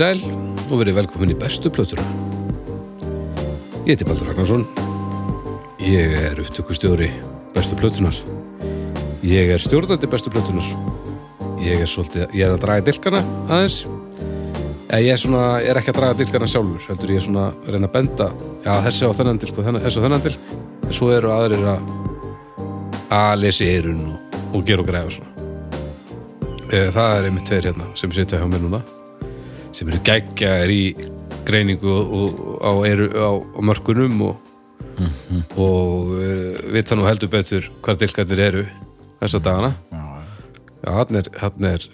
sæl 0.00 0.20
og 0.70 0.78
verið 0.80 0.96
velkomin 0.96 1.32
í 1.34 1.36
bestu 1.36 1.68
plötuna. 1.72 2.04
Ég 3.84 3.90
heiti 3.92 4.06
Baldur 4.08 4.30
Ragnarsson. 4.30 4.62
Ég 5.82 6.14
er 6.16 6.38
upptökustjóri 6.40 7.10
bestu 7.52 7.76
plötunar. 7.76 8.16
Ég 9.26 9.50
er 9.52 9.60
stjórnandi 9.60 10.08
bestu 10.08 10.32
plötunar. 10.32 10.68
Ég 11.60 11.82
er 11.82 11.90
svolítið, 11.90 12.30
ég 12.32 12.46
er 12.46 12.54
að 12.54 12.62
draga 12.62 12.84
dilkana 12.86 13.20
aðeins. 13.50 13.82
Eða 14.88 15.00
ég 15.04 15.12
er 15.12 15.20
svona, 15.20 15.42
ég 15.60 15.68
er 15.72 15.80
ekki 15.82 15.92
að 15.92 15.98
draga 15.98 16.18
dilkana 16.22 16.48
sjálfur, 16.48 16.86
heldur 16.88 17.12
ég 17.12 17.20
er 17.20 17.26
svona 17.26 17.44
að 17.50 17.68
reyna 17.74 17.90
að 17.90 17.96
benda, 17.98 18.28
já 18.64 18.70
þessi 18.86 19.10
á 19.10 19.10
þennan 19.18 19.40
dilk 19.42 19.58
og 19.60 19.68
þessi 19.68 20.00
á 20.00 20.04
þennan 20.06 20.24
dilk, 20.24 20.54
en 20.86 20.96
svo 20.96 21.10
eru 21.14 21.34
aðrir 21.34 21.66
að 21.74 21.92
að 23.20 23.34
lesa 23.42 23.66
í 23.66 23.74
eirun 23.74 24.00
og, 24.14 24.40
og 24.56 24.64
gera 24.64 24.82
og 24.82 24.88
græða 24.88 25.12
svona. 25.18 25.52
Eh, 26.70 26.88
Það 26.88 27.18
er 27.18 27.28
einmitt 27.28 27.46
tveir 27.52 27.70
hérna 27.70 27.90
sem 28.00 28.16
sitja 28.16 28.40
hjá 28.40 28.48
mér 28.48 28.64
núna 28.64 28.82
sem 29.76 29.90
eru 29.90 30.00
geggjaðir 30.06 30.72
í 30.74 30.84
greiningu 31.46 31.90
og, 31.90 32.14
og 32.14 32.60
á, 32.62 32.72
eru, 32.90 33.08
á, 33.14 33.30
á 33.38 33.60
mörkunum 33.64 34.24
og, 34.28 34.48
og 35.56 36.12
uh, 36.18 36.58
vita 36.74 36.98
nú 36.98 37.06
heldur 37.08 37.32
betur 37.32 37.70
hvað 37.84 38.04
dilkarnir 38.04 38.44
eru 38.48 38.66
þessa 39.20 39.42
dagana. 39.44 39.72
Já, 40.80 40.92
hann 40.96 41.20
er, 41.20 41.32
hann 41.40 41.66
er 41.68 41.88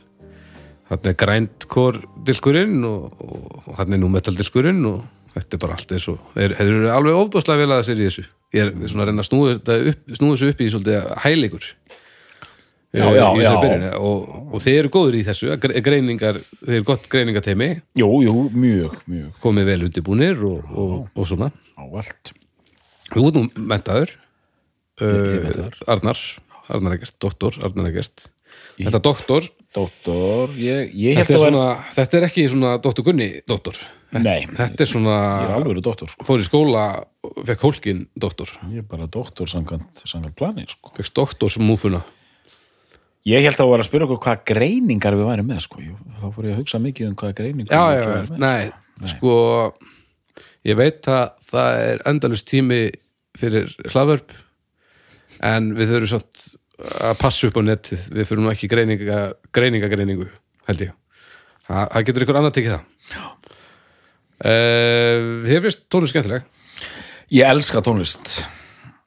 er 0.95 1.17
grændkór 1.19 1.99
dilkurinn 2.27 2.85
og, 2.87 3.11
og 3.19 3.79
hann 3.79 3.97
er 3.97 3.99
nú 3.99 4.11
metaldilkurinn 4.13 4.85
og 4.87 5.01
þetta 5.35 5.57
er 5.57 5.63
bara 5.65 5.77
allt 5.77 5.95
eins 5.97 6.07
og 6.13 6.21
þeir, 6.37 6.55
eru 6.63 6.91
alveg 6.95 7.19
ofbúslega 7.19 7.63
vel 7.65 7.73
að 7.73 7.81
það 7.81 7.89
sér 7.89 7.99
í 7.99 8.07
þessu. 8.07 8.27
Ég 8.55 8.69
er 8.71 8.93
svona 8.93 9.05
að 9.05 9.11
reyna 9.11 9.25
að 9.25 9.29
snúa 9.29 9.57
upp, 9.57 9.73
snúa 10.21 10.37
þessu 10.37 10.53
upp 10.53 10.63
í 10.63 10.69
svolítið 10.73 11.09
hæleikur 11.25 11.67
Já, 12.95 13.07
já, 13.13 13.27
í 13.27 13.43
þessari 13.43 13.63
byrjun. 13.65 13.87
Og, 13.99 14.33
og 14.55 14.63
þeir 14.65 14.79
eru 14.85 14.93
góður 14.95 15.19
í 15.19 15.27
þessu. 15.27 15.51
Greiningar, 15.61 16.39
þeir 16.63 16.79
eru 16.79 16.87
gott 16.87 17.11
greiningateymi. 17.13 17.71
Jú, 17.99 18.09
jú, 18.25 18.35
mjög, 18.55 18.97
mjög. 19.11 19.31
Komið 19.43 19.71
vel 19.73 19.79
undirbúnir 19.89 20.43
og, 20.49 20.73
og, 20.73 20.99
og 21.13 21.29
svona. 21.29 21.51
Ávalt 21.77 22.33
þú 23.13 23.29
ert 23.29 23.39
nú 23.39 23.45
mentaður 23.71 24.15
uh. 25.03 25.69
Arnar. 25.87 26.23
Arnar 26.67 26.97
Egert, 26.97 27.15
doktor 27.23 27.55
Arnar 27.63 27.93
Egert 27.93 28.27
þetta 28.77 29.01
doktor, 29.05 29.47
Dóttor, 29.77 30.55
ég, 30.57 30.89
ég 30.97 31.19
þetta 31.19 31.35
er, 31.35 31.41
svona, 31.43 31.65
þetta 31.93 32.17
er 32.17 32.25
ekki 32.31 32.47
svona 32.49 32.71
doktor 32.81 33.05
Gunni 33.05 33.27
doktor. 33.49 33.77
Nei, 34.17 34.47
þetta 34.49 34.85
er 34.87 34.89
svona, 34.89 35.17
ég 35.43 35.51
er 35.51 35.55
alveg 35.59 35.83
dóttor 35.85 36.09
sko. 36.09 36.25
fór 36.25 36.41
í 36.41 36.47
skóla 36.47 36.85
fekk 37.45 37.65
hólkin 37.67 38.05
doktor, 38.17 38.55
Ég 38.73 38.81
er 38.81 38.87
bara 38.89 39.09
dóttor 39.13 39.51
samkvæmt, 39.51 40.07
samkvæmt 40.09 40.39
plani 40.39 40.65
sko. 40.71 40.95
fekk 40.97 41.13
doktorsmúfuna 41.21 42.01
Ég 43.27 43.43
held 43.43 43.59
að 43.59 43.71
vera 43.73 43.83
að 43.83 43.89
spyrja 43.89 44.07
okkur 44.07 44.21
hvað 44.23 44.43
greiningar 44.53 45.17
við 45.19 45.27
væri 45.27 45.45
með 45.47 45.63
sko. 45.65 45.81
Þá 46.21 46.27
fór 46.31 46.47
ég 46.47 46.53
að 46.55 46.61
hugsa 46.61 46.79
mikið 46.83 47.09
um 47.11 47.17
hvað 47.19 47.33
greiningar 47.41 47.75
já, 47.75 47.83
við 47.91 47.97
já, 47.99 48.11
værum 48.13 48.29
með. 48.31 48.45
nei, 48.45 49.09
sko 49.13 49.33
ég 50.67 50.79
veit 50.79 51.09
að 51.11 51.25
það 51.51 51.81
er 51.89 52.05
endalust 52.13 52.47
tími 52.51 52.81
fyrir 53.37 53.73
hlaðvörp 53.91 54.37
en 55.47 55.73
við 55.77 55.91
þurfum 55.93 56.13
samt 56.15 56.45
að 56.77 57.19
passa 57.19 57.49
upp 57.49 57.59
á 57.59 57.63
netið, 57.67 58.07
við 58.15 58.33
nú 58.39 58.53
ekki 58.53 58.69
greininga, 58.71 59.21
greiningagreiningu, 59.57 60.29
held 60.69 60.87
ég. 60.87 60.95
Það, 61.67 61.83
það 61.93 62.07
getur 62.09 62.27
ykkur 62.27 62.39
annað 62.41 62.57
tekið 62.61 62.75
það? 62.77 63.29
Uh, 64.37 65.21
Þið 65.49 65.63
finnst 65.65 65.87
tónu 65.91 66.11
skemmtileg? 66.11 66.49
Ég 67.33 67.49
elska 67.49 67.81
tónlist. 67.83 68.35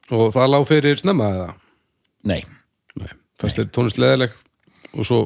Og 0.10 0.32
það 0.34 0.50
lá 0.52 0.58
fyrir 0.68 0.98
snemma 1.00 1.28
eða? 1.36 1.52
Nei, 2.28 2.42
Nei, 2.42 2.59
fannst 3.40 3.60
þér 3.60 3.70
tónlist 3.76 4.00
leðileg 4.02 4.34
og 4.96 5.06
svo 5.08 5.20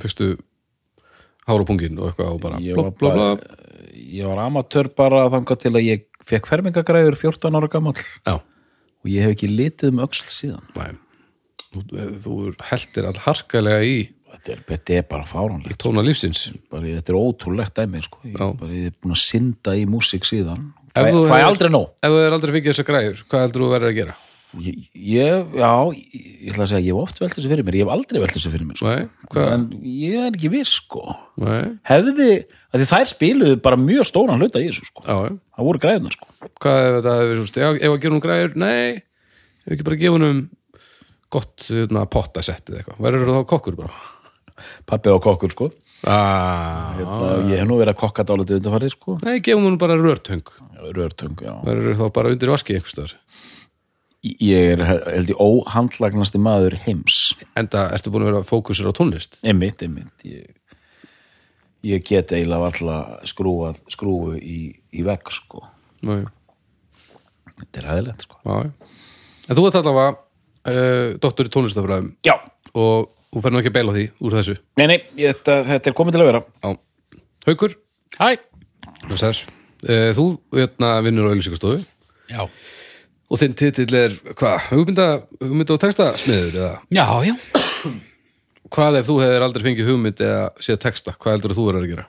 fyrstu 0.00 0.30
hár 1.48 1.62
og 1.64 1.66
pungin 1.70 1.98
og 1.98 2.10
eitthvað 2.12 2.34
og 2.36 2.40
bara 2.44 2.60
blá, 2.60 2.90
blá, 2.94 3.10
blá. 3.16 3.28
ég 3.96 4.28
var 4.30 4.42
amatör 4.44 4.90
bara 4.96 5.24
þangað 5.32 5.62
til 5.64 5.72
að 5.74 5.86
ég 5.88 6.06
fekk 6.30 6.46
fermingagræður 6.50 7.16
14 7.18 7.56
ára 7.58 7.68
gammal 7.72 7.96
Já, 7.98 8.36
og 8.38 9.08
ég 9.10 9.24
hef 9.24 9.34
ekki 9.34 9.48
litið 9.50 9.94
um 9.94 10.02
öxl 10.06 10.28
síðan. 10.30 10.66
Næ 10.76 10.96
Þú, 11.70 11.80
þú 12.24 12.36
heldir 12.66 13.06
all 13.06 13.20
harkalega 13.22 13.84
í 13.86 13.98
Þetta 14.30 14.50
er, 14.54 14.60
þetta 14.66 14.94
er 14.98 15.04
bara 15.10 15.26
fáránlegt. 15.26 15.76
tóna 15.82 16.02
lífsins. 16.02 16.40
Bara, 16.70 16.82
þetta 16.96 17.12
er 17.12 17.18
ótrúlegt 17.18 17.74
dæmi 17.78 18.00
sko. 18.02 18.18
ég, 18.26 18.34
bara, 18.38 18.70
ég 18.74 18.86
er 18.90 18.94
búin 19.02 19.14
að 19.14 19.20
synda 19.22 19.74
í 19.78 19.84
músík 19.90 20.26
síðan. 20.26 20.72
Fæ 20.94 21.00
hefur- 21.06 21.30
aldrei 21.46 21.70
nóg. 21.70 21.92
Ef 22.02 22.10
þú 22.10 22.18
er 22.26 22.32
aldrei 22.34 22.52
fengið 22.56 22.72
þessar 22.72 22.88
græður, 22.90 23.22
hvað 23.30 23.44
heldur 23.44 23.62
þú 23.62 23.70
verður 23.74 23.90
að 23.90 23.98
gera? 24.00 24.14
Ég, 24.58 24.86
ég, 24.94 25.52
já, 25.60 25.70
ég, 25.94 26.14
ég 26.44 26.52
ætla 26.52 26.64
að 26.64 26.70
segja 26.72 26.82
ég 26.84 26.94
hef 26.94 27.00
oft 27.04 27.20
velt 27.22 27.34
þessu 27.36 27.50
fyrir 27.50 27.66
mér, 27.66 27.78
ég 27.78 27.86
hef 27.86 27.92
aldrei 27.94 28.22
velt 28.22 28.34
þessu 28.36 28.52
fyrir 28.52 28.68
mér 28.68 28.80
sko. 28.80 28.94
Nei, 28.94 29.26
hvað? 29.32 29.50
en 29.54 29.66
ég 29.86 30.16
er 30.20 30.30
ekki 30.30 30.52
viss 30.52 30.76
sko. 30.80 31.04
Nei, 31.40 31.60
hefði, 31.90 32.28
því 32.74 32.88
þær 32.92 33.10
spiluðu 33.12 33.58
bara 33.64 33.80
mjög 33.80 34.08
stóran 34.10 34.42
hluta 34.42 34.62
í 34.62 34.70
þessu 34.70 34.88
sko. 34.88 35.04
já, 35.06 35.36
það 35.56 35.68
voru 35.70 35.82
græðunar 35.84 36.16
sko. 36.16 36.30
Hvað 36.62 36.80
ef 36.86 36.96
þetta 36.96 37.18
hefur 37.20 37.52
já, 37.64 37.68
ef 37.74 37.90
að 37.90 38.00
gera 38.04 38.16
hún 38.16 38.24
græður? 38.24 38.56
Nei, 38.64 39.02
ef 39.66 39.76
ekki 39.76 39.86
bara 39.90 40.00
gefa 40.00 40.18
hún 40.18 40.40
gott 41.30 41.68
hérna, 41.68 42.08
pottasettið 42.10 42.80
eitthvað 42.80 43.04
Verður 43.06 43.36
þá 43.36 43.44
kokkur 43.54 43.78
bara? 43.84 44.02
pappi 44.88 45.08
og 45.08 45.22
kokkur 45.24 45.54
sko. 45.54 45.70
Ah, 46.08 46.96
ah. 46.96 47.42
ég 47.44 47.60
hef 47.60 47.66
nú 47.68 47.76
verið 47.76 47.92
að 47.92 48.00
kokka 48.00 48.24
dálítið 48.24 48.58
undanfarið 48.58 48.92
sko. 48.94 49.18
Nei, 49.20 49.42
gefum 49.44 49.66
hún 49.68 49.76
bara 49.80 49.98
rörtöng 50.00 50.48
rörtung, 50.96 51.36
já 51.40 51.54
Verður 51.64 51.98
þá 51.98 52.06
bara 52.14 52.32
undir 52.32 52.52
vaski 52.52 52.76
einhverstaðar 52.76 53.16
ég 54.22 54.74
er 54.74 54.82
held 54.84 55.30
ég 55.32 55.40
óhandlagnasti 55.40 56.40
maður 56.42 56.76
heims. 56.84 57.18
Enda 57.58 57.88
ertu 57.94 58.12
búin 58.12 58.26
að 58.26 58.32
vera 58.32 58.48
fókusur 58.48 58.90
á 58.90 58.96
tónlist? 58.96 59.40
Einmitt, 59.46 59.82
einmitt. 59.84 60.24
Ég, 60.26 60.50
ég 61.86 62.04
get 62.06 62.34
eiginlega 62.36 62.70
alltaf 62.70 63.30
skrúað 63.30 63.80
skrúu 63.92 64.34
í, 64.36 64.74
í 64.92 65.04
vegg 65.06 65.32
sko. 65.34 65.64
Nei, 66.06 66.24
þetta 67.62 67.82
er 67.82 67.88
hæðilegt 67.92 68.26
sko. 68.26 68.40
já, 68.44 68.68
já. 68.68 68.90
En 69.50 69.58
þú 69.58 69.64
ert 69.66 69.78
allavega 69.80 70.10
uh, 70.14 71.16
doktor 71.22 71.48
í 71.48 71.54
tónlistafræðum. 71.54 72.12
Já, 72.26 72.36
og 72.76 73.08
þú 73.32 73.42
nú 73.54 73.62
ekki 73.62 73.72
að 73.72 73.78
beila 73.78 73.94
á 73.94 73.96
því 73.96 74.04
úr 74.20 74.36
þessu. 74.36 74.58
Nei, 74.80 74.86
nei, 74.92 74.98
þetta, 75.16 75.56
þetta 75.72 75.90
er 75.90 75.96
komið 75.96 76.16
til 76.16 76.22
að 76.22 76.30
vera. 76.30 76.42
Já. 76.60 76.76
Haukur, 77.48 77.74
hæ, 78.20 78.28
uh, 79.88 80.10
þú 80.16 80.26
hérna, 80.54 80.92
vinnur 81.06 81.26
á 81.26 81.30
auðlýsingastofu 81.32 81.80
Já, 82.30 82.44
og 83.30 83.40
þinn 83.40 83.56
titill 83.58 83.94
er 83.94 84.14
hvað, 84.34 84.70
hugmynda, 84.72 85.08
hugmynda 85.42 85.76
og 85.76 85.82
texta 85.82 86.10
smiður 86.18 86.56
eða 86.60 86.72
já, 86.90 87.04
já. 87.30 87.34
hvað 88.74 89.00
ef 89.00 89.10
þú 89.10 89.18
hefur 89.22 89.46
aldrei 89.46 89.66
fengið 89.68 89.90
hugmynd 89.90 90.22
eða 90.26 90.46
séð 90.62 90.80
texta, 90.86 91.14
hvað 91.18 91.36
heldur 91.36 91.56
þú 91.58 91.66
verður 91.68 91.86
að 91.86 91.92
gera? 91.94 92.06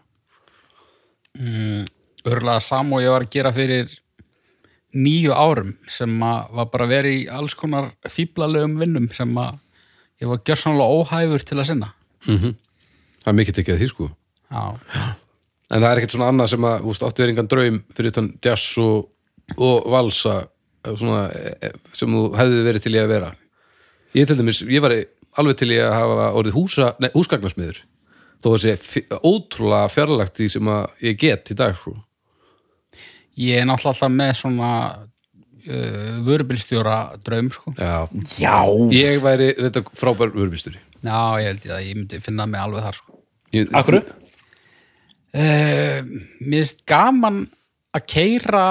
Örlega 2.31 2.61
sam 2.65 2.93
og 2.95 3.03
ég 3.03 3.13
var 3.13 3.25
að 3.25 3.33
gera 3.33 3.53
fyrir 3.55 3.93
nýju 4.91 5.31
árum 5.31 5.75
sem 5.89 6.15
að 6.27 6.55
var 6.57 6.71
bara 6.73 6.89
verið 6.89 7.19
í 7.21 7.27
alls 7.31 7.55
konar 7.55 7.93
fíblalegum 8.11 8.75
vinnum 8.81 9.07
sem 9.15 9.31
að 9.39 9.61
ég 10.21 10.29
var 10.29 10.41
gjörsamlega 10.45 10.97
óhæfur 10.97 11.45
til 11.47 11.57
að 11.61 11.69
sinna. 11.69 11.93
Það 12.25 13.29
er 13.31 13.37
mikið 13.37 13.57
tekið 13.57 13.75
að 13.75 13.81
því 13.81 13.91
sko 13.93 14.09
Já, 14.51 14.63
en 15.71 15.79
það 15.79 15.87
er 15.87 15.99
ekkert 16.01 16.13
svona 16.17 16.29
annað 16.33 16.49
sem 16.51 16.65
að, 16.67 16.81
þú 16.81 16.89
veist, 16.91 17.03
áttu 17.07 17.23
er 17.23 17.31
engan 17.31 17.49
draum 17.51 17.77
fyrir 17.95 18.13
þann 18.17 18.33
jazz 18.43 18.65
og, 18.83 19.05
og 19.55 19.85
valsa 19.93 20.33
svona, 20.85 21.23
eh, 21.31 21.73
sem 21.95 22.09
þú 22.09 22.23
hefði 22.37 22.65
verið 22.67 22.85
til 22.85 22.95
í 22.95 23.01
að 23.01 23.11
vera 23.11 23.31
ég 24.17 24.27
til 24.27 24.37
dæmis, 24.39 24.61
ég 24.67 24.83
var 24.83 24.95
alveg 25.39 25.61
til 25.61 25.71
í 25.71 25.79
að 25.79 25.95
hafa 25.95 26.27
orðið 26.39 26.57
húsa, 26.57 26.91
nei, 26.99 27.09
húsgagnasmiður 27.15 27.81
þó 28.41 28.49
að 28.55 28.63
sé 28.63 29.03
ótrúlega 29.21 29.91
fjarlægt 29.93 30.39
því 30.39 30.49
sem 30.55 30.71
að 30.73 31.07
ég 31.07 31.19
get 31.21 31.53
í 31.53 31.57
dag 31.59 31.77
sko. 31.77 31.95
ég 33.37 33.61
er 33.61 33.67
náttúrulega 33.69 33.93
alltaf 33.93 34.15
með 34.15 34.33
svona 34.41 34.71
uh, 35.69 36.15
vörubilstjóra 36.25 36.97
draum, 37.23 37.51
sko. 37.53 37.75
já, 37.77 38.07
já 38.41 38.57
ég 38.95 39.21
væri 39.23 39.53
þetta 39.59 39.85
frábær 39.93 40.33
vörbisturi 40.35 40.81
Já, 41.01 41.33
ég 41.41 41.47
held 41.47 41.63
ég 41.65 41.71
að 41.73 41.85
ég 41.87 41.95
myndi 41.97 42.19
finna 42.21 42.45
mig 42.45 42.61
alveg 42.61 42.83
þar, 42.85 42.99
sko. 42.99 43.21
ég, 43.55 43.71
akkur 43.77 44.01
Uh, 45.31 46.03
mér 46.43 46.57
finnst 46.59 46.81
gaman 46.83 47.45
að 47.95 48.01
keira 48.11 48.63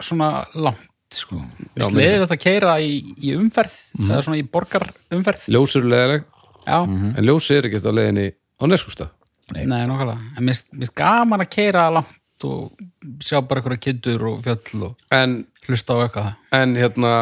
svona 0.00 0.46
langt, 0.56 0.86
sko. 1.20 1.36
Mér 1.38 1.84
finnst 1.84 1.96
mér 1.96 2.08
leiðið 2.10 2.32
að 2.34 2.40
keira 2.44 2.74
í, 2.80 2.92
í 3.22 3.34
umferð, 3.38 3.74
það 4.00 4.16
er 4.18 4.26
svona 4.26 4.40
í 4.40 4.46
borgarumferð. 4.56 5.46
ljós 5.54 5.76
eru 5.78 5.88
leðileg 5.92 6.24
Já, 6.64 6.78
en 6.84 7.24
ljós 7.28 7.50
er 7.52 7.68
ekkert 7.68 7.86
á 7.86 7.92
leiðinni 7.92 8.26
á 8.32 8.64
neskústa 8.70 9.10
Nei, 9.52 9.66
nokkulega. 9.68 10.16
En 10.38 10.44
mér 10.46 10.56
finnst- 10.56 10.94
gaman 10.96 11.42
að 11.44 11.50
keira 11.52 11.90
langt 11.92 12.44
og 12.48 12.72
sjá 13.20 13.42
bara 13.46 13.60
einhverja 13.60 13.82
kindur 13.84 14.22
og 14.30 14.38
fjöll 14.44 14.82
og 14.88 14.94
en, 15.12 15.44
hlusta 15.68 15.92
á 15.92 15.98
eitthvað. 16.08 16.30
en 16.52 16.74
hérna 16.80 17.12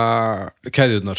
keðjurnar 0.71 1.19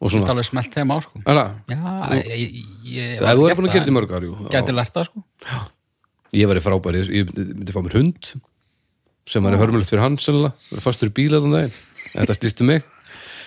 og 0.00 0.10
svona. 0.10 0.26
alveg 0.34 0.44
smelt 0.48 0.74
þeim 0.74 0.90
á, 0.90 0.96
sko. 1.06 1.22
Æla, 1.26 1.44
Já, 1.70 1.78
ég, 2.18 2.26
ég, 2.26 2.58
ég 2.90 3.22
ef 3.22 3.38
þú 3.38 3.46
er 3.48 3.56
búin 3.56 3.68
að 3.70 3.72
gera 3.76 3.84
þetta 3.86 3.94
í 3.94 3.96
mörg 3.96 4.12
ár 4.18 4.26
jú, 4.26 4.34
Gæti 4.50 4.74
lært 4.74 4.92
það, 4.98 5.06
sko. 5.08 5.24
ég 6.36 6.50
væri 6.50 6.60
frábæri, 6.66 7.04
ég 7.22 7.30
myndi 7.54 7.72
fá 7.72 7.80
mér 7.86 7.96
hund 8.00 8.32
sem 9.26 9.44
væri 9.46 9.58
hörmulegt 9.60 9.90
fyrir 9.90 10.04
hann 10.04 10.18
sennilega, 10.22 10.54
fastur 10.84 11.10
í 11.10 11.14
bíla 11.16 11.40
þann 11.42 11.56
daginn. 11.56 11.78
En 12.14 12.20
þetta 12.22 12.36
stýstu 12.38 12.66
mig. 12.66 12.84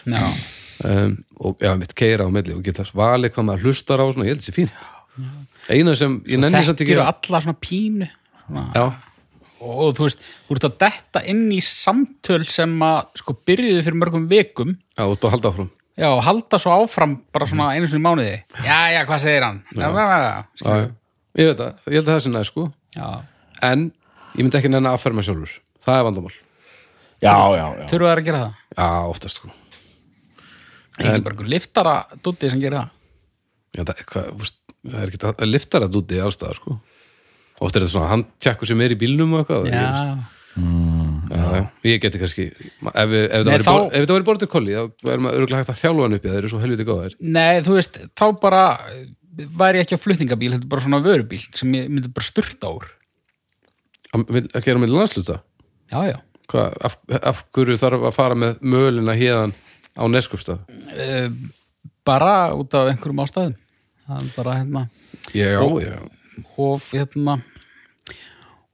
Já, 0.09 0.23
um, 0.85 1.13
og 1.39 1.63
já, 1.63 1.73
mitt 1.79 1.93
keira 1.97 2.27
á 2.27 2.29
milli 2.31 2.55
og 2.55 2.63
geta 2.65 2.85
valið 2.95 3.33
hvað 3.35 3.47
maður 3.49 3.67
hlustar 3.69 4.03
á 4.03 4.05
og 4.05 4.15
svona, 4.15 4.27
ég 4.27 4.35
held 4.35 4.43
þessi 4.43 4.55
fínt. 4.55 4.89
Eina 5.69 5.93
sem, 5.97 6.17
ég 6.29 6.41
nenni 6.41 6.63
samt 6.65 6.81
ekki 6.81 6.95
þekkir 6.95 7.05
alla 7.05 7.41
svona 7.45 7.59
pínu. 7.63 8.07
Svona, 8.45 8.65
Já, 8.75 8.85
og, 9.59 9.73
og 9.73 9.91
þú 9.97 10.07
veist, 10.07 10.23
þú 10.47 10.55
ert 10.57 10.67
að 10.69 10.77
detta 10.85 11.23
inn 11.31 11.43
í 11.55 11.59
samtöl 11.63 12.41
sem 12.49 12.73
að 12.85 13.19
sko 13.21 13.35
byrjuðu 13.47 13.83
fyrir 13.85 13.99
mörgum 13.99 14.29
vikum. 14.31 14.73
Já, 14.95 15.03
þú 15.03 15.19
bara 15.19 15.29
að 15.31 15.35
halda 15.37 15.53
áfram. 15.53 15.71
Já, 15.99 16.07
og 16.15 16.21
halda 16.23 16.59
svo 16.63 16.75
áfram 16.79 17.17
bara 17.35 17.47
svona 17.51 17.71
einu 17.75 17.87
í 17.91 18.01
mánuði. 18.01 18.35
Já, 18.63 18.79
já, 18.95 19.01
hvað 19.07 19.23
segir 19.25 19.45
hann? 19.45 19.63
Já, 19.75 19.87
já, 19.87 19.89
já, 19.99 20.19
já, 20.23 20.43
Já, 20.63 20.77
já. 20.83 20.91
Ég 21.39 21.49
veit 21.51 21.59
það, 21.59 21.73
ég 21.85 21.99
held 21.99 22.07
að 22.07 22.13
það 22.15 22.21
sé 22.23 22.31
næð 22.33 22.45
sko. 22.49 22.63
Já. 22.95 23.09
En 23.69 23.83
ég 24.33 24.39
myndi 24.45 24.59
ekki 24.59 24.71
nenni 24.71 24.89
að 24.89 24.95
afferma 24.97 25.23
sjálfur 25.25 25.51
Það 25.85 25.99
er 25.99 26.05
vandamál 26.09 26.33
já, 27.19 27.33
já, 27.59 27.65
já. 27.79 27.85
þurfa 27.91 28.11
þær 28.13 28.21
að 28.21 28.27
gera 28.29 28.39
það? 28.43 28.53
Já, 28.79 28.89
oftast 29.13 29.39
sko 29.41 29.51
Ekki 30.99 31.21
bara 31.23 31.35
einhver 31.35 31.51
liftara 31.53 31.93
dúti 32.25 32.49
sem 32.51 32.59
gerir 32.63 32.79
það 32.81 32.89
Já, 33.77 33.83
það, 33.85 34.01
hvað, 34.09 34.25
þú 34.33 34.41
veist, 34.43 34.57
það 34.89 34.99
er 35.03 35.11
ekki 35.13 35.21
að 35.29 35.49
liftar 35.53 35.85
að 35.85 35.97
úti 36.01 36.19
allstaðar 36.23 36.59
sko 36.59 36.79
Oft 37.59 37.75
er 37.75 37.83
þetta 37.83 37.91
svona, 37.91 38.09
hann 38.13 38.25
tjekkur 38.39 38.69
sem 38.71 38.81
er 38.85 38.93
í 38.95 38.99
bílnum 38.99 39.33
og 39.35 39.41
eitthvað 39.43 39.67
ég 39.67 39.79
veist. 39.83 40.35
já, 41.29 41.43
já. 41.53 41.63
Ég 41.87 41.99
geti 42.03 42.19
kannski 42.21 42.45
Ef, 42.49 43.09
við, 43.11 43.23
ef, 43.27 43.43
Nei, 43.45 43.53
þetta 43.53 43.63
þá- 43.67 43.73
væri, 43.75 43.89
ef 43.91 44.03
þetta 44.05 44.15
væri 44.17 44.27
borður 44.29 44.51
kolli 44.55 44.75
þá 44.77 45.11
er 45.13 45.23
maður 45.23 45.39
örgulega 45.43 45.59
hægt 45.63 45.73
að 45.75 45.81
þjálfa 45.83 46.05
hann 46.07 46.17
upp 46.17 46.23
í 46.25 46.29
það 46.29 46.35
þeir 46.37 46.41
eru 46.43 46.51
svo 46.53 46.61
helviti 46.63 46.87
góðar 46.89 47.17
Nei, 47.19 47.59
þú 47.67 47.75
veist, 47.77 47.99
þá 48.19 48.25
bara 48.41 48.63
væri 49.59 49.79
ég 49.79 49.85
ekki 49.85 49.99
á 49.99 50.03
flutningabíl, 50.03 50.51
þetta 50.55 50.65
er 50.67 50.71
bara 50.73 50.85
svona 50.87 51.01
vörubíl 51.05 51.41
sem 51.55 51.75
ég 51.77 51.91
myndi 51.91 52.11
bara 52.15 52.27
styrta 52.27 52.71
úr 52.75 52.87
Að 54.09 54.39
að 54.57 54.65
gera 54.65 54.81
með 54.81 54.95
landsluta 54.95 55.37
Já, 55.89 55.99
já. 56.09 56.17
Hvað, 56.49 56.77
af, 56.81 56.95
af 57.19 57.41
hverju 57.53 57.77
þarf 57.77 58.05
að 58.09 58.15
fara 58.15 58.37
með 58.37 58.61
mölina 58.65 59.13
hérðan 59.17 59.53
á 59.93 60.03
neskupstað 60.09 60.63
uh, 60.95 61.27
bara 62.07 62.55
út 62.57 62.73
af 62.77 62.89
einhverjum 62.89 63.21
ástæðum. 63.21 63.57
Það 64.05 64.23
er 64.23 64.31
bara 64.37 64.55
hérna 64.57 64.87
Já, 65.35 65.51
já 65.83 65.97
og 66.55 66.81
hérna 66.93 67.35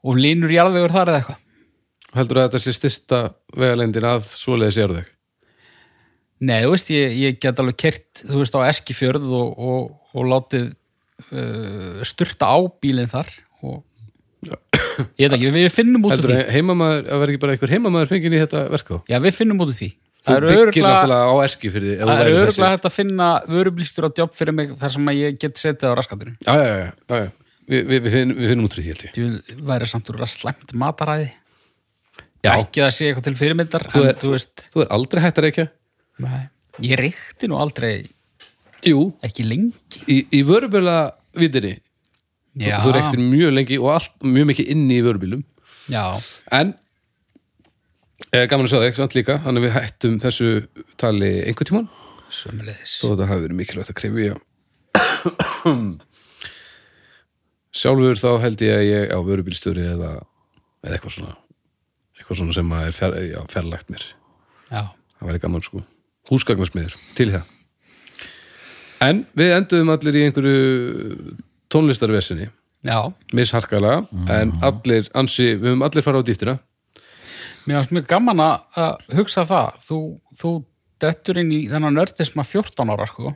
og 0.05 0.19
línur 0.21 0.53
jarðvegur 0.53 0.93
þar 0.93 1.09
eða 1.11 1.19
eitthvað. 1.19 1.41
Heldur 2.15 2.39
að 2.39 2.47
þetta 2.47 2.63
sé 2.63 2.73
styrsta 2.75 3.19
vegalendin 3.57 4.07
að 4.07 4.29
svoleiðis 4.29 4.79
þau 4.79 5.03
Nei, 6.45 6.59
þú 6.65 6.71
veist, 6.73 6.89
ég, 6.91 7.13
ég 7.15 7.37
get 7.41 7.59
alveg 7.61 7.77
kert 7.79 8.21
þú 8.21 8.41
veist, 8.41 8.55
á 8.59 8.67
Eskifjörð 8.67 9.29
og, 9.33 9.51
og, 9.55 9.91
og 10.15 10.27
látið 10.27 10.65
uh, 11.31 12.03
sturta 12.07 12.51
á 12.51 12.59
bílinn 12.83 13.09
þar 13.11 13.31
og 13.63 13.81
ég 15.21 15.29
veit 15.29 15.35
ekki, 15.37 15.51
við 15.55 15.67
finnum 15.75 16.03
út 16.05 16.11
úr 16.11 16.15
Heldur 16.15 16.31
því. 16.33 16.39
að 16.41 16.51
heimamaður, 16.55 17.05
að 17.11 17.21
vera 17.23 17.33
ekki 17.35 17.41
bara 17.45 17.55
einhver 17.55 17.73
heimamaður 17.75 18.11
fengið 18.11 18.35
í 18.35 18.41
þetta 18.43 18.63
verka 18.73 18.97
þá? 18.97 18.99
Já, 19.13 19.17
við 19.25 19.37
finnum 19.39 19.63
út 19.65 19.71
úr 19.71 19.77
því. 19.79 19.89
Þú 20.25 20.33
Það 20.33 20.45
byggir 20.45 20.61
örgulega 20.65 20.91
náttúrulega 20.95 21.25
á 21.29 21.35
eski 21.45 21.69
fyrir 21.69 21.89
því 21.91 21.95
Það 22.01 22.21
er 22.25 22.35
örgulega 22.41 22.69
hægt 22.73 22.85
að 22.89 22.93
finna 22.95 23.25
vörublýstur 23.45 24.05
á 24.05 24.09
jobb 24.17 24.31
fyrir 24.33 24.55
mig 24.57 24.71
þar 24.81 24.93
sem 24.95 25.09
ég 25.13 25.35
get 25.43 25.61
setið 25.61 25.85
á 25.85 25.93
raskatinu 25.99 26.33
Já, 26.41 26.53
já, 26.57 26.65
já, 26.65 26.87
já, 27.13 27.19
já. 27.21 27.27
Vi, 27.65 27.81
vi, 27.81 27.99
við, 27.99 28.07
finnum, 28.15 28.39
við 28.39 28.49
finnum 28.53 28.65
út 28.65 28.77
fyrir 28.77 28.85
því 28.85 28.93
held 28.95 29.05
ég. 29.05 29.43
Þú 29.51 29.67
væri 29.69 29.89
samt 29.91 30.09
úr 30.09 30.23
að 30.25 30.31
slæmt 30.33 30.73
mataræði. 30.81 31.29
Já. 32.45 32.51
Ekki 32.55 32.83
að 32.85 32.91
sé 32.97 33.07
eitthvað 33.09 33.27
til 33.29 33.35
fyrirmyndar 33.39 33.85
Þú 33.93 34.03
en 34.05 34.19
þú 34.21 34.33
veist 34.35 34.65
Þú 34.73 34.83
er 34.83 34.91
aldrei 34.97 35.21
hægt 35.23 35.39
að 35.41 35.47
reykja. 35.47 35.65
Nei, 36.25 36.41
Ég 36.85 36.99
reykti 36.99 37.49
nú 37.49 37.57
aldrei 37.61 37.93
Jú, 38.85 38.99
ekki 39.25 39.45
lengi. 39.47 40.01
Í, 40.09 40.17
í 40.29 40.41
vörubjöla 40.45 40.97
vitinni 41.37 41.75
Já, 42.55 42.77
Þú 42.83 42.95
reyktir 42.95 43.19
mjög 43.19 43.53
lengi 43.55 43.77
og 43.81 43.89
allt, 43.97 44.13
mjög 44.23 44.49
mikið 44.51 44.71
inni 44.71 44.95
í 44.99 45.03
vörubjölum 45.05 45.43
já, 45.91 46.03
En 46.55 46.73
eh, 48.31 48.45
gaman 48.47 48.65
að 48.65 48.71
sjá 48.71 48.79
þig, 48.85 48.97
samt 48.99 49.15
líka 49.17 49.39
Þannig 49.43 49.59
að 49.61 49.67
við 49.67 49.75
hættum 49.75 50.19
þessu 50.23 50.49
tali 51.01 51.31
einhvern 51.43 51.69
tímann. 51.71 51.89
Sömulegis 52.31 52.97
Þó 53.01 53.07
þetta 53.11 53.29
hafi 53.31 53.45
verið 53.47 53.59
mikilvægt 53.59 53.91
að 53.91 53.99
krifja 53.99 54.35
Sjálfur 57.75 58.15
þá 58.21 58.29
held 58.45 58.61
ég 58.63 58.77
að 58.77 58.85
ég 58.87 59.11
á 59.11 59.19
vörubílstjóri 59.19 59.83
eða, 59.91 60.11
eða 60.85 60.95
eitthvað 60.95 61.17
svona 61.17 61.33
eitthvað 62.15 62.39
svona 62.39 62.55
sem 62.55 62.71
að 62.71 62.85
er 62.87 62.95
fjar, 62.95 63.17
já, 63.27 63.39
fjarlægt 63.51 63.91
mér. 63.91 64.05
Já, 64.69 64.81
það 65.19 65.29
væri 65.29 65.41
gaman 65.43 65.65
sko. 65.65 65.81
Húsgagnarsmiður, 66.31 66.95
til 67.17 67.27
það. 67.33 67.51
En 69.05 69.25
við 69.37 69.51
enduðum 69.57 69.91
allir 69.93 70.17
í 70.17 70.23
einhverju 70.25 71.35
tónlistarvesinni. 71.75 72.47
Já. 72.85 72.99
Misharkalega, 73.33 74.05
en 74.29 74.53
allir 74.65 75.09
ansi, 75.17 75.55
við 75.55 75.71
höfum 75.71 75.85
allir 75.87 76.05
fara 76.05 76.21
á 76.21 76.27
dýftina 76.27 76.59
Mér 77.65 77.79
finnst 77.79 77.95
mjög 77.95 78.09
gaman 78.11 78.41
að 78.45 79.15
hugsa 79.17 79.41
það. 79.49 79.77
Þú, 79.87 79.97
þú 80.37 80.51
dettur 81.01 81.39
inn 81.41 81.49
í 81.49 81.63
þennan 81.71 81.97
nördisma 81.97 82.45
14 82.45 82.91
ára 82.93 83.07
sko. 83.09 83.31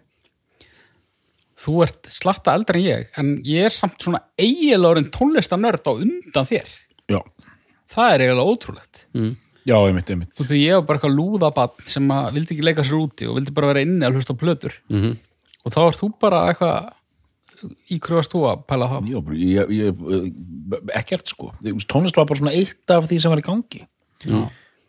Þú 1.59 1.73
ert 1.83 2.09
slatta 2.13 2.53
eldri 2.55 2.83
en 2.83 2.85
ég 2.85 3.17
en 3.19 3.31
ég 3.47 3.65
er 3.67 3.73
samt 3.73 3.97
svona 4.05 4.21
eiginlega 4.39 4.93
orðin 4.93 5.09
tónlistanörd 5.15 5.89
á 5.89 5.93
undan 5.97 6.47
þér. 6.47 6.69
Já, 7.09 7.19
Það 7.89 8.11
er 8.13 8.23
eiginlega 8.23 8.53
ótrúlegt. 8.53 9.01
Já, 9.67 9.75
einmitt, 9.77 10.09
einmitt. 10.13 10.31
Þú 10.37 10.45
því 10.49 10.59
ég 10.61 10.77
var 10.77 10.85
bara 10.87 10.99
eitthvað 10.99 11.17
lúðabann 11.17 11.89
sem 11.89 12.13
að 12.13 12.29
vildi 12.37 12.55
ekki 12.55 12.65
leika 12.65 12.85
sér 12.85 12.99
úti 12.99 13.27
og 13.29 13.35
vildi 13.37 13.53
bara 13.57 13.71
vera 13.73 13.83
inni 13.85 14.05
að 14.05 14.17
hlusta 14.17 14.33
á 14.37 14.41
plötur. 14.41 14.77
Mm 14.89 15.01
-hmm. 15.01 15.17
og 15.65 15.73
þá 15.73 15.81
ert 15.87 15.99
þú 15.99 16.09
bara 16.21 16.39
eitthvað 16.49 16.93
í 17.91 17.99
kröfast 18.03 18.33
þú 18.33 18.45
að 18.49 18.63
pæla 18.69 18.89
það 18.91 19.11
Já, 19.11 19.19
bara, 19.25 19.37
ég, 19.39 19.71
ég, 19.75 20.01
ekkert 20.99 21.31
sko. 21.31 21.51
Tónlist 21.91 22.17
var 22.19 22.27
bara 22.29 22.39
svona 22.39 22.55
eitt 22.55 22.93
af 22.95 23.07
því 23.09 23.19
sem 23.21 23.33
var 23.33 23.41
í 23.41 23.45
gangi. 23.45 23.83
Já. 24.25 24.41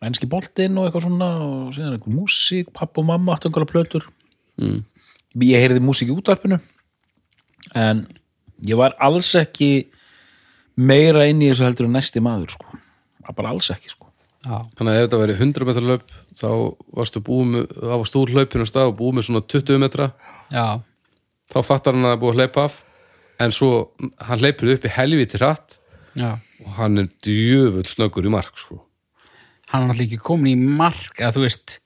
Enski 0.08 0.28
boltinn 0.30 0.78
og 0.80 0.88
eitthvað 0.88 1.06
svona 1.06 1.30
og 1.44 1.72
síðan 1.76 1.96
eitthvað 1.96 2.16
músík, 2.16 2.70
papp 2.76 3.00
og 3.00 3.08
mamma 3.10 3.36
áttu 3.36 3.50
einhverja 3.50 3.70
plötur. 3.72 4.06
Mm. 4.60 4.82
Ég 5.44 5.64
heyrði 5.64 5.82
músík 5.84 6.10
í 6.10 6.16
útvarpinu 6.16 6.60
en 7.76 8.06
ég 8.66 8.78
var 8.80 8.96
alls 9.02 9.28
ekki 9.38 9.90
meira 10.80 11.26
inn 11.28 11.42
í 11.44 11.50
þessu 11.50 11.66
heldur 11.68 11.88
en 11.88 11.98
næsti 11.98 12.22
maður 12.24 12.56
sko. 12.56 12.80
Var 13.26 13.36
bara 13.36 13.52
alls 13.52 13.68
ekki 13.74 13.92
sko. 13.92 14.08
Já, 14.40 14.64
þannig 14.78 14.94
að 14.94 14.98
ef 14.98 15.06
þetta 15.06 15.20
væri 15.20 15.34
100 15.36 15.68
metra 15.68 15.84
löp 15.84 16.12
þá 16.40 16.50
varstu 16.96 17.20
búið 17.24 17.48
með, 17.52 17.64
þá 17.76 17.92
var 17.92 18.08
stór 18.08 18.30
hlaupin 18.32 18.64
á 18.64 18.68
stað 18.70 18.88
og 18.88 18.94
búið 18.96 19.18
með 19.18 19.26
svona 19.26 19.42
20 19.52 19.82
metra. 19.82 20.06
Já, 20.48 20.66
þá 21.50 21.58
fattar 21.66 21.96
hann 21.96 22.06
að 22.06 22.12
það 22.12 22.16
er 22.16 22.22
búið 22.22 22.32
að 22.32 22.40
hleypa 22.40 22.64
af 22.68 22.78
en 23.40 23.54
svo 23.56 23.72
hann 24.28 24.42
hleypur 24.42 24.74
upp 24.74 24.86
í 24.86 24.94
helviti 24.94 25.40
hratt 25.40 25.78
já. 26.18 26.36
og 26.38 26.70
hann 26.76 27.02
er 27.02 27.10
djöfull 27.24 27.86
snöggur 27.88 28.28
í 28.28 28.32
mark 28.32 28.58
sko. 28.60 28.82
hann 29.72 29.84
er 29.84 29.92
náttúrulega 29.92 30.08
ekki 30.08 30.28
komin 30.30 30.54
í 30.54 30.78
mark 30.80 31.20
eða 31.20 31.34
þú 31.36 31.44
veist, 31.46 31.76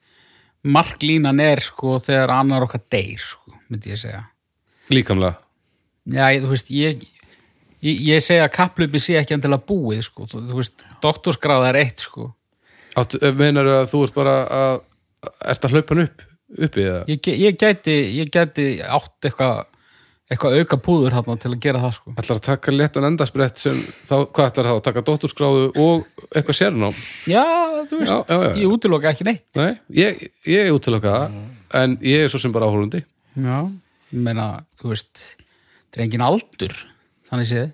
marklínan 0.65 1.41
er 1.43 1.63
sko 1.63 1.99
þegar 2.03 2.33
annar 2.39 2.65
okkar 2.67 2.83
deyr 2.91 3.21
sko, 3.21 3.53
myndi 3.69 3.91
ég 3.93 4.01
segja. 4.01 4.23
Líkamlega. 4.89 5.37
Já, 6.09 6.25
ég, 6.33 6.41
þú 6.41 6.49
veist, 6.49 6.71
ég 6.73 7.03
ég, 7.85 8.01
ég 8.09 8.23
segja 8.23 8.47
að 8.47 8.55
kapplupi 8.57 9.01
sé 9.01 9.19
ekki 9.19 9.37
endilega 9.37 9.65
búið 9.69 10.03
sko, 10.07 10.27
þú, 10.29 10.41
þú 10.49 10.59
veist, 10.59 10.85
doktorskráða 11.03 11.71
er 11.71 11.81
eitt 11.85 12.05
sko, 12.05 12.31
Áttu, 12.95 13.19
meinar 13.35 13.67
að 13.67 13.89
þú 13.91 14.01
ert 14.05 14.15
bara 14.15 14.33
að 14.55 14.75
ert 15.51 15.65
að 15.67 15.73
hlaupa 15.75 15.95
hann 15.95 16.05
upp 16.05 16.21
uppi 16.55 16.83
eða? 16.85 17.05
ég, 17.11 17.29
ég 17.45 17.57
gæti 17.61 17.95
ég 18.19 18.29
gæti 18.33 18.65
átt 18.85 19.27
eitthvað 19.29 19.63
eitthvað 20.25 20.55
auka 20.57 20.77
púður 20.81 21.13
hérna 21.13 21.35
til 21.37 21.51
að 21.53 21.59
gera 21.61 21.81
það 21.83 21.91
sko. 21.99 22.13
Ætlar 22.17 22.39
að 22.39 22.45
taka 22.47 22.71
léttan 22.73 23.05
endasbrett 23.11 23.59
sem 23.61 23.75
þá, 24.09 24.15
hvað 24.33 24.47
ætlar 24.49 24.69
það 24.71 24.79
að 24.79 24.85
taka 24.87 25.03
dótturskráðu 25.05 25.65
og 25.83 26.23
eitthvað 26.31 26.57
sérnám? 26.57 26.95
Já, 27.29 27.43
þú 27.91 27.99
veist, 27.99 28.15
Já, 28.15 28.23
já, 28.25 28.39
já. 28.41 28.55
ég 28.63 28.73
útiloka 28.73 29.11
ekki 29.11 29.27
neitt. 29.27 29.45
Nei, 29.59 29.75
ég, 30.01 30.23
ég 30.49 30.65
er 30.65 30.73
út 30.73 30.81
til 30.87 30.95
okkar 30.97 31.27
en 31.77 31.93
ég 32.01 32.25
er 32.25 32.33
svo 32.33 32.41
sem 32.41 32.53
bara 32.55 32.65
áhórandi 32.71 33.03
Já, 33.37 33.59
ég 34.15 34.23
meina, 34.25 34.47
þú 34.81 34.93
veist 34.95 35.13
þetta 35.19 35.99
er 36.01 36.05
engin 36.07 36.25
aldur, 36.25 36.73
þannig 37.29 37.51
séð. 37.51 37.69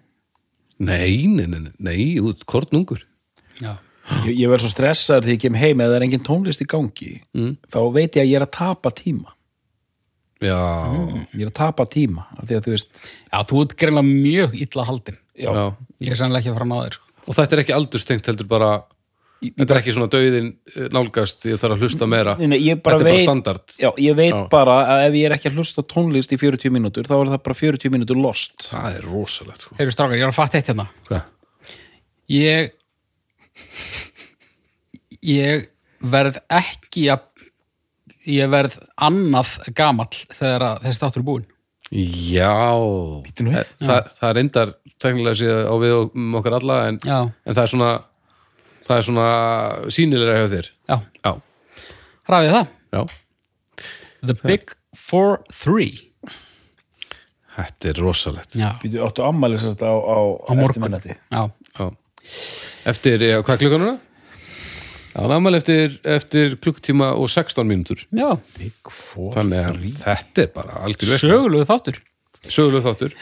Nei, 0.81 1.27
nei, 1.31 1.45
nei, 1.47 1.59
nei, 1.69 1.71
nei 1.79 2.03
út 2.19 2.43
kornungur. 2.49 3.03
Já, 3.61 3.77
Ég, 4.25 4.33
ég 4.41 4.49
verð 4.49 4.65
svo 4.65 4.71
stressaður 4.73 5.27
því 5.27 5.35
ég 5.35 5.41
kem 5.43 5.57
heim 5.61 5.81
eða 5.83 5.91
það 5.93 5.97
er 5.99 6.05
engin 6.07 6.23
tónlist 6.25 6.63
í 6.63 6.67
gangi 6.67 7.11
Mm. 7.37 7.51
þá 7.71 7.79
veit 7.93 8.15
ég 8.17 8.23
að 8.25 8.31
ég 8.31 8.35
er 8.41 8.45
að 8.47 8.51
tapa 8.57 8.89
tíma 8.97 9.35
Já, 10.41 10.57
ég 11.37 11.43
er 11.45 11.51
að 11.51 11.57
tapa 11.59 11.85
tíma 11.85 12.23
af 12.33 12.47
því 12.49 12.55
að 12.57 12.63
þú 12.65 12.71
veist 12.73 13.01
já 13.05 13.37
þú 13.51 13.59
ert 13.61 13.75
greinlega 13.77 14.07
mjög 14.09 14.55
illa 14.65 14.85
haldin 14.89 15.19
já, 15.37 15.51
já. 15.53 15.65
Ég 16.01 16.15
er 16.15 16.17
sannlega 16.17 16.41
ekki 16.41 16.49
að 16.49 16.57
fara 16.57 16.65
að 16.79 16.87
þér 16.87 16.97
sko. 16.97 17.05
Og 17.27 17.37
þetta 17.37 17.53
er 17.57 17.61
ekki 17.65 17.75
aldurstengt 17.77 18.31
heldur 18.31 18.49
bara 18.49 18.71
Þetta 19.41 19.73
er 19.73 19.79
ekki 19.79 19.93
svona 19.95 20.09
dauðin 20.13 20.49
eh, 20.75 20.87
nálgast 20.93 21.45
ég 21.49 21.57
þarf 21.61 21.73
að 21.77 21.81
hlusta 21.85 22.05
meira 22.09 22.35
Nei, 22.37 22.47
nei, 22.51 22.57
ég 22.61 22.77
Þetta 22.77 22.83
bara 22.85 22.97
er 22.97 23.05
bara 23.05 23.13
veit 23.15 23.23
standard 23.25 23.77
Já, 23.81 23.89
ég 24.01 24.17
veit 24.17 24.33
Já. 24.35 24.41
bara 24.51 24.75
að 24.97 25.05
ef 25.07 25.15
ég 25.17 25.25
er 25.29 25.33
ekki 25.37 25.49
að 25.49 25.55
hlusta 25.61 25.85
tónlist 25.93 26.33
í 26.33 26.37
40 26.41 26.73
mínútur 26.73 27.05
þá 27.09 27.15
er 27.21 27.31
það 27.35 27.41
bara 27.47 27.57
40 27.61 27.93
mínútur 27.95 28.19
lost 28.21 28.67
Það 28.69 28.97
er 28.99 29.07
rosalegt 29.09 29.65
sko. 29.65 29.77
Heyrðu 29.79 29.95
strákar, 29.95 30.17
ég 30.19 30.25
er 30.27 30.33
að 30.33 30.37
fatta 30.37 30.57
eitt 30.61 30.69
hérna 30.73 30.85
Hvað? 31.09 31.23
Ég 32.31 32.69
Ég 35.21 35.67
verð 36.01 36.39
ekki 36.49 37.07
að 37.13 37.27
ég 38.29 38.49
verð 38.51 38.77
annað 39.01 39.55
gamall 39.77 40.11
þegar 40.33 40.65
að 40.67 40.85
þessi 40.85 41.03
þáttur 41.03 41.21
er 41.21 41.27
búinn. 41.27 41.47
Já. 41.91 42.53
Eh, 43.27 43.71
það, 43.83 44.11
það 44.19 44.35
reyndar 44.37 44.69
teknilega 45.01 45.39
séð 45.41 45.65
á 45.67 45.75
við 45.81 45.95
um 45.99 46.37
okkar 46.39 46.55
alla 46.61 46.77
en, 46.87 46.99
en 47.03 47.55
það 47.55 47.63
er 47.65 47.71
svona 47.73 47.89
það 48.85 48.95
er 48.97 49.07
svona 49.07 49.25
sýnilega 49.93 50.37
hjá 50.37 50.51
þér. 50.55 50.69
Já, 50.91 50.95
Já, 51.25 51.31
ræðið 52.31 52.55
það. 52.55 52.71
Já. 52.91 53.01
The 54.21 54.37
Big 54.45 54.73
Four 54.95 55.41
Three. 55.51 56.07
Þetta 57.51 57.89
er 57.91 57.99
rosalegt. 57.99 58.55
Býtu 58.81 59.01
áttu 59.03 59.25
sérst 59.59 59.83
á, 59.83 59.91
á, 59.91 60.17
á 60.47 60.51
morgun. 60.55 60.69
eftirminnati. 60.69 61.17
Já, 61.29 61.41
Já. 61.75 61.85
Eftir, 62.91 63.21
já, 63.21 63.37
hvað 63.41 63.53
er 63.55 63.61
klukkan 63.65 63.83
núna? 63.83 63.97
Já, 65.11 65.25
afmæli 65.27 65.59
eftir, 65.59 65.97
eftir 66.07 66.53
klukktíma 66.63 67.11
og 67.19 67.27
16 67.29 67.67
mínútur. 67.67 68.05
Já, 68.15 68.29
Big 68.55 68.91
Four 68.95 69.33
Þannig 69.35 69.67
að 69.67 69.81
þetta 69.99 70.45
er 70.45 70.53
bara 70.55 70.85
algjör 70.85 71.11
veist 71.11 71.25
sögulegu 71.25 71.67
þáttur. 71.67 71.99
Söguleg 72.47 72.85
þáttur. 72.85 73.17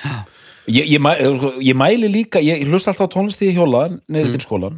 Ég, 0.70 0.86
ég, 0.86 1.00
mæ, 1.02 1.16
sko, 1.18 1.50
ég 1.66 1.78
mæli 1.78 2.12
líka, 2.14 2.42
ég 2.46 2.62
hlusta 2.70 2.92
alltaf 2.94 3.10
á 3.10 3.14
tónlist 3.16 3.42
í 3.42 3.50
hjóla 3.56 3.88
neður 4.12 4.36
til 4.36 4.44
skólan 4.44 4.76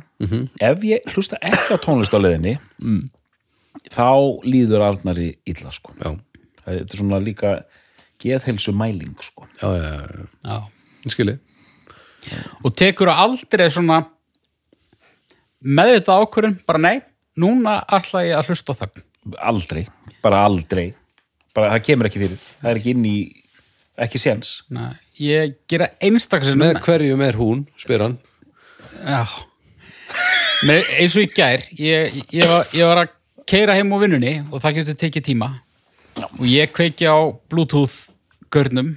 ef 0.63 0.85
ég 0.87 1.03
hlusta 1.11 1.35
ekki 1.43 1.75
á 1.75 1.83
tónlist 1.83 2.15
á 2.15 2.19
leiðinni 2.21 2.53
þá 3.91 4.07
líður 4.47 4.85
Arnari 4.87 5.33
illa 5.51 5.73
sko. 5.75 5.91
Já, 5.99 6.15
þetta 6.63 6.95
er 6.95 7.01
svona 7.01 7.19
líka 7.19 7.53
geðhelsu 8.23 8.71
mæling 8.71 9.17
sko. 9.19 9.49
já, 9.59 9.67
já, 9.67 9.83
já, 9.83 10.07
já. 10.15 10.27
Já. 10.47 11.11
Skilji 11.11 11.37
Og 12.61 12.73
tekur 12.77 13.11
aldrei 13.13 13.67
svona 13.73 14.03
með 15.61 15.95
þetta 15.97 16.17
ákvörðun, 16.21 16.57
bara 16.65 16.81
nei 16.81 16.97
núna 17.41 17.79
ætla 17.89 18.25
ég 18.25 18.37
að 18.37 18.51
hlusta 18.51 18.75
á 18.75 18.79
þögn? 18.81 19.05
Aldrei, 19.37 19.85
bara 20.23 20.41
aldrei. 20.47 20.91
Bara 21.55 21.73
það 21.75 21.85
kemur 21.85 22.09
ekki 22.09 22.21
fyrir 22.21 22.41
það 22.41 22.69
er 22.71 22.79
ekki 22.79 22.93
inn 22.95 23.07
í, 23.07 23.15
ekki 24.05 24.21
séns. 24.21 24.51
Ég 25.21 25.57
gera 25.69 25.91
einstakarsinnum 26.01 26.63
Með 26.63 26.83
hverjum 26.85 27.23
er 27.25 27.39
hún, 27.39 27.65
spyr 27.81 28.05
hann. 28.05 28.17
Já. 29.05 29.25
Með, 30.67 30.87
eins 31.01 31.17
og 31.17 31.25
í 31.25 31.29
gær 31.33 31.65
ég, 31.77 32.21
ég, 32.29 32.47
var, 32.47 32.71
ég 32.75 32.87
var 32.87 33.03
að 33.03 33.13
keira 33.49 33.75
heim 33.77 33.91
á 33.93 33.97
vinnunni 34.01 34.33
og 34.49 34.61
það 34.63 34.81
getur 34.81 34.99
tekið 35.03 35.27
tíma. 35.31 35.51
Og 36.39 36.45
ég 36.49 36.73
kveiki 36.75 37.07
á 37.07 37.17
bluetooth 37.51 38.07
görnum 38.53 38.95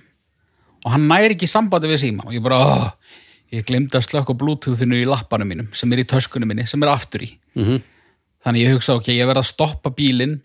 og 0.85 0.95
hann 0.95 1.07
næri 1.09 1.35
ekki 1.37 1.49
sambandi 1.51 1.91
við 1.91 2.03
síma 2.05 2.27
og 2.29 2.35
ég 2.37 2.45
bara, 2.45 2.61
oh, 2.61 3.21
ég 3.55 3.67
glemdi 3.69 3.97
að 3.99 4.07
slökka 4.09 4.37
bluetoothinu 4.39 5.01
í 5.01 5.09
lappanum 5.09 5.51
mínum 5.51 5.71
sem 5.77 5.93
er 5.93 6.03
í 6.05 6.09
töskunum 6.09 6.51
minni, 6.51 6.67
sem 6.71 6.83
er 6.83 6.93
aftur 6.93 7.25
í. 7.27 7.31
Mhm. 7.59 7.83
þannig 8.45 8.67
ég 8.67 8.75
hugsa, 8.75 8.99
ok, 8.99 9.09
ég 9.09 9.27
verð 9.27 9.41
að 9.41 9.49
stoppa 9.49 9.91
bílinn 9.91 10.41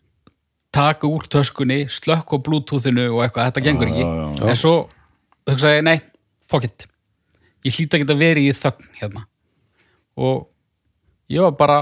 taka 0.71 1.07
úr 1.07 1.25
töskunni 1.27 1.89
slökka 1.89 2.37
á 2.39 2.43
bluetoothinu 2.45 3.09
og 3.11 3.25
eitthvað, 3.25 3.49
þetta 3.49 3.65
gengur 3.65 3.91
ekki. 3.91 4.05
já, 4.05 4.39
já. 4.39 4.47
en 4.49 4.55
svo 4.55 4.75
hugsaði 5.49 5.81
ég, 5.81 5.83
nei, 5.83 5.99
fuck 6.47 6.63
it. 6.63 6.87
Ég 7.65 7.75
hlýta 7.75 7.97
ekki 7.97 8.07
að 8.07 8.21
vera 8.23 8.39
í 8.39 8.53
þögn 8.55 8.89
hérna. 9.01 9.25
Og 10.19 10.47
ég 11.29 11.43
var 11.43 11.55
bara 11.59 11.79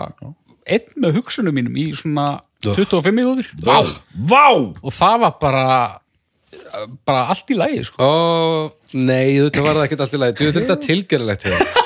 einn 0.68 1.00
með 1.04 1.20
hugsunum 1.20 1.56
mínum 1.56 1.78
í 1.80 1.92
svona 1.96 2.40
25 2.66 3.14
minútur 3.14 3.52
og 4.82 4.94
það 4.96 5.20
var 5.24 5.36
bara 5.42 5.66
bara 7.08 7.26
allt 7.34 7.50
í 7.52 7.58
lagi 7.58 7.82
sko. 7.88 8.00
Ó, 8.04 8.72
nei, 8.96 9.36
þetta 9.40 9.64
var 9.66 9.78
það 9.80 9.86
ekkert 9.88 10.04
allt 10.06 10.16
í 10.16 10.22
lagi 10.22 10.38
Þú 10.40 10.50
þetta 10.58 10.78
tilgerðilegt 10.86 11.46
hefur 11.48 11.86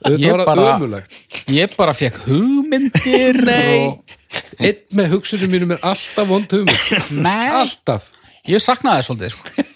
Þetta 0.00 0.30
var 0.30 0.40
það 0.40 0.46
bara- 0.50 0.76
ömulegt 0.76 1.18
ég 1.50 1.74
bara 1.76 1.94
fekk 1.96 2.20
hugmyndir 2.28 3.40
og... 3.50 4.16
Einn 4.62 4.78
með 4.94 5.08
hugsunum 5.16 5.50
mínum 5.50 5.74
er 5.74 5.82
alltaf 5.90 6.28
vond 6.30 6.52
hugmynd 6.54 7.10
nei, 7.18 7.48
Alltaf 7.50 8.06
ég 8.48 8.62
saknaði 8.62 9.04
svolítið 9.08 9.34
sko. 9.34 9.66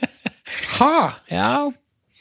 Ha? 0.79 0.93
já, 1.29 1.49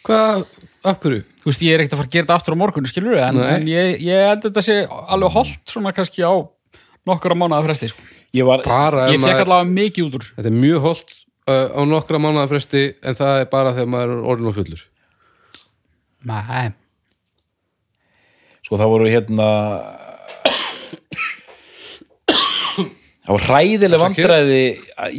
Hvað, 0.03 0.43
af 0.83 0.97
hverju? 1.03 1.21
þú 1.43 1.51
veist, 1.51 1.63
ég 1.63 1.75
er 1.77 1.83
ekkert 1.83 1.95
að 1.95 2.01
fara 2.01 2.09
að 2.09 2.15
gera 2.17 2.25
þetta 2.25 2.37
aftur 2.39 2.55
á 2.57 2.61
morgun 2.63 2.89
skilur 2.89 3.19
en, 3.21 3.39
en 3.45 3.69
ég, 3.69 4.01
ég 4.03 4.25
held 4.27 4.41
að 4.41 4.49
þetta 4.49 4.63
sé 4.65 4.77
alveg 4.89 5.35
holdt 5.37 5.73
svona 5.75 5.93
kannski 5.95 6.25
á 6.25 6.33
nokkura 7.07 7.37
mánuða 7.39 7.63
fresti 7.69 7.91
sko. 7.93 8.03
ég 8.35 8.47
var, 8.49 8.65
ég 9.13 9.21
fekk 9.23 9.43
allavega 9.45 9.69
mikið 9.69 10.07
út 10.09 10.17
úr. 10.19 10.27
Þetta 10.35 10.49
er 10.51 10.57
mjög 10.57 10.85
holdt 10.89 11.15
á 11.47 11.81
nokkra 11.87 12.21
mánuða 12.21 12.47
fresti 12.51 12.85
en 13.03 13.17
það 13.19 13.41
er 13.41 13.49
bara 13.51 13.73
þegar 13.75 13.91
maður 13.91 14.15
er 14.15 14.29
orðin 14.33 14.49
og 14.51 14.57
fullur. 14.57 14.85
Nei, 16.23 16.71
sko 18.63 18.79
það 18.79 18.93
voru 18.93 19.09
hérna 19.11 19.47
það 23.23 23.35
var 23.35 23.45
hræðileg 23.49 24.01
vandræði. 24.03 24.61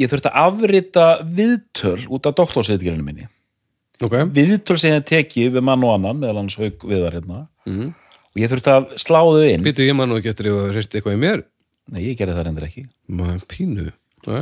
Ég 0.01 0.13
þurfti 0.13 0.31
að 0.31 0.41
afrita 0.47 1.07
viðtöl 1.25 1.99
út 2.09 2.29
af 2.31 2.37
doktorsveitgerinu 2.41 3.05
minni. 3.05 3.29
Ok, 4.03 4.17
viðtöl 4.35 4.79
sem 4.81 4.97
ég 4.97 5.05
tekið 5.09 5.53
við 5.59 5.67
mann 5.69 5.85
og 5.87 5.95
annan 5.99 6.23
meðal 6.23 6.41
hans 6.43 6.57
haug 6.59 6.83
viðar 6.89 7.21
hérna. 7.21 7.47
Mhm. 7.69 7.93
og 8.35 8.41
ég 8.43 8.51
þurfti 8.51 8.71
að 8.73 8.87
slá 8.99 9.21
þau 9.23 9.45
inn. 9.47 9.63
Býtu 9.63 9.87
ég 9.87 9.95
man 9.95 10.09
nú 10.11 10.19
ekki 10.19 10.33
eftir 10.33 10.49
ef 10.51 10.57
það 10.59 10.73
hreist 10.73 10.95
eitthvað 10.97 11.15
í 11.15 11.21
mér. 11.23 11.45
Nei, 11.95 12.01
ég 12.03 12.19
gerði 12.19 12.35
það 12.35 12.47
reyndir 12.49 12.67
ekki. 12.67 12.83
Maður 13.09 13.45
pínu. 13.47 13.93
Ja. 14.27 14.41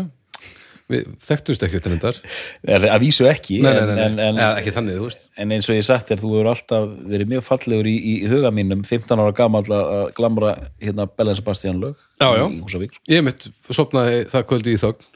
Við 0.92 1.10
þekktumst 1.26 1.64
ekki 1.66 1.78
þetta 1.78 1.92
reyndar. 1.92 2.18
Eða, 2.66 2.90
að 2.94 3.04
vísu 3.06 3.28
ekki 3.30 3.58
Nei, 3.62 3.70
nei, 3.72 3.82
nei, 3.82 3.94
nei. 3.94 4.02
En, 4.04 4.18
en, 4.26 4.40
Eða, 4.40 4.50
ekki 4.62 4.74
þannig, 4.76 4.98
þú 5.00 5.06
veist. 5.08 5.24
en 5.42 5.54
eins 5.56 5.70
og 5.70 5.78
ég 5.78 5.86
sagt 5.88 6.10
þér, 6.12 6.22
þú 6.22 6.32
hefur 6.34 6.50
alltaf 6.52 6.90
verið 7.14 7.32
mjög 7.32 7.46
fallegur 7.48 7.88
í, 7.90 7.94
í, 7.98 8.14
huga 8.32 8.52
mínum 8.54 8.82
15 8.88 9.22
ára 9.24 9.36
gamall 9.38 9.64
að 9.78 10.02
glamra 10.18 10.52
hérna 10.82 11.08
Bellen 11.10 11.38
Sebastian 11.38 11.80
lög 11.82 11.96
Já, 12.22 12.28
já. 12.38 12.44
sko, 12.70 12.84
Ég 13.10 13.24
mitt 13.26 13.48
sopnaði 13.70 14.26
það 14.32 14.46
kvöldi 14.50 14.76
í 14.76 14.82
þögn. 14.82 15.08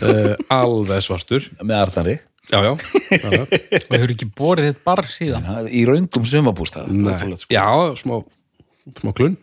Uh, 0.00 0.34
alveg 0.54 1.02
svartur. 1.02 1.46
Með 1.66 1.80
Arnari. 1.82 2.18
Já, 2.50 2.58
já, 2.66 2.72
já, 3.10 3.30
já. 3.30 3.42
og 3.46 3.94
hefur 3.94 4.12
ekki 4.14 4.26
borið 4.34 4.70
þitt 4.70 4.80
bar 4.86 5.04
síðan? 5.06 5.44
Ha, 5.46 5.60
í 5.70 5.84
raungum 5.86 6.24
sumabústað 6.26 6.88
Nei, 6.90 7.36
já 7.52 7.66
smá, 8.00 8.16
smá 8.98 9.12
klun 9.14 9.36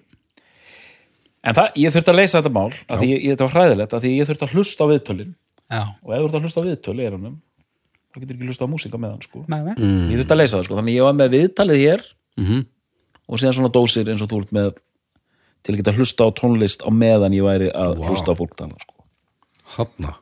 en 1.48 1.58
það, 1.58 1.68
ég 1.82 1.96
þurfti 1.96 2.14
að 2.14 2.20
leysa 2.20 2.40
þetta 2.42 2.54
mál 2.58 2.70
að 2.70 3.02
því 3.02 3.10
ég, 3.12 3.20
ég, 3.24 3.34
þetta 3.34 3.48
var 3.48 3.58
hræðilegt, 3.58 3.94
að 3.98 4.06
því 4.06 4.14
ég 4.14 4.30
þurfti 4.32 4.48
að 4.48 4.56
hlusta 4.58 4.84
á 4.84 4.88
viðtölin 4.92 5.34
já, 5.34 5.82
og 6.04 6.10
ef 6.14 6.18
þú 6.18 6.28
ert 6.28 6.38
að 6.40 6.48
hlusta 6.48 6.64
á 6.64 6.68
viðtöl 6.68 6.98
í 6.98 7.06
eyrunum 7.08 7.36
þá 8.08 8.18
getur 8.22 8.38
ekki 8.38 8.50
hlusta 8.52 8.68
á 8.68 8.72
músíka 8.72 9.00
með 9.02 9.14
hann 9.14 9.26
sko. 9.28 9.44
nei. 9.48 9.62
ég 10.12 10.18
þurfti 10.20 10.36
að 10.36 10.42
leysa 10.42 10.58
það, 10.58 10.66
sko. 10.68 10.80
þannig 10.82 10.98
ég 10.98 11.08
var 11.08 11.18
með 11.22 11.38
viðtalið 11.38 11.84
hér 11.86 12.10
mm 12.38 12.66
og 13.28 13.42
síðan 13.42 13.58
svona 13.58 13.74
dósir 13.76 14.08
eins 14.08 14.24
og 14.24 14.30
þú 14.32 14.38
ert 14.44 14.54
með 14.56 14.70
til 15.66 15.74
að 15.74 15.80
geta 15.82 15.94
hlusta 15.98 16.28
á 16.28 16.30
tónlist 16.38 16.86
á 16.86 16.90
meðan 16.94 17.36
ég 17.36 17.44
væri 17.44 17.68
að 17.76 17.98
Vá. 18.00 18.06
hlusta 18.08 18.32
á 18.34 18.40
fólk 18.40 18.56
tala 18.56 18.78
sko. 18.80 18.94
Hanna 19.76 20.14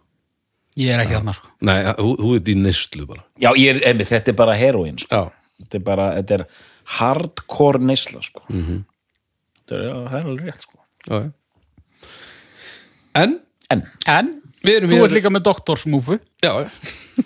ég 0.80 0.92
er 0.92 1.04
ekki 1.04 1.16
þarna 1.16 1.36
sko. 1.38 1.52
Nei, 1.62 1.78
þú, 2.00 2.16
þú 2.22 2.32
ert 2.40 2.50
í 2.50 2.56
neyslu 2.60 3.06
bara 3.10 3.26
já, 3.38 3.50
ég 3.54 3.76
er, 3.76 3.82
emi, 3.92 4.08
þetta 4.10 4.34
er 4.34 4.40
bara 4.42 4.56
heroin 4.60 4.98
sko. 5.02 5.22
Já, 5.22 5.62
þetta 5.62 5.80
er 5.80 5.86
bara, 5.92 6.08
þetta 6.18 6.40
er 6.40 6.46
hardcore 6.98 7.84
neysla 7.92 8.24
sko. 8.26 8.44
Mhm. 8.50 8.82
þetta 9.62 9.78
er, 9.78 9.86
já, 9.86 9.96
það 10.10 10.18
er 10.20 10.32
alveg 10.32 10.50
rétt 10.50 10.66
sko. 10.66 10.82
En, 13.16 13.38
en, 13.72 13.86
en? 14.12 14.32
Við 14.66 14.80
erum 14.80 14.90
þú 14.92 14.98
hér 14.98 15.08
ert 15.08 15.16
líka 15.16 15.32
með 15.34 15.46
doktorsmúfu. 15.46 16.18
Já, 16.44 16.52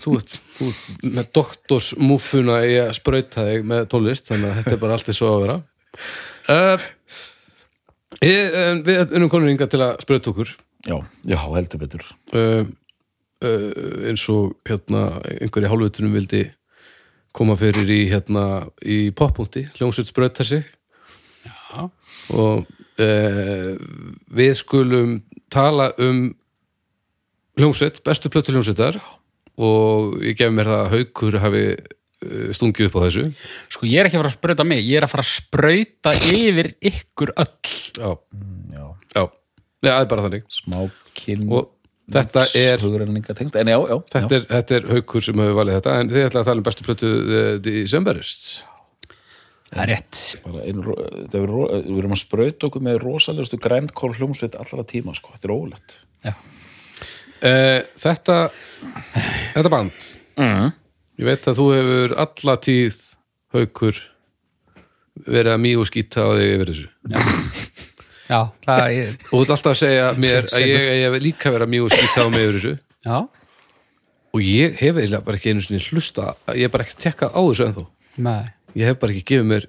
þú 0.04 0.16
ert, 0.20 0.34
þú 0.58 0.70
ert 0.70 1.06
með 1.06 1.30
doktorsmúfuna 1.38 2.58
í 2.68 2.76
að 2.84 2.92
sprauta 3.00 3.46
þig 3.48 3.68
með 3.70 3.86
tónlist 3.94 4.28
þannig 4.30 4.50
að 4.50 4.60
þetta 4.60 4.76
er 4.76 4.82
bara 4.84 4.98
allt 4.98 5.12
svo 5.16 5.30
að 5.32 5.44
vera. 5.46 5.58
Uh, 6.50 6.90
ég, 8.26 8.58
en 8.66 8.84
Við 8.88 9.02
erum 9.06 9.32
konur 9.32 9.54
inga 9.54 9.70
til 9.72 9.82
að 9.86 10.04
sprauta 10.04 10.34
okkur. 10.34 10.54
Já, 10.88 10.96
já, 11.28 11.40
heldur 11.56 11.84
betur. 11.84 12.06
Uh, 12.36 12.68
uh, 13.46 14.08
eins 14.10 14.26
og 14.34 14.58
hérna 14.68 15.06
einhverju 15.40 15.72
hálfutunum 15.72 16.18
vildi 16.20 16.44
koma 17.36 17.56
fyrir 17.60 17.88
í 17.94 18.02
hérna 18.12 18.44
í 18.84 19.00
poppunkti, 19.16 19.68
hljómsveit 19.78 20.12
sprauta 20.12 20.44
sig. 20.48 20.68
Já. 21.46 21.88
og 22.34 22.68
uh, 23.00 23.72
við 24.36 24.52
skulum 24.60 25.16
tala 25.52 25.92
um 26.02 26.30
hljómsveit, 27.60 28.02
bestu 28.06 28.32
plötu 28.32 28.54
hljómsveitar. 28.54 29.00
Og 29.60 30.22
ég 30.24 30.38
gef 30.40 30.54
mér 30.56 30.70
það 30.70 30.84
að 30.84 30.94
haukur 30.94 31.40
hafi 31.44 31.64
uh, 31.76 32.52
stungið 32.56 32.90
upp 32.90 33.00
á 33.00 33.02
þessu. 33.08 33.26
Sko 33.76 33.90
ég 33.90 34.00
er 34.00 34.10
ekki 34.10 34.20
að 34.20 34.24
fara 34.24 34.32
að 34.32 34.38
sprauta 34.38 34.68
mig 34.68 34.86
ég 34.86 35.02
er 35.02 35.08
að 35.08 35.14
fara 35.16 35.26
að 35.26 35.34
sprauta 35.34 36.16
yfir 36.30 36.72
ykkur 36.92 37.34
öll. 37.36 37.76
Já, 38.00 38.14
já, 38.78 38.86
já, 39.18 39.26
Nei, 39.80 39.92
það 39.92 40.00
er 40.00 40.10
bara 40.14 40.26
þannig. 40.28 40.48
Smá 40.52 40.80
kyn 41.20 41.46
og 41.50 41.76
þetta 42.10 42.48
er 42.58 42.82
en 42.82 43.70
já, 43.70 43.78
já, 43.78 43.96
Þetta 44.16 44.36
er, 44.40 44.48
þetta 44.50 44.76
er 44.80 44.90
haukur 44.96 45.24
sem 45.24 45.44
hefur 45.44 45.60
valið 45.60 45.80
þetta. 45.80 46.00
En 46.00 46.12
þið 46.14 46.28
ætla 46.30 46.42
að 46.42 46.52
tala 46.52 46.62
um 46.62 46.68
bestu 46.70 46.88
plötu 46.88 47.14
Decemberists 47.66 48.52
það 49.70 49.82
er 49.84 49.90
rétt. 49.94 50.20
Ein, 50.50 50.80
er, 50.84 51.50
við 51.86 52.00
erum 52.02 52.16
að 52.16 52.22
sprauta 52.24 52.68
okkur 52.70 52.86
með 52.88 53.00
rosalegustu 53.04 53.60
grænkól 53.62 54.14
hljómsveit 54.18 54.56
allra 54.60 54.86
tíma 54.90 55.14
sko, 55.18 55.34
þetta 55.36 55.50
er 55.50 55.56
ólætt 55.56 55.98
já. 56.26 56.34
uh, 56.34 57.82
Þetta 58.00 58.38
þetta 59.56 59.74
band. 59.76 60.08
Mm. 60.40 60.70
ég 61.20 61.28
veit 61.28 61.48
að 61.52 61.58
þú 61.60 61.68
hefur 61.76 62.14
alla 62.26 62.56
tíð 62.64 63.00
haukur 63.54 63.98
verið 65.28 65.52
að 65.54 65.66
og 65.82 65.88
skýta 65.90 66.24
á 66.24 66.30
þig 66.40 66.54
yfir 66.56 66.70
þessu. 66.72 66.90
Já, 68.30 68.40
það 68.64 68.86
er 68.94 69.16
og 69.20 69.32
þú 69.34 69.40
ert 69.42 69.52
alltaf 69.56 69.72
að 69.74 69.80
segja 69.82 70.08
mér 70.16 70.48
Sem- 70.48 70.62
að 70.62 70.70
ég, 70.70 70.84
ég 71.00 71.04
hef 71.10 71.24
líka 71.26 71.52
verið 71.52 71.66
að 71.66 71.72
mýg 71.74 71.86
og 71.88 71.92
skýta 71.96 72.24
á 72.24 72.28
mig 72.30 72.46
yfir 72.46 72.58
þessu. 72.60 72.74
Já, 73.10 73.18
og 74.30 74.44
ég 74.46 74.76
hef 74.80 75.00
eiginlega 75.02 75.26
bara 75.26 75.40
ekki 75.40 75.50
einu 75.54 75.64
sinni 75.66 75.82
hlusta 75.90 76.28
ég 76.54 76.68
hef 76.70 76.72
bara 76.76 76.86
ekki 76.86 77.00
tekkað 77.04 77.34
á 77.36 77.42
þessu 77.42 77.66
ennþá. 77.68 77.86
Nei 78.30 78.44
ég 78.80 78.88
hef 78.90 79.00
bara 79.02 79.14
ekki 79.16 79.26
gefið 79.34 79.48
mér 79.50 79.66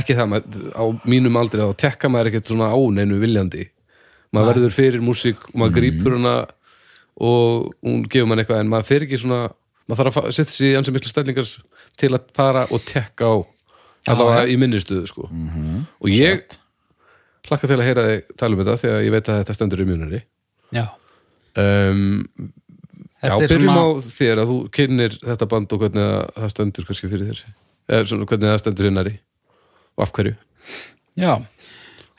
ekki 0.00 0.16
það, 0.18 0.28
maður, 0.34 0.64
á 0.76 0.84
mínum 1.08 1.38
aldrei 1.40 1.62
þá 1.64 1.76
tekka 1.84 2.10
maður 2.12 2.30
ekkert 2.32 2.50
svona 2.52 2.70
á 2.74 2.78
neinu 2.96 3.20
viljandi. 3.22 3.68
Maður 4.34 4.50
verður 4.60 4.74
fyrir 4.76 5.04
músík 5.04 5.46
og 5.50 5.56
maður 5.62 5.76
grípur 5.78 6.16
hana 6.18 6.34
og 7.20 7.70
hún 7.84 8.04
gefur 8.10 8.28
mann 8.30 8.42
eitthvað 8.42 8.62
en 8.64 8.70
maður 8.72 8.88
fer 8.90 9.06
ekki 9.06 9.18
svona 9.20 9.40
maður 9.90 10.10
þarf 10.10 10.18
að 10.22 10.34
setja 10.36 10.54
sig 10.54 10.70
í 10.70 10.76
ansið 10.78 10.96
miklu 10.96 11.10
stællingar 11.10 11.48
til 12.00 12.12
að 12.14 12.28
fara 12.36 12.66
og 12.70 12.84
tekka 12.86 13.26
á 13.26 13.34
allavega 14.10 14.44
í 14.48 14.56
minni 14.60 14.78
stuðu 14.80 15.08
sko. 15.10 15.26
Og 16.00 16.08
ég 16.12 16.56
hlakka 17.48 17.68
til 17.70 17.78
að 17.80 17.86
heyra 17.88 18.04
þig 18.10 18.36
tala 18.40 18.56
um 18.56 18.62
þetta 18.62 18.78
þegar 18.84 19.04
ég 19.06 19.14
veit 19.16 19.28
að 19.32 19.40
þetta 19.42 19.56
stendur 19.56 19.82
í 19.82 19.88
mjönari 19.88 20.20
já, 20.76 20.84
um, 21.58 22.02
Já, 23.20 23.34
byrjum 23.36 23.66
svona- 23.66 23.80
á 23.80 23.86
þér 24.04 24.40
að 24.44 24.50
þú 24.52 24.56
kynir 24.76 25.16
þetta 25.24 25.48
band 25.50 25.72
og 25.74 25.80
hvernig 25.82 26.06
að 26.06 26.30
það 26.38 26.52
stendur 26.54 26.86
kannski 26.88 27.10
fyrir 27.12 27.30
þér 27.32 27.42
eða 27.90 28.10
svona 28.10 28.28
hvernig 28.30 28.52
það 28.52 28.60
stendur 28.62 28.90
hinnari 28.90 29.16
og 29.98 30.06
af 30.06 30.14
hverju? 30.16 30.36
Já 31.20 31.34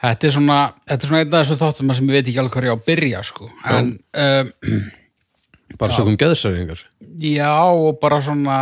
þetta 0.02 0.28
er 0.28 0.36
svona, 0.36 0.58
þetta 0.90 1.06
er 1.06 1.12
svona 1.12 1.22
einn 1.22 1.36
af 1.36 1.44
þessu 1.44 1.60
þáttum 1.60 1.94
sem 1.98 2.10
ég 2.10 2.18
veit 2.18 2.26
ekki 2.26 2.42
alveg 2.42 2.56
hvað 2.56 2.68
ég 2.68 2.74
á 2.74 2.78
að 2.78 2.86
byrja 2.90 3.24
sko. 3.28 3.50
en 3.70 3.92
um, 4.24 4.52
bara 5.82 5.96
sögum 5.98 6.18
geðsæringar 6.20 6.84
já 7.22 7.54
og 7.70 8.00
bara 8.02 8.20
svona 8.24 8.58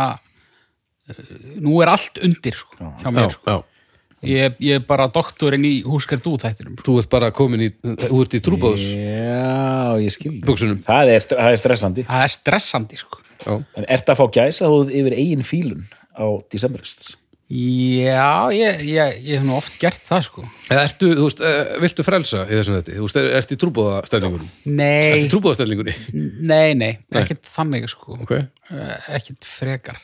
uh, 1.10 1.34
nú 1.62 1.80
er 1.84 1.92
allt 1.94 2.20
undir 2.26 2.58
sko, 2.60 2.76
hjá 3.00 3.08
já, 3.08 3.14
mér 3.16 3.32
sko. 3.34 3.54
já. 3.54 3.56
ég, 4.28 4.58
ég 4.60 4.82
er 4.82 4.84
bara 4.88 5.08
doktorinn 5.12 5.64
í 5.64 5.72
húskar 5.86 6.20
þú 6.20 6.36
þættinum. 6.42 6.76
Þú 6.84 6.98
ert 7.00 7.12
bara 7.12 7.32
komin 7.32 7.64
í 7.64 7.70
þú 7.80 8.20
ert 8.20 8.36
í 8.36 8.42
trúbóðs 8.44 8.84
Já, 8.92 9.96
ég 10.02 10.12
skil. 10.12 10.34
Buxunum. 10.44 10.82
það 10.84 11.14
er, 11.14 11.24
það 11.32 11.54
er 11.54 11.62
stressandi. 11.62 12.04
Það 12.10 12.26
er 12.26 12.34
stressandi 12.34 13.00
sko. 13.00 13.22
já, 13.46 13.54
En 13.80 13.88
ert 13.88 14.12
að 14.12 14.20
fá 14.20 14.26
gæsa 14.36 14.68
þú 14.68 14.84
yfir 14.92 15.16
eigin 15.16 15.46
fílun 15.46 15.88
á 16.16 16.24
Decemberists? 16.52 17.16
já, 17.50 18.46
ég, 18.54 18.78
ég, 18.86 19.16
ég 19.26 19.40
hef 19.40 19.42
nú 19.42 19.56
oft 19.56 19.74
gert 19.82 19.98
það 20.06 20.20
sko. 20.22 20.44
eða 20.70 20.84
ertu, 20.86 21.08
þú 21.18 21.24
veist, 21.26 21.40
eh, 21.42 21.72
viltu 21.82 22.04
frelsa 22.06 22.44
í 22.46 22.52
þessum 22.54 22.76
þetta, 22.78 22.94
þú 22.94 23.06
veist, 23.08 23.16
er- 23.18 23.30
ertu 23.40 23.56
í 23.56 23.60
trúbóðastællingunum 23.64 24.50
nei, 24.70 25.08
ertu 25.10 25.24
í 25.24 25.30
trúbóðastællingunni 25.34 25.94
nei, 26.46 26.74
nei, 26.78 26.92
ekkert 27.10 27.42
þannig 27.50 27.88
sko. 27.90 28.14
ok, 28.22 28.32
Eh, 28.70 28.96
ekkert 29.18 29.42
frekar 29.50 29.98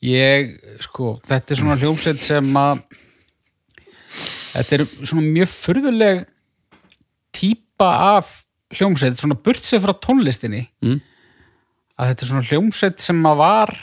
ég, 0.00 0.54
sko, 0.80 1.18
þetta 1.28 1.52
er 1.52 1.60
svona 1.60 1.76
hljómsveit 1.76 2.22
sem 2.24 2.48
að 2.56 2.80
þetta 4.54 4.78
er 4.78 4.84
svona 5.04 5.26
mjög 5.26 5.50
furðuleg 5.52 6.24
típa 7.34 7.90
af 8.16 8.38
hljómsveit, 8.74 9.18
svona 9.20 9.36
burt 9.36 9.60
sér 9.66 9.82
frá 9.84 9.92
tónlistinni 10.00 10.64
Mm. 10.82 11.00
að 11.98 12.08
þetta 12.08 12.22
er 12.22 12.30
svona 12.32 12.48
hljómsveit 12.48 13.00
sem 13.04 13.20
að 13.22 13.36
var 13.36 13.74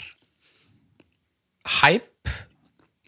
hæp 1.66 2.30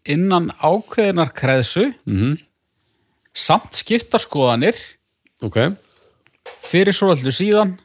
innan 0.09 0.49
ákveðinar 0.59 1.31
kreðsu. 1.35 1.93
Mhm, 2.05 2.37
samt 3.33 3.73
skipta 3.79 4.19
skoðanir. 4.21 4.75
Ok. 5.41 5.57
Fyrir 6.63 6.93
svo 6.95 7.11
allir 7.13 7.33
síðan. 7.33 7.77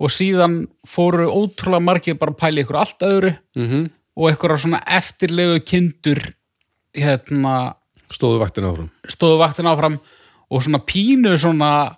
Og 0.00 0.10
síðan 0.10 0.66
fóru 0.86 1.28
ótrúlega 1.30 1.82
margir 1.82 2.18
bara 2.18 2.34
að 2.34 2.40
pæla 2.42 2.64
ykkur 2.64 2.80
allt 2.80 3.04
öðru. 3.06 3.38
Mhm, 3.56 3.90
og 4.16 4.30
einhverja 4.30 4.58
svona 4.64 4.82
eftirlegu 4.86 5.60
kindur 5.64 6.20
hérna 6.94 7.74
stóðu 8.10 8.38
vaktina 8.38 8.70
áfram. 8.70 8.90
stóðu 9.08 9.38
vaktin 9.38 9.66
áfram. 9.66 10.00
Og 10.50 10.62
svona 10.62 10.78
pínu 10.84 11.36
svona 11.38 11.96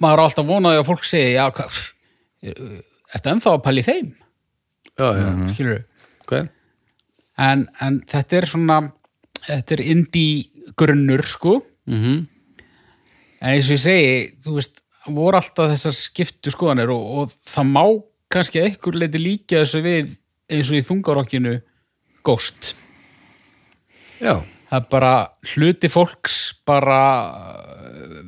maður 0.00 0.18
er 0.18 0.24
alltaf 0.24 0.46
vonaði 0.46 0.80
að 0.80 0.86
fólk 0.88 1.04
segi 1.04 1.34
já, 1.36 1.50
hvað 1.52 1.92
ertu 3.14 3.30
ennþá 3.30 3.52
að 3.52 3.62
pæla 3.62 3.82
í 3.82 3.86
þeim 3.86 4.14
já, 4.98 5.08
já, 5.18 5.30
skilur 5.54 5.84
ok. 6.24 6.34
En, 7.42 7.66
en 7.80 8.00
þetta 8.08 8.38
er 8.38 8.46
svona 8.50 8.78
þetta 9.42 9.76
er 9.76 9.82
indie 9.92 10.68
grunnur 10.78 11.24
sko. 11.26 11.58
Mhm, 11.90 12.20
en 13.42 13.50
eins 13.50 13.68
og 13.70 13.76
ég 13.76 13.82
segi, 13.82 14.14
þú 14.44 14.56
veist 14.58 14.82
voru 15.10 15.38
alltaf 15.40 15.72
þessar 15.72 15.96
skiptu 15.98 16.52
skoðanir 16.54 16.92
og, 16.94 17.06
og 17.18 17.32
það 17.48 17.70
má 17.72 17.84
kannski 18.32 18.62
einhver 18.62 18.98
leiti 19.00 19.20
líka 19.20 19.62
þessu 19.64 19.82
við 19.82 20.12
eins 20.52 20.70
og 20.70 20.78
í 20.78 20.84
þungarokkinu 20.86 21.56
Ghost. 22.22 22.76
Já, 24.22 24.36
það 24.70 24.78
er 24.78 24.86
bara 24.92 25.14
hluti 25.54 25.90
fólks 25.90 26.36
bara 26.68 27.00
uh, 27.32 28.20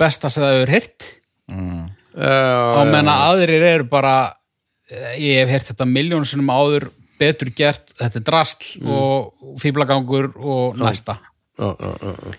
besta 0.00 0.28
sem 0.28 0.44
það 0.44 0.58
hefur 0.58 0.74
heyrt. 0.76 1.08
Já 1.50 1.60
á 2.20 2.82
menna 2.90 3.14
aðrir 3.30 3.62
eru 3.62 3.86
bara 3.88 4.14
eh, 4.26 4.39
ég 4.90 5.40
hef 5.40 5.52
heyrt 5.54 5.70
þetta 5.72 5.88
miljón 5.88 6.26
sinum 6.28 6.52
áður 6.52 6.90
betur 7.20 7.50
gert, 7.56 7.92
þetta 8.00 8.20
er 8.20 8.26
drastl 8.26 8.86
og 8.88 9.58
fýblagangur 9.60 10.32
og 10.36 10.78
næsta. 10.80 11.18
Já, 11.60 11.74
já, 11.76 11.90
já. 12.00 12.38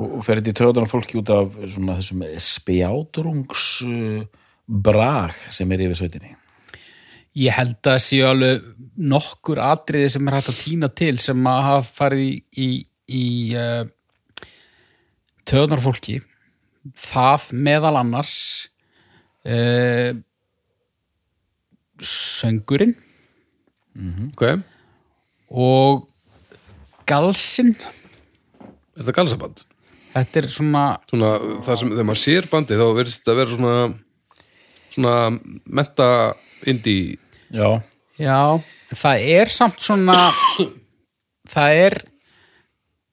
Og, 0.00 0.20
fer 0.24 0.38
þetta 0.38 0.52
í 0.52 0.58
töðunar 0.60 0.90
fólki 0.90 1.18
út 1.20 1.32
af 1.34 1.56
svona 1.72 1.96
þessum 1.98 2.22
spjátrungs 2.40 3.64
uh, 3.84 4.44
brag 4.64 5.34
sem 5.52 5.72
er 5.74 5.88
yfir 5.88 5.98
sveitinni? 5.98 6.36
ég 7.38 7.54
held 7.54 7.86
að 7.86 8.00
séu 8.02 8.26
alveg 8.26 8.64
nokkur 9.10 9.60
atriði 9.62 10.10
sem 10.14 10.28
er 10.28 10.36
hægt 10.36 10.50
að 10.52 10.60
týna 10.64 10.90
til 11.00 11.14
sem 11.22 11.46
að 11.46 11.60
hafa 11.68 11.94
farið 12.00 12.24
í, 12.24 12.32
í, 12.50 12.68
í 13.20 13.26
uh, 13.58 13.84
töðnar 15.48 15.82
fólki. 15.84 16.18
Það 16.98 17.46
meðal 17.66 17.94
annars 18.00 18.36
uh, 19.46 20.16
söngurinn 22.06 22.94
ok, 24.30 24.44
er 24.46 24.62
og 25.50 26.06
galsinn 27.10 27.74
þetta 28.96 29.16
galsaband? 29.16 29.64
þetta 30.14 30.42
er 30.42 30.50
svona 30.50 30.84
svona, 31.10 31.32
það 31.62 31.80
sem, 31.82 31.92
þegar 31.94 32.08
maður 32.10 32.22
sér 32.24 32.50
bandi 32.52 32.78
þá 32.78 32.86
verðist 32.98 33.22
þetta 33.22 33.34
að 33.34 33.40
vera 33.40 33.56
svona 33.56 33.74
svona 34.90 35.16
menta 35.66 36.08
indie 36.68 37.18
Já. 37.50 37.82
já, 38.20 38.60
það 38.94 39.26
er 39.34 39.50
samt 39.50 39.82
svona 39.82 40.16
það 41.50 41.82
er 41.86 41.96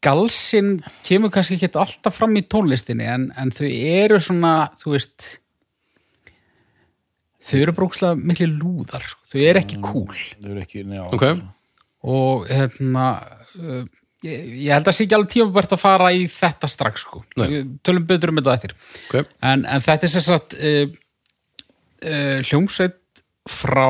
galsinn 0.05 0.75
kemur 1.05 1.33
kannski 1.33 1.57
ekki 1.57 1.71
alltaf 1.73 2.19
fram 2.19 2.37
í 2.37 2.45
tónlistinni 2.45 3.07
en, 3.09 3.31
en 3.37 3.49
þau 3.53 3.65
eru 3.67 4.19
svona 4.21 4.53
þú 4.77 4.93
veist 4.93 5.25
þau 7.47 7.61
eru 7.61 7.75
brókslega 7.77 8.17
miklu 8.31 8.49
lúðar 8.51 9.05
sko. 9.07 9.23
þau 9.31 9.39
eru 9.43 9.61
ekki 9.63 9.79
cool 9.85 10.11
Þau 10.15 10.49
eru 10.51 10.63
ekki, 10.65 10.83
já. 10.83 11.05
ok, 11.07 11.25
og 12.13 12.45
hérna 12.51 13.07
uh, 13.57 13.81
ég, 14.25 14.47
ég 14.67 14.71
held 14.75 14.91
að 14.91 14.97
sé 14.97 15.07
ekki 15.07 15.17
alveg 15.17 15.33
tímabært 15.35 15.75
að 15.77 15.83
fara 15.83 16.13
í 16.15 16.25
þetta 16.31 16.69
strax 16.71 17.05
sko. 17.07 17.23
Nei. 17.39 17.47
Við 17.53 17.73
tölum 17.87 18.07
betur 18.09 18.33
um 18.33 18.41
þetta 18.41 18.55
eftir 18.59 18.77
ok, 19.09 19.35
en, 19.51 19.65
en 19.65 19.85
þetta 19.87 20.09
er 20.09 20.13
sér 20.15 20.27
satt 20.27 20.57
uh, 20.59 20.81
uh, 22.05 22.39
hljómsveit 22.47 23.23
frá 23.47 23.87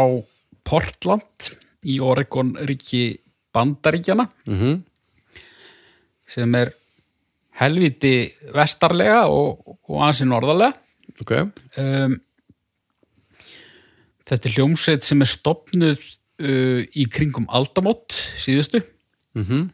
Portland 0.68 1.54
í 1.88 1.98
Oregon 2.04 2.54
ríki 2.68 3.08
Bandaríkjana 3.56 4.28
mhm 4.50 4.84
sem 6.28 6.56
er 6.60 6.74
helviti 7.62 8.28
vestarlega 8.56 9.26
og, 9.32 9.62
og 9.88 10.02
ansi 10.06 10.28
norðarlega 10.28 10.74
ok, 11.24 11.32
um, 11.82 12.18
þetta 14.28 14.50
er 14.50 14.58
hljómsveit 14.58 15.08
sem 15.08 15.24
er 15.24 15.32
stopnuð 15.32 15.98
uh, 16.44 16.82
í 16.84 17.08
kringum 17.12 17.48
aldamót 17.50 18.16
síðustu. 18.42 18.84
Mhm. 19.38 19.70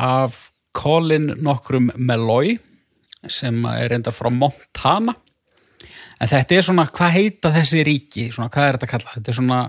Af 0.00 0.48
Colin 0.76 1.34
nokkrum 1.42 1.90
Meloy 1.98 2.54
sem 3.28 3.58
er 3.68 3.90
reyndar 3.90 4.14
frá 4.16 4.30
Montana. 4.32 5.16
En 6.20 6.28
þetta 6.28 6.56
er 6.56 6.64
svona, 6.64 6.86
hvað 6.88 7.14
heita 7.16 7.50
þessi 7.52 7.82
ríki? 7.84 8.26
Svona, 8.32 8.50
hvað 8.52 8.66
er 8.66 8.76
þetta 8.76 8.86
að 8.86 8.92
kalla? 8.94 9.14
Þetta 9.16 9.32
er 9.32 9.38
svona, 9.38 9.60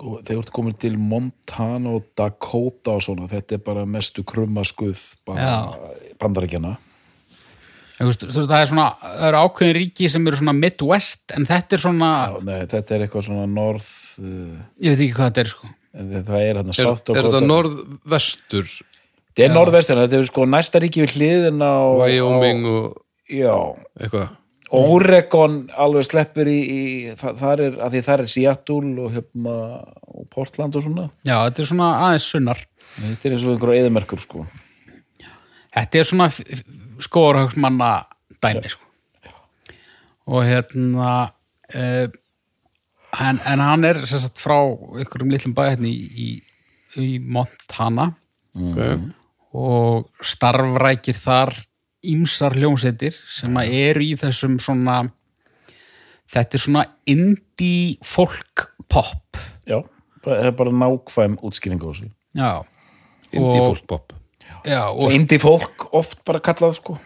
Sko, 0.00 0.14
þegar 0.24 0.30
þú 0.30 0.40
ert 0.40 0.52
komin 0.56 0.76
til 0.80 0.94
Montana 0.96 1.90
og 1.92 2.06
Dakota 2.16 2.94
og 2.96 3.02
svona, 3.04 3.26
þetta 3.28 3.58
er 3.58 3.64
bara 3.66 3.82
mestu 3.84 4.22
krummaskuð 4.24 4.96
bandarækjana. 5.28 6.70
þú 6.70 6.78
veist, 6.78 6.78
þú 6.78 6.78
veist, 6.78 7.89
það 8.00 8.54
er 8.56 8.70
svona 8.70 8.86
það 9.02 9.26
eru 9.28 9.42
ákveðin 9.44 9.76
ríki 9.76 10.08
sem 10.12 10.26
eru 10.30 10.40
svona 10.40 10.56
Midwest 10.56 11.34
en 11.36 11.46
þetta 11.48 11.76
er 11.76 11.82
svona, 11.84 12.10
Já, 12.24 12.38
nei, 12.48 12.56
þetta 12.72 12.96
er 12.96 13.04
eitthvað 13.06 13.26
svona 13.28 13.46
norð, 13.50 13.90
uh, 14.22 14.56
ég 14.80 14.94
veit 14.94 15.04
ekki 15.04 15.16
hvað 15.18 15.30
þetta 15.30 15.44
er 15.44 15.52
sko 15.52 15.70
en 15.90 16.10
það 16.16 16.36
er 16.40 16.60
hérna 16.60 16.74
er, 16.74 16.78
South 16.80 17.02
er 17.02 17.06
Dakota. 17.10 17.22
þetta 17.26 17.46
norðvestur 17.50 18.72
Þetta 19.30 19.46
er 19.46 19.52
norðvestina, 19.54 20.04
þetta 20.04 20.18
er 20.18 20.26
sko 20.26 20.44
næsta 20.50 20.80
ríki 20.82 21.04
við 21.04 21.12
hliðin 21.14 21.62
á... 21.62 21.74
Wyoming 22.02 22.64
á, 22.66 22.70
og 22.70 22.98
Já, 23.30 23.54
eitthvað 24.00 24.28
Oregon 24.70 25.54
alveg 25.82 26.06
sleppur 26.06 26.46
í, 26.50 26.58
í 26.60 26.82
það, 27.18 27.38
það 27.40 27.62
er, 27.64 27.76
að 27.82 27.94
því 27.94 28.02
það 28.06 28.22
er 28.22 28.30
Seattle 28.34 28.90
og 29.02 29.14
hérna 29.16 29.54
og 30.10 30.26
Portland 30.30 30.76
og 30.78 30.84
svona. 30.84 31.06
já, 31.26 31.36
þetta 31.46 31.62
er 31.62 31.70
svona 31.72 31.88
aðeins 32.06 32.28
sunnar 32.34 32.60
Þetta 32.90 33.28
er 33.28 33.34
eins 33.36 33.46
og 33.46 33.54
einhverja 33.54 33.84
eðumerkur 33.84 34.22
sko. 34.22 34.44
þetta 35.74 36.00
er 36.00 36.08
svona 36.10 36.28
skóarhagsmanna 37.04 37.90
dæmi 38.42 38.68
sko. 38.72 38.86
og 40.30 40.44
hérna 40.46 41.12
uh, 41.74 42.08
en, 43.20 43.40
en 43.46 43.62
hann 43.64 43.84
er 43.84 43.98
sagt 44.06 44.38
frá 44.38 44.58
ykkurum 45.02 45.32
litlum 45.32 45.54
bæ 45.56 45.64
hérna 45.72 45.90
í, 45.90 45.96
í, 46.14 46.28
í 47.00 47.08
Montana. 47.18 48.10
Ok, 48.54 48.78
og 49.54 50.10
starfrækir 50.22 51.18
þar 51.18 51.54
ímsar 52.06 52.54
hljómsveitir 52.56 53.16
sem 53.30 53.56
að 53.60 53.74
eru 53.80 54.04
í 54.06 54.14
þessum 54.18 54.58
svona 54.62 55.00
þetta 56.30 56.56
er 56.56 56.62
svona 56.62 56.84
indie 57.10 57.98
folk 58.06 58.68
pop. 58.90 59.38
Já, 59.66 59.82
það 60.24 60.46
er 60.46 60.54
bara 60.58 60.74
nákvæm 60.84 61.36
útskýring 61.46 61.82
á 61.82 61.86
þessu. 61.90 62.10
já, 62.38 62.50
indie 63.32 63.60
Og- 63.60 63.74
folk 63.74 63.86
pop 63.86 64.12
já, 64.66 64.82
og 64.90 65.14
Indie 65.14 65.40
fólk 65.42 65.88
oft 65.96 66.20
bara 66.28 66.42
kallað 66.44 66.76
sko. 66.78 66.98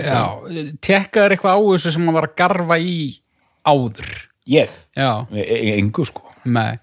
Já, 0.00 0.40
tekkaður 0.80 1.34
eitthvað 1.34 1.56
á 1.56 1.60
þessu 1.60 1.94
sem 1.94 2.06
hann 2.06 2.16
var 2.16 2.30
að 2.30 2.36
garfa 2.40 2.78
í 2.80 2.98
áður. 3.68 4.10
Ég, 4.48 4.72
já, 4.96 5.10
e 5.36 5.44
e 5.44 5.74
engu 5.76 6.06
sko. 6.08 6.24
Með 6.48 6.80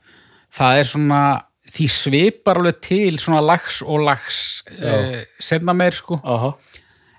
það 0.58 0.80
er 0.82 0.90
svona 0.92 1.22
því 1.68 1.88
svipar 1.92 2.62
alveg 2.62 2.80
til 2.86 3.18
svona 3.20 3.44
lags 3.44 3.82
og 3.84 4.02
lags 4.06 4.40
uh, 4.80 5.20
setna 5.40 5.76
meir 5.78 5.98
sko. 5.98 6.20
Aha. 6.24 6.54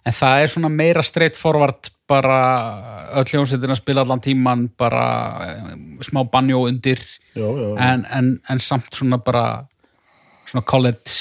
en 0.08 0.14
það 0.16 0.42
er 0.42 0.52
svona 0.54 0.70
meira 0.72 1.02
straight 1.04 1.36
forward 1.36 1.90
bara 2.08 2.38
öll 3.20 3.28
hljónsettin 3.28 3.74
að 3.74 3.82
spila 3.82 4.06
allan 4.06 4.22
tíman 4.24 4.68
bara 4.78 5.08
uh, 5.44 5.74
smá 6.06 6.22
banjó 6.30 6.64
undir. 6.68 7.02
Já, 7.34 7.44
já, 7.44 7.66
já. 7.66 7.74
en, 7.90 8.06
en, 8.10 8.30
en 8.48 8.62
samt 8.62 8.88
svona 8.94 9.18
bara 9.20 9.66
svona 10.48 10.64
college 10.64 11.12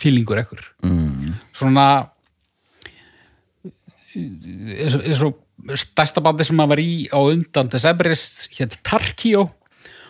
feelingur 0.00 0.42
ekkur. 0.42 0.62
Mm. 0.84 1.34
svona 1.56 1.86
eins 4.16 4.96
og, 4.96 5.02
eins 5.04 5.22
og 5.24 5.76
stærsta 5.76 6.22
bandi 6.24 6.46
sem 6.46 6.56
maður 6.56 6.74
var 6.74 6.82
í 6.82 6.94
á 7.12 7.18
undan 7.20 7.70
Decemberist 7.72 8.46
hétt 8.56 8.78
Tarkio 8.86 9.46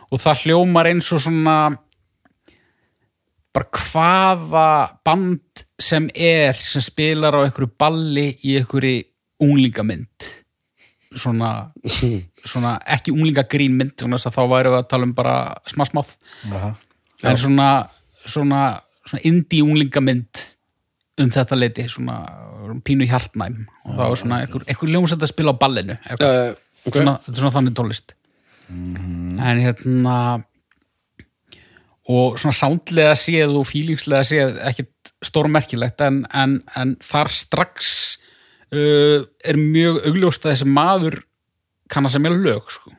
og 0.07 0.23
það 0.23 0.45
hljómar 0.45 0.91
eins 0.91 1.11
og 1.15 1.23
svona 1.23 1.57
bara 3.57 3.69
hvaða 3.73 4.71
band 5.07 5.65
sem 5.81 6.09
er 6.13 6.57
sem 6.61 6.85
spilar 6.85 7.39
á 7.39 7.45
einhverju 7.47 7.73
balli 7.79 8.29
í 8.45 8.59
einhverju 8.61 9.07
unglingamynd 9.47 10.29
svona, 11.17 11.51
svona 12.51 12.77
ekki 12.97 13.15
unglingagrín 13.15 13.77
mynd 13.79 13.97
þá 13.97 14.43
væri 14.51 14.73
við 14.73 14.81
að 14.81 14.91
tala 14.91 15.09
um 15.09 15.15
bara 15.17 15.37
smasmáð 15.71 16.13
en 17.25 17.41
svona, 17.41 17.71
svona, 18.27 18.63
svona 19.07 19.23
indie 19.29 19.65
unglingamynd 19.65 20.45
um 21.23 21.33
þetta 21.33 21.57
leiti 21.57 21.87
svona 21.89 22.19
pínu 22.85 23.07
hjartnæm 23.09 23.63
og 23.87 23.95
það 23.95 24.11
var 24.11 24.21
svona 24.21 24.41
einhver, 24.45 24.67
einhver 24.67 24.93
ljómsætt 24.93 25.23
að 25.23 25.33
spila 25.33 25.55
á 25.57 25.61
ballinu 25.61 25.97
eitthvað. 25.97 26.35
uh, 26.35 26.61
okay. 26.85 27.01
svona, 27.01 27.17
þetta 27.25 27.37
er 27.37 27.43
svona 27.45 27.57
þannig 27.57 27.77
tólist 27.79 28.17
en 28.69 29.63
hérna 29.63 30.17
og 32.11 32.37
svona 32.39 32.57
sándlega 32.57 33.15
séð 33.19 33.57
og 33.61 33.67
fílingslega 33.69 34.27
séð 34.27 34.61
ekkit 34.71 35.13
stórmerkilegt 35.25 36.03
en, 36.05 36.21
en, 36.35 36.59
en 36.79 36.95
þar 37.03 37.33
strax 37.35 37.89
uh, 38.75 39.25
er 39.45 39.59
mjög 39.59 40.03
augljóst 40.11 40.47
að 40.47 40.55
þessi 40.55 40.71
maður 40.71 41.21
kann 41.91 42.07
að 42.07 42.17
semja 42.17 42.35
lög 42.35 42.71
sko. 42.75 42.93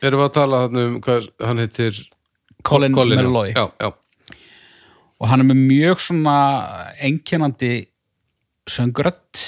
erum 0.00 0.22
við 0.22 0.26
að 0.26 0.34
tala 0.38 0.62
þarna 0.64 0.86
um 0.88 0.98
hvað 1.04 1.28
hann 1.44 1.62
heitir 1.62 2.00
Colin, 2.64 2.96
Colin, 2.96 3.20
já. 3.20 3.22
Meloy 3.22 3.52
já, 3.52 3.64
já, 3.80 3.90
og 5.24 5.30
hann 5.30 5.40
er 5.40 5.48
með 5.48 5.60
mjög 5.64 6.02
svona 6.04 6.36
einkennandi 7.00 7.72
söngurött 8.68 9.40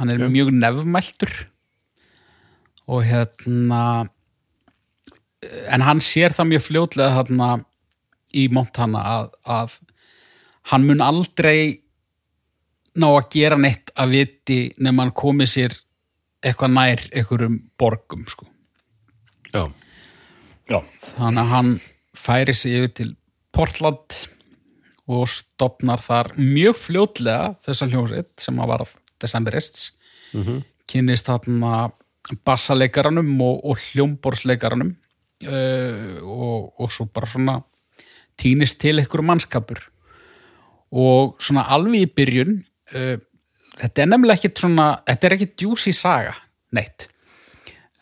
hann 0.00 0.10
er 0.10 0.24
mjög 0.26 0.50
nefmæltur 0.56 1.30
og 2.90 3.04
hérna 3.06 3.82
en 5.70 5.84
hann 5.86 6.02
sér 6.02 6.34
það 6.34 6.50
mjög 6.50 6.64
fljótlega 6.66 7.14
þarna 7.20 7.48
í 8.34 8.48
Montana 8.50 9.04
að, 9.12 9.30
að 9.46 9.78
hann 10.72 10.88
mun 10.88 11.04
aldrei 11.04 11.78
ná 12.98 13.08
að 13.12 13.30
gera 13.36 13.58
neitt 13.60 13.94
að 13.94 14.16
viti 14.16 14.60
nema 14.82 15.06
hann 15.06 15.14
komi 15.22 15.46
sér 15.46 15.76
eitthvað 16.42 16.74
nær 16.74 17.06
einhverjum 17.12 17.58
borgum 17.78 18.26
sko. 18.26 18.48
já. 19.54 19.70
já. 20.66 20.82
þannig 21.14 21.42
að 21.44 21.52
hann 21.54 21.74
færi 22.12 22.54
sig 22.58 22.80
yfir 22.80 22.94
til 22.98 23.12
Portland 23.54 24.18
og 25.10 25.26
stopnar 25.30 26.02
þar 26.04 26.32
mjög 26.38 26.76
fljótlega 26.78 27.54
þessa 27.64 27.88
hljómsveit 27.90 28.30
sem 28.40 28.60
að 28.62 28.70
var 28.70 28.84
Decemberists 29.22 29.92
mm 30.32 30.42
-hmm. 30.42 30.62
kynnist 30.86 31.26
þarna 31.26 31.90
bassaleikaranum 32.44 33.40
og, 33.40 33.64
og 33.64 33.78
hljómborsleikaranum 33.78 34.94
uh, 35.46 36.22
og, 36.22 36.80
og 36.80 36.92
svo 36.92 37.06
bara 37.06 37.26
svona 37.26 37.58
týnist 38.38 38.78
til 38.80 38.98
einhverju 38.98 39.26
mannskapur. 39.26 39.80
Og 40.92 41.36
svona 41.40 41.66
alveg 41.72 42.06
í 42.06 42.12
byrjun 42.16 42.64
uh, 42.94 43.16
þetta 43.80 44.02
er 44.02 44.10
nefnilega 44.10 44.38
ekkit 44.38 44.58
svona 44.58 44.88
þetta 45.06 45.26
er 45.26 45.36
ekkit 45.36 45.56
djúsi 45.62 45.92
saga 45.92 46.34
neitt. 46.72 47.08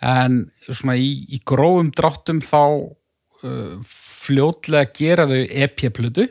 En 0.00 0.50
svona 0.64 0.96
í, 0.96 1.26
í 1.28 1.40
grófum 1.44 1.90
dráttum 1.96 2.40
þá 2.40 2.60
uh, 2.60 3.80
fljótlega 4.20 4.92
gera 4.96 5.26
þau 5.26 5.40
EP-plutu 5.64 6.28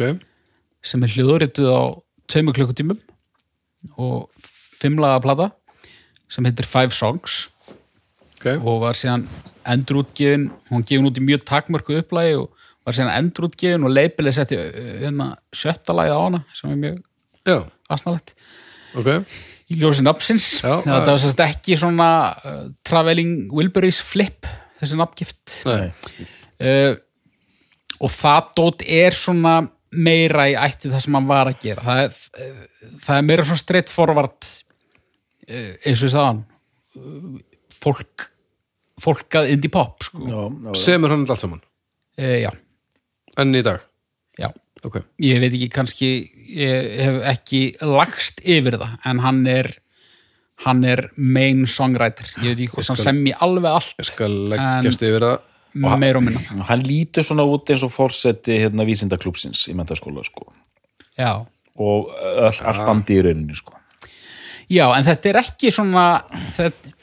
ok. 0.00 0.20
sem 0.82 1.04
er 1.04 1.12
hljóðrituð 1.14 1.68
á 1.68 1.82
tveimur 2.30 2.56
klukkutímum 2.56 3.00
og 4.00 4.30
fimmlaga 4.80 5.20
plata 5.24 5.50
sem 6.30 6.46
heitir 6.46 6.68
Five 6.68 6.94
Songs. 6.94 7.48
Ok, 8.38 8.54
og 8.56 8.80
var 8.84 8.96
síðan 8.96 9.26
endurútgefin 9.68 10.48
hún 10.70 10.84
gefin 10.88 11.08
út 11.10 11.18
í 11.20 11.24
mjög 11.24 11.44
takmörku 11.48 11.98
upplægi 12.00 12.38
og 12.38 12.54
var 12.86 12.96
síðan 12.96 13.12
endurútgefin 13.18 13.84
og 13.84 13.92
leipilið 13.92 14.36
setti 14.38 14.56
uh, 14.56 14.70
hérna 15.02 15.30
sjötta 15.52 15.96
lagið 15.96 16.16
á 16.16 16.20
hana 16.22 16.42
sem 16.56 16.72
er 16.72 16.80
mjög 16.80 17.00
já, 17.44 17.58
asnalegt. 17.92 18.34
Ok. 18.96 19.10
Í 19.70 19.76
ljósi 19.78 20.02
nafnsins. 20.02 20.48
Já, 20.64 20.80
þetta 20.86 21.12
var 21.12 21.20
sérst 21.22 21.44
ekki 21.44 21.76
svona 21.78 22.08
uh, 22.40 22.64
Traveling 22.86 23.52
Wilburys 23.54 24.00
flip 24.02 24.48
þessi 24.80 24.96
nafngift. 24.98 25.60
Nei. 25.68 25.90
uh, 26.64 26.94
og 28.00 28.14
það 28.14 28.50
dót 28.56 28.86
er 28.88 29.16
svona 29.16 29.58
meira 29.90 30.46
í 30.50 30.56
ætti 30.58 30.90
það 30.92 31.04
sem 31.04 31.16
hann 31.18 31.28
var 31.30 31.50
að 31.50 31.62
gera. 31.64 31.84
Það 31.86 32.02
er, 32.04 32.58
það 33.06 33.16
er 33.16 33.28
meira 33.28 33.46
svona 33.48 33.62
streitt 33.62 33.92
forvart 33.92 34.48
uh, 35.48 35.72
eins 35.84 36.02
og 36.02 36.06
ég 36.06 36.14
sagðan 36.14 36.44
fólk 37.80 38.30
fólkað 39.00 39.54
indie 39.54 39.72
pop 39.72 40.04
sko. 40.04 40.22
Já, 40.26 40.36
já, 40.36 40.70
já. 40.70 40.80
semur 40.82 41.14
hann 41.14 41.24
allt 41.24 41.40
saman? 41.42 41.62
Já, 42.20 42.50
enn 43.40 43.56
í 43.56 43.62
dag, 43.64 43.80
já. 44.36 44.50
Ok. 44.84 44.98
Ég 45.20 45.40
veit 45.42 45.52
ekki 45.52 45.68
kannski 45.72 46.10
ég 46.56 46.90
hef 47.04 47.20
ekki 47.34 47.60
lagst 47.84 48.40
yfir 48.48 48.78
það 48.80 49.08
en 49.10 49.22
hann 49.24 49.40
er 49.48 49.68
hann 50.64 50.84
er 50.84 51.06
main 51.16 51.66
songwriter. 51.68 52.28
Ég 52.40 52.52
veit 52.52 52.62
ekki 52.64 52.74
hvort 52.76 52.92
hann 52.92 53.00
semji 53.00 53.34
alveg 53.44 53.76
allt 53.80 54.08
skal 54.08 54.36
leggjast 54.52 55.04
yfir 55.04 55.26
það 55.26 55.38
meir 55.74 56.18
og 56.18 56.24
minna 56.26 56.66
hann 56.68 56.84
lítur 56.84 57.26
svona 57.26 57.46
út 57.46 57.70
eins 57.70 57.84
og 57.86 57.92
fórseti 57.94 58.58
hérna 58.62 58.86
vísindaklúpsins 58.88 59.66
í 59.70 59.74
mentaskóla 59.78 60.24
sko. 60.26 60.52
já. 61.18 61.46
og 61.76 62.08
öll, 62.10 62.62
allt 62.62 62.86
bandi 62.86 63.18
í 63.18 63.24
rauninni 63.24 63.58
sko. 63.58 63.76
já, 64.68 64.86
en 64.96 65.04
þetta 65.06 65.30
er 65.30 65.42
ekki 65.44 65.74
svona 65.74 66.06
þetta, 66.56 66.94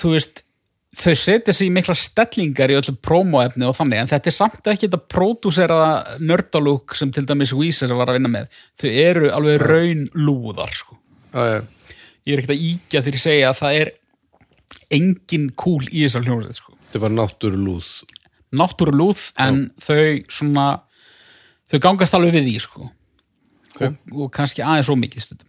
þú 0.00 0.16
veist 0.16 0.44
þau 0.92 1.14
setja 1.16 1.54
sig 1.56 1.70
í 1.70 1.72
mikla 1.72 1.94
stellingar 1.96 2.72
í 2.72 2.76
öllu 2.76 2.92
prómóefni 3.00 3.64
og 3.64 3.76
þannig 3.78 4.02
en 4.02 4.10
þetta 4.10 4.28
er 4.28 4.36
samt 4.36 4.68
ekki 4.68 4.90
þetta 4.90 5.14
pródúseraða 5.14 6.18
nördalúk 6.20 6.96
sem 6.98 7.12
til 7.14 7.24
dæmis 7.28 7.54
Weezer 7.56 7.94
var 7.96 8.12
að 8.12 8.18
vinna 8.18 8.32
með 8.34 8.58
þau 8.82 8.90
eru 8.90 9.30
alveg 9.32 9.64
raun 9.64 10.04
lúðar 10.18 10.74
sko. 10.76 10.98
já, 11.32 11.40
já, 11.48 11.96
ég 12.26 12.34
er 12.34 12.42
ekkert 12.42 12.56
að 12.56 12.66
íkja 12.68 13.02
þegar 13.02 13.18
ég 13.18 13.24
segja 13.24 13.48
að 13.52 13.60
það 13.62 13.80
er 13.80 13.92
engin 14.92 15.48
kúl 15.56 15.80
í 15.88 16.04
þessar 16.04 16.26
hljómsveit 16.26 16.60
sko. 16.60 16.71
Þetta 16.92 17.00
er 17.00 17.04
bara 17.06 17.16
náttúrulúð 17.16 17.90
náttúrulúð 18.52 19.22
en 19.40 19.62
þau 19.80 20.02
svona 20.28 20.66
þau 21.72 21.78
gangast 21.86 22.12
alveg 22.18 22.34
við 22.36 22.50
því 22.50 22.58
sko. 22.60 22.90
Ok. 23.72 23.80
og, 23.86 23.94
og 24.12 24.32
kannski 24.36 24.60
aðeins 24.60 24.90
svo 24.90 24.98
mikið 25.00 25.24
stundum 25.24 25.48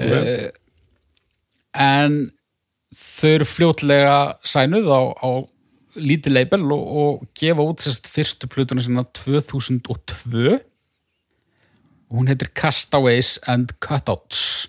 Ok. 0.00 0.12
uh, 0.12 0.50
en 1.80 2.18
þau 2.92 3.30
eru 3.30 3.46
fljótlega 3.48 4.18
sænuð 4.44 4.90
á, 4.92 5.00
á 5.16 5.30
lítið 6.00 6.36
label 6.36 6.66
og, 6.74 6.84
og 7.00 7.24
gefa 7.36 7.64
út 7.64 7.82
sérst 7.82 8.08
fyrstu 8.12 8.48
plötuna 8.52 8.84
sinna 8.84 9.04
2002 9.16 10.60
og 12.10 12.18
hún 12.18 12.30
heitir 12.30 12.52
Castaways 12.54 13.38
and 13.48 13.72
Cutouts 13.82 14.68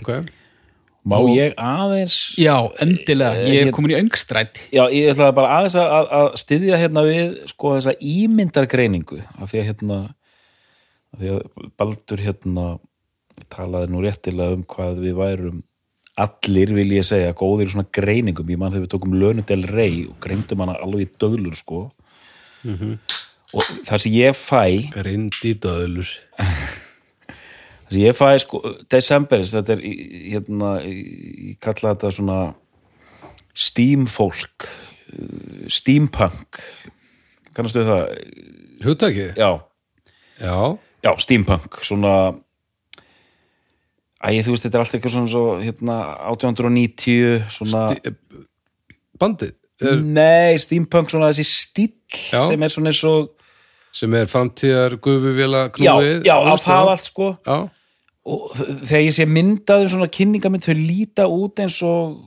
ok, 0.00 0.28
má 1.04 1.16
Og- 1.18 1.32
ég 1.34 1.54
aðeins 1.58 2.18
já, 2.38 2.54
endilega, 2.84 3.42
ég 3.42 3.54
Ég- 3.56 3.66
er 3.66 3.72
komin 3.74 3.90
í 3.94 3.98
öngstræti. 4.02 4.68
Já, 4.72 4.84
ég 4.92 5.10
ætlaði 5.14 5.34
bara 5.34 5.56
aðeins 5.58 5.76
að, 5.80 6.12
að, 6.20 6.28
styðja 6.38 6.78
hérna 6.78 7.02
við 7.08 7.48
sko 7.50 7.72
þessa 7.76 7.96
ímyndargreiningu 7.98 9.18
af 9.40 9.50
því 9.50 9.58
að 9.62 9.68
hérna 9.72 9.98
af 11.12 11.20
því 11.20 11.32
að 11.34 11.68
Baldur 11.76 12.22
hérna 12.22 12.66
talaði 13.50 13.90
nú 13.90 14.00
réttilega 14.04 14.54
um 14.54 14.62
hvað 14.64 15.00
við 15.02 15.14
værum 15.18 15.62
allir 16.22 16.72
vil 16.76 16.90
ég 16.92 17.04
segja 17.08 17.32
góðir 17.34 17.70
svona 17.72 17.88
greiningum, 17.90 18.46
ég 18.52 18.58
mann 18.60 18.70
þegar 18.72 18.84
við 18.86 18.92
tókum 18.94 19.14
Lönudel 19.18 19.66
Rey 19.72 20.06
og 20.06 20.18
greindum 20.20 20.60
hana 20.60 20.74
alveg 20.84 21.06
í 21.08 21.10
döðlur 21.18 21.56
sko. 21.56 21.90
Og 23.52 23.62
það 23.88 23.98
sem 24.04 24.12
ég 24.12 24.36
fæ 24.38 24.90
grind 24.92 25.34
í 25.44 25.54
döðlur 25.60 26.08
sem 27.92 28.02
ég 28.02 28.16
fæ 28.16 28.30
sko, 28.42 28.60
Decemberis 28.90 29.52
þetta 29.54 29.76
er 29.76 29.82
hérna, 30.32 30.72
ég 30.86 31.58
kalla 31.62 31.94
þetta 31.94 32.12
svona 32.16 32.38
steam 33.54 34.06
folk 34.08 34.68
steampunk. 35.68 36.60
Kannastu 37.52 37.82
það? 37.84 38.06
hugtakið? 38.86 39.34
Já, 39.36 39.50
já, 40.40 40.56
já, 41.04 41.12
steampunk 41.20 41.82
svona 41.84 42.14
Æ, 44.22 44.38
þú 44.46 44.52
veist, 44.54 44.62
þetta 44.68 44.78
er 44.78 44.84
allt 44.84 44.92
eitthvað 44.94 45.14
svona 45.16 45.30
svo, 45.32 45.44
hérna, 45.58 45.94
1890 46.30 47.40
svona, 47.50 47.80
Sti- 47.90 48.12
bandið? 49.18 49.56
Er, 49.82 49.96
nei, 49.98 50.58
steampunk 50.62 51.10
svona 51.10 51.32
þessi 51.32 51.44
stíll 51.48 51.96
Já. 52.30 52.38
sem 52.46 52.62
er 52.62 52.70
svona 52.70 52.92
eins 52.92 53.00
og 53.08 53.32
sem 53.92 54.14
er 54.14 54.28
framtíðar 54.30 54.94
gufuvila 55.02 55.64
já, 55.66 55.72
knúið 55.74 56.22
já, 56.28 56.36
að 56.38 56.62
það 56.64 56.90
allt 56.92 57.08
sko. 57.08 57.26
Já, 57.44 57.56
og 58.22 58.52
þegar 58.56 59.02
ég 59.02 59.14
sé 59.16 59.26
myndaður 59.26 59.92
svona 59.94 60.10
kynningamind 60.12 60.66
þau 60.66 60.76
líta 60.78 61.26
út 61.30 61.62
eins 61.62 61.80
og 61.86 62.20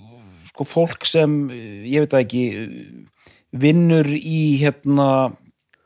sko 0.52 0.68
fólk 0.68 1.08
sem, 1.08 1.50
eh, 1.52 1.84
ég 1.92 2.04
veit 2.04 2.12
það 2.12 2.26
ekki 2.26 2.44
eh, 2.52 3.28
vinnur 3.56 4.10
í 4.12 4.60
hérna 4.60 5.10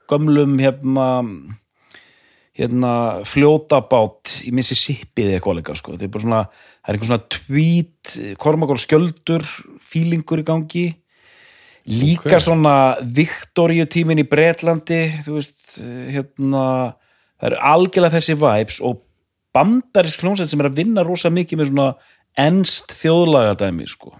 gömlum 0.09 0.57
hérna 0.61 1.07
hérna 2.59 2.93
fljótabát 3.29 4.33
í 4.43 4.51
Mississippi 4.51 5.23
eða 5.23 5.37
eitthvað 5.37 5.59
líka 5.61 5.75
sko. 5.77 5.93
þetta 5.93 6.07
er 6.07 6.13
bara 6.15 6.25
svona, 6.25 6.41
það 6.49 6.89
er 6.89 6.97
eitthvað 6.97 7.11
svona 7.11 7.27
tweet, 7.35 8.15
kormakól 8.41 8.81
skjöldur 8.81 9.45
fílingur 9.79 10.41
í 10.41 10.47
gangi 10.47 10.87
líka 11.89 12.35
Ok. 12.35 12.43
svona 12.43 12.73
Viktoríutímin 12.99 14.19
í 14.21 14.27
Bretlandi 14.27 15.01
þú 15.23 15.37
veist, 15.37 15.61
hérna 15.79 16.65
það 17.39 17.47
eru 17.51 17.61
algjörlega 17.71 18.17
þessi 18.17 18.35
vibes 18.41 18.81
og 18.83 19.05
bandarisk 19.55 20.21
hljómsveit 20.23 20.49
sem 20.51 20.61
er 20.61 20.69
að 20.69 20.79
vinna 20.81 21.03
rosa 21.05 21.29
mikið 21.33 21.61
með 21.61 21.71
svona 21.71 21.87
ennst 22.39 22.93
þjóðlagadæmi 23.01 23.87
sko. 23.89 24.13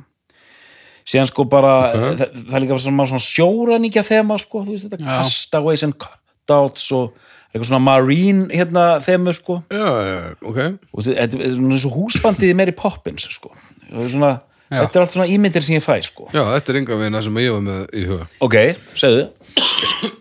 Síðan 1.10 1.30
sko 1.30 1.46
bara, 1.50 1.74
Ok. 1.90 2.18
það, 2.20 2.34
það 2.50 2.56
er 2.58 2.64
líka 2.66 2.80
svona, 2.84 3.20
sjóraníkja 3.26 4.04
þema 4.06 4.38
sko, 4.42 4.64
þú 4.66 4.76
veist 4.76 4.90
þetta 4.90 5.00
Já. 5.00 5.06
castaways 5.24 5.84
and 5.84 5.96
cutouts 5.98 6.92
og 6.92 7.14
eitthvað 7.50 7.70
svona 7.72 7.82
marine 7.82 8.46
hérna 8.54 8.84
þemu 9.02 9.34
sko. 9.34 9.64
Já, 9.74 9.90
já, 10.06 10.36
ok. 10.46 10.60
Og 10.94 11.02
þetta 11.08 11.40
er 11.40 11.50
svona 11.56 11.74
eins 11.74 11.86
og 11.90 11.96
húsbandið 11.98 12.50
er 12.52 12.60
meiri 12.60 12.76
poppins 12.78 13.26
sko. 13.34 13.50
Svona, 13.90 14.36
þetta 14.70 15.00
er 15.00 15.02
allt 15.02 15.16
svona 15.16 15.30
ímyndir 15.34 15.64
sem 15.66 15.80
ég 15.80 15.86
fæ 15.86 15.98
sko. 16.06 16.30
Já, 16.34 16.44
þetta 16.46 16.70
er 16.70 16.78
enga 16.84 17.00
veginn 17.00 17.22
sem 17.26 17.42
ég 17.42 17.52
var 17.56 17.62
með 17.66 17.90
í 17.98 18.06
huga. 18.06 18.28
Ok, 18.46 18.56
segðu. 18.94 19.30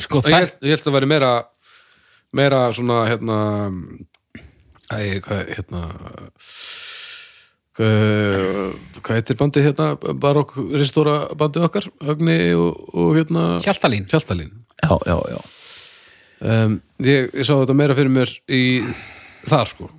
Sko, 0.01 0.23
ég, 0.23 0.25
það, 0.25 0.39
held- 0.39 0.57
ég 0.65 0.73
held 0.73 0.89
að 0.89 0.97
vera 0.97 1.07
meira 1.13 1.33
meira 2.33 2.63
svona 2.73 3.03
hérna 3.09 3.37
æ, 4.93 5.21
hvað, 5.25 5.53
hérna 5.57 5.83
hvað, 7.79 8.73
hvað 9.03 9.21
heitir 9.21 9.39
bandið 9.43 9.69
hérna 9.69 10.15
barokk 10.25 10.57
ristóra 10.79 11.21
bandið 11.39 11.69
okkar 11.69 11.91
Agni 12.15 12.41
og, 12.57 12.83
og 12.95 13.15
hérna 13.19 13.47
Hjaltalín 13.65 14.09
Hjaltalín 14.11 14.51
já, 14.83 14.97
já, 15.07 15.17
já 15.35 15.39
um, 16.41 16.81
ég, 17.05 17.31
ég 17.33 17.45
sá 17.47 17.55
þetta 17.55 17.79
meira 17.79 17.99
fyrir 17.99 18.15
mér 18.15 18.35
í 18.49 18.65
þar 19.49 19.73
sko 19.75 19.93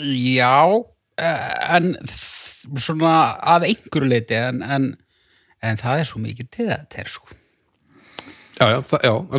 Já, 0.00 0.84
eh, 1.20 1.76
en 1.76 1.92
svona 2.80 3.36
að 3.44 3.68
einhverju 3.68 4.08
leiti 4.08 4.38
en, 4.38 4.62
en, 4.62 4.88
en 5.62 5.80
það 5.80 6.00
er 6.00 6.08
svo 6.08 6.22
mikið 6.22 6.48
sko. 6.48 6.62
já, 6.88 6.96
það, 6.96 7.10
já, 7.10 7.10
algjörlega. 7.12 7.41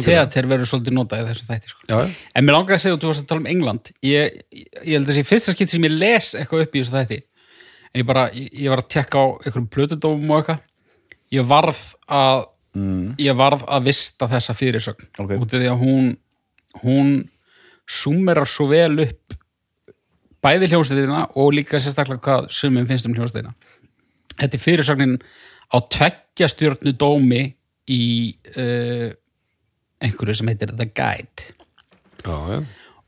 Teater 0.06 0.50
verður 0.50 0.70
svolítið 0.70 0.96
notað 0.98 1.24
í 1.24 1.28
þessum 1.32 1.52
þætti 1.52 1.74
sko. 1.74 1.84
já, 1.90 1.96
já, 2.00 2.08
En 2.34 2.48
mér 2.48 2.58
langar 2.58 2.78
að 2.78 2.84
segja, 2.84 2.98
og 2.98 3.04
þú 3.04 3.12
varst 3.12 3.26
að 3.26 3.30
tala 3.32 3.44
um 3.44 3.52
England. 3.54 3.92
Ég, 4.06 4.40
ég 4.54 4.94
held 4.94 5.04
að 5.06 5.12
þessi 5.12 5.28
fyrsta 5.30 5.56
skipt 5.56 5.74
sem 5.74 5.88
ég 5.88 5.96
les 5.98 6.32
eitthvað 6.40 6.66
upp 6.66 6.76
í 6.76 6.82
þessu 6.84 6.96
þætti. 6.98 7.20
En 7.94 8.02
ég 8.02 8.10
bara, 8.10 8.26
ég, 8.34 8.50
ég 8.64 8.74
var 8.74 8.84
að 8.84 8.90
tekka 8.96 9.22
á 9.22 9.26
einhverjum 9.44 9.70
plötudómum 9.76 10.34
og 10.34 10.42
eitthvað. 10.42 10.66
Ég 11.34 11.48
varð 11.50 11.86
að 12.22 12.50
ég 13.22 13.38
varð 13.38 13.64
að 13.70 13.86
vista 13.86 14.28
þessa 14.32 14.56
fyrirsögn. 14.58 15.10
Ok. 15.22 15.36
út 15.38 15.52
af 15.54 15.62
því 15.62 15.70
að 15.70 15.82
hún 15.84 16.14
hún 16.82 17.12
súmerar 17.86 18.50
svo 18.50 18.68
vel 18.72 18.98
upp 19.04 19.36
bæði 20.44 20.72
hljómsveitina 20.72 21.28
og 21.40 21.54
líka 21.56 21.80
sérstaklega 21.80 22.24
hvað 22.24 22.48
sumum 22.52 22.88
finnst 22.88 23.08
um 23.08 23.14
hljómsveitina. 23.16 23.54
Þetta 24.40 24.58
er 24.58 24.64
fyrirsögnin 24.64 25.18
á 25.70 25.78
tveggja 25.94 26.50
stjórnu 26.50 26.96
dómi 26.98 27.44
í 27.90 28.36
uh, 28.56 29.12
einhverju 30.04 30.40
sem 30.40 30.52
heitir 30.52 30.74
The 30.76 30.88
Guide. 30.88 31.52
Já, 32.24 32.38
já. 32.50 32.64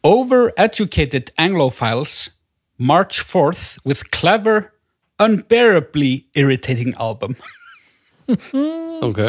Overeducated 0.05 1.31
Anglophiles 1.41 2.29
march 2.77 3.21
forth 3.21 3.77
with 3.85 4.11
clever, 4.11 4.73
unbearably 5.19 6.25
irritating 6.35 6.93
album. 6.99 7.35
Ok. 9.05 9.19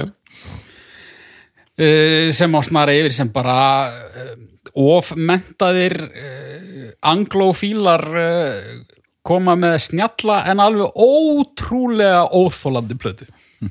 Uh, 1.77 2.33
sem 2.33 2.55
á 2.57 2.61
snara 2.65 2.95
yfir 2.97 3.13
sem 3.13 3.29
bara 3.29 3.93
uh, 3.93 4.37
ofmentaðir 4.81 5.93
uh, 6.07 6.87
anglofílar 7.05 8.05
uh, 8.17 8.71
koma 9.27 9.53
með 9.61 9.77
snjalla 9.91 10.39
en 10.49 10.63
alveg 10.65 10.97
ótrúlega 10.97 12.23
óþólandi 12.33 12.97
plötu 12.97 13.29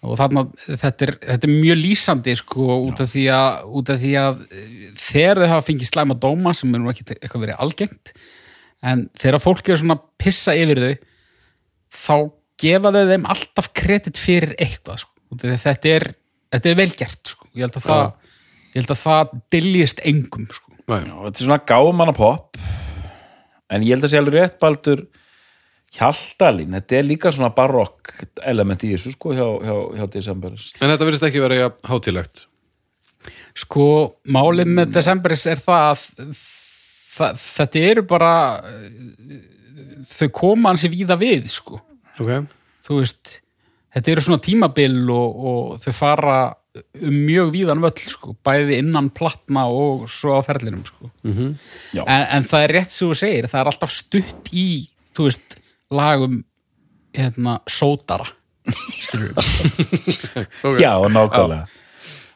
og 0.00 0.16
þarna 0.16 0.46
þetta 0.64 1.06
er, 1.06 1.14
þetta 1.26 1.48
er 1.48 1.54
mjög 1.54 1.80
lýsandi 1.82 2.34
sko 2.40 2.66
út 2.86 3.02
af 3.04 3.14
að, 3.14 3.64
út 3.80 3.92
af 3.92 4.00
því 4.00 4.12
að 4.20 4.42
eh, 4.48 4.84
þegar 4.96 5.42
þau 5.42 5.50
hafa 5.52 5.66
fengið 5.68 5.90
slæma 5.90 6.16
dóma 6.22 6.54
sem 6.56 6.72
er 6.72 6.82
nú 6.82 6.92
ekki 6.92 7.06
eitthvað 7.18 7.44
verið 7.44 7.64
algengt 7.66 8.12
en 8.80 9.06
þegar 9.20 9.44
fólk 9.44 9.68
er 9.68 9.80
svona 9.80 9.98
að 9.98 10.06
pissa 10.20 10.56
yfir 10.56 10.80
þau 10.84 10.94
þá 11.90 12.16
gefa 12.60 12.92
þau 12.94 13.04
þeim 13.10 13.28
alltaf 13.34 13.70
kredit 13.76 14.20
fyrir 14.20 14.56
eitthvað 14.60 15.04
sko. 15.04 15.14
Að 15.30 15.54
þetta 15.62 15.94
er, 15.94 16.06
þetta 16.54 16.70
er 16.70 16.80
velgert 16.80 17.32
sko. 17.34 17.48
ég 17.54 17.66
held 17.66 17.78
að 17.78 17.86
það 17.86 18.04
ég 18.70 18.76
held 18.80 18.92
að 18.94 19.00
það 19.04 19.32
dyljist 19.54 20.04
engum 20.06 20.48
sko. 20.50 20.76
Já, 20.90 21.00
þetta 21.04 21.36
er 21.36 21.44
svona 21.44 21.62
gámanna 21.70 22.14
pop 22.16 22.60
en 23.70 23.84
ég 23.86 23.94
held 23.94 24.06
að 24.06 24.12
sé 24.12 24.20
alveg 24.20 24.36
rétt 24.36 24.56
baldur 24.62 25.04
Hjaltalín, 25.90 26.76
þetta 26.76 26.96
er 27.00 27.06
líka 27.08 27.32
svona 27.34 27.50
barokk 27.54 28.12
element 28.46 28.84
í 28.86 28.92
þessu 28.92 29.14
sko 29.16 29.34
hjá, 29.34 29.46
hjá, 29.66 29.74
hjá 29.98 30.06
Decemberis 30.14 30.68
en 30.78 30.92
þetta 30.92 31.08
verðist 31.08 31.26
ekki 31.26 31.42
vera 31.42 31.58
ja, 31.58 31.72
hátilegt 31.90 32.44
sko, 33.58 33.86
málið 34.30 34.70
með 34.70 34.94
Decemberis 34.94 35.48
er 35.50 35.62
það 35.64 35.88
að 35.88 36.04
það, 37.10 37.42
þetta 37.42 37.84
eru 37.90 38.06
bara 38.14 38.32
þau 40.10 40.28
koma 40.38 40.70
hansi 40.72 40.90
víða 40.92 41.18
við 41.20 41.50
sko 41.50 41.80
ok, 42.20 42.46
þú 42.86 43.00
veist, 43.00 43.36
þetta 43.96 44.14
eru 44.14 44.24
svona 44.28 44.44
tímabil 44.46 44.96
og, 45.10 45.44
og 45.50 45.76
þau 45.82 45.92
fara 45.96 46.38
um 47.02 47.16
mjög 47.26 47.50
víðan 47.54 47.82
völl 47.82 47.98
sko, 47.98 48.36
bæði 48.46 48.78
innan 48.78 49.08
platna 49.14 49.64
og 49.66 50.04
svo 50.10 50.36
á 50.38 50.40
ferlinum 50.46 50.84
sko. 50.86 51.10
Mhm. 51.26 51.56
Já. 51.96 52.04
en, 52.06 52.26
en 52.36 52.46
það 52.46 52.66
er 52.66 52.74
rétt 52.76 52.94
sem 52.94 53.10
þú 53.10 53.18
segir, 53.18 53.48
það 53.50 53.60
er 53.60 53.70
alltaf 53.72 53.94
stutt 53.94 54.52
í, 54.54 54.68
þú 55.16 55.26
veist, 55.26 55.56
lagum 55.90 56.40
hérna, 57.16 57.58
sótara 57.68 58.28
skilur 59.00 59.32
ok. 60.68 60.78
Já, 60.78 60.92
nákvæmlega. 61.10 61.64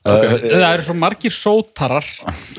Ok. 0.04 0.24
það 0.50 0.66
eru 0.68 0.84
svo 0.84 0.96
margir 0.98 1.32
sótarar 1.32 2.08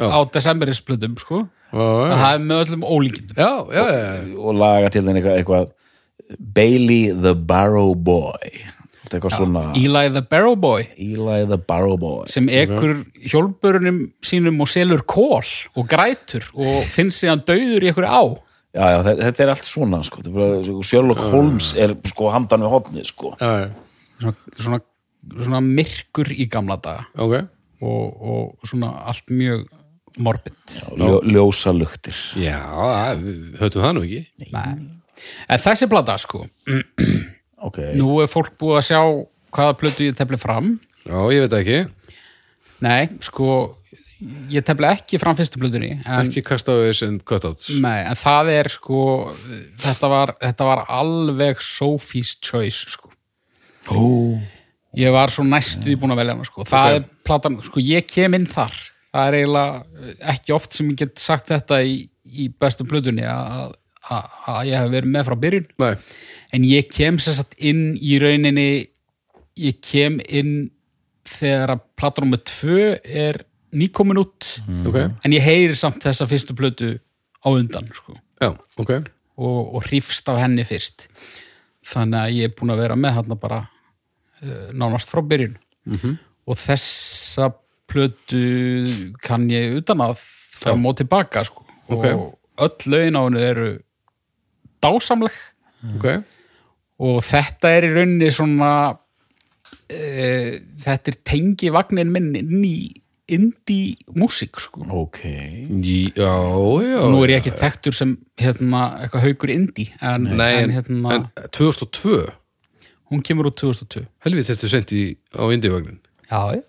á 0.01 0.17
desemberisplötum 0.33 1.17
sko, 1.21 1.43
Já, 1.75 1.81
að 1.81 2.07
já, 2.07 2.15
það 2.21 2.29
er 2.29 2.45
með 2.45 2.61
öllum 2.63 2.85
ólíkindum. 2.87 3.35
Já, 3.37 3.51
já, 3.75 3.83
já. 3.91 4.13
og 4.39 4.55
laga 4.57 4.93
til 4.93 5.03
þenni 5.03 5.21
eitthvað, 5.21 5.41
eitthvað 5.41 6.39
Bailey 6.55 7.11
the 7.13 7.35
Barrow 7.35 7.93
Boy. 7.93 8.55
Svona 9.05 9.67
Eli 9.77 10.09
the 10.09 10.23
Barrow 10.25 10.55
Boy. 10.57 10.87
Eli 10.97 11.43
the 11.45 11.59
Barrow 11.61 11.93
Boy. 12.01 12.25
Sem 12.31 12.47
ekur 12.49 13.03
hjólbörunum 13.21 13.99
sínum 14.25 14.57
og 14.65 14.71
selur 14.71 15.03
kól 15.05 15.45
og 15.75 15.85
grætur 15.91 16.47
og 16.57 16.87
finnst 16.89 17.21
síðan 17.21 17.43
dauður 17.45 17.85
í 17.85 17.91
einhverju 17.91 18.09
á 18.09 18.23
Já, 18.75 18.85
já, 18.91 18.97
þetta, 19.07 19.43
er 19.45 19.51
allt 19.53 19.67
svona 19.69 20.01
sko. 20.03 20.21
Er 20.25 20.69
Sherlock 20.83 21.21
Holmes 21.31 21.71
er 21.79 21.95
sko 22.11 22.29
handan 22.33 22.65
við 22.65 22.73
hotni 22.73 23.05
sko. 23.07 23.31
já, 23.39 23.51
já. 23.63 23.69
svona, 24.19 24.35
svona, 24.59 24.79
svona 25.37 25.61
myrkur 25.63 26.31
í 26.35 26.49
gamla 26.51 26.75
daga. 26.83 27.07
Ok. 27.15 27.37
Og, 27.85 28.25
og 28.31 28.67
svona 28.67 28.91
allt 29.07 29.31
mjög 29.31 29.63
morbid. 30.17 30.57
Ljó, 30.99 31.21
ljósa 31.23 31.71
luktir. 31.75 32.17
Já, 32.39 32.59
höfum 33.59 33.81
það 33.81 33.95
nú 33.97 34.03
ekki. 34.07 34.51
Nei. 34.51 34.75
en 35.47 35.63
þessi 35.63 35.89
plata 35.91 36.19
sko. 36.21 36.45
Ok, 37.65 37.79
nú 37.97 38.19
er 38.21 38.27
fólk 38.29 38.51
búið 38.61 38.75
að 38.77 38.83
sjá 38.85 38.99
hvaða 39.55 39.75
plötu 39.79 40.05
ég 40.05 40.17
tefli 40.19 40.37
fram. 40.37 40.75
Já, 41.07 41.15
ég 41.33 41.45
veit 41.45 41.55
ekki, 41.57 41.77
nei, 42.83 43.07
sko 43.25 43.47
ég 44.51 44.63
tefli 44.63 44.87
ekki 44.87 45.19
fram 45.19 45.35
fyrstu 45.35 45.59
plötunni 45.59 45.91
en, 45.97 46.27
ekki 46.29 46.43
Castaways 46.45 47.01
and 47.03 47.23
Cutouts 47.27 47.73
nei, 47.83 47.99
en 48.07 48.15
það 48.19 48.51
er 48.53 48.69
sko 48.71 48.99
þetta 49.83 50.09
var, 50.11 50.33
þetta 50.41 50.67
var 50.69 50.83
alveg 51.01 51.63
Sophie's 51.63 52.35
Choice 52.39 52.93
sko 52.95 53.11
Ó. 53.91 54.39
ég 54.97 55.11
var 55.13 55.33
svo 55.33 55.43
næstuði 55.45 55.97
búin 55.99 56.15
að 56.15 56.21
velja 56.23 56.35
hana 56.37 56.47
sko. 56.47 56.63
það 56.65 56.85
Ok. 56.87 56.99
er 56.99 57.07
platan, 57.27 57.57
sko 57.65 57.83
ég 57.83 58.07
kem 58.09 58.37
inn 58.37 58.47
þar 58.49 58.75
það 59.15 59.27
er 59.27 59.37
eiginlega 59.41 60.13
ekki 60.35 60.55
oft 60.55 60.77
sem 60.77 60.91
ég 60.93 61.01
get 61.03 61.19
sagt 61.21 61.51
þetta 61.51 61.81
í, 61.83 61.97
í 62.25 62.47
bestu 62.49 62.87
plötunni 62.87 63.27
að, 63.27 63.75
að, 64.09 64.29
að 64.51 64.61
ég 64.71 64.79
hef 64.79 64.93
verið 64.95 65.11
með 65.17 65.27
frá 65.27 65.35
byrjun 65.43 65.67
nei, 65.83 65.91
en 66.55 66.69
ég 66.69 66.87
kem 66.91 67.19
sér 67.19 67.37
satt 67.41 67.55
inn 67.59 67.83
í 67.99 68.15
rauninni 68.23 68.69
ég 69.59 69.83
kem 69.83 70.21
inn 70.27 70.69
þegar 71.25 71.75
að 71.75 71.83
platan 71.99 72.31
með 72.31 72.43
tvö 72.51 72.79
er 73.03 73.43
nýkomin 73.75 74.21
út. 74.21 74.47
Ok, 74.87 74.97
en 75.25 75.35
ég 75.35 75.43
heyri 75.43 75.75
samt 75.77 76.01
þessa 76.03 76.27
fyrstu 76.29 76.55
plötu 76.57 76.93
á 77.43 77.47
undan 77.51 77.89
sko, 77.93 78.15
já, 78.41 78.53
ok. 78.81 78.93
Og, 79.35 79.75
og 79.75 79.83
hrifst 79.89 80.29
af 80.31 80.39
henni 80.39 80.63
fyrst. 80.67 81.09
Þannig 81.85 82.19
að 82.21 82.37
ég 82.37 82.49
er 82.49 82.55
búin 82.55 82.71
að 82.73 82.81
vera 82.85 82.95
með 82.97 83.17
hann 83.19 83.37
bara 83.41 83.59
uh, 83.67 84.69
nánast 84.73 85.11
frá 85.11 85.21
byrjun. 85.21 85.57
Mhm. 85.85 86.15
og 86.49 86.57
þessa 86.57 87.51
plötu 87.89 88.39
kann 89.21 89.47
ég 89.49 89.75
utan 89.79 90.01
að 90.01 90.15
fram 90.57 90.85
og 90.85 90.95
tilbaka 90.97 91.43
sko. 91.45 91.65
Ok. 91.89 92.05
og 92.05 92.37
öll 92.57 92.89
lögin 92.89 93.17
á 93.17 93.21
hennu 93.25 93.41
eru 93.41 93.69
dásamleg. 94.81 95.33
Ok, 95.95 96.07
og 97.05 97.17
þetta 97.25 97.71
er 97.75 97.87
í 97.89 97.93
rauninni 97.93 98.31
svona 98.33 98.71
uh, 99.91 100.51
þetta 100.85 101.11
er 101.11 101.19
tengi 101.27 101.71
vagnin 101.73 102.13
minn 102.13 102.31
inn 102.39 102.63
í 102.65 102.77
indie 103.27 103.95
músík 104.15 104.59
sko. 104.61 104.85
ok. 104.85 105.19
Já, 105.81 106.33
já. 106.85 106.99
Nú 107.09 107.23
er 107.25 107.33
ég 107.33 107.39
ekki 107.41 107.53
þekktur 107.57 107.95
sem 107.97 108.11
hérna, 108.37 108.83
eitthvað 109.01 109.25
haugur 109.25 109.49
indie 109.53 109.89
en, 110.01 110.27
Nei, 110.37 110.53
en, 110.63 110.73
hérna, 110.75 111.15
en 111.15 111.25
2002 111.49 112.19
hún 113.11 113.23
kemur 113.25 113.49
út 113.49 113.57
2002 113.61 114.05
helvið 114.25 114.49
þetta 114.51 114.69
sent 114.69 114.93
í, 114.97 115.03
á 115.33 115.43
Indivagnin 115.53 115.99
já, 116.29 116.39
ég- 116.57 116.63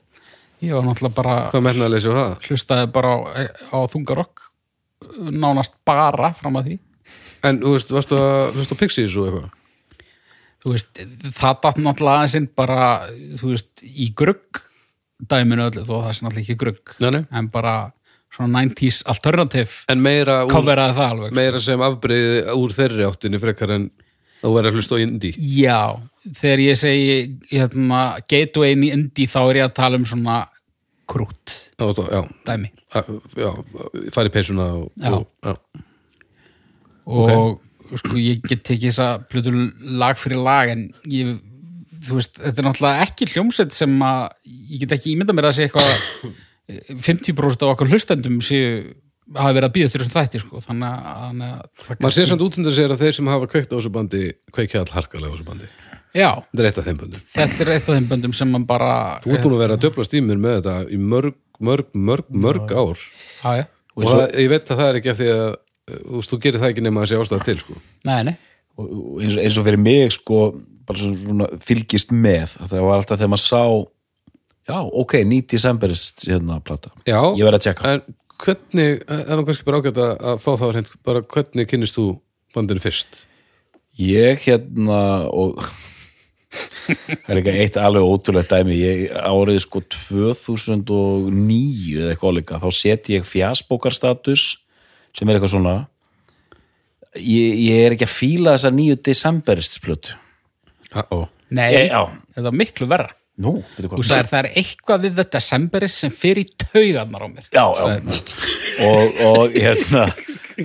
ég 0.65 0.73
var 0.77 0.85
náttúrulega 0.89 1.15
bara 1.17 1.37
hvað 1.53 1.65
metnaðleysi 1.69 2.09
var 2.13 2.21
það? 2.23 2.49
hlustaði 2.49 2.91
bara 2.93 3.13
á, 3.13 3.21
á 3.73 3.79
þungarokk 3.93 4.45
nánast 5.31 5.77
bara 5.87 6.33
fram 6.35 6.57
að 6.57 6.71
því. 6.71 6.79
En, 7.45 7.59
þú 7.61 7.73
veist, 7.77 7.91
varstu 7.95 8.17
að 8.19 8.57
hlusta 8.57 8.75
Pixies 8.81 9.17
og 9.21 9.29
eitthvað? 9.29 9.51
þú 10.65 10.73
veist, 10.73 11.03
það 11.37 11.59
datt 11.63 11.77
náttúrulega 11.85 12.23
aðeins 12.25 12.49
bara, 12.57 12.87
þú 13.39 13.53
veist, 13.53 13.85
í 13.87 14.09
grugg 14.19 14.63
dæminu 15.31 15.69
öllu, 15.71 15.85
þó 15.89 15.95
það 16.05 16.13
sé 16.19 16.25
náttúrulega 16.27 16.45
ekki 16.45 16.59
grugg 16.61 16.97
en 17.33 17.49
bara 17.53 17.75
svona 18.37 18.65
90s 18.67 19.03
alternative 19.09 19.85
En 19.89 20.03
meira, 20.05 20.43
úr, 20.45 20.53
alveg 20.53 21.31
sko. 21.31 21.37
meira 21.39 21.61
sem 21.63 21.81
afbreyði 21.81 22.43
úr 22.53 22.75
þeirri 22.77 23.07
áttinni 23.09 23.41
frekar 23.41 23.71
en 23.79 23.87
þú 24.43 24.51
verður 24.53 24.69
að 24.71 24.77
hlusta 24.77 24.99
á 24.99 25.03
Indie. 25.03 25.33
Já, 25.39 25.79
þegar 26.37 26.61
ég 26.67 26.77
segi 26.77 27.15
hérna, 27.51 28.03
gateway 28.29 28.73
inn 28.77 28.85
í 28.85 28.91
indie 28.93 29.27
þá 29.31 29.39
er 29.51 29.57
ég 29.63 29.65
að 29.71 29.75
tala 29.79 29.97
um 29.97 30.05
svona 30.07 30.43
krút 31.09 31.55
Já, 31.81 31.87
já, 31.97 32.23
dæmi 32.47 32.71
að- 32.93 33.21
já, 33.37 33.51
fara 34.13 34.29
í 34.29 34.33
peysuna 34.35 34.67
og, 34.83 34.93
Já. 35.01 35.13
og 35.15 35.27
já. 35.45 35.55
og 37.07 37.99
sko 38.03 38.17
ég 38.19 38.41
get 38.49 38.65
tekið 38.67 38.91
þessa 38.91 39.09
plötu 39.31 39.53
lag 39.97 40.17
fyrir 40.19 40.41
lag 40.43 40.71
en 40.73 40.89
ég, 41.09 41.37
þú 42.07 42.19
veist, 42.21 42.39
þetta 42.43 42.63
er 42.63 42.67
náttúrulega 42.69 43.07
ekki 43.07 43.29
hljómsett 43.35 43.75
sem 43.77 43.97
að 44.07 44.23
ég 44.73 44.85
get 44.85 44.95
ekki 44.99 45.13
ímynda 45.15 45.35
mér 45.37 45.49
að 45.51 45.57
sé 45.59 45.67
eitthvað 45.67 45.91
50% 47.07 47.63
af 47.67 47.75
okkur 47.75 47.91
hlustendum 47.93 48.39
séu 48.45 48.95
hafa 49.37 49.55
verið 49.57 49.67
að 49.69 49.75
býða 49.75 49.91
þér 49.91 50.03
þessum 50.05 50.15
þætti 50.15 50.41
sko, 50.43 50.61
þannig 50.63 50.87
að, 50.87 51.07
þannig 51.27 51.51
að 51.51 51.87
það 51.87 52.01
maður 52.05 52.15
sér 52.17 52.29
samt 52.31 52.45
út 52.47 52.59
undir 52.61 52.75
sér 52.77 52.93
að 52.95 53.01
þeir 53.03 53.17
sem 53.19 53.31
hafa 53.33 53.49
kveikt 53.51 53.73
á 53.75 53.77
þessu 53.77 53.93
bandi 53.97 54.21
kveikja 54.55 54.83
all 54.85 54.93
harkalega 54.95 55.31
á 55.31 55.35
þessu 55.35 55.47
bandi. 55.49 55.71
Já, 56.17 56.29
þetta 56.47 56.63
er 56.63 56.69
eitt 56.71 56.79
af 56.81 56.87
þeim 56.87 57.01
bandum 57.01 57.25
þetta 57.35 57.65
er 57.67 57.71
eitt 57.75 57.89
af 57.91 57.97
þeim 57.99 58.07
böndum 58.13 58.35
sem 58.39 58.53
man 58.55 58.67
bara 58.69 58.91
þú 59.25 59.35
ert 59.35 59.43
búin 59.45 59.57
að 59.59 59.63
vera 59.65 59.77
að 59.77 59.83
döfla 59.87 60.07
stímur 60.07 60.39
með 60.41 60.55
þetta 60.61 60.77
í 60.95 61.01
mörg, 61.03 61.35
mörg, 61.69 61.91
mörg, 62.09 62.31
mörg 62.47 62.73
ár. 62.73 63.03
Já, 63.43 63.51
já, 63.59 63.65
og 63.99 64.07
það, 64.13 64.23
ég 64.45 64.53
veit 64.55 64.71
að 64.73 64.81
það 64.81 64.93
er 64.93 65.01
ekki 65.01 65.13
af 65.13 65.19
því 65.21 65.29
að 65.35 65.45
þú 66.07 66.23
þú 66.31 66.39
gerir 66.47 66.63
það 66.63 66.73
ekki 66.73 66.87
nema 66.87 67.03
að 67.03 67.11
sé 67.11 67.19
ástæða 67.21 67.49
til 67.51 67.59
sko. 67.65 67.77
nei, 68.09 68.17
nei. 68.31 68.37
Og 68.77 68.89
og 68.97 69.21
eins, 69.25 69.37
og- 69.37 69.43
eins 69.45 69.59
og 69.61 69.67
fyrir 69.69 69.81
mig 69.83 70.15
sko 70.17 70.41
bara 70.87 71.03
svona, 71.03 71.51
fylgist 71.67 72.15
með. 72.15 72.57
Að 72.63 72.75
það 72.75 72.89
var 72.89 73.01
alltaf 73.01 73.21
þegar 73.21 73.35
maður 73.35 73.47
sá 73.47 73.63
já, 74.67 74.79
ok, 74.83 75.19
9 75.25 75.49
decemberist 75.53 76.27
hérna 76.27 76.61
plata, 76.65 76.93
já, 77.07 77.19
ég 77.39 77.47
verð 77.47 77.61
að 77.61 77.67
tjekka 77.69 77.95
en 77.95 78.05
hvernig, 78.43 79.03
það 79.07 79.25
er 79.25 79.39
nú 79.39 79.49
kannski 79.49 79.67
bara 79.67 79.81
ágætt 79.81 80.03
að, 80.03 80.13
að 80.31 80.45
fá 80.45 80.53
það 80.53 80.73
hreint, 80.75 80.95
bara 81.07 81.25
hvernig 81.35 81.71
kynnist 81.71 81.99
þú 81.99 82.07
bandinu 82.57 82.83
fyrst? 82.83 83.25
Ég 83.97 84.43
hérna 84.45 85.01
og 85.33 85.63
það 87.25 87.33
er 87.33 87.41
ekki 87.41 87.57
eitt 87.63 87.79
alveg 87.81 88.05
ótrúlegt 88.05 88.53
dæmi. 88.53 88.77
Ég 88.77 89.17
árið 89.17 89.63
sko 89.65 89.83
2009 89.93 91.97
eða 91.97 92.13
eitthvað 92.13 92.39
líka, 92.39 92.61
þá 92.61 92.69
set 92.77 93.11
ég 93.13 93.29
fjasbókarstatus 93.29 94.47
sem 95.17 95.29
er 95.29 95.39
eitthvað 95.39 95.55
svona. 95.57 95.77
Ég, 97.17 97.57
ég 97.71 97.87
er 97.87 97.97
ekki 97.97 98.09
að 98.09 98.17
fíla 98.19 98.57
þessa 98.57 98.75
9 98.77 99.01
decemberist 99.09 99.81
ah, 100.95 101.07
ó, 101.11 101.27
Nei, 101.51 101.71
já. 101.89 102.03
þetta 102.35 102.49
var 102.49 102.59
miklu 102.63 102.89
verra. 102.91 103.11
Nú, 103.37 103.59
Þú 103.77 104.01
sagðir 104.01 104.31
það 104.31 104.39
er 104.39 104.47
eitthvað 104.63 105.03
við 105.05 105.19
þetta 105.19 105.41
semberis 105.45 105.97
sem 106.01 106.13
fyrir 106.15 106.49
taugarnar 106.57 107.27
á 107.27 107.29
mér. 107.29 107.49
Já, 107.53 107.65
já. 107.77 108.21
Og, 108.87 109.19
og 109.29 109.57
hérna 109.57 110.07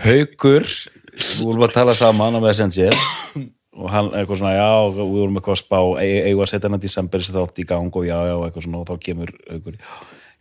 haukur 0.06 0.68
við 1.12 1.42
vorum 1.44 1.66
að 1.68 1.74
tala 1.76 1.96
saman 2.00 2.40
á 2.40 2.42
Messenger 2.44 2.96
og 3.76 3.92
hann 3.92 4.14
eitthvað 4.16 4.40
svona, 4.40 4.54
já, 4.56 4.72
við 4.96 5.12
vorum 5.18 5.38
eitthvað 5.40 5.58
að 5.58 5.62
spá 5.66 5.78
e- 6.04 6.24
eigum 6.30 6.46
að 6.46 6.52
setja 6.54 6.70
hann 6.70 6.78
að 6.80 6.86
desember 6.88 7.28
þátt 7.28 7.62
í 7.62 7.68
gang 7.68 8.00
og 8.00 8.08
já, 8.08 8.18
já, 8.30 8.36
eitthvað 8.46 8.66
svona 8.68 8.82
og 8.82 8.90
þá 8.90 9.06
kemur 9.10 9.36
haukur. 9.52 9.78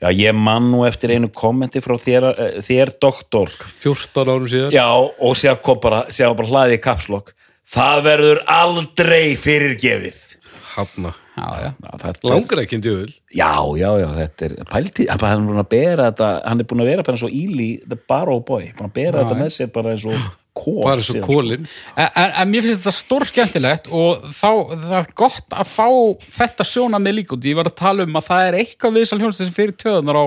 Já, 0.00 0.08
ég 0.16 0.38
man 0.38 0.70
nú 0.72 0.84
eftir 0.88 1.12
einu 1.12 1.28
kommenti 1.34 1.82
frá 1.84 1.96
þér, 2.00 2.28
eh, 2.30 2.60
þér 2.64 2.94
doktor. 3.02 3.50
14 3.82 4.30
árum 4.32 4.48
síðan 4.48 4.72
já, 4.72 4.86
og 4.86 5.36
sér 5.36 5.58
kom 5.60 5.82
bara, 5.82 6.04
sér 6.14 6.32
bara 6.38 6.48
hlaðið 6.48 6.78
í 6.78 6.82
kapslokk 6.86 7.34
það 7.70 8.02
verður 8.08 8.42
aldrei 8.50 9.36
fyrirgefið. 9.40 10.26
Hafna, 10.70 11.12
Já, 11.40 11.46
já. 11.62 11.68
já, 11.82 11.90
þetta, 12.02 12.28
langar 12.30 12.60
ekki 12.62 12.76
um 12.76 12.82
djöful 12.84 13.12
já, 13.32 13.50
já, 13.80 13.88
já, 14.00 14.06
þetta 14.16 14.46
er 14.46 14.68
pælti, 14.68 15.06
hann 15.10 15.30
er 15.30 15.46
búin 15.48 15.62
að 15.62 15.68
bera 15.72 16.08
þetta 16.10 16.28
hann 16.44 16.62
er 16.62 16.68
búin 16.70 16.82
að 16.84 16.90
vera 16.90 17.04
bara 17.06 17.16
eins 17.16 17.24
og 17.26 17.34
Íli 17.34 17.68
the 17.86 17.98
Barrow 18.10 18.42
Boy, 18.44 18.68
búin 18.76 18.90
að 18.90 18.94
bera 18.98 19.22
Já, 19.22 19.24
þetta 19.24 19.38
með 19.40 19.50
sér 19.56 19.70
bara 19.74 19.94
eins 19.94 20.04
og 20.10 20.26
kól 20.60 20.82
bara 20.84 21.06
svo 21.06 21.16
síðan, 21.16 21.26
kólin 21.26 21.64
En, 21.94 22.08
en, 22.08 22.34
en 22.42 22.52
mér 22.52 22.66
finnst 22.66 22.82
þetta 22.82 22.94
stór 22.98 23.26
skemmtilegt 23.30 23.90
og 23.94 24.26
þá 24.36 24.50
það 24.74 24.96
er 25.00 25.10
gott 25.22 25.56
að 25.62 25.72
fá 25.72 25.88
þetta 26.36 26.68
sjóna 26.70 27.00
með 27.02 27.18
líka 27.20 27.36
út. 27.36 27.48
Ég 27.50 27.58
var 27.58 27.70
að 27.70 27.78
tala 27.80 28.06
um 28.06 28.20
að 28.20 28.28
það 28.28 28.46
er 28.48 28.58
eitthvað 28.60 28.96
við 28.96 29.06
þessar 29.06 29.22
hljónst 29.24 29.42
sem 29.44 29.54
fyrir 29.56 29.76
töðunar 29.80 30.20
á 30.20 30.26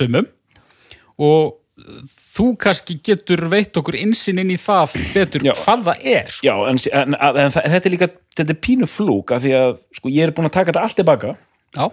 sumum 0.00 0.30
og 1.20 1.56
þú 2.40 2.46
kannski 2.64 2.96
getur 3.04 3.42
veitt 3.52 3.76
okkur 3.76 3.98
insinn 4.00 4.40
inn 4.40 4.50
í 4.54 4.56
það 4.60 4.94
betur 5.14 5.44
Já. 5.44 5.52
hvað 5.60 5.84
það 5.90 6.06
er. 6.16 6.30
Sko. 6.32 6.46
Já, 6.48 6.54
en, 6.70 6.80
en, 7.02 7.16
en, 7.20 7.38
en 7.44 7.52
þetta 7.74 7.84
er 7.90 7.94
líka 7.94 8.08
þetta 8.40 8.54
er 8.56 8.60
pínu 8.64 8.88
flúk 8.88 9.34
af 9.36 9.44
því 9.44 9.52
að 9.60 9.76
sko, 10.00 10.12
ég 10.16 10.24
er 10.24 10.32
búin 10.36 10.48
að 10.48 10.54
taka 10.56 10.72
þetta 10.72 10.84
allt 10.88 10.96
tilbaka 11.02 11.34
Já, 11.76 11.86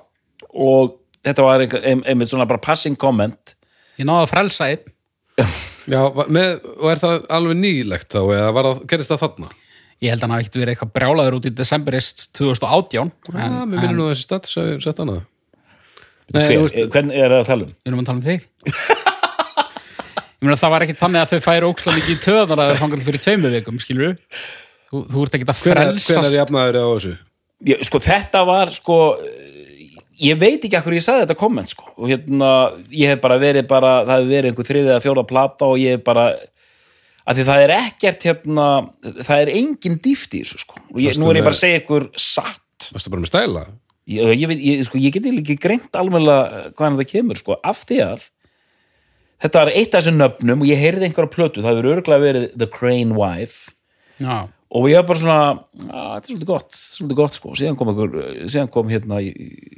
og 0.56 0.96
þetta 1.28 1.44
var 1.46 1.64
einhver- 1.66 1.86
ein, 1.92 2.02
einmitt 2.08 2.32
svona 2.32 2.48
bara 2.48 2.64
passing 2.64 2.96
comment 2.98 3.56
ég 4.00 4.08
náði 4.08 4.24
að 4.26 4.32
frelsa 4.32 4.70
einn. 4.72 4.92
já, 5.94 6.02
með, 6.32 6.58
og 6.80 6.90
er 6.94 7.02
það 7.04 7.26
alveg 7.38 7.60
nýlegt 7.62 8.14
þá 8.16 8.22
eða 8.40 8.76
gerist 8.90 9.12
það 9.14 9.24
þarna 9.28 9.52
Ég 9.98 10.12
held 10.14 10.22
að 10.22 10.28
hann 10.28 10.34
hafi 10.36 10.44
ekkert 10.46 10.58
verið 10.62 10.72
eitthvað 10.76 10.90
brjálaður 10.94 11.36
út 11.40 11.46
í 11.50 11.52
desemberist 11.58 12.28
2018 12.38 12.94
Já, 12.94 13.02
en, 13.34 13.56
mér 13.66 13.72
minnir 13.72 13.90
en 13.90 13.98
nú 13.98 14.06
að 14.06 14.14
þessi 14.14 14.26
status 14.28 14.58
að 14.62 14.72
sett 14.86 15.02
annað 15.02 15.24
Nei, 16.28 16.42
Hver, 16.44 16.52
þú 16.52 16.64
veist, 16.68 16.80
hvernig 16.94 17.18
er 17.24 17.34
það 17.34 17.40
að 17.42 17.48
tala 17.50 17.66
um? 17.66 17.72
við 17.82 17.90
erum 17.92 18.02
að 18.04 18.10
tala 18.12 18.20
um 18.20 18.26
þig 18.28 18.48
Ég 20.38 20.46
meina 20.46 20.60
það 20.60 20.74
var 20.74 20.86
ekki 20.86 20.96
þannig 21.00 21.24
að 21.24 21.32
þau 21.32 21.46
færi 21.48 21.68
óksla 21.68 21.94
mikið 21.98 22.14
í 22.14 22.20
töðunar 22.22 22.60
að 22.62 22.72
þeir 22.72 22.82
fangal 22.84 23.00
fyrir 23.08 23.24
tveimur 23.24 23.54
vikum, 23.56 23.80
skilur 23.82 24.12
þú, 24.92 25.00
þú 25.10 25.24
ert 25.24 25.38
ekki 25.38 25.48
að 25.48 25.62
frelsast 25.64 26.12
hvenær 26.14 26.36
jafnaður 26.38 26.78
á 26.78 26.86
þessu? 26.92 27.14
Ég, 27.66 27.82
sko 27.88 28.02
þetta 28.06 28.44
var 28.46 28.74
sko 28.76 28.98
ég 30.22 30.38
veit 30.38 30.62
ekki 30.62 30.78
akkur 30.78 30.98
ég 30.98 31.06
sagði 31.06 31.26
þetta 31.26 31.40
komment 31.40 31.72
sko 31.72 31.90
og 31.96 32.12
hérna 32.12 32.52
ég 32.94 33.14
hef 33.14 33.24
bara 33.24 33.40
verið 33.42 33.66
bara 33.70 33.96
það 34.06 34.14
hefur 34.22 34.32
verið 34.36 34.52
einhver 34.52 34.70
þriðið 34.70 34.94
að 34.94 35.04
fjóra 35.08 35.26
plata 35.32 35.72
og 35.72 35.82
ég 35.82 35.98
hef 35.98 36.06
bara 36.06 36.28
að 37.28 37.40
því 37.40 37.48
það 37.50 37.66
er 37.66 37.76
ekkert 37.80 38.30
hérna 38.30 38.70
það 39.18 39.42
er 39.42 39.54
engin 39.58 40.00
dýft 40.06 40.38
í 40.38 40.44
þessu 40.44 40.62
sko 40.64 40.80
og 40.86 41.02
ég, 41.02 41.18
nú 41.18 41.32
er 41.32 41.42
ég 41.42 41.50
bara 41.50 41.58
að 41.58 41.64
segja 41.64 41.82
ykkur 41.82 42.10
satt 42.14 42.92
Varstu 42.94 43.14
bara 43.14 43.26
með 43.26 43.34
stæla? 43.34 43.68
ég, 44.08 44.48
ég, 44.54 44.86
sko, 44.88 45.00
ég 45.02 45.14
get 45.18 45.28
ekki 45.30 45.58
greint 45.60 45.98
alveglega 46.00 46.70
hvaðan 46.78 47.00
þetta 47.00 47.12
kemur 47.12 47.42
sko, 47.42 47.58
af 47.66 47.84
því 47.90 48.04
að 48.06 48.28
þetta 49.44 49.60
var 49.64 49.72
eitt 49.74 49.94
af 49.96 50.02
þessum 50.04 50.18
nöfnum 50.22 50.62
og 50.64 50.68
ég 50.70 50.80
heyrði 50.82 51.08
einhverja 51.10 51.34
plötu, 51.34 51.62
það 51.64 51.76
hefur 51.76 51.90
örgulega 51.96 52.24
verið 52.26 52.46
The 52.58 52.68
Crane 52.74 53.14
Wife. 53.18 53.72
Já, 54.20 54.48
og 54.74 54.88
ég 54.90 54.98
var 55.00 55.06
bara 55.08 55.20
svona 55.22 55.42
þetta 55.78 56.18
er 56.18 56.28
svolítið 56.32 56.50
gott, 56.50 56.72
svolítið 56.76 57.16
gott 57.22 57.34
sko. 57.38 57.54
Síðan 57.56 57.78
kom, 57.80 57.92
síðan 58.50 58.72
kom 58.74 58.90
hérna 58.92 59.22
ég, 59.24 59.38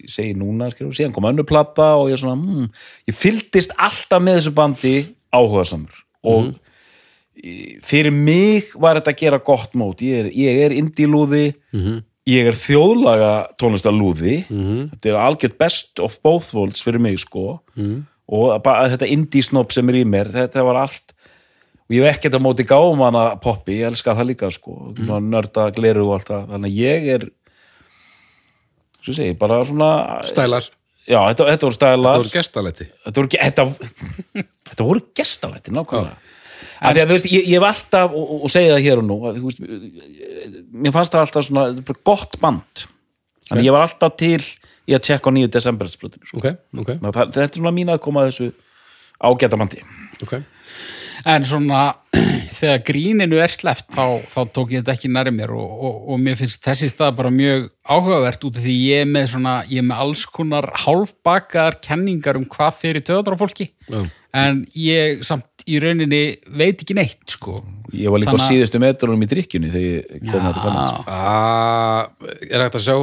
segi 0.10 0.34
núna, 0.40 0.72
skilur, 0.74 0.96
síðan 0.98 1.14
kom 1.14 1.28
önnur 1.30 1.46
plata 1.46 1.92
og 2.00 2.10
ég 2.10 2.18
svona, 2.22 2.36
mm, 2.40 2.70
ég 3.12 3.16
fyldist 3.20 3.76
alltaf 3.78 4.22
með 4.24 4.40
þessu 4.40 4.56
bandi 4.58 4.96
áhugasamur. 5.36 5.94
Og 6.24 6.54
í- 7.44 7.78
fyrir 7.86 8.12
mig 8.12 8.72
var 8.76 8.96
þetta 9.00 9.14
að 9.14 9.20
gera 9.22 9.40
gott 9.40 9.74
mót. 9.74 10.02
Ég 10.02 10.26
er, 10.26 10.32
ég 10.32 10.64
er 10.66 10.72
indílúði 10.76 11.54
ég 12.30 12.46
er 12.48 12.54
þjóðlaga 12.54 13.30
tónlistarlúði. 13.58 14.46
Þetta 14.92 15.06
er 15.10 15.16
algjört 15.16 15.58
best 15.58 16.00
of 16.00 16.18
both 16.22 16.54
worlds 16.54 16.82
fyrir 16.82 17.00
mig 17.00 17.20
sko. 17.20 17.62
Og 17.78 18.06
bara 18.64 18.90
þetta 18.92 19.08
indísnopp 19.10 19.72
sem 19.74 19.90
er 19.90 20.02
í 20.02 20.06
mér 20.06 20.30
þetta 20.36 20.64
var 20.68 20.84
allt. 20.84 21.16
Og 21.90 21.96
ég 21.98 22.04
hef 22.06 22.20
ekkert 22.20 22.36
að 22.38 22.44
móti 22.46 22.66
gáum 22.70 23.00
hana 23.02 23.24
poppi, 23.42 23.80
ég 23.80 23.90
elska 23.90 24.14
það 24.14 24.28
líka 24.30 24.50
sko, 24.54 24.76
mm. 24.94 25.10
nörda, 25.32 25.70
gleru 25.74 26.04
og 26.06 26.20
allt 26.20 26.28
það. 26.30 26.44
Þannig 26.52 26.70
að 26.70 26.82
ég 26.84 27.08
er 27.16 27.24
svo 29.02 29.16
segi, 29.18 29.34
bara 29.40 29.62
svona 29.66 29.90
Stælar? 30.30 30.68
já, 31.10 31.18
þetta, 31.32 31.48
þetta 31.50 31.66
voru 31.70 31.78
stælar. 31.80 32.12
Það 32.14 32.22
voru 32.24 32.34
gestalæti. 32.36 32.88
Þetta 33.08 33.22
voru, 33.24 33.32
þetta, 33.34 33.66
þetta 34.70 34.88
voru 34.92 35.04
gestalætti 35.18 35.74
nákvæmlega. 35.74 36.36
Af 36.80 36.94
því 36.96 37.02
að 37.02 37.10
þú 37.10 37.16
veist, 37.18 37.26
ég, 37.34 37.48
ég 37.50 37.58
hef 37.60 37.66
alltaf 37.68 38.14
og, 38.16 38.30
og- 38.36 38.44
og 38.48 38.52
segja 38.54 38.76
það 38.78 38.86
hér 38.86 39.02
og 39.02 39.08
nú 39.10 39.18
að, 39.28 39.40
veist, 39.44 39.66
mér 40.86 40.94
fannst 40.96 41.16
það 41.16 41.26
alltaf 41.26 41.48
svona 41.50 41.66
þetta 41.80 41.96
gott 42.08 42.38
band. 42.44 42.86
Þannig 43.50 43.66
ég 43.68 43.76
var 43.76 43.88
alltaf 43.88 44.14
til 44.22 44.44
í 44.90 44.96
að 44.98 45.04
tjekka 45.08 45.30
á 45.30 45.36
nýju 45.36 45.52
desembersplutinu 45.54 46.30
sko. 46.32 46.42
Ok, 46.42 46.50
ok, 46.82 46.94
Þannig 46.96 47.10
að 47.12 47.20
það, 47.20 47.34
þetta 47.38 47.48
er 47.50 47.62
svona 47.62 47.76
mín 47.78 47.94
að 47.94 48.02
koma 48.08 48.26
að 48.26 48.32
þessu 48.34 48.52
ágæta 49.30 49.60
bandi 49.62 49.84
ok 50.26 50.40
En 51.28 51.44
svona, 51.44 51.80
þegar 52.62 52.78
gríninu 52.88 53.42
er 53.44 53.52
sleppt 53.52 53.90
þá, 53.92 54.22
þá 54.32 54.38
tók 54.56 54.70
ég 54.72 54.86
þetta 54.86 54.94
ekki 54.96 55.10
næri 55.12 55.34
mér 55.36 55.52
og, 55.52 55.72
og, 55.84 55.98
og 56.14 56.22
mér 56.24 56.38
finnst 56.40 56.62
þessi 56.64 56.88
stað 56.94 57.18
bara 57.18 57.32
mjög 57.34 57.66
áhugavert 57.84 58.46
út 58.48 58.60
af 58.62 58.64
því 58.64 58.76
ég 58.86 59.04
er 59.04 59.10
með 59.12 59.28
svona, 59.34 59.56
ég 59.68 59.84
er 59.84 59.88
með 59.90 60.00
alls 60.06 60.24
konar 60.32 60.70
hálfbakaðar 60.86 61.80
kenningar 61.84 62.40
um 62.40 62.48
hvað 62.48 62.80
fyrir 62.86 63.04
töðar 63.04 63.36
á 63.36 63.42
fólki 63.42 63.68
Já. 63.92 64.00
en 64.40 64.64
ég 64.80 65.20
samt 65.28 65.68
í 65.68 65.82
rauninni 65.84 66.24
veit 66.56 66.80
ekki 66.86 66.96
neitt 66.96 67.36
sko. 67.36 67.60
ég 67.92 68.08
var 68.16 68.24
líka 68.24 68.32
Þannig 68.32 68.48
á 68.48 68.52
síðustu 68.54 68.80
metrunum 68.88 69.28
í 69.28 69.32
drikkjunni 69.36 69.74
þegar 69.76 69.92
ég 69.92 70.28
kom 70.32 70.40
að 70.40 70.54
þetta 70.54 70.68
komið 70.70 70.92
sko. 70.94 71.04
Ah, 71.20 72.04
Er 72.48 72.64
hægt 72.64 72.80
að 72.80 72.86
sjá 72.88 72.96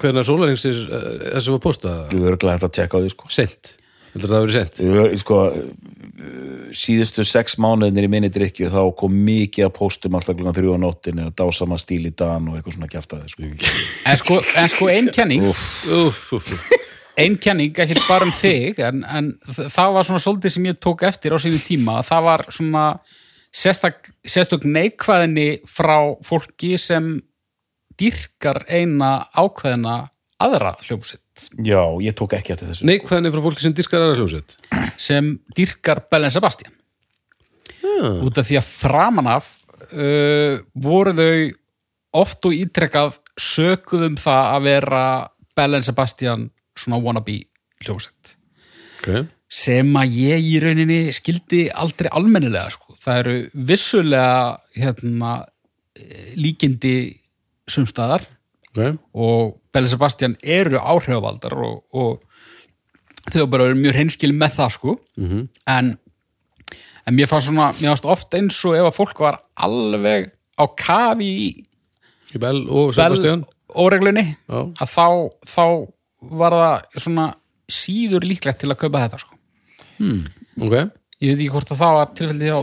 hvernig 0.00 0.26
sólaringsins 0.26 0.82
þessu 0.88 1.56
var 1.56 1.62
postað? 1.62 2.12
var 2.14 2.34
örglega 2.36 2.58
hægt 2.58 2.68
að 2.68 2.76
tjekka 2.78 2.98
á 2.98 3.02
því 3.02 3.14
sko. 3.14 3.32
Sent 3.32 3.76
Heldur 4.12 4.28
það 4.28 4.36
að 4.36 4.42
vera 4.44 4.54
sent? 4.58 4.80
Ég 4.82 4.98
var, 4.98 5.14
sko, 5.22 5.36
síðustu 6.76 7.24
sex 7.24 7.54
mánuðinir 7.62 8.04
í 8.04 8.10
minni 8.12 8.28
drikju 8.32 8.68
þá 8.72 8.80
kom 8.98 9.14
mikið 9.24 9.66
að 9.66 9.74
póstum 9.78 10.18
alltaf 10.18 10.36
klukkan 10.36 10.56
þrjú 10.58 10.76
á 10.76 10.78
nóttinni 10.82 11.24
og 11.24 11.32
dásama 11.38 11.78
stíl 11.80 12.02
í 12.10 12.12
dan 12.12 12.50
og 12.50 12.58
eitthvað 12.58 12.76
svona 12.76 12.90
kjaftaði 12.92 13.32
sko. 13.32 13.48
En 14.12 14.20
sko, 14.20 14.38
en 14.60 14.68
sko 14.68 14.90
ein 14.92 15.08
kenning 15.14 15.48
Úff, 15.48 15.64
úff, 15.88 16.22
úff 16.36 16.52
ein 17.16 17.36
kenning, 17.40 17.72
ekki 17.76 17.98
bara 18.06 18.28
um 18.28 18.32
þig 18.36 18.80
en, 18.84 19.02
en 19.04 19.32
það 19.48 19.96
var 19.96 20.08
svona 20.08 20.22
svolítið 20.24 20.54
sem 20.54 20.68
ég 20.70 20.78
tók 20.80 21.04
eftir 21.08 21.36
á 21.36 21.38
sínu 21.40 21.60
tíma, 21.64 21.98
það 22.08 22.28
var 22.28 22.46
svona 22.52 22.84
sérstak, 23.52 24.12
sérstök 24.24 24.64
neikvæðinni 24.68 25.48
frá 25.68 25.96
fólki 26.24 26.76
sem 26.80 27.14
dýrkar 28.00 28.64
eina 28.68 29.28
ákveðina 29.34 29.96
aðra 30.42 30.76
hljómsveit. 30.82 31.48
Já, 31.64 31.82
ég 32.02 32.14
tók 32.18 32.34
ekki 32.36 32.54
eftir 32.54 32.70
þessu. 32.70 32.86
Neikvæðinni 32.88 33.32
frá 33.32 33.42
fólki 33.44 33.64
sem 33.64 33.74
dyrkar 33.76 34.04
aðra 34.04 34.20
hljómsveit? 34.20 34.56
Sem 35.00 35.34
dýrkar 35.56 36.04
Bellen 36.10 36.32
Sebastian. 36.34 36.74
Ah. 37.82 38.22
út 38.26 38.38
af 38.40 38.48
því 38.48 38.58
að 38.60 38.70
framan 38.70 39.28
af 39.30 39.48
uh, 39.92 40.58
voru 40.74 41.14
þau 41.18 41.36
oft 42.22 42.48
og 42.48 42.56
ítrekkað 42.56 43.18
sökuðum 43.40 44.18
það 44.20 44.48
að 44.56 44.66
vera 44.68 45.04
Bellen 45.56 45.86
Sebastian 45.86 46.48
svona 46.78 47.00
wannabe 47.02 47.38
hljómsveit. 47.84 48.34
Ok, 49.00 49.08
sem 49.52 49.88
að 49.98 50.18
ég 50.20 50.50
í 50.52 50.58
rauninni 50.62 51.00
skildi 51.14 51.64
aldrei 51.70 52.10
almennilega 52.12 52.70
sko. 52.72 52.94
það 53.02 53.18
eru 53.22 53.34
vissulega 53.68 54.58
hérna, 54.76 55.32
eh, 55.98 56.32
líkindi 56.38 56.94
sumstaðar 57.70 58.24
ok. 58.72 58.98
Og 59.14 59.56
Belle 59.72 59.88
Sebastian 59.90 60.36
eru 60.42 60.78
áhrifavaldar 60.80 61.54
og, 61.56 61.82
og 61.92 62.22
þau 63.32 63.46
bara 63.52 63.68
eru 63.70 63.78
mjög 63.78 63.94
hreinskil 63.98 64.32
með 64.36 64.56
það 64.58 64.70
sko. 64.76 64.94
Mhm. 65.20 65.42
en, 65.70 65.92
en 67.06 67.14
mér 67.18 67.28
fannst 67.30 67.48
svona 67.50 67.70
mér 67.78 67.92
fannst 67.92 68.08
oft 68.08 68.34
eins 68.38 68.58
og 68.68 68.76
ef 68.78 68.88
að 68.90 68.96
fólk 68.98 69.20
var 69.24 69.40
alveg 69.56 70.30
á 70.58 70.64
kafi 70.76 71.28
í 71.46 71.50
Í 72.32 72.40
Bell 72.40 72.62
og 72.72 72.94
Sebastian. 72.96 73.44
óreglunni 73.76 74.24
Já. 74.48 74.60
að 74.80 74.88
þá, 74.88 75.06
þá 75.44 75.64
var 76.40 76.54
það 76.56 77.00
svona 77.04 77.26
síður 77.68 78.24
líklegt 78.24 78.62
til 78.62 78.70
að 78.72 78.78
kaupa 78.80 79.02
þetta 79.04 79.18
sko. 79.20 79.36
Ok, 80.62 80.72
ég 81.22 81.28
veit 81.32 81.38
ekki 81.38 81.50
hvort 81.52 81.70
að 81.72 81.80
það 81.82 81.94
var 81.98 82.08
tilfellið 82.18 82.52
á 82.56 82.60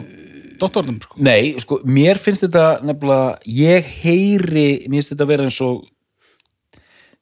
doktornum 0.62 0.98
sko. 1.04 1.20
nei, 1.26 1.54
sko, 1.62 1.82
mér 1.86 2.22
finnst 2.22 2.46
þetta 2.48 2.66
nefnilega, 2.86 3.38
ég 3.60 3.94
heyri 4.04 4.70
mér 4.88 5.00
finnst 5.00 5.16
þetta 5.16 5.30
vera 5.30 5.48
eins 5.48 5.62
og 5.66 5.86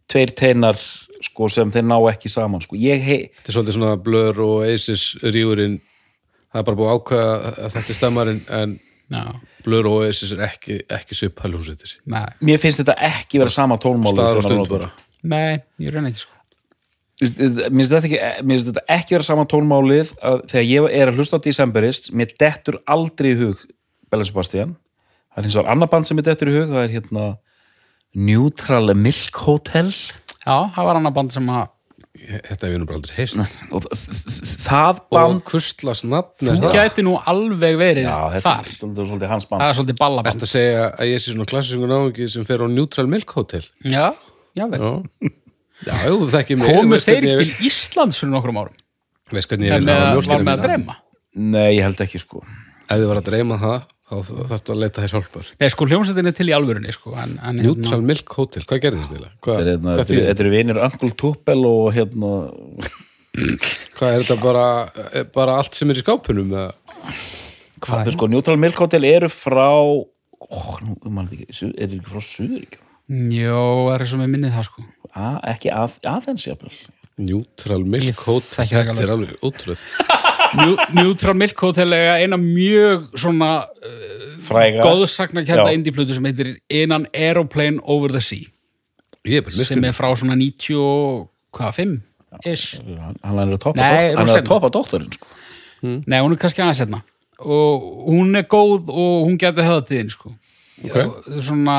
tveir 0.07 0.33
teinar 0.37 0.79
sko, 1.25 1.49
sem 1.51 1.71
þeir 1.73 1.87
ná 1.89 1.97
ekki 2.11 2.31
saman 2.31 2.63
sko. 2.63 2.79
þetta 2.79 3.51
er 3.51 3.55
svolítið 3.59 3.79
svona 3.79 3.99
Blur 4.01 4.43
og 4.45 4.65
Aces 4.67 5.13
rífurinn 5.23 5.79
Það 6.47 6.61
er 6.61 6.65
bara 6.65 6.77
búið 6.79 6.87
að 6.89 6.97
ákveða 6.97 7.31
að 7.49 7.73
þetta 7.73 7.91
er 7.91 7.97
stemmarinn 7.97 8.37
en 8.55 8.75
Já, 9.07 9.23
Blur 9.63 9.87
og 9.87 10.01
Oasis 10.01 10.33
er 10.35 10.41
ekki, 10.49 10.81
ekki 10.91 11.15
nei, 12.11 12.25
mér 12.43 12.59
finnst 12.59 12.81
þetta 12.81 12.95
ekki 13.07 13.39
vera 13.39 13.53
sama 13.53 13.77
tónmáli 13.79 14.17
staðar 14.17 14.39
og 14.39 14.43
sem 14.43 14.51
stund 14.51 14.71
bara 14.71 14.89
nei, 15.23 15.61
ég 15.79 15.93
raun 15.95 16.09
ekki 16.09 16.25
sko. 16.25 16.33
Mér 17.17 17.69
finnst 17.71 17.93
þetta 17.93 18.05
ekki, 18.05 18.19
mér 18.45 18.57
finnst 18.59 18.67
þetta 18.71 18.83
ekki 18.97 19.15
vera 19.17 19.25
sama 19.25 19.45
tónmálið 19.49 20.11
að 20.21 20.43
þegar 20.51 20.67
ég 20.69 20.89
er 21.01 21.11
að 21.11 21.17
hlusta 21.21 21.39
á 21.41 21.45
Decemberist 21.47 22.11
mér 22.13 22.35
dettur 22.37 22.77
aldrei 22.85 23.31
í 23.33 23.39
hug 23.39 23.63
Bella 24.11 24.27
Sebastian. 24.27 24.75
Það 25.33 25.41
er 25.41 25.47
hins 25.49 25.57
vegar 25.57 25.71
annar 25.73 25.89
band 25.91 26.07
sem 26.09 26.17
mér 26.19 26.27
dettur 26.29 26.51
í 26.51 26.57
hug 26.59 26.69
það 26.75 26.83
er 26.85 26.93
hérna 26.97 27.25
Neutral 28.17 28.93
Milk 28.97 29.41
Hotel. 29.47 29.89
Já, 30.45 30.55
það 30.75 30.85
var 30.87 30.99
annar 31.01 31.15
band 31.17 31.33
sem 31.35 31.49
að 31.53 31.73
Þetta 32.17 32.65
hef 32.65 32.71
ég 32.73 32.79
nú 32.81 32.85
bara 32.89 32.97
aldrei 32.97 33.13
heist 33.13 33.35
og 33.77 33.83
það 33.93 34.87
Og 35.03 35.09
band 35.13 35.43
kuslas 35.45 35.99
nafn 36.01 36.47
þú 36.47 36.53
er 36.55 36.63
það. 36.63 36.73
gæti 36.73 37.03
nú 37.05 37.11
alveg 37.29 37.75
verið 37.77 38.07
já, 38.07 38.15
þetta 38.33 38.53
þar. 38.55 38.71
er 38.71 39.09
svolítið, 39.11 39.27
hans 39.29 39.45
band. 39.45 39.61
Það 39.61 39.69
er 39.69 39.77
svolítið 39.77 39.99
ballaband. 39.99 40.45
Að 40.47 40.49
segja 40.49 40.87
að 40.97 41.11
ég 41.11 41.21
sé 41.21 41.33
svona 41.35 41.47
klassísku 41.51 41.89
náungi 41.91 42.29
sem 42.33 42.47
fer 42.49 42.63
á 42.65 42.67
Neutral 42.73 43.05
Milk 43.11 43.35
Hotel? 43.37 43.61
Já, 43.85 44.07
já, 44.57 44.65
vel. 44.65 44.81
Já, 44.81 45.29
já 45.85 45.93
jú, 46.07 46.15
það 46.25 46.39
ekki 46.41 46.57
mig 46.57 46.71
Komu 46.73 46.95
Veist 46.95 47.09
þeir 47.09 47.17
ekki 47.19 47.33
ég- 47.33 47.43
til 47.43 47.67
Íslands 47.69 48.21
fyrir 48.21 48.33
nokkrum 48.33 48.61
árum 48.63 48.79
Veist 49.35 49.51
hvernig 49.51 49.69
ég 49.69 49.75
en 49.77 49.85
vil 49.85 49.93
hafa 49.93 49.99
með, 49.99 50.07
var 50.07 50.15
mjólkina 50.15 50.39
með 50.39 50.41
að 50.41 50.47
mína 50.47 50.65
dreyma 50.65 50.97
nei, 51.37 51.69
ég 51.77 51.83
held 51.85 52.01
ekki 52.07 52.23
sko 52.23 52.43
Ef 52.87 52.95
þið 52.95 53.07
var 53.11 53.21
að 53.21 53.29
dreyma 53.29 53.59
það 53.61 53.79
þá 54.07 54.29
þarftu 54.47 54.71
að 54.71 54.81
leita 54.81 55.03
þér 55.03 55.13
hjálpar 55.17 55.49
Nei, 55.59 55.69
sko, 55.73 55.87
hljómsveitin 55.91 56.29
er 56.31 56.35
til 56.37 56.47
í 56.47 56.53
alvörunni 56.55 56.93
sko, 56.95 57.11
en, 57.19 57.33
en, 57.43 57.59
Neutral 57.59 57.99
Milk 58.07 58.31
Hotel, 58.37 58.63
hvað 58.63 58.79
gerðist 58.85 59.11
þið? 59.11 59.25
Þetta 59.43 59.57
er, 59.57 59.69
hérna, 59.73 59.95
þetta 59.97 60.05
er, 60.05 60.11
þýðir? 60.13 60.27
þetta 60.29 60.45
er 60.45 60.49
vinir 60.53 60.79
Uncle 60.87 61.09
Tupel 61.19 61.65
og 61.67 61.89
hérna 61.97 62.31
hvað 63.97 64.13
er 64.13 64.23
þetta 64.23 64.37
bara, 64.41 64.65
er 65.11 65.27
bara 65.35 65.57
allt 65.59 65.75
sem 65.77 65.91
er 65.91 65.99
í 65.99 66.05
skápunum? 66.05 66.55
eða? 66.55 66.71
hvað, 67.83 68.11
sko, 68.15 68.29
Neutral 68.31 68.57
Milk 68.61 68.79
Hotel 68.79 69.07
eru 69.09 69.29
frá 69.31 69.67
ó, 69.67 70.59
nú, 70.85 70.95
man 71.11 71.27
þetta 71.27 71.43
ekki, 71.43 71.71
eru 71.75 71.99
ekki 71.99 72.13
frá 72.13 72.23
Suðuríkjum 72.31 72.83
Jó, 73.31 73.59
er 73.93 74.03
eins 74.03 74.13
og 74.15 74.19
með 74.19 74.33
minnið 74.33 74.55
það 74.55 74.65
sko 74.67 74.87
A, 75.17 75.33
ekki 75.53 75.71
að, 75.73 75.97
aðeins 76.05 76.47
Neutral 77.27 77.81
Milk 77.89 78.19
Hotel, 78.27 78.67
þetta 78.69 79.01
er 79.01 79.13
alveg. 79.15 79.37
ótrúð 79.41 79.81
Neutral 80.95 81.33
Milk 81.37 81.59
Hotel 81.65 81.95
er 81.97 82.21
eina 82.21 82.37
mjög 82.39 83.07
svona 83.17 83.49
fræga. 84.45 84.83
góðsagna 84.85 85.43
kenda 85.47 85.65
Já. 85.71 85.75
indie-plötu 85.75 86.15
sem 86.15 86.27
heitir 86.29 86.53
In 86.69 86.93
an 86.95 87.07
Aeroplane 87.13 87.81
Over 87.83 88.13
the 88.13 88.21
Sea. 88.21 88.45
Er 89.27 89.49
sem 89.51 89.83
er 89.83 89.95
frá 89.97 90.13
svona 90.15 90.37
95 90.37 91.99
ish. 92.45 92.77
hann 93.23 93.39
er 93.41 93.49
að 93.49 93.59
toppa 93.59 93.81
Nei, 93.81 94.13
hann 94.13 94.27
er 94.29 94.37
að 94.39 94.47
toppa 94.47 94.69
dótturinn 94.71 95.11
sko. 95.11 95.27
Nei, 95.83 96.19
hún 96.21 96.33
er 96.35 96.41
kannski 96.41 96.63
aðeins 96.63 96.83
hérna 96.85 97.01
og 97.37 97.83
hún 98.09 98.37
er 98.37 98.47
góð 98.49 98.87
og 98.89 99.27
hún 99.27 99.37
getur 99.37 99.65
höfðatíðin 99.67 100.09
sko. 100.13 100.31
Ok. 100.85 100.95
Og 100.95 101.19
það 101.25 101.37
er 101.37 101.45
svona 101.45 101.77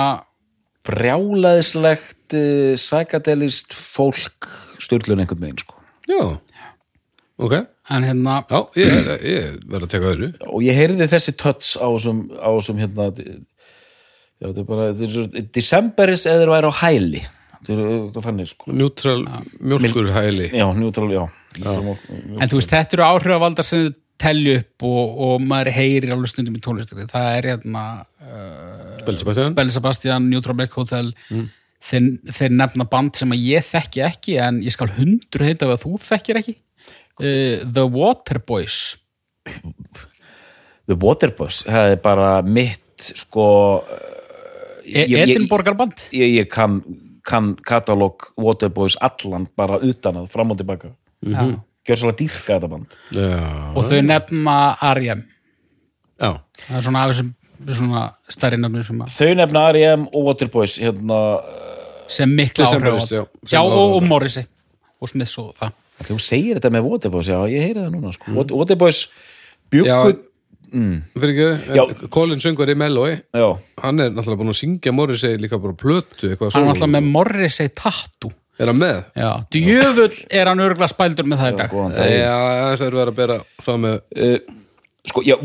brjálaðislegt 0.86 2.17
uh, 2.36 2.74
psykadelist 2.78 3.74
fólk 3.76 4.48
styrlun 4.82 5.22
einhvern 5.22 5.44
veginn 5.46 5.62
sko. 5.62 5.78
Já, 6.08 6.22
ok. 7.38 7.54
En 7.88 8.04
hérna, 8.04 8.42
Já, 8.50 8.58
ég, 8.76 9.12
ég 9.24 9.60
verð 9.68 9.86
að 9.86 9.92
teka 9.94 10.10
öðru. 10.12 10.32
Og 10.50 10.64
ég 10.66 10.76
heyrði 10.76 11.08
þessi 11.08 11.34
töts 11.40 11.74
á 11.80 11.88
þessum, 11.88 12.80
hérna 12.82 13.08
já, 14.38 14.50
þetta 14.50 14.62
er 14.62 14.68
bara 14.68 14.88
þetta 14.92 15.06
er 15.06 15.14
svo, 15.14 15.44
Decemberis 15.56 16.26
eða 16.28 16.42
þeir 16.42 16.52
væri 16.54 16.72
á 16.72 16.80
hæli. 16.82 17.22
Þetta 17.58 17.74
er 17.74 17.80
eitthvað 17.86 18.26
þannig 18.28 18.50
sko. 18.52 18.74
Neutral 18.76 19.22
mjölkur 19.58 20.10
hæli 20.14 20.50
já, 20.52 20.66
neutral, 20.78 21.08
já, 21.10 21.24
neutral, 21.58 21.96
en 22.38 22.52
þú 22.52 22.60
veist, 22.60 22.74
þetta 22.76 22.98
eru 22.98 23.06
áhrifavaldar 23.08 23.66
sem 23.66 23.88
þau 23.88 23.96
telju 24.18 24.54
upp 24.58 24.86
og, 24.86 25.18
og 25.26 25.44
maður 25.46 25.72
heyrir 25.76 26.12
alveg 26.14 26.32
stundum 26.32 26.56
í 26.58 26.62
tónlistur 26.62 27.04
það 27.10 27.28
er 27.36 27.48
hérna 27.52 27.82
uh, 28.02 28.98
Belli 29.06 29.20
Sebastian. 29.20 29.54
Belli 29.58 29.74
Sebastian, 29.74 30.26
Neutral 30.30 30.58
Milk 30.58 30.74
Hotel 30.78 31.12
þeir, 31.82 32.08
þeir 32.34 32.54
nefna 32.58 32.84
band 32.90 33.14
sem 33.16 33.30
að 33.34 33.44
ég 33.48 33.66
þekki 33.68 34.02
ekki 34.06 34.38
en 34.42 34.60
ég 34.64 34.72
skal 34.74 34.88
hundur 34.96 35.44
heita 35.46 35.66
að 35.68 35.82
þú 35.84 35.98
þekkir 36.08 36.40
ekki. 36.42 36.56
Uh, 37.18 37.64
The 37.66 37.84
Waterboys 37.90 38.96
The 40.88 40.96
Waterboys 40.96 41.62
það 41.66 41.92
er 41.94 42.00
bara 42.04 42.28
mitt 42.46 43.10
sko 43.18 43.44
e 44.84 45.04
ég- 45.04 45.08
ég- 45.12 45.24
Edinborgarband? 45.36 45.92
Ég, 46.12 46.32
ég 46.40 46.48
kann, 46.48 46.80
kann 47.24 47.54
katalóg 47.56 48.30
Waterboys 48.36 48.96
allan 49.00 49.48
bara 49.56 49.78
utan 49.84 50.14
að 50.22 50.28
fram 50.32 50.50
og 50.50 50.58
tilbaka. 50.58 50.94
Já. 51.22 51.60
gjör 51.88 51.96
svolítið 51.96 52.28
dýrka 52.28 52.54
þetta 52.60 52.68
band. 52.68 52.96
Já, 53.16 53.72
og 53.74 53.84
þau 53.88 54.00
nefna 54.04 54.76
R.E.M. 54.94 55.22
já, 56.20 56.30
það 56.68 56.76
er 56.76 56.82
svona 56.84 57.02
af 57.04 57.10
þessum 57.14 57.30
svona 57.74 58.02
stærri 58.28 58.58
nefnir 58.60 58.84
sem, 58.86 58.98
að, 59.02 59.08
þau 59.16 59.34
nefna 59.34 59.62
R.E.M. 59.72 60.02
og 60.12 60.24
Waterboys 60.28 60.74
hérna, 60.78 61.20
sem 62.08 62.32
mikla 62.38 62.66
áhrifavaldar 62.68 63.20
já, 63.20 63.24
sem 63.44 63.52
já 63.54 63.60
og, 63.62 63.96
og 63.98 64.06
Morrissey. 64.08 64.48
Og 64.98 65.10
Smiths 65.12 65.36
og 65.38 65.52
það. 65.58 65.76
Þú 66.08 66.16
segir 66.22 66.58
þetta 66.58 66.70
með 66.74 66.86
Waterboys, 66.88 67.28
já, 67.30 67.38
ég 67.50 67.64
heyri 67.68 67.80
það 67.84 67.92
núna 67.94 68.12
sko. 68.14 68.32
mm. 68.32 68.52
Waterboys 68.58 69.04
fyrir 71.16 71.62
Já. 71.64 71.84
ekki, 71.86 72.08
Colin 72.12 72.42
söngur 72.44 72.68
í 72.68 72.74
Melloi 72.76 73.14
Já, 73.16 73.46
hann 73.82 74.02
er 74.04 74.10
náttúrulega 74.12 74.42
búin 74.42 74.52
að 74.52 74.58
syngja 74.60 74.92
Morrissey 74.92 75.38
líka 75.40 75.58
bara 75.62 75.76
plötu 75.78 76.28
eitthvað 76.28 76.52
hann 76.56 76.66
er 76.68 76.74
alltaf 76.74 76.92
með 76.92 77.08
Morrissey 77.14 77.72
tattoo. 77.72 78.32
Er 78.58 78.72
hann 78.72 78.80
með? 78.80 78.96
já, 79.14 79.30
djöfull 79.54 80.16
er 80.34 80.50
hann 80.50 80.60
örgulega 80.64 80.90
spældur 80.90 81.28
með 81.30 81.42
það 81.44 81.52
í 81.52 81.58
dag. 81.60 81.76
Já, 82.10 82.38
þess 82.72 82.84
að 82.84 82.96
vera 82.98 83.12
að 83.12 83.18
bera 83.20 83.36
frá 83.62 83.76
með 83.78 84.00
Sko, 85.08 85.22
já, 85.24 85.36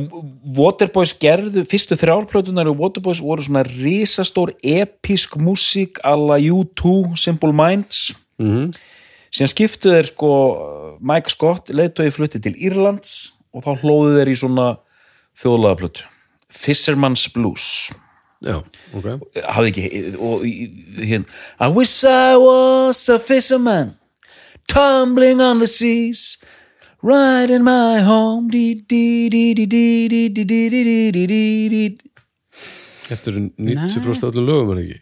Waterboys 0.57 1.14
gerðu 1.22 1.64
fyrstu 1.70 1.95
þrjárplötunar 1.99 2.68
og 2.72 2.80
Waterboys 2.82 3.22
voru 3.24 3.45
svona 3.45 3.61
risastór 3.68 4.51
episk 4.64 5.38
músík 5.39 6.01
alla 6.03 6.39
U2, 6.41 7.14
Simple 7.20 7.53
Minds. 7.55 8.09
Mm 8.41 8.74
síðan 9.34 9.49
skiptu 9.49 9.89
þeir 9.89 10.05
sko 10.11 10.28
Mike 11.01 11.32
Scott 11.34 11.72
leiðtói 11.74 12.11
flutti 12.14 12.38
til 12.38 12.51
Írlands 12.53 13.32
og 13.49 13.64
þá 13.66 13.80
hlóðu 13.82 14.11
þeir 14.20 14.30
í 14.30 14.36
svona 14.38 14.66
þjóðlega 15.41 15.80
plötu. 15.80 16.03
Fisherman's 16.53 17.24
Blues. 17.34 17.64
Já, 18.45 18.59
ok. 18.93 19.07
Hafði 19.55 19.72
ekki 19.72 20.03
og, 20.22 20.43
í- 20.45 20.70
hérna, 21.01 21.26
I 21.57 21.72
wish 21.74 22.03
I 22.05 22.38
was 22.38 23.01
a 23.09 23.18
fisherman 23.18 23.95
tumbling 24.70 25.41
on 25.41 25.57
the 25.57 25.68
seas 25.68 26.38
Riding 27.04 27.66
my 27.68 27.99
home 27.99 28.47
Þetta 33.04 33.32
eru 33.34 33.41
90% 33.60 34.30
allir 34.30 34.45
lögum 34.47 34.72
en 34.72 34.80
ekki 34.80 35.01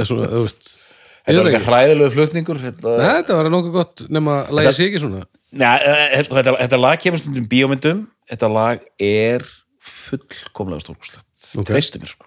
Þetta 0.00 1.36
var 1.36 1.50
ekki 1.50 1.60
hræðilegu 1.66 2.14
flutningur 2.16 2.62
Þetta 2.64 3.36
var 3.36 3.50
nokkuð 3.52 3.76
gott 3.76 4.04
nema 4.08 4.38
að 4.46 4.62
lægi 4.62 4.74
sig 4.78 4.88
ekki 4.88 5.04
svona 5.04 5.22
Þetta 5.52 6.80
lag 6.80 7.04
kemur 7.04 7.20
stundum 7.20 7.52
bíómyndum 7.52 8.02
Þetta 8.32 8.52
lag 8.56 8.88
er 8.96 9.44
fullkomlega 9.76 10.88
stórkostlegt 10.88 11.28
Treistu 11.68 12.00
mér 12.00 12.16
sko 12.16 12.24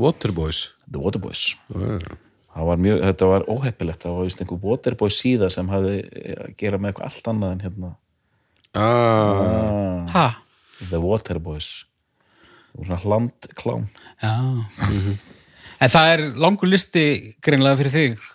Waterboys 0.00 0.64
The 0.88 0.96
Waterboys 0.96 1.44
Var 1.70 2.78
mjög, 2.80 3.04
þetta 3.04 3.34
var 3.36 3.44
óheppilegt, 3.52 4.00
það 4.02 4.16
var 4.16 4.24
einhver 4.32 4.64
Waterboy 4.64 5.12
síða 5.12 5.52
sem 5.52 5.68
hafði 5.70 5.98
að 6.40 6.54
gera 6.56 6.80
með 6.80 6.88
eitthvað 6.94 7.12
allt 7.12 7.28
annað 7.36 7.52
en 7.58 7.68
hérna 7.68 7.98
ah, 8.74 10.04
ah, 10.06 10.10
ha, 10.14 10.26
The 10.90 11.00
Waterboys 11.02 11.70
svona 12.74 13.00
hlandklám 13.02 13.88
en 15.80 15.90
það 15.92 16.10
er 16.14 16.22
langur 16.40 16.70
listi 16.70 17.04
greinlega 17.42 17.78
fyrir 17.80 17.94
þig 17.94 18.26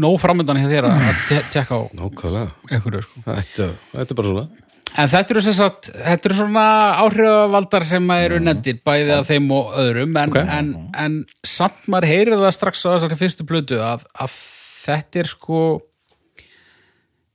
nóg 0.00 0.18
framöndan 0.22 0.58
hjá 0.60 0.68
þér 0.70 0.86
að 0.90 1.22
tekka 1.52 1.78
á 1.78 1.80
Nákvæmlega. 1.96 2.50
einhverju 2.70 3.00
sko. 3.06 3.22
Þetta, 3.24 3.68
þetta 3.94 4.12
er 4.12 4.18
bara 4.18 4.28
svona. 4.28 4.44
En 4.94 5.08
þetta 5.10 5.32
eru 5.34 5.42
sem 5.42 5.54
sagt, 5.56 5.88
þetta 5.94 6.28
eru 6.28 6.36
svona 6.38 6.64
áhrifavaldar 7.02 7.86
sem 7.88 8.10
eru 8.14 8.38
nefndir 8.44 8.76
bæði 8.86 9.14
af 9.16 9.30
þeim 9.30 9.48
og 9.56 9.72
öðrum 9.80 10.18
en, 10.20 10.34
Ok. 10.34 10.36
en, 10.58 10.68
en 11.00 11.16
samt 11.42 11.88
maður 11.90 12.10
heyrir 12.12 12.36
það 12.44 12.52
strax 12.58 12.84
á 12.84 12.88
þessari 12.92 13.18
fyrstu 13.24 13.46
plötu 13.48 13.80
að, 13.82 14.04
að 14.20 14.36
þetta 14.84 15.22
er 15.24 15.32
sko 15.32 15.62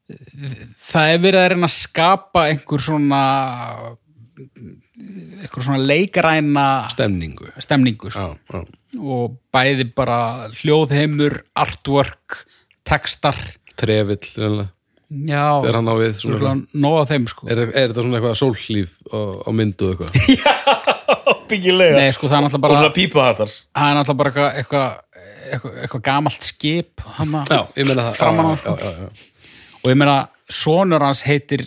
það 0.10 1.14
er 1.14 1.24
verið 1.24 1.42
að 1.44 1.50
reyna 1.54 1.70
að 1.70 1.76
skapa 1.76 2.46
einhver 2.50 2.84
svona 2.84 3.22
einhver 4.40 5.64
svona 5.64 5.80
leikaræna 5.84 6.66
Stemningu. 6.94 7.52
stemningu 7.62 8.12
sko. 8.12 8.20
Já, 8.20 8.38
já. 8.54 8.66
Og 9.00 9.38
bæði 9.54 9.86
bara 9.96 10.50
hljóðheimur, 10.60 11.40
artwork 11.60 12.44
textar. 12.88 13.38
Trefill, 13.80 14.26
já, 15.30 15.44
Þegar 15.62 15.78
hann 15.78 15.92
á 15.92 15.96
við 16.00 16.18
svona, 16.20 16.40
svona 16.74 17.06
þeim 17.10 17.28
sko. 17.32 17.48
Er, 17.48 17.62
er 17.70 17.92
þetta 17.92 18.04
svona 18.06 18.20
eitthvað 18.20 18.40
sólhlíf 18.42 18.98
á, 19.08 19.20
á 19.46 19.50
myndu 19.56 19.92
og 19.94 20.04
eitthvað? 20.04 20.90
Byggilega. 21.50 22.02
Nei, 22.02 22.12
sko, 22.14 22.30
er 22.30 22.50
og 22.60 22.78
svona 22.78 22.94
pípuhattar 22.94 23.50
það 23.50 23.92
er 23.92 23.98
náttúrulega 23.98 24.20
bara 24.20 24.30
eitthvað 24.30 24.60
eitthvað, 24.60 24.90
eitthvað, 25.50 25.78
eitthvað 25.84 26.04
gamalt 26.10 26.46
skip 26.46 27.06
hana, 27.18 27.42
Já, 27.50 27.62
ég 27.80 27.90
meina 27.90 28.06
það 28.10 28.20
Framan 28.20 28.52
á, 28.54 28.74
og 29.84 29.92
ég 29.92 30.00
meina 30.00 30.18
sonur 30.52 31.04
hans 31.06 31.22
heitir 31.28 31.66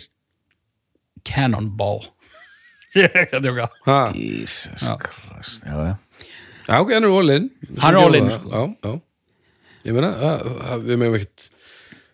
Cannonball. 1.27 2.03
Ég 2.99 3.07
er 3.09 3.23
ekki 3.23 3.39
að 3.39 3.45
djóka. 3.47 3.69
Ha, 3.87 3.99
Jesus 4.13 4.83
Já. 4.85 4.97
Christ 5.01 5.63
já, 5.65 5.73
já. 5.73 5.93
Já, 6.67 6.75
ok, 6.79 6.91
hann 6.93 7.07
er 7.07 7.15
all-in. 7.17 7.47
Hann 7.81 7.95
er 7.95 7.99
all 8.03 8.17
in, 8.19 8.27
sko. 8.31 8.51
Já, 8.51 8.61
já. 8.85 8.99
Ég 9.83 9.95
meina, 9.97 10.11
við 10.83 10.99
meðum 11.01 11.17
ekkit 11.19 11.47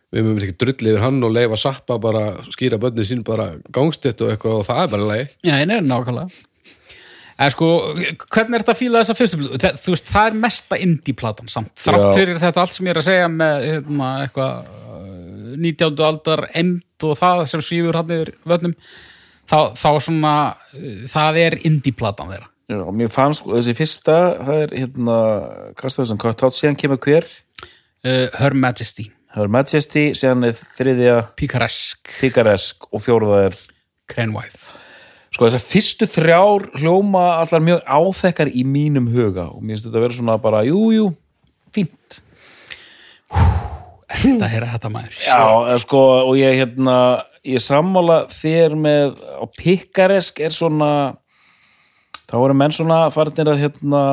við 0.10 0.24
meðum 0.26 0.39
ekki 0.41 0.56
drulli 0.58 0.89
yfir 0.93 1.04
hann 1.04 1.20
og 1.28 1.34
leifa 1.36 1.58
sappa 1.62 2.00
bara 2.02 2.24
skýra 2.50 2.80
börnin 2.82 3.06
sín 3.06 3.20
bara 3.26 3.52
gangstitt 3.76 4.24
og 4.26 4.32
eitthvað 4.34 4.62
og 4.62 4.66
það 4.66 4.80
er 4.84 4.93
bara 4.95 5.10
leið 5.12 5.28
Já, 5.45 5.58
nei, 5.70 5.76
nákvæmlega. 5.86 6.45
En 7.39 7.54
sko, 7.54 7.68
hvernig 8.34 8.58
er 8.58 8.64
þetta 8.66 8.74
að 8.74 8.80
fíla 8.82 9.04
þessa 9.04 9.16
fyrstu 9.16 9.38
Þú 9.86 9.93
veist, 9.93 10.10
það 10.10 10.32
er 10.32 10.39
mesta 10.41 10.80
indie-platan 10.82 11.52
samt, 11.52 11.72
þrátt 11.80 12.10
fyrir 12.18 12.41
þetta 12.41 12.64
allt 12.66 12.76
sem 12.76 12.89
ég 12.89 12.95
er 12.95 13.00
að 13.04 13.08
segja 13.12 13.30
með 13.32 13.68
hérna, 13.68 14.10
eitthvað 14.26 14.74
19. 15.58 16.04
aldar 16.06 16.45
emd 16.58 17.08
og 17.08 17.18
það 17.20 17.43
sem 17.52 17.64
svífur 17.66 18.00
hann 18.00 18.14
yfir 18.16 18.34
vötnum 18.50 18.76
þá, 19.50 19.76
þá 19.80 19.89
svona, 20.06 20.34
uh, 20.78 21.04
það 21.10 21.39
er 21.43 21.60
indie-platan 21.70 22.34
þeirra. 22.34 22.50
Já, 22.70 22.82
mér 22.93 23.10
fannst 23.10 23.41
sko, 23.41 23.56
þessi 23.58 23.78
fyrsta 23.78 24.18
það 24.45 24.64
er 24.64 24.74
hérna, 24.78 25.20
hvað 25.80 25.93
stað 25.95 26.12
sem 26.12 26.20
Tott 26.22 26.58
síðan 26.58 26.78
kemur 26.78 27.00
hver? 27.02 27.26
Uh, 28.06 28.28
Her 28.38 28.54
Majesty, 28.54 29.10
Her 29.36 29.50
Majesty, 29.52 30.12
síðan 30.18 30.52
er 30.52 30.60
þriðja 30.78 31.16
Picaresque, 31.39 32.20
Picaresque 32.20 32.91
og 32.93 33.02
fjórða 33.06 33.47
er 33.47 33.58
Crane 34.10 34.36
Wife. 34.38 34.78
Sko 35.34 35.45
þessar 35.45 35.66
fyrstu 35.66 36.08
þrjár 36.10 36.70
hljóma 36.78 37.26
allar 37.39 37.62
mjög 37.66 37.84
áþekkar 37.86 38.50
í 38.50 38.64
mínum 38.66 39.10
huga 39.14 39.50
og 39.54 39.62
mér 39.62 39.78
finnst 39.78 39.89
þetta 39.89 40.00
að 40.00 40.06
vera 40.08 40.18
svona 40.18 40.38
bara, 40.41 40.64
jú, 40.66 40.88
jú 40.93 41.10
fínt 41.74 42.22
Þetta 44.10 44.49
er 44.49 44.66
þetta 44.74 44.91
maður 44.93 45.18
Já, 45.22 45.80
sko, 45.84 46.03
og 46.26 46.38
ég 46.39 46.57
hérna 46.57 46.97
ég 47.45 47.62
sammála 47.64 48.24
þér 48.34 48.76
með 48.80 49.20
á 49.22 49.45
Picaresque 49.55 50.47
er 50.47 50.53
svona 50.53 50.91
þá 52.30 52.38
eru 52.41 52.57
menn 52.57 52.76
svona 52.76 53.03
farnir 53.14 53.51
að 53.53 53.64
hérna 53.64 54.03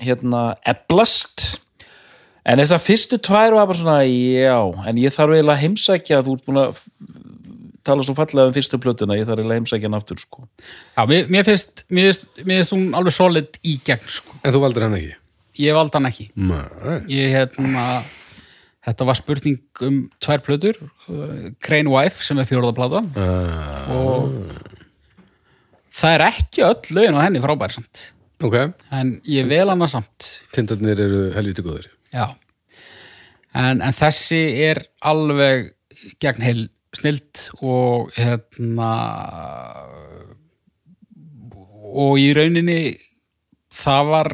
hérna 0.00 0.42
eblast 0.68 1.60
en 2.48 2.60
þessar 2.62 2.82
fyrstu 2.82 3.20
tvær 3.20 3.56
var 3.58 3.68
bara 3.68 3.78
svona 3.78 3.98
já, 4.08 4.56
en 4.88 5.00
ég 5.00 5.14
þarf 5.14 5.36
eiginlega 5.36 5.58
að 5.58 5.64
heimsækja 5.66 6.22
þú 6.24 6.36
ert 6.36 6.46
búin 6.48 6.62
að 6.62 6.84
tala 7.86 8.04
svo 8.04 8.14
fallega 8.16 8.50
um 8.50 8.54
fyrstu 8.56 8.80
plötuna, 8.80 9.16
ég 9.16 9.28
þarf 9.28 9.40
eiginlega 9.40 9.56
að 9.56 9.60
heimsækja 9.60 9.88
hann 9.88 9.96
aftur 9.96 10.20
sko. 10.20 10.44
Já, 10.96 11.02
mér, 11.08 11.30
mér, 11.32 11.46
finnst, 11.48 11.84
mér, 11.88 12.12
finnst, 12.42 12.74
hún 12.76 12.90
alveg 12.96 13.16
solid 13.16 13.56
í 13.64 13.78
gegn 13.84 14.04
sko. 14.04 14.36
En 14.44 14.54
þú 14.54 14.64
valdir 14.64 14.84
hann 14.84 14.96
ekki? 14.98 15.16
Ég 15.60 15.76
valdi 15.76 15.98
hann 15.98 16.08
ekki 16.08 16.28
Nei 16.38 17.00
ég 17.10 17.32
hérna 17.34 17.84
þetta 18.90 19.06
var 19.08 19.18
spurning 19.18 19.86
um 19.86 20.02
tvær 20.22 20.42
plötur 20.44 20.78
Crane 21.62 21.90
Wife 21.90 22.26
sem 22.26 22.38
er 22.42 22.48
fjóraðaplatan 22.48 23.10
uh, 23.14 23.94
og 23.94 24.78
það 26.00 26.16
er 26.16 26.26
ekki 26.26 26.64
öll 26.66 26.96
lögin 26.96 27.18
á 27.18 27.24
henni 27.24 27.42
frábæri 27.42 27.76
samt. 27.76 28.10
Ok, 28.40 28.56
en 28.96 29.16
ég 29.28 29.48
vel 29.50 29.68
hana 29.68 29.88
samt. 29.90 30.28
Tindarnir 30.56 31.00
eru 31.04 31.24
helviti 31.34 31.64
góðir. 31.64 31.90
Já. 32.14 32.32
En, 33.52 33.82
en 33.82 33.96
þessi 33.96 34.40
er 34.70 34.80
alveg 35.04 35.74
gegn 36.22 36.44
heil 36.46 36.62
snilt 36.96 37.50
og 37.60 38.14
hérna 38.16 38.92
og 41.90 42.16
í 42.22 42.30
rauninni 42.34 42.80
það 43.74 44.10
var 44.14 44.32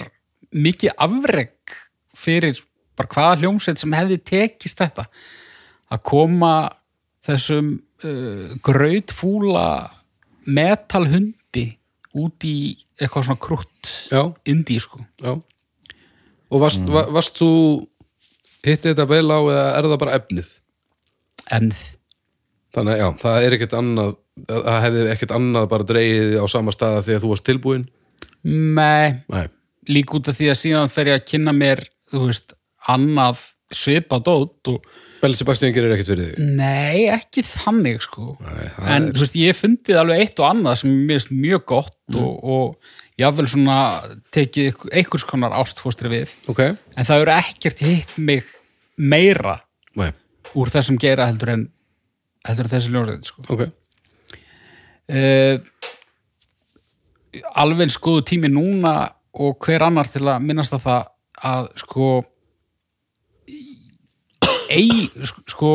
mikið 0.57 0.94
afreg 1.07 1.76
fyrir 2.16 2.61
bara 2.99 3.12
hvaða 3.14 3.40
hljómsveit 3.42 3.82
sem 3.82 3.97
hefði 3.97 4.20
tekist 4.32 4.80
þetta. 4.82 5.07
Að 5.92 6.05
koma 6.11 6.53
þessum 7.26 7.72
uh, 7.76 8.55
grautfúla 8.64 9.66
metalhundi 10.47 11.68
út 12.16 12.47
í 12.47 12.57
eitthvað 12.97 13.26
svona 13.28 13.42
krútt 13.42 13.90
Já, 14.09 14.22
indí 14.49 14.78
sko. 14.80 15.03
Já. 15.20 15.34
Og 16.47 16.62
varst, 16.62 16.84
mm. 16.84 16.94
var, 16.94 17.11
varst 17.12 17.36
þú 17.38 17.51
hitti 18.66 18.92
þetta 18.92 19.09
vel 19.11 19.26
á 19.28 19.38
eða 19.42 19.66
er 19.74 19.88
það 19.90 20.01
bara 20.05 20.20
efnið? 20.20 20.55
en 21.53 21.72
Þannig 22.76 22.92
að 22.92 23.01
já, 23.01 23.07
það 23.22 23.44
er 23.47 23.57
ekkert 23.57 23.74
annað 23.78 24.16
það 24.47 24.82
hefði 24.84 25.05
ekkert 25.14 25.34
annað 25.38 25.68
bara 25.70 25.88
dreigið 25.88 26.34
á 26.36 26.47
sama 26.53 26.74
staða 26.74 27.05
því 27.07 27.14
að 27.14 27.22
þú 27.22 27.30
varst 27.30 27.47
tilbúin 27.47 27.86
með 28.47 29.14
Nei, 29.32 29.47
líka 29.88 30.18
út 30.18 30.28
af 30.30 30.36
því 30.36 30.51
að 30.53 30.61
síðan 30.61 30.92
fer 30.92 31.11
ég 31.11 31.20
að 31.20 31.28
kynna 31.30 31.55
mér 31.57 31.82
þú 32.11 32.26
veist, 32.26 32.53
annað 32.93 33.43
svipa 33.72 34.18
dót 34.22 34.68
og 34.70 34.84
Belli 35.16 35.34
Sebastian 35.39 35.72
gerir 35.74 35.95
ekkert 35.95 36.11
fyrir 36.12 36.26
þig? 36.37 36.49
Nei, 36.59 37.07
ekki 37.11 37.43
þannig 37.49 38.03
sko. 38.05 38.34
Nei, 38.45 38.66
það 38.76 38.91
en 38.95 39.07
þú 39.16 39.22
veist, 39.24 39.39
ég 39.41 39.57
fundið 39.57 39.99
alveg 40.03 40.20
eitt 40.26 40.43
og 40.43 40.49
annað 40.51 40.76
sem 40.82 40.91
mér 41.09 41.16
finnst 41.20 41.32
mjög 41.34 41.64
gott 41.72 41.93
Mm. 42.07 42.20
og, 42.22 42.45
og 42.45 42.76
jáfnvel 43.18 43.49
svona 43.51 43.76
tekið 44.30 44.68
einhver- 44.68 44.93
einhvers 44.95 45.24
konar 45.26 45.57
ástfóstri 45.59 46.07
við. 46.12 46.34
Ok, 46.47 46.61
en 46.62 47.05
það 47.09 47.24
eru 47.24 47.32
ekkert 47.34 47.80
hitt 47.82 48.12
mig 48.18 48.45
meira 48.97 49.57
nei. 49.99 50.12
úr 50.55 50.70
þessum 50.70 51.01
geira 51.03 51.26
heldur 51.26 51.51
en 51.57 51.64
heldur 52.47 52.68
en 52.68 52.70
þessi 52.76 52.93
ljónsveit 52.95 53.24
sko. 53.26 53.43
ok. 53.51 53.64
Uh, 55.11 55.59
alveg 57.59 57.91
skoðu 57.95 58.22
tími 58.30 58.49
núna 58.53 58.95
og 59.37 59.59
hver 59.66 59.82
annar 59.87 60.09
til 60.11 60.22
að 60.30 60.45
minnast 60.47 60.72
á 60.72 60.78
það 60.80 61.11
að 61.51 61.68
sko 61.82 62.07
ei, 64.77 65.09
sko 65.49 65.70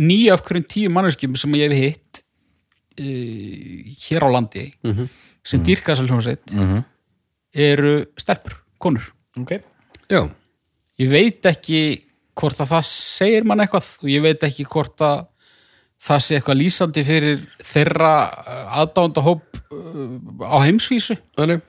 nýja 0.00 0.34
af 0.36 0.44
hverjum 0.46 0.66
tíu 0.68 0.90
manneskjum 0.92 1.36
sem 1.40 1.56
ég 1.58 1.72
hef 1.72 1.82
hitt 1.82 2.22
uh, 3.00 3.90
hér 4.06 4.24
á 4.24 4.28
landi 4.32 4.66
Mhm. 4.84 5.08
sem 5.44 5.62
dýrka 5.64 5.92
þessar 5.94 6.08
hljómsveit 6.10 6.52
Mhm. 6.54 6.84
eru 7.54 8.04
stelpur, 8.16 8.54
konur. 8.78 9.10
Ok. 9.38 9.58
Ég 10.98 11.08
veit 11.10 11.42
ekki 11.48 12.02
hvort 12.36 12.60
að 12.60 12.68
það 12.72 12.84
segir 12.88 13.44
mann 13.44 13.60
eitthvað 13.60 13.88
og 14.02 14.08
ég 14.08 14.22
veit 14.22 14.40
ekki 14.44 14.64
hvort 14.68 15.00
að 15.00 15.26
það 16.02 16.20
sé 16.24 16.36
eitthvað 16.38 16.60
lýsandi 16.60 17.04
fyrir 17.04 17.40
þeirra 17.62 18.12
aðdándahóp 18.80 19.42
á 20.42 20.56
heimsvísu. 20.64 21.16
Þannig 21.36 21.62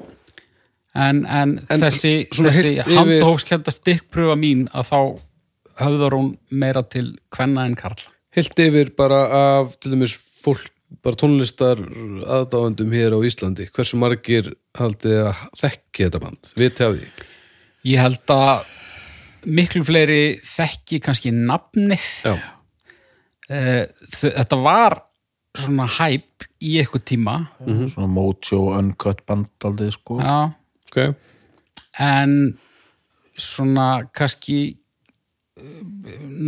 en, 0.96 1.26
en, 1.26 1.54
En 1.70 1.82
þessi, 1.82 2.28
þessi 2.30 2.84
handahófskenda 2.86 3.72
stikkpröfa 3.74 4.36
mín 4.38 4.68
að 4.74 4.90
þá 4.92 5.00
höfðar 5.80 6.16
hún 6.18 6.32
meira 6.52 6.84
til 6.84 7.14
kvenna 7.34 7.66
en 7.70 7.76
karla 7.80 8.12
heilt 8.36 8.60
yfir 8.60 8.94
bara 8.98 9.20
af 9.40 9.76
til 9.80 9.94
dæmis 9.94 10.14
fólk, 10.44 10.70
bara 11.06 11.16
tónlistar 11.20 11.80
aðdáðandum 11.82 12.94
hér 12.94 13.14
á 13.16 13.20
Íslandi 13.26 13.68
hversu 13.74 13.98
margir 14.02 14.52
haldið 14.78 15.20
að 15.28 15.44
þekki 15.62 16.08
þetta 16.08 16.22
band, 16.24 16.52
viti 16.58 16.86
af 16.86 16.98
því? 16.98 17.10
Ég 17.92 18.00
held 18.02 18.34
að 18.34 18.66
miklu 19.46 19.84
fleiri 19.84 20.22
þekki 20.48 21.02
kannski 21.04 21.34
nafnið. 21.36 22.06
Já, 22.24 22.36
Eh, 23.52 23.90
þetta 24.16 24.56
var 24.64 24.94
svona 25.60 25.84
hæp 26.00 26.46
í 26.64 26.78
eitthvað 26.80 27.02
tíma. 27.10 27.34
Svona 27.92 28.08
mojo 28.08 28.62
uncut 28.72 29.20
band 29.28 29.50
aldrei 29.68 29.92
sko. 29.92 30.16
Já. 30.24 30.54
Ok, 30.88 31.16
en 32.00 32.58
svona 33.38 34.08
kannski 34.16 34.78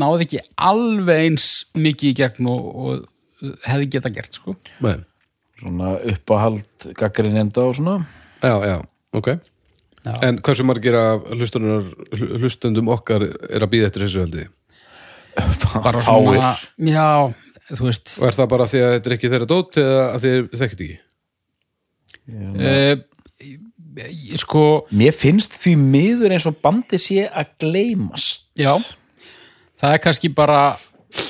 náði 0.01 0.25
ekki 0.25 0.43
alveg 0.57 1.27
eins 1.27 1.49
mikið 1.77 2.11
í 2.11 2.15
gegn 2.21 2.49
og, 2.49 2.69
og 2.75 3.51
hefði 3.67 3.89
geta 3.95 4.11
gert 4.13 4.37
sko. 4.39 4.55
Nei. 4.85 4.97
Svona 5.59 5.95
uppáhald 6.11 6.89
gaggrinenda 6.97 7.67
og 7.69 7.77
svona. 7.77 7.99
Já, 8.41 8.55
já, 8.65 8.77
ok. 9.15 9.35
Já. 10.05 10.19
en 10.21 10.37
hversu 10.45 10.61
margir 10.61 10.93
af 10.93 11.23
hlustunar, 11.33 11.87
hlustendum 12.13 12.91
okkar 12.93 13.23
er 13.25 13.63
að 13.65 13.71
býða 13.71 13.87
eftir 13.89 14.03
þessu 14.05 14.21
heldi 14.21 14.43
bara 15.83 16.03
svona, 16.05 16.51
já, 16.77 17.07
þú 17.71 17.87
veist. 17.89 18.13
Og 18.21 18.29
er 18.29 18.37
það 18.37 18.51
bara 18.53 18.67
því 18.69 18.83
að 18.83 18.93
þetta 18.93 19.09
er 19.09 19.15
ekki 19.17 19.31
þeirra 19.33 19.49
dót 19.49 19.79
eða 19.81 20.05
að 20.05 20.25
þið 20.25 20.45
þekkit 20.61 20.83
ekki? 20.85 20.97
Uh, 22.35 22.95
sko 24.41 24.63
mér 24.95 25.15
finnst 25.15 25.57
því 25.61 25.75
miður 25.81 26.35
eins 26.35 26.47
og 26.49 26.57
bandi 26.63 26.99
sé 27.01 27.25
að 27.27 27.51
gleymast 27.65 28.44
já, 28.59 28.73
það 29.81 29.93
er 29.97 30.01
kannski 30.03 30.29
bara 30.35 30.59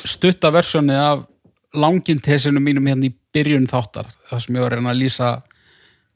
stutta 0.06 0.52
versjónið 0.54 1.02
af 1.02 1.26
langintesinu 1.76 2.62
mínum 2.64 2.88
hérna 2.88 3.10
í 3.10 3.14
byrjun 3.36 3.68
þáttar 3.68 4.08
það 4.30 4.44
sem 4.46 4.56
ég 4.56 4.64
var 4.64 4.72
að 4.74 4.80
reyna 4.80 4.94
að 4.94 5.02
lýsa 5.04 5.30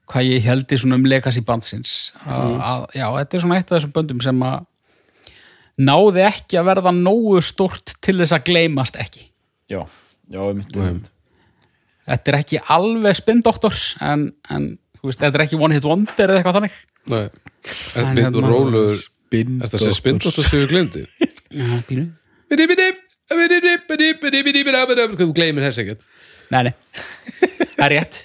hvað 0.10 0.26
ég 0.32 0.46
heldi 0.48 0.78
svona 0.82 0.98
um 0.98 1.04
legacy 1.06 1.42
bandsins. 1.46 1.92
Að, 2.26 2.54
að, 2.66 2.86
já, 2.98 3.06
þetta 3.20 3.36
er 3.38 3.44
svona 3.44 3.58
eitt 3.60 3.68
af 3.70 3.76
þessum 3.78 3.92
böndum 3.94 4.22
sem 4.26 4.40
að 4.48 4.64
náði 5.86 6.24
ekki 6.26 6.58
að 6.60 6.66
verða 6.72 6.94
nógu 6.96 7.42
stórt 7.46 7.94
til 8.04 8.16
þess 8.18 8.34
að 8.40 8.48
gleymast 8.50 8.98
ekki. 9.00 9.28
Já, 9.70 9.84
já, 10.34 10.40
einmitt, 10.48 10.74
einmitt. 10.74 11.12
þetta 12.10 12.32
er 12.34 12.38
ekki 12.40 12.62
alveg 12.74 13.20
spindoktors 13.20 13.84
en, 14.02 14.26
en 14.50 14.66
þú 14.98 15.12
veist, 15.12 15.22
þetta 15.22 15.38
er 15.38 15.46
ekki 15.46 15.60
one 15.62 15.78
hit 15.78 15.86
wonder 15.88 16.26
eða 16.34 16.40
eitthvað 16.42 16.58
þannig. 16.58 16.80
Nei, 17.14 17.24
En 17.94 18.10
en 18.10 18.18
við 18.18 18.26
hérna- 18.26 18.50
róluður 18.50 19.06
Spin 19.30 19.60
er 19.62 19.70
það 19.70 19.84
sem 19.84 19.94
spindótt 19.94 20.40
að 20.42 20.48
séu 20.50 20.66
glindi 20.70 21.04
já, 21.06 21.66
pínu. 21.86 22.08
Þú 22.50 22.56
gleymir 25.38 25.68
þess 25.68 25.82
ekkert? 25.84 26.02
Nei, 26.50 26.64
nei, 26.66 26.74
það 27.76 27.84
er 27.86 27.92
rétt. 27.94 28.16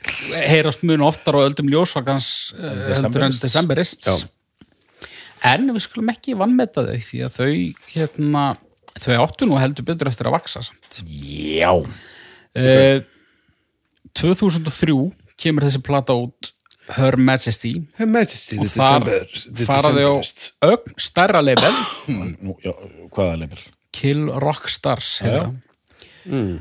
Heyrast 0.49 0.87
mun 0.89 1.05
oftar 1.05 1.37
á 1.37 1.45
öldum 1.45 1.69
ljósvakans 1.69 2.29
uh, 2.57 2.71
heldur 2.95 3.27
en 3.27 3.37
decemberists 3.37 4.09
Já. 4.09 4.15
en 5.53 5.69
við 5.75 5.85
skulum 5.85 6.09
ekki 6.15 6.39
vannmeta 6.41 6.87
þau 6.87 6.97
því 7.11 7.21
að 7.27 7.37
þau 7.37 7.51
hérna, 7.93 8.45
þau 8.97 9.13
áttu 9.27 9.43
nú 9.51 9.61
heldur 9.61 9.85
betur 9.91 10.09
eftir 10.09 10.25
að 10.31 10.39
vaksa 10.39 10.65
samt. 10.65 11.03
Já, 11.05 11.69
uh, 11.77 12.99
2003 14.17 14.97
kemur 15.45 15.69
þessi 15.69 15.85
plata 15.85 16.17
út 16.17 16.54
Her 16.93 17.17
Majesty. 17.17 17.79
Her 17.97 18.07
Majesty, 18.07 18.59
og 18.61 18.69
þar 18.69 19.07
fara 19.65 19.93
þau 19.95 20.19
á 20.21 20.69
ögn 20.69 20.99
stærra 21.01 21.41
label 21.41 21.73
Nú, 22.13 22.59
já 22.61 22.75
hvaða 23.09 23.39
leifir 23.41 23.63
Kill 23.95 24.27
Rock 24.43 24.69
Stars 24.69 25.21
Já. 25.23 25.47
mm. 26.27 26.59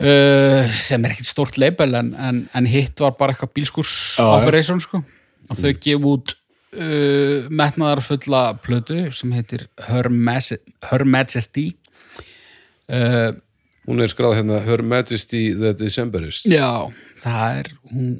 uh, 0.00 0.74
sem 0.82 1.04
er 1.04 1.14
ekkert 1.14 1.30
stórt 1.30 1.60
label 1.60 1.94
en, 1.98 2.10
en, 2.16 2.42
en 2.56 2.68
hitt 2.70 2.98
var 3.04 3.14
bara 3.20 3.36
eitthvað 3.36 3.54
bílskurs 3.60 3.94
Já, 4.16 4.24
já. 4.24 4.34
operation 4.40 4.82
sko. 4.82 5.02
Og 5.46 5.60
þau 5.60 5.72
gefa 5.84 6.12
út 6.16 6.34
uh, 6.34 7.46
metnaðarfulla 7.52 8.44
plötu 8.64 9.02
sem 9.14 9.34
heitir 9.36 9.68
Her, 9.86 10.10
Her 10.90 11.06
Majesty. 11.06 11.68
Uh, 12.90 13.34
hún 13.86 14.02
er 14.02 14.10
skráð 14.10 14.40
hérna 14.40 14.62
Her 14.66 14.82
Majesty 14.82 15.50
the 15.54 15.74
Decemberist. 15.76 16.48
Já, 16.50 16.88
það 17.22 17.60
er 17.60 17.74
hún 17.92 18.16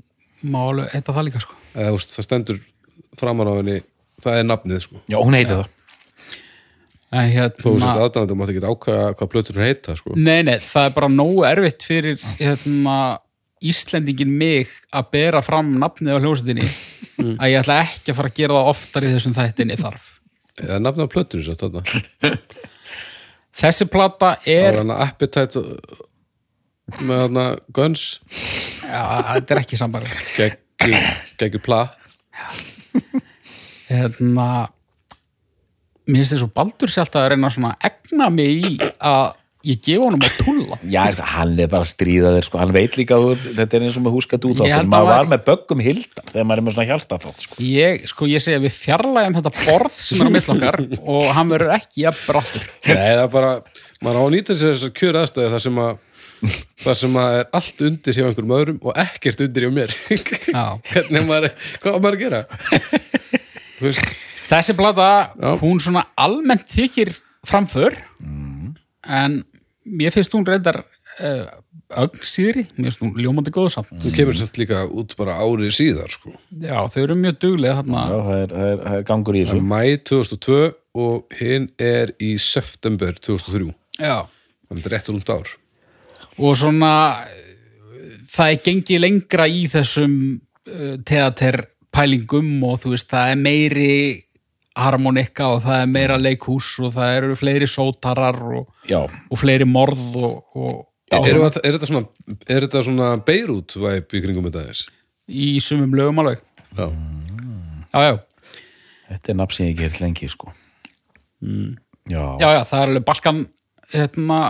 má 0.53 0.61
alveg 0.63 0.93
heita 0.95 1.15
það 1.17 1.29
líka 1.29 1.43
sko. 1.45 1.59
Eða 1.75 1.93
þú 1.93 1.99
veist, 1.99 2.15
það 2.17 2.27
stendur 2.29 2.61
framan 3.21 3.51
á 3.51 3.55
henni 3.59 3.79
það 4.25 4.41
er 4.41 4.47
nafnið 4.51 4.83
sko. 4.87 5.03
Já, 5.11 5.19
hún 5.21 5.37
heiti 5.37 5.53
það. 5.55 5.73
En 7.17 7.31
þó 7.31 7.61
þú 7.63 7.71
hérna 7.71 7.93
sett 7.93 8.03
aðdæmandi 8.03 8.37
mátt 8.37 8.51
ekki 8.53 8.63
ákvæða 8.67 9.13
hvað 9.19 9.31
plötur 9.33 9.61
heita 9.63 9.95
sko. 9.97 10.17
Nei, 10.19 10.41
nei, 10.47 10.57
það 10.63 10.89
er 10.89 10.97
bara 10.97 11.11
nógu 11.13 11.47
erfitt 11.49 11.87
fyrir 11.87 12.19
hérna, 12.41 12.97
Íslendingin 13.67 14.35
mig 14.37 14.73
að 14.93 15.07
bera 15.15 15.41
fram 15.41 15.71
nafnið 15.81 16.19
á 16.19 16.21
hljómsveitinni 16.21 16.67
að 17.41 17.53
ég 17.55 17.63
ætla 17.63 17.79
ekki 17.87 18.13
að 18.13 18.19
fara 18.19 18.29
að 18.29 18.37
gera 18.37 18.59
það 18.59 18.73
oftar 18.73 19.07
í 19.07 19.13
þessum 19.15 19.37
þættinni 19.39 19.79
þarf. 19.81 20.11
eða 20.61 20.81
nafnið 20.83 21.09
á 21.09 21.15
plötur 21.15 21.47
þarna. 21.63 21.83
Þessi 23.57 23.87
plata 23.89 24.35
það 24.35 24.51
er, 24.53 24.67
er 24.69 24.79
hana 24.83 24.99
Appetite 25.07 25.63
með 27.03 27.22
hana 27.26 27.45
Guns 27.74 28.05
já, 28.87 29.03
þetta 29.34 29.57
er 29.57 29.62
ekki 29.64 29.78
sambarlega. 29.80 30.51
geggjur, 31.39 31.62
pla 31.66 31.80
Hérna, 33.87 34.47
mér 36.07 36.20
finnst 36.22 36.34
þess 36.37 36.47
að 36.47 36.55
Baldur 36.59 36.91
sé 36.93 37.03
alltaf 37.03 37.22
að 37.24 37.32
reyna 37.34 37.51
svona 37.55 37.74
að 37.76 37.91
egna 37.91 38.28
mig 38.34 38.64
í 38.66 38.78
að 38.99 39.26
ég 39.66 39.80
gefa 39.82 40.05
honum 40.07 40.22
að 40.26 40.34
tulla. 40.39 40.76
já, 40.87 41.01
sko, 41.14 41.24
hann 41.26 41.53
er 41.59 41.70
bara 41.70 41.82
að 41.87 41.91
stríða 41.91 42.32
þér 42.37 42.45
sko. 42.47 42.59
hann 42.62 42.74
veit 42.74 42.97
líka 42.99 43.16
að 43.16 43.24
þú- 43.26 43.55
þetta 43.59 43.74
er 43.78 43.87
eins 43.87 43.97
og 43.99 44.05
með 44.07 44.14
húskat 44.16 44.45
út 44.47 44.61
að 44.62 44.74
maður 44.87 45.07
var- 45.11 45.26
var 45.26 45.30
með 45.32 45.45
böggum 45.49 45.82
hildar 45.82 46.26
þegar 46.30 46.47
maður 46.47 46.59
er 46.62 46.66
með 46.66 46.74
svona 46.76 46.89
hjartafrátt 46.91 47.41
sko. 47.47 47.55
Ég, 47.62 48.07
sko, 48.07 48.26
ég 48.30 48.43
segi 48.43 48.59
að 48.61 48.66
við 48.66 48.74
fjarlægjum 48.78 49.39
þetta 49.39 49.55
borð 49.66 49.91
sem 50.07 50.20
er 50.22 50.26
á 50.26 50.34
millokkar 50.37 50.78
og 51.03 51.24
hann 51.34 51.49
verður 51.51 51.74
ekki 51.80 52.03
jafn 52.07 52.26
brattur. 52.30 52.66
Nei, 52.87 52.95
það 52.95 53.22
er 53.26 53.32
bara, 53.34 53.53
maður 54.03 54.18
á 54.18 54.22
að 54.26 54.34
nýta 54.37 54.55
sér 54.55 54.74
þessar 54.74 54.95
kjör 55.03 55.18
aðstæði 55.22 55.51
þar 55.57 55.62
sem 55.66 55.76
að 55.82 55.99
þar 56.85 56.99
sem 57.01 57.19
að 57.23 57.37
er 57.41 57.47
allt 57.59 57.83
undir 57.89 58.17
hjá 58.17 58.25
einhverjum 58.29 58.55
öðrum 58.59 58.79
og 58.87 58.97
ekkert 59.03 59.43
undir 59.47 59.67
hjá 59.67 59.73
mér 59.77 59.95
Já. 60.53 60.65
hvernig 60.93 61.27
maður, 61.29 61.53
hvað 61.85 62.01
maður 62.05 62.17
að 62.17 62.25
gera 62.25 62.43
Þessi 64.47 64.77
plata, 64.79 65.07
Já. 65.43 65.51
hún 65.61 65.81
svona 65.83 66.05
almennt 66.23 66.69
þykir 66.71 67.11
framför 67.47 67.97
en 69.07 69.41
mér 69.87 70.15
finnst 70.15 70.33
hún 70.35 70.47
reyndar 70.47 70.79
uh, 71.19 71.43
ögn 72.03 72.23
síðri, 72.27 72.65
mér 72.79 72.89
finnst 72.91 73.03
hún 73.03 73.13
ljómandi 73.23 73.53
góð 73.55 73.69
samt. 73.75 73.93
þú 74.03 74.13
kemur 74.17 74.39
samt 74.39 74.57
líka 74.59 74.85
út 74.87 75.13
bara 75.19 75.37
árið 75.43 75.75
síðar 75.77 76.11
sko. 76.15 76.33
Já, 76.63 76.79
þau 76.91 77.01
eru 77.05 77.19
mjög 77.21 77.37
duglega 77.43 77.77
þarna. 77.83 78.07
já, 78.11 78.17
það 78.29 78.41
er, 78.45 78.55
það 78.55 78.71
er, 78.71 78.81
það 78.87 78.97
er 79.01 79.05
gangur 79.11 79.37
í 79.39 79.43
það 79.43 79.53
er 79.53 79.61
þessu 79.61 79.69
mæ 79.75 79.83
2002 80.11 80.59
og 81.07 81.37
hinn 81.43 81.69
er 81.91 82.15
í 82.23 82.33
september 82.43 83.19
2003 83.19 83.71
Já. 84.01 84.17
þannig 84.27 84.71
að 84.71 84.77
þetta 84.81 84.91
er 84.91 84.97
rétt 84.97 85.13
rúmt 85.15 85.35
ár 85.37 85.55
Og 86.39 86.57
svona 86.61 86.93
eh, 87.24 88.20
það 88.28 88.53
er 88.53 88.62
gengið 88.66 89.01
lengra 89.03 89.47
í 89.49 89.64
þessum 89.72 90.16
uh, 90.37 90.97
teaterpælingum 91.09 92.51
og 92.68 92.80
þú 92.82 92.93
veist, 92.95 93.09
það 93.12 93.32
er 93.32 93.41
meiri 93.41 93.93
harmonika 94.76 95.47
og 95.55 95.62
það 95.64 95.80
er 95.82 95.89
meira 95.89 96.18
leikhús 96.20 96.68
og 96.84 96.93
það 96.99 97.14
eru 97.16 97.37
fleiri 97.41 97.68
sótarar 97.70 98.37
og, 98.59 98.66
og 99.32 99.41
fleiri 99.41 99.64
morð 99.64 100.05
og, 100.20 100.37
og 100.57 100.84
Já, 101.07 101.20
er, 101.22 101.37
er, 101.39 101.57
er 101.62 101.76
þetta 101.76 101.87
svona, 101.87 102.34
er 102.51 102.64
þetta 102.66 102.80
svona 102.82 103.09
Beirut 103.22 103.76
væp 103.78 104.14
í 104.18 104.20
kringum 104.24 104.49
þetta 104.49 104.64
þess 104.66 104.89
í 105.30 105.47
sumum 105.62 105.95
lögum 105.95 106.18
alveg. 106.22 106.41
já, 106.76 106.87
Já, 107.95 108.01
já. 108.03 108.16
þetta 109.12 109.32
er 109.32 109.39
nafn 109.39 109.55
sem 109.57 109.68
ég 109.70 109.78
gert 109.78 110.01
lengi 110.03 110.28
sko. 110.28 110.51
mm. 111.47 111.70
já, 112.11 112.24
já, 112.43 112.49
já, 112.59 112.61
það 112.66 112.80
er 112.82 112.91
alveg 112.91 113.07
Balkan 113.07 113.41
hérna, 113.95 114.41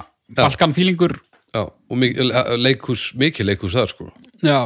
balkanfílingur 0.40 1.18
já, 1.56 1.62
og 1.64 2.02
mikið, 2.02 2.34
leikhús, 2.60 3.08
mikið 3.18 3.50
leikhús 3.50 3.76
það 3.78 3.90
sko 3.94 4.10
já 4.44 4.60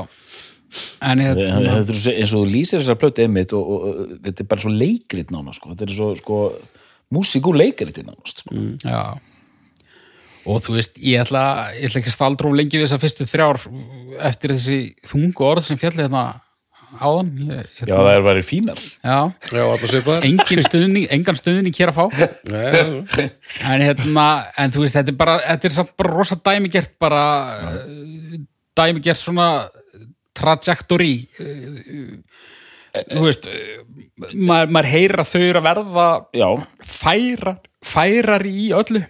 en 1.03 1.23
hérna, 1.25 1.49
þetta 1.81 1.97
er 1.97 2.21
eins 2.21 2.35
og 2.35 2.45
þú 2.45 2.45
lýsir 2.51 2.83
þessar 2.83 3.01
plötu 3.01 3.25
einmitt 3.25 3.55
og, 3.57 3.73
og, 3.75 3.89
og 3.89 4.13
þetta 4.27 4.45
er 4.45 4.51
bara 4.53 4.65
svo 4.65 4.75
leikrit 4.75 5.33
nána 5.35 5.55
sko. 5.57 5.73
þetta 5.73 5.89
er 5.89 5.97
svo 5.97 6.13
sko 6.21 6.39
músík 7.11 7.49
úr 7.51 7.59
leikriti 7.59 8.07
nánast 8.07 8.45
sko. 8.45 8.55
já 8.85 9.03
og 10.49 10.63
þú 10.65 10.77
veist, 10.79 10.95
ég 11.05 11.21
ætla, 11.21 11.43
ég 11.77 11.91
ætla 11.91 12.01
ekki 12.01 12.09
að 12.09 12.15
staldra 12.15 12.49
of 12.49 12.57
lengi 12.57 12.79
við 12.79 12.87
þessar 12.87 13.03
fyrstu 13.03 13.27
þrjár 13.29 13.59
eftir 14.31 14.55
þessi 14.55 14.79
þungu 15.11 15.45
orð 15.51 15.67
sem 15.69 15.81
fjalli 15.81 16.07
hérna 16.07 16.23
áðan. 16.99 17.31
Ég, 17.47 17.75
já 17.87 17.95
það 17.95 18.11
er 18.13 18.25
verið 18.27 18.47
fínar. 18.49 18.81
Engin 20.27 20.63
stuðning, 20.67 21.07
engan 21.15 21.39
stuðning 21.39 21.77
hér 21.77 21.93
að 21.93 21.99
fá. 22.01 22.25
Nei, 22.51 23.29
en 23.71 23.85
hérna, 23.87 24.27
en 24.59 24.75
þú 24.75 24.85
veist, 24.85 24.97
þetta 24.99 25.15
er 25.15 25.19
bara 25.21 25.37
þetta 25.45 25.71
er 25.71 25.77
samt 25.77 25.93
bara 26.01 26.15
rosa 26.15 26.39
dæmigert 26.51 26.97
bara 27.03 27.23
dæmigert 28.79 29.21
svona 29.21 29.49
trajectory 30.37 31.15
uh, 31.43 32.19
þú 33.11 33.25
veist 33.27 33.49
uh, 33.51 33.81
maður, 34.35 34.75
maður 34.75 34.91
heyrir 34.95 35.23
að 35.23 35.31
þau 35.33 35.41
eru 35.43 35.61
að 35.61 35.67
verða 35.69 36.09
já, 36.37 36.49
færar, 36.97 37.59
færar 37.85 38.47
í 38.49 38.71
öllu. 38.77 39.05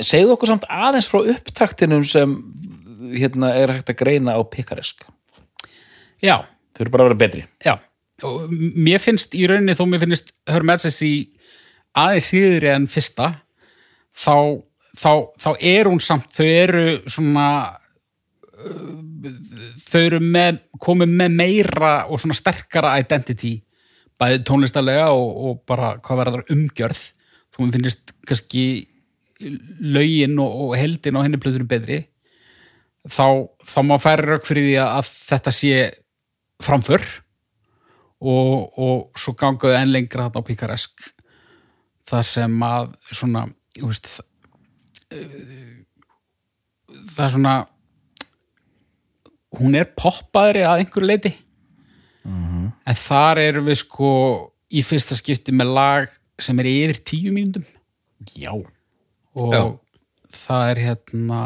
Segðu 0.00 0.36
okkur 0.36 0.52
samt 0.52 0.66
aðeins 0.70 1.08
frá 1.10 1.20
upptaktinum 1.34 2.04
sem 2.08 2.36
hérna 3.14 3.52
er 3.58 3.74
hægt 3.74 3.90
að 3.92 4.00
greina 4.00 4.36
á 4.38 4.40
pikaresk. 4.48 5.04
Já, 6.24 6.44
þau 6.74 6.84
eru 6.84 6.94
bara 6.94 7.06
að 7.06 7.10
vera 7.12 7.20
betri. 7.24 7.44
Já. 7.64 7.74
Og 8.24 8.50
mér 8.50 9.02
finnst 9.02 9.34
í 9.34 9.46
rauninni 9.50 9.76
þó 9.78 9.86
mér 9.90 10.04
finnst 10.04 10.34
Her 10.50 10.66
Majesty 10.66 11.14
aðeins 11.98 12.28
síður 12.30 12.68
en 12.72 12.86
fyrsta 12.90 13.30
þá, 14.14 14.62
þá, 14.94 15.10
þá 15.42 15.50
er 15.58 15.90
hún 15.90 16.02
samt 16.02 16.30
þau 16.34 16.46
eru 16.46 16.84
svona 17.10 17.48
uh, 18.54 19.28
þau 19.82 20.00
eru 20.00 20.22
með, 20.22 20.62
komið 20.82 21.14
með 21.20 21.38
meira 21.42 21.94
og 22.06 22.22
svona 22.22 22.38
sterkara 22.38 22.96
identity 23.02 23.56
bæði 24.20 24.42
tónlistarlega 24.46 25.10
og, 25.14 25.30
og 25.34 25.62
bara 25.68 25.96
hvað 26.02 26.20
verður 26.22 26.50
umgjörð. 26.54 27.02
Þó 27.54 27.62
mér 27.62 27.76
finnst 27.76 28.14
kannski 28.26 28.64
lögin 29.82 30.38
og, 30.42 30.52
og 30.68 30.76
heldin 30.78 31.18
á 31.18 31.24
henni 31.24 31.40
plötunum 31.42 31.68
betri. 31.70 32.04
Þá, 33.04 33.50
þá 33.66 33.78
má 33.84 33.96
færa 34.00 34.34
rauk 34.34 34.46
fyrir 34.48 34.70
því 34.70 34.76
að 34.80 35.10
þetta 35.10 35.52
sé 35.52 35.74
framför 36.64 37.04
og, 38.24 38.78
og 38.78 39.20
svo 39.20 39.34
gangaðu 39.38 39.76
enn 39.78 39.92
lengra 39.92 40.28
þarna 40.28 40.44
á 40.44 40.48
Píkaresk 40.48 41.06
þar 42.08 42.26
sem 42.28 42.66
að 42.66 42.90
svona 43.10 43.46
þú 43.76 43.90
veist, 43.90 44.10
eh, 45.12 45.84
það 47.14 47.24
er 47.26 47.32
svona 47.36 47.54
hún 49.58 49.78
er 49.78 49.88
poppaðri 49.96 50.64
að 50.66 50.82
einhverju 50.82 51.08
leiti 51.08 51.34
en 52.84 53.00
þar 53.00 53.40
erum 53.42 53.68
við 53.68 53.80
sko 53.82 54.10
í 54.74 54.82
fyrsta 54.84 55.16
skipti 55.18 55.54
með 55.54 55.72
lag 55.76 56.14
sem 56.40 56.58
er 56.60 56.68
yfir 56.70 57.00
tíu 57.06 57.32
mínútum. 57.34 57.66
Já, 58.34 58.52
og 59.36 59.54
Já. 59.54 59.62
það 60.32 60.70
er 60.70 60.80
hérna 60.88 61.42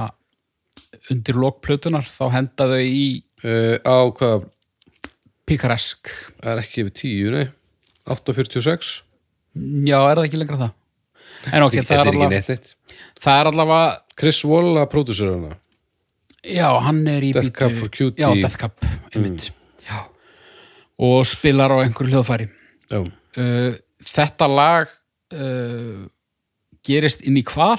undir 1.12 1.38
lokplötunar 1.40 2.06
þá 2.08 2.24
henda 2.32 2.68
þau 2.70 2.84
í 2.84 3.08
uh, 3.44 3.76
á 3.84 3.98
hvað 4.16 4.48
Píkaresk 5.48 6.10
það 6.38 6.50
er 6.52 6.62
ekki 6.62 6.84
yfir 6.84 6.96
tíu, 7.02 7.30
nei. 7.34 7.46
8.46 8.08 8.90
já, 9.88 9.98
er 9.98 10.18
það 10.18 10.26
ekki 10.26 10.40
lengra 10.40 10.60
það? 10.62 10.74
En 11.54 11.64
ok, 11.64 11.78
það 11.86 12.00
er, 12.02 12.10
allavega, 12.12 12.58
það 13.22 13.40
er 13.40 13.50
allavega 13.52 13.88
Chris 14.18 14.40
Walla, 14.48 14.84
pródusur 14.90 15.30
hana. 15.30 15.56
Já, 16.42 16.66
hann 16.82 17.00
er 17.10 17.24
í 17.28 17.30
Death 17.36 17.52
Cab 17.54 17.76
for 17.78 17.92
Cutie. 17.92 18.18
já, 18.18 18.32
Death 18.42 18.58
Cab, 18.58 18.88
einmitt. 19.12 19.50
Já. 19.86 20.00
og 20.98 21.22
spilar 21.30 21.70
á 21.70 21.78
einhverju 21.84 22.16
hljóðfæri. 22.16 22.48
Uh, 22.90 23.76
þetta 24.02 24.48
lag 24.50 24.90
uh, 25.36 26.08
gerist 26.86 27.22
inn 27.28 27.38
í 27.38 27.44
kval 27.46 27.78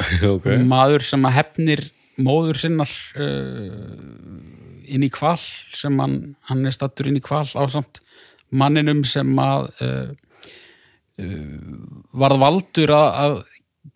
ok. 0.34 0.46
Maður 0.68 1.04
sem 1.08 1.26
að 1.26 1.36
hefnir 1.38 1.82
móður 2.20 2.60
sinnar 2.60 2.92
uh, 3.16 4.59
inn 4.90 5.06
í 5.06 5.10
kval 5.12 5.38
sem 5.76 5.96
hann, 6.02 6.18
hann 6.50 6.66
er 6.66 6.74
stattur 6.74 7.08
inn 7.10 7.18
í 7.20 7.24
kval 7.24 7.46
ásamt 7.46 8.02
manninum 8.50 9.04
sem 9.06 9.30
að 9.40 9.68
uh, 9.86 10.10
uh, 11.22 11.56
varð 12.22 12.42
valdur 12.42 12.94
að, 12.96 13.08
að 13.24 13.38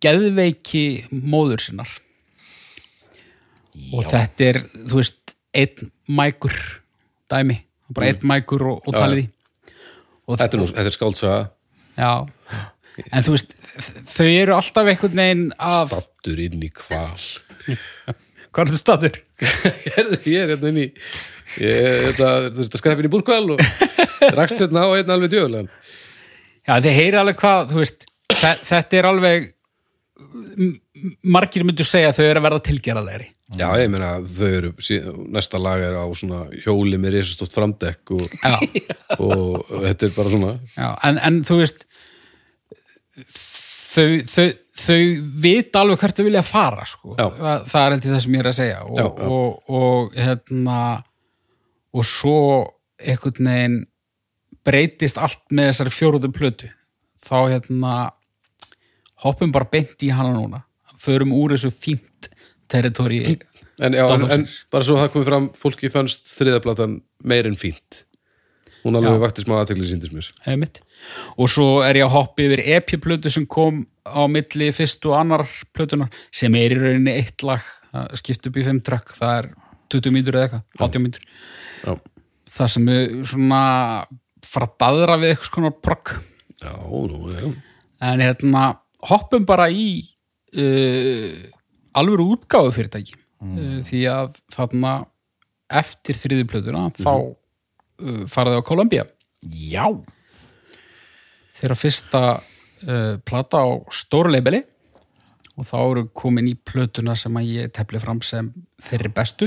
geðveiki 0.05 0.87
móður 1.27 1.65
sinnar. 1.65 1.91
Og 3.91 4.07
þetta 4.07 4.47
er 4.47 4.61
þú 4.73 5.01
veist, 5.01 5.35
einn 5.55 5.91
mækur 6.15 6.55
dæmi, 7.31 7.59
bara 7.91 8.13
einn 8.13 8.29
mækur 8.31 8.69
og, 8.71 8.87
og 8.87 8.95
talið 8.95 9.25
í. 9.25 9.29
Og 10.25 10.39
þetta 10.41 10.61
nú, 10.61 10.71
þetta 10.71 10.89
er 10.89 10.95
skáldsaga 10.95 11.43
Já, 11.95 12.27
en 13.11 13.25
þú 13.27 13.35
veist 13.35 13.53
þau 14.09 14.29
eru 14.29 14.55
alltaf 14.57 14.89
einhvern 14.91 15.21
veginn 15.21 15.45
að 15.63 15.93
stattur 15.93 16.41
inn 16.43 16.63
í 16.65 16.71
kval 16.75 17.27
Hvað 18.55 18.71
er 18.71 18.79
þetta? 18.79 19.11
Herðu, 19.97 20.19
ég 20.35 20.41
er 20.45 20.53
hérna 20.55 20.71
inn 20.73 20.81
í 20.85 20.87
ég, 21.59 22.15
þetta, 22.19 22.81
skreppin 22.81 23.09
í 23.09 23.13
búrkvæl 23.13 23.57
og 23.57 23.63
rakst 24.39 24.61
hérna 24.63 24.87
á 24.87 24.89
einn 24.95 25.11
alveg 25.15 25.33
djöfulegan. 25.35 25.69
Já, 26.65 26.79
þið 26.81 26.95
heyri 27.01 27.19
alveg 27.21 27.41
hvað, 27.43 27.75
veist 27.83 28.07
þe- 28.33 28.61
þetta 28.71 29.01
er 29.01 29.09
alveg 29.11 29.51
margir 31.27 31.65
myndu 31.67 31.85
segja 31.87 32.13
að 32.13 32.19
þau 32.21 32.27
eru 32.31 32.41
að 32.41 32.45
verða 32.47 32.63
tilgerðalegri 32.69 33.27
já, 33.59 33.67
ég 33.83 33.89
meina 33.93 34.13
þau 34.25 34.47
eru 34.57 34.71
næsta 35.35 35.59
lag 35.61 35.83
er 35.85 35.97
á 35.99 36.05
svona 36.17 36.45
hjóli 36.65 36.99
með 37.03 37.17
risastótt 37.19 37.55
framdekk 37.55 38.15
og, 38.15 38.37
og 39.19 39.75
þetta 39.85 40.07
er 40.09 40.15
bara 40.17 40.33
svona. 40.33 40.53
Já 40.79 40.89
en, 41.11 41.19
en 41.29 41.41
þú 41.47 41.59
veist 41.61 41.85
þau, 43.35 44.07
þau, 44.31 44.47
þau 44.85 45.01
vita 45.45 45.83
alveg 45.83 46.03
hvert 46.03 46.21
þau 46.21 46.27
vilja 46.29 46.45
fara 46.47 46.87
sko. 46.89 47.17
Það, 47.19 47.67
það 47.73 47.81
er 47.87 47.97
heldur 47.97 48.15
það 48.15 48.23
sem 48.25 48.37
ég 48.37 48.45
er 48.45 48.51
að 48.51 48.57
segja. 48.59 48.79
Og, 48.85 48.99
Já, 48.99 49.07
já. 49.07 49.29
Og, 49.31 49.75
og 49.81 50.19
hérna 50.19 50.79
og 51.95 52.09
svo 52.09 52.39
einhvern 52.99 53.51
veginn 53.51 53.81
breytist 54.65 55.21
allt 55.21 55.43
með 55.55 55.71
þessari 55.71 55.95
fjóruðu 55.95 56.31
plötu. 56.35 56.71
Þá 57.25 57.37
hérna 57.55 57.97
hoppum 59.25 59.53
bara 59.55 59.69
beint 59.71 60.01
í 60.05 60.13
hana 60.15 60.33
núna. 60.37 60.65
Förum 61.05 61.35
úr 61.37 61.57
þessu 61.57 61.73
fínt 61.75 62.31
territóri 62.71 63.21
en, 63.83 63.95
en, 63.95 64.47
bara 64.73 64.87
svo 64.87 64.99
það 64.99 65.13
komið 65.15 65.29
fram 65.29 65.47
fólki 65.59 65.91
fannst 65.93 66.29
þriðaplatan 66.31 66.99
meir 67.27 67.49
en 67.51 67.57
fínt 67.59 68.05
hún 68.85 68.99
alveg 68.99 69.23
vakti 69.23 69.45
smá 69.45 69.57
aðtekli 69.61 69.89
síndist 69.89 70.15
mér. 70.17 70.31
Einmitt. 70.47 70.83
og 71.37 71.51
svo 71.53 71.83
er 71.85 71.99
ég 72.01 72.07
að 72.07 72.15
hoppa 72.15 72.45
yfir 72.45 72.63
EP-plötu 72.77 73.33
sem 73.33 73.47
kom 73.47 73.85
á 74.05 74.25
milli 74.29 74.71
fyrst 74.77 75.05
og 75.09 75.17
annar 75.19 75.47
plötunar 75.77 76.13
sem 76.33 76.55
er 76.61 76.75
í 76.75 76.81
rauninni 76.81 77.17
eitt 77.17 77.45
lag 77.45 77.65
skipt 78.19 78.47
upp 78.49 78.59
í 78.59 78.65
fimm 78.67 78.81
trökk, 78.85 79.15
það 79.19 79.37
er 79.39 79.51
20 79.95 80.15
mínútur 80.15 80.39
eða 80.39 80.47
eitthvað, 80.49 80.65
80 80.89 81.05
mínútur. 81.05 81.27
Já, 81.85 81.93
það 82.57 82.73
sem 82.75 82.89
er 82.95 83.13
svona 83.31 83.63
daðra 84.81 85.19
við 85.21 85.35
eitthvað 85.35 85.51
svona 85.51 85.73
progg. 85.85 86.15
Já, 86.63 86.75
nú, 86.83 87.21
já. 87.33 87.47
En 88.05 88.23
hérna 88.25 88.65
hoppum 89.09 89.47
bara 89.49 89.69
í 89.71 89.89
uh, 90.59 91.31
alvöru 91.97 92.33
útgáfu 92.35 92.75
fyrirtæki. 92.75 93.19
Uh, 93.45 93.81
því 93.87 94.05
að 94.11 94.39
þarna 94.55 94.95
eftir 95.75 96.19
þriði 96.21 96.49
plötuna 96.49 96.87
þá 96.97 97.13
uh, 97.13 97.33
faraði 98.31 98.61
á 98.61 98.63
Columbia. 98.67 99.05
Já, 99.45 99.85
þeirra 101.59 101.77
fyrsta 101.79 102.23
uh, 102.41 103.15
plata 103.27 103.57
á 103.63 103.69
stóru 103.93 104.31
leibeli 104.33 104.63
og 105.55 105.65
þá 105.69 105.79
eru 105.83 106.03
komin 106.17 106.49
í 106.51 106.57
plötuna 106.59 107.15
sem 107.19 107.37
að 107.39 107.51
ég 107.53 107.73
tefli 107.77 107.99
fram 108.03 108.21
sem 108.27 108.53
þeirri 108.83 109.11
bestu. 109.15 109.47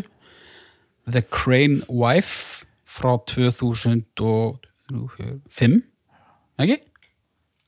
The 1.08 1.22
Crane 1.24 1.82
Wife 1.88 2.66
frá 2.88 3.18
2005 3.28 5.84
ekki? 6.58 6.78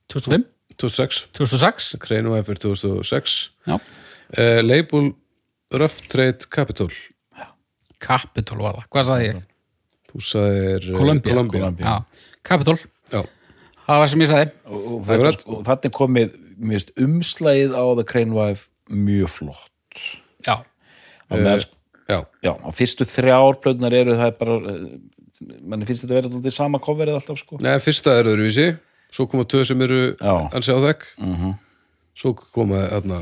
2005? 0.10 0.46
2006, 0.80 1.28
2006? 1.36 1.96
Kreinu 2.00 2.38
F 2.40 2.50
er 2.50 2.58
2006 2.64 3.52
Já, 3.68 3.76
uh, 3.76 3.82
label 4.64 5.12
Rough 5.76 6.00
Trade 6.10 6.48
Capital. 6.50 6.90
Capitol 8.00 8.64
var 8.64 8.80
það, 8.80 8.88
hvað 8.96 9.06
sagði 9.10 9.26
ég? 9.28 9.49
Þú 10.10 10.24
sagðir 10.26 10.88
uh. 10.94 10.98
Columbia. 11.00 11.72
Já, 11.80 11.96
Capitol, 12.50 12.78
Já. 13.14 13.22
það 13.86 14.02
var 14.04 14.12
sem 14.14 14.24
ég 14.26 14.32
sagði. 14.34 14.52
Og, 14.66 14.80
og, 14.80 15.00
Það 15.06 15.14
er 15.16 15.26
rétt. 15.28 15.46
og 15.48 15.62
er 15.90 15.96
komið 16.00 16.34
mér 16.60 16.76
veist, 16.76 16.92
umslægið 17.00 17.76
á 17.78 17.84
The 18.00 18.06
Crane 18.10 18.36
Wife 18.36 18.68
mjög 18.90 19.30
flott. 19.38 20.04
Já, 20.46 20.56
á 20.60 21.34
meðan 21.36 21.64
já, 22.10 22.20
já, 22.44 22.52
á 22.58 22.70
fyrstu 22.74 23.06
þrjár 23.08 23.60
plötunar 23.64 23.94
eru 23.96 24.18
það 24.18 24.32
er 24.32 24.38
bara 24.40 24.60
eh, 24.74 24.84
manni 25.62 25.88
finnst 25.88 26.04
þetta 26.04 26.18
vera 26.18 26.32
alltaf 26.32 26.56
sama 26.56 26.82
coverið 26.84 27.20
alltaf 27.20 27.40
sko. 27.42 27.60
Nei, 27.64 27.78
fyrsta 27.84 28.18
er 28.20 28.30
öðruvísi. 28.32 28.70
Svo 29.10 29.26
koma 29.30 29.46
tvö 29.50 29.64
sem 29.66 29.82
eru 29.82 30.02
ansi 30.22 30.74
á 30.74 30.80
þekk. 30.84 31.06
Mhm. 31.18 31.58
svo 32.20 32.34
koma 32.36 32.82
þarna 32.92 33.20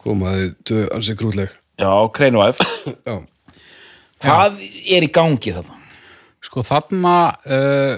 komaði 0.00 0.52
tvö 0.64 0.86
ansi 0.96 1.14
krútleg. 1.18 1.52
Já, 1.78 1.90
Kreinuæf 2.16 2.58
Já, 3.06 3.20
Hvað 4.22 4.62
er 4.64 5.06
í 5.06 5.10
gangi 5.14 5.54
þarna? 5.54 5.76
Sko 6.44 6.62
þarna 6.66 7.14
uh, 7.46 7.96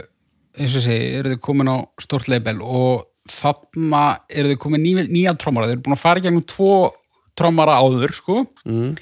eins 0.60 0.76
og 0.76 0.84
segi, 0.84 1.12
eru 1.20 1.34
þið 1.34 1.42
komin 1.44 1.70
á 1.72 1.76
stort 2.00 2.28
label 2.30 2.60
og 2.64 3.06
þarna 3.30 4.02
eru 4.28 4.52
þið 4.52 4.60
komin 4.60 4.84
ný, 4.84 4.94
nýja 5.08 5.36
trómara, 5.38 5.68
þið 5.68 5.76
eru 5.76 5.84
búin 5.86 5.96
að 5.96 6.02
fara 6.02 6.20
í 6.20 6.24
gegnum 6.24 6.46
tvo 6.48 6.74
trómara 7.38 7.78
áður, 7.80 8.12
sko. 8.16 8.42
Mm. 8.68 8.96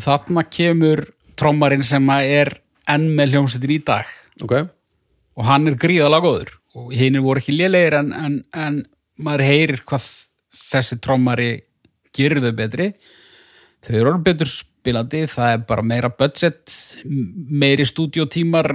þarna 0.00 0.44
kemur 0.48 1.02
trómarinn 1.40 1.84
sem 1.84 2.06
að 2.12 2.30
er 2.36 2.52
enn 2.90 3.08
með 3.16 3.34
hljómsveitin 3.34 3.74
í 3.74 3.80
dag. 3.84 4.08
Ok. 4.44 4.54
Og 5.36 5.46
hann 5.48 5.68
er 5.68 5.76
gríðalega 5.80 6.24
góður. 6.24 6.54
Og 6.78 6.92
hinnir 6.94 7.24
voru 7.24 7.42
ekki 7.42 7.56
lélegir 7.56 7.96
en, 7.98 8.12
en, 8.14 8.36
en 8.54 8.80
maður 9.20 9.46
heyrir 9.48 9.82
hvað 9.88 10.06
þessi 10.70 11.00
trómari 11.02 11.50
gerir 12.16 12.42
þau 12.44 12.52
betri. 12.56 12.90
Þau 13.84 13.94
eru 13.96 14.12
orðin 14.12 14.26
betur 14.28 14.52
spilandi 14.80 15.22
það 15.28 15.52
er 15.54 15.64
bara 15.68 15.84
meira 15.86 16.08
budget 16.10 16.72
meiri 17.04 17.84
stúdíotímar 17.88 18.70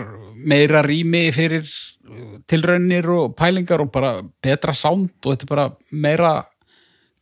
meira 0.45 0.83
rými 0.85 1.27
fyrir 1.33 1.65
uh, 1.65 2.37
tilraunir 2.47 3.09
og 3.09 3.33
pælingar 3.37 3.81
og 3.81 3.91
bara 3.93 4.19
betra 4.45 4.73
sound 4.77 5.09
og 5.25 5.33
þetta 5.33 5.47
er 5.47 5.53
bara 5.55 5.67
meira 5.91 6.33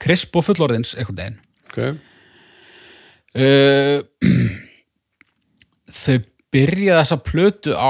krisp 0.04 0.36
og 0.36 0.44
fullorðins 0.50 0.96
einhvern 1.00 1.22
veginn. 1.22 1.40
Ok, 1.72 2.02
Uh, 3.34 4.04
þau 6.04 6.20
byrja 6.54 7.00
þessa 7.00 7.18
plötu 7.26 7.74
á 7.74 7.90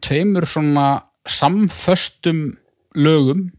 tveimur 0.00 0.46
svona 0.48 0.86
samföstum 1.28 2.54
lögum 2.96 3.50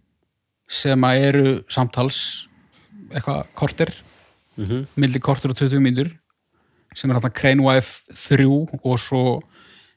sem 0.65 1.05
að 1.05 1.25
eru 1.27 1.45
samtals 1.69 2.47
eitthvað 3.13 3.45
kortir 3.53 3.93
Mhm. 4.57 4.85
milli 4.95 5.19
kortir 5.19 5.51
og 5.51 5.57
20 5.59 5.81
mínútur 5.83 6.09
sem 6.95 7.11
er 7.11 7.17
hérna 7.19 7.33
Crane 7.35 7.63
Wife 7.65 8.03
3 8.15 8.45
og 8.83 8.99
svo 9.01 9.21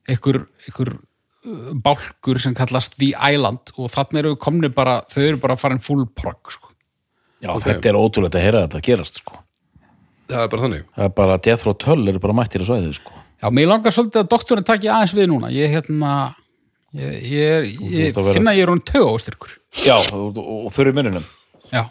einhver, 0.08 0.42
einhver 0.66 0.92
uh, 0.98 1.72
bálkur 1.84 2.40
sem 2.42 2.54
kallast 2.58 2.96
The 2.98 3.12
Island 3.32 3.72
og 3.78 3.90
þannig 3.94 4.22
eru 4.24 4.36
komni 4.40 4.68
bara, 4.74 5.00
þau 5.10 5.22
eru 5.28 5.40
bara 5.42 5.56
farin 5.60 5.80
full 5.84 6.06
prog 6.16 6.50
sko. 6.54 6.72
Já, 7.42 7.52
Ok. 7.54 7.62
þetta 7.68 7.92
er 7.92 7.98
ótrúlegt 8.00 8.34
að 8.34 8.42
heyra 8.48 8.64
þetta 8.66 8.80
gerast 8.82 9.20
sko. 9.22 9.38
það 10.28 10.42
er 10.42 10.48
bara 10.52 10.62
þannig 10.66 10.84
Það 10.96 11.04
er 11.06 11.12
bara 11.20 11.36
Death 11.46 11.64
Row 11.68 11.74
12 11.78 12.08
eru 12.12 12.18
bara 12.24 12.34
mættir 12.36 12.60
að 12.64 12.70
svæðið 12.72 12.96
sko. 12.98 13.12
Já, 13.38 13.46
mér 13.54 13.68
langar 13.70 13.94
svolítið 13.94 14.24
að 14.24 14.28
doktorinn 14.32 14.66
taki 14.66 14.88
aðeins 14.90 15.14
við 15.14 15.28
núna. 15.30 15.48
Ég, 15.54 15.70
hérna, 15.70 16.34
ég, 16.98 17.12
ég, 17.22 17.44
er, 17.54 17.68
ég 17.70 18.10
að 18.10 18.24
vera- 18.26 18.34
finna 18.34 18.50
að 18.50 18.58
ég 18.58 18.66
er 18.66 18.72
hún 18.72 18.82
tög 18.82 19.06
ástyrkur. 19.12 19.52
Já, 19.86 19.94
og, 20.12 20.34
og, 20.42 20.66
og 20.66 20.72
þurfi 20.74 20.96
mununum 20.98 21.24
Já, 21.70 21.84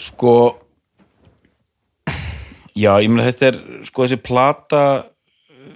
Sko 0.00 0.32
Já, 2.78 2.92
ég 3.02 3.10
meina 3.10 3.26
þetta 3.26 3.50
er 3.50 3.58
sko 3.88 4.04
þessi 4.06 4.20
plata 4.22 4.82
uh, 5.50 5.74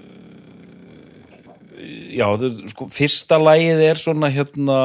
Já, 2.14 2.28
þetta, 2.36 2.50
er, 2.50 2.70
sko 2.70 2.88
fyrsta 2.94 3.38
lagið 3.42 3.82
er 3.88 4.00
svona 4.00 4.30
hérna 4.32 4.78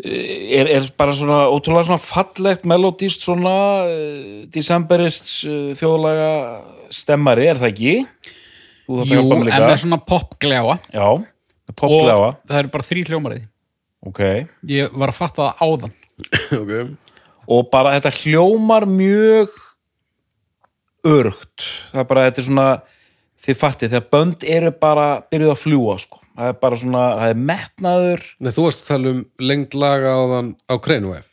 eh, 0.00 0.56
er, 0.60 0.70
er 0.78 0.88
bara 0.96 1.16
svona 1.16 1.42
ótrúlega 1.52 1.90
svona 1.90 2.02
fallegt 2.02 2.64
melodíst 2.68 3.26
svona 3.26 3.56
uh, 3.84 4.42
decemberist 4.52 5.32
uh, 5.44 5.70
þjóðlaga 5.78 6.32
stemmari, 6.90 7.46
er 7.50 7.60
það 7.60 7.72
ekki? 7.74 7.94
Jú, 8.90 8.96
en 8.98 9.44
líka. 9.46 9.62
með 9.62 9.78
svona 9.84 10.00
popglefa 10.02 10.80
Já, 10.90 11.06
popglefa 11.76 12.32
og 12.32 12.40
það 12.48 12.62
eru 12.64 12.72
bara 12.72 12.88
þrý 12.88 13.04
hljómariði. 13.06 13.46
Ok 14.08 14.20
Ég 14.72 14.94
var 14.96 15.12
að 15.12 15.18
fatta 15.20 15.50
það 15.50 15.66
áðan. 15.66 15.96
Ok, 16.60 16.72
og 17.50 17.68
bara 17.72 17.94
þetta 17.96 18.10
hljómar 18.22 18.84
mjög 18.88 19.54
örugt 21.06 21.66
það 21.92 22.02
er 22.02 22.08
bara, 22.10 22.24
þetta 22.28 22.42
er 22.42 22.48
svona 22.48 22.68
þið 23.40 23.60
fattið, 23.60 23.92
þegar 23.94 24.08
bönd 24.14 24.46
eru 24.56 24.72
bara 24.82 25.06
byrjuð 25.32 25.52
að 25.54 25.60
fljúa 25.62 25.98
sko, 26.02 26.20
það 26.36 26.50
er 26.52 26.58
bara 26.64 26.80
svona 26.80 27.04
það 27.20 27.34
er 27.34 27.44
metnaður, 27.50 28.24
Nei, 28.40 28.50
þú 28.56 28.66
varst 28.66 28.82
að 28.84 28.90
tala 28.92 29.14
um 29.14 29.22
lengd 29.50 29.76
laga 29.80 30.16
á 30.16 30.20
þann 30.34 30.50
á 30.68 30.74
Kreinuef 30.84 31.30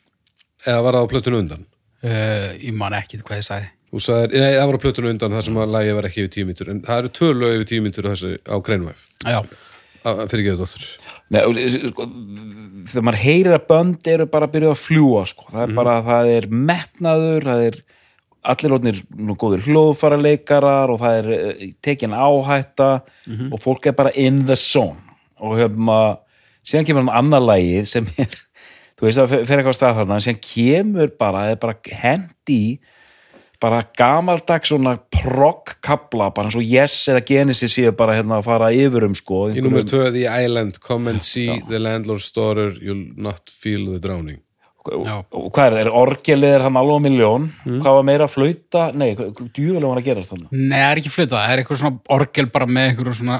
eða 0.66 0.84
var 0.86 0.98
það 0.98 1.08
á 1.08 1.12
plötunu 1.12 1.42
undan? 1.42 1.66
Uh, 1.98 2.54
ég 2.62 2.74
man 2.78 2.94
ekki 2.94 3.18
hvað 3.20 3.40
ég 3.40 3.46
sagði. 3.48 3.70
Þú 3.88 4.00
sagðir, 4.04 4.34
nei, 4.38 4.52
það 4.54 4.66
var 4.68 4.76
á 4.78 4.84
plötunu 4.84 5.10
undan 5.14 5.34
þar 5.34 5.46
sem 5.46 5.58
að 5.58 5.74
lagi 5.74 5.92
var 5.96 6.08
ekki 6.08 6.22
yfir 6.22 6.32
tíu 6.34 6.48
mítur 6.48 6.72
en 6.72 6.80
það 6.84 7.02
eru 7.02 7.12
tvö 7.18 7.28
lög 7.34 7.54
yfir 7.56 7.68
tíu 7.70 7.84
mítur 7.84 8.08
þessi 8.10 8.32
á 8.44 8.56
Kreinuef 8.64 9.04
Já, 9.24 9.38
fyrir 10.28 10.44
geðu 10.48 10.64
dóttur 10.64 10.88
Nei, 11.28 11.40
sko, 11.72 12.04
þegar 12.88 13.04
maður 13.04 13.22
heyrir 13.22 13.56
að 13.56 13.64
bönd 13.68 14.10
eru 14.12 14.26
bara 14.32 14.48
byrjuð 14.52 14.74
að 14.74 14.82
fljúa 14.82 15.24
sko, 15.28 15.48
það 15.52 15.64
er 15.64 15.72
bara, 15.76 15.96
það 16.06 16.30
er 16.34 16.48
metnaður 16.52 17.48
það 17.48 17.64
er 17.68 17.80
allir 18.46 18.72
rótnir 18.72 19.02
nú 19.18 19.34
góðir 19.38 19.64
hljóðfara 19.66 20.18
leikarar 20.20 20.92
og 20.92 21.00
það 21.02 21.18
er 21.20 21.30
eh, 21.34 21.64
tekin 21.84 22.14
áhætta 22.16 22.90
og 23.52 23.58
fólk 23.62 23.90
er 23.90 23.96
bara 23.98 24.14
in 24.14 24.44
the 24.46 24.56
zone. 24.56 25.00
Og 25.38 25.58
hérna 25.58 26.18
síðan 26.66 26.86
kemur 26.88 27.06
hann 27.06 27.16
annar 27.24 27.44
lagi 27.44 27.82
sem 27.88 28.06
er 28.18 28.30
þú 28.98 29.06
veist 29.06 29.22
að 29.22 29.34
fer 29.46 29.60
eitthvað 29.60 29.76
stað 29.78 29.98
þarna 30.00 30.22
síðan 30.22 30.40
kemur 30.44 31.12
bara, 31.18 31.44
er 31.52 31.60
bara 31.60 31.76
hendi 32.02 32.62
bara 33.58 33.80
gamaldags 33.98 34.70
svona 34.70 34.94
progg-kabla, 35.10 36.28
bara 36.34 36.46
eins 36.46 36.56
og 36.58 36.62
Yes 36.62 36.94
eða 37.10 37.24
Genesis 37.26 37.74
séu 37.74 37.90
bara 37.96 38.14
hérna 38.14 38.38
að 38.38 38.46
fara 38.46 38.70
yfir 38.74 39.06
um 39.08 39.16
sko 39.18 39.48
Í 39.50 39.62
nummer 39.64 39.86
tvö, 39.86 40.12
The 40.14 40.28
Island, 40.30 40.78
come 40.84 41.10
and 41.10 41.26
see 41.26 41.58
the 41.66 41.80
landlord's 41.82 42.30
daughter, 42.34 42.70
you'll 42.78 43.08
not 43.18 43.50
feel 43.50 43.90
the 43.90 43.98
drowning 44.02 44.42
og, 44.94 45.04
Já. 45.06 45.14
og 45.38 45.48
hvað 45.54 45.66
er 45.68 45.74
það, 45.74 45.80
er 45.82 45.90
orgelið 46.00 46.54
er 46.56 46.64
hann 46.66 46.78
alveg 46.80 46.98
á 46.98 47.06
miljón 47.06 47.48
hvað 47.64 47.96
var 47.98 48.06
meira 48.08 48.26
að 48.28 48.32
flauta, 48.34 48.84
nei, 48.94 49.08
djúvilega 49.16 49.90
var 49.90 50.00
að 50.00 50.06
gerast 50.08 50.32
þannig 50.34 50.52
nei, 50.54 50.78
það 50.78 50.86
er 50.90 51.00
ekki 51.02 51.12
flytta. 51.14 51.42
Það 51.42 51.52
er 51.54 51.62
eitthvað 51.62 51.80
svona 51.82 52.14
orgel 52.18 52.48
bara 52.54 52.68
með 52.78 52.88
einhverjum 52.92 53.18
svona 53.20 53.38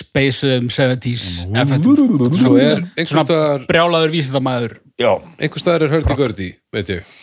spaceuðum 0.00 0.70
70s 0.74 1.26
effektum. 1.64 2.34
Svo 2.40 2.56
er 2.60 2.82
einhvers 2.84 3.14
Svona 3.14 3.40
brjálaður 3.70 4.14
vísindamæður. 4.16 4.76
já, 5.00 5.12
einhvers 5.40 5.64
staðar 5.64 5.86
er 5.86 5.94
hördi 5.96 6.18
gördi, 6.20 6.50
veit 6.74 6.92
ég. 6.96 7.16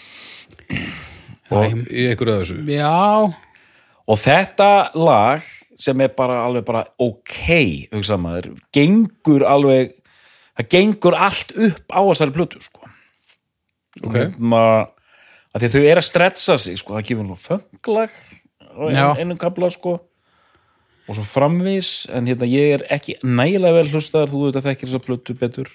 Og 1.51 1.77
í 1.87 2.09
einhverju 2.11 2.33
að 2.33 2.41
þessu. 2.43 2.57
Já, 2.75 2.95
og 4.07 4.19
þetta 4.23 4.71
lag 4.97 5.45
sem 5.77 6.01
er 6.01 6.11
bara 6.17 6.41
alveg 6.47 6.65
bara 6.67 6.83
ok, 6.99 7.37
hugsa 7.93 8.17
maður 8.19 8.55
gengur 8.73 9.45
alveg 9.47 9.93
það 10.57 10.69
gengur 10.73 11.17
allt 11.27 11.51
upp 11.53 11.93
á 11.93 12.01
þessari 12.09 12.33
plötu 12.33 12.61
sko 12.65 12.76
Ok. 14.03 14.17
Ma, 14.37 14.63
að 15.53 15.63
því 15.63 15.69
að 15.69 15.77
þau 15.77 15.85
eru 15.85 16.03
að 16.03 16.09
stretsa 16.09 16.57
sig 16.61 16.81
sko, 16.81 16.97
það 16.97 17.07
kemur 17.09 17.29
nú 17.29 17.39
fönglag 17.41 18.13
og 18.77 18.91
ein, 18.91 19.23
einu 19.23 19.37
kapla 19.41 19.71
sko 19.73 19.97
og 21.07 21.15
svo 21.15 21.23
framvís 21.25 21.91
en 22.13 22.27
hérna 22.27 22.49
ég 22.51 22.75
er 22.77 22.83
ekki 22.93 23.15
nægilega 23.23 23.79
vel 23.79 23.87
hlustaðar 23.93 24.33
þú 24.33 24.43
veit 24.45 24.59
að 24.59 24.67
þekkir 24.69 24.91
þessa 24.91 25.05
plötu 25.05 25.37
betur 25.39 25.71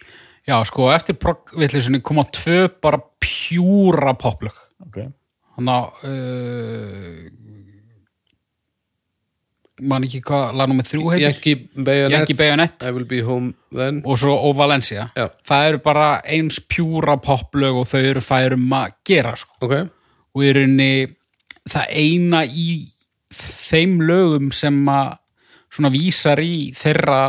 já, 0.48 0.56
sko, 0.68 0.90
eftir 0.92 1.18
proggvillisunni 1.20 2.02
koma 2.04 2.24
tvö 2.28 2.66
bara 2.82 3.00
pjúra 3.22 4.14
poplög. 4.18 4.56
okay. 4.86 5.10
Þannig 5.56 5.74
að 5.74 6.04
uh, 6.08 7.26
man 9.88 10.06
ekki 10.06 10.20
hvað 10.26 10.56
lag 10.58 10.70
nummer 10.70 10.86
þrjú 10.86 11.12
heitir? 11.12 11.24
Yankee 11.26 11.84
Bayonet, 11.88 12.16
Yankee 12.16 12.38
Bayonet. 12.38 12.86
I 12.86 12.92
will 12.94 13.08
be 13.08 13.22
home 13.26 13.54
then. 13.74 14.02
Og 14.04 14.20
svo 14.20 14.34
Ó 14.36 14.52
Valencia. 14.56 15.08
Já. 15.16 15.28
það 15.48 15.68
eru 15.70 15.82
bara 15.84 16.06
eins 16.24 16.60
pjúra 16.60 17.18
poplög 17.22 17.82
og 17.82 17.88
þau 17.90 18.00
eru 18.00 18.22
færum 18.24 18.68
að 18.78 18.94
gera 19.08 19.34
sko. 19.36 19.56
ok, 19.66 19.74
og 20.34 20.44
í 20.44 20.52
rauninni 20.56 20.92
það 21.70 21.96
eina 22.02 22.44
í 22.46 22.68
þeim 23.32 24.00
lögum 24.04 24.52
sem 24.52 24.78
að 24.88 25.16
svona 25.72 25.92
vísar 25.92 26.40
í 26.42 26.72
þeirra 26.76 27.20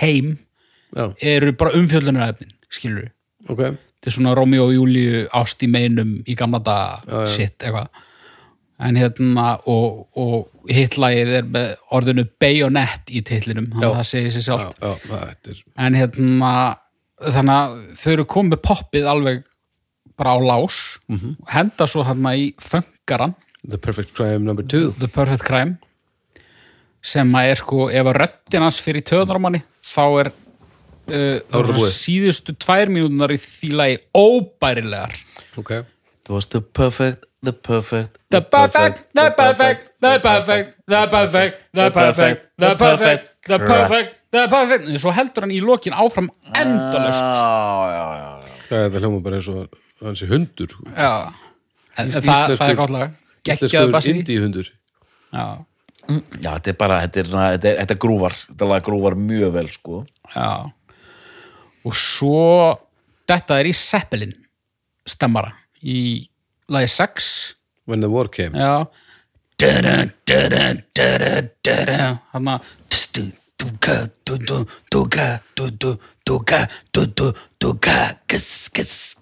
heim 0.00 0.36
já, 0.92 1.12
eru 1.22 1.52
bara 1.56 1.76
umfjöldunarefnin 1.78 2.52
skilur 2.68 3.10
ok. 3.48 3.62
Þetta 3.96 4.10
er 4.10 4.14
svona 4.14 4.34
Romeo 4.36 4.66
og 4.68 4.74
Júliu 4.74 5.22
ást 5.34 5.62
í 5.64 5.68
meinum 5.70 6.18
í 6.28 6.34
gamla 6.38 6.60
já. 7.08 7.26
sitt 7.26 7.62
eitthvað. 7.64 7.88
En 8.86 8.98
hérna 9.00 9.46
og, 9.72 10.04
og 10.14 10.50
hitlagið 10.72 11.32
er 11.40 11.46
með 11.56 11.72
orðinu 11.96 12.24
bayonet 12.42 13.10
í 13.12 13.22
titlinum 13.26 13.66
þannig 13.72 13.86
Já. 13.86 13.90
að 13.90 13.98
það 14.00 14.08
segir 14.10 14.30
sér 14.34 14.42
já, 14.42 14.46
sjálft. 14.46 14.78
Já, 14.82 14.92
það 15.06 15.50
er 15.52 15.62
en 15.86 15.98
hérna 16.00 16.52
þannig 17.26 17.56
að 17.56 17.76
þau 18.02 18.12
eru 18.12 18.24
komið 18.34 18.54
með 18.56 18.62
poppið 18.66 19.10
alveg 19.12 19.42
bara 20.16 20.32
á 20.32 20.38
lás 20.40 20.78
Mhm. 21.12 21.36
henda 21.52 21.86
svo 21.86 22.04
þarna 22.04 22.34
í 22.36 22.46
föngaran 22.60 23.34
The 23.68 23.78
Perfect 23.78 24.14
Crime 24.14 24.44
number 24.46 24.62
two. 24.62 24.92
The 24.98 25.08
Perfect 25.08 25.42
Crime 25.44 25.78
sem 27.02 27.30
að 27.38 27.50
er 27.52 27.54
sko 27.60 27.88
ef 27.90 28.06
að 28.06 28.16
röddin 28.22 28.62
hans 28.62 28.78
fyrir 28.82 29.02
töðnarmanni 29.06 29.60
þá 29.86 30.04
er 30.22 30.30
uh, 31.06 31.72
síðustu 31.90 32.54
tvær 32.58 32.88
mínútunar 32.90 33.30
í 33.34 33.38
því 33.42 33.70
lagi 33.78 33.98
óbærilegar. 34.16 35.12
Ok, 35.58 35.70
it 35.70 36.30
was 36.30 36.48
the 36.48 36.60
perfect, 36.60 37.24
the 37.46 37.52
perfect 37.54 38.18
The 38.34 38.40
perfect, 38.42 39.04
the 39.14 39.30
perfect, 39.38 39.82
the 40.02 40.12
perfect, 40.20 40.72
the 40.90 41.02
perfect, 41.14 41.60
the 41.78 41.90
perfect, 41.94 42.40
the 42.58 42.74
perfect, 42.82 43.22
the 43.48 43.58
perfect, 43.58 44.16
the 44.34 44.46
perfect. 44.50 44.88
Svo 45.02 45.12
heldur 45.14 45.46
hann 45.46 45.54
í 45.54 45.60
lokin 45.62 45.94
áfram 45.94 46.28
endalust 46.58 47.22
já, 47.22 47.86
já, 47.94 48.04
já, 48.18 48.26
já. 48.42 48.56
það 48.68 48.78
er 48.80 48.90
þetta 48.90 49.02
hljóma 49.04 49.22
bara 49.28 49.38
eins 49.38 49.48
og 49.54 49.78
hans 50.02 50.22
er 50.26 50.32
hundur 50.34 50.74
sko. 50.74 50.90
Er 51.96 52.10
íslenskur- 52.10 52.90
lag. 52.92 53.14
Geggjaðu 53.46 53.70
íslenskur 53.70 53.92
bassi. 53.94 54.12
indíhundur. 54.18 54.72
Já, 55.32 55.46
Já, 56.06 56.50
þetta 56.54 56.70
er 56.70 56.76
bara, 56.78 57.00
þetta 57.02 57.18
er, 57.20 57.24
svona- 57.30 57.52
þetta 57.56 57.68
er, 57.70 57.78
þetta 57.82 57.94
er 57.96 58.02
grúvar 58.04 58.34
þetta 58.50 58.80
grúvar 58.86 59.14
mjög 59.18 59.52
vel, 59.56 59.68
sko. 59.74 60.02
Já. 60.34 60.50
Og 61.86 61.94
svo 61.94 62.78
þetta 63.26 63.60
er 63.60 63.70
í 63.70 63.74
Zeppelin 63.74 64.34
stemmara 65.06 65.52
í 65.82 66.28
lagi 66.68 66.88
6 66.88 67.56
When 67.86 68.02
the 68.02 68.10
war 68.10 68.28
came. 68.28 68.58
Já. 68.58 68.88
Kiss, 78.26 78.68
kiss, 78.74 79.16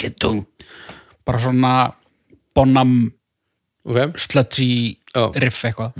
bara 1.24 1.38
svona 1.38 1.95
bonam 2.55 3.12
Ok, 3.84 4.16
slutty 4.16 4.97
Já. 5.12 5.28
riff 5.36 5.61
eitthvað. 5.68 5.92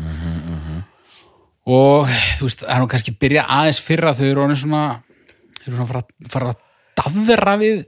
Og 1.69 2.09
þú 2.39 2.47
veist, 2.49 2.63
það 2.65 2.73
er 2.73 2.81
nú 2.81 2.89
kannski 2.89 3.13
byrja 3.21 3.45
aðeins 3.45 3.81
fyrra 3.85 4.15
þau 4.17 4.25
eru 4.31 4.43
honum 4.45 4.57
svona 4.57 4.83
þau 5.61 5.69
eru 5.69 5.77
svona 5.77 5.85
að 5.85 5.93
fara, 5.93 6.03
fara 6.33 6.55
að 6.55 6.59
daðra 6.97 7.55
við 7.61 7.85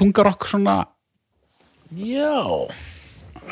þungarokk 0.00 0.48
svona. 0.48 0.78
Já 1.92 2.40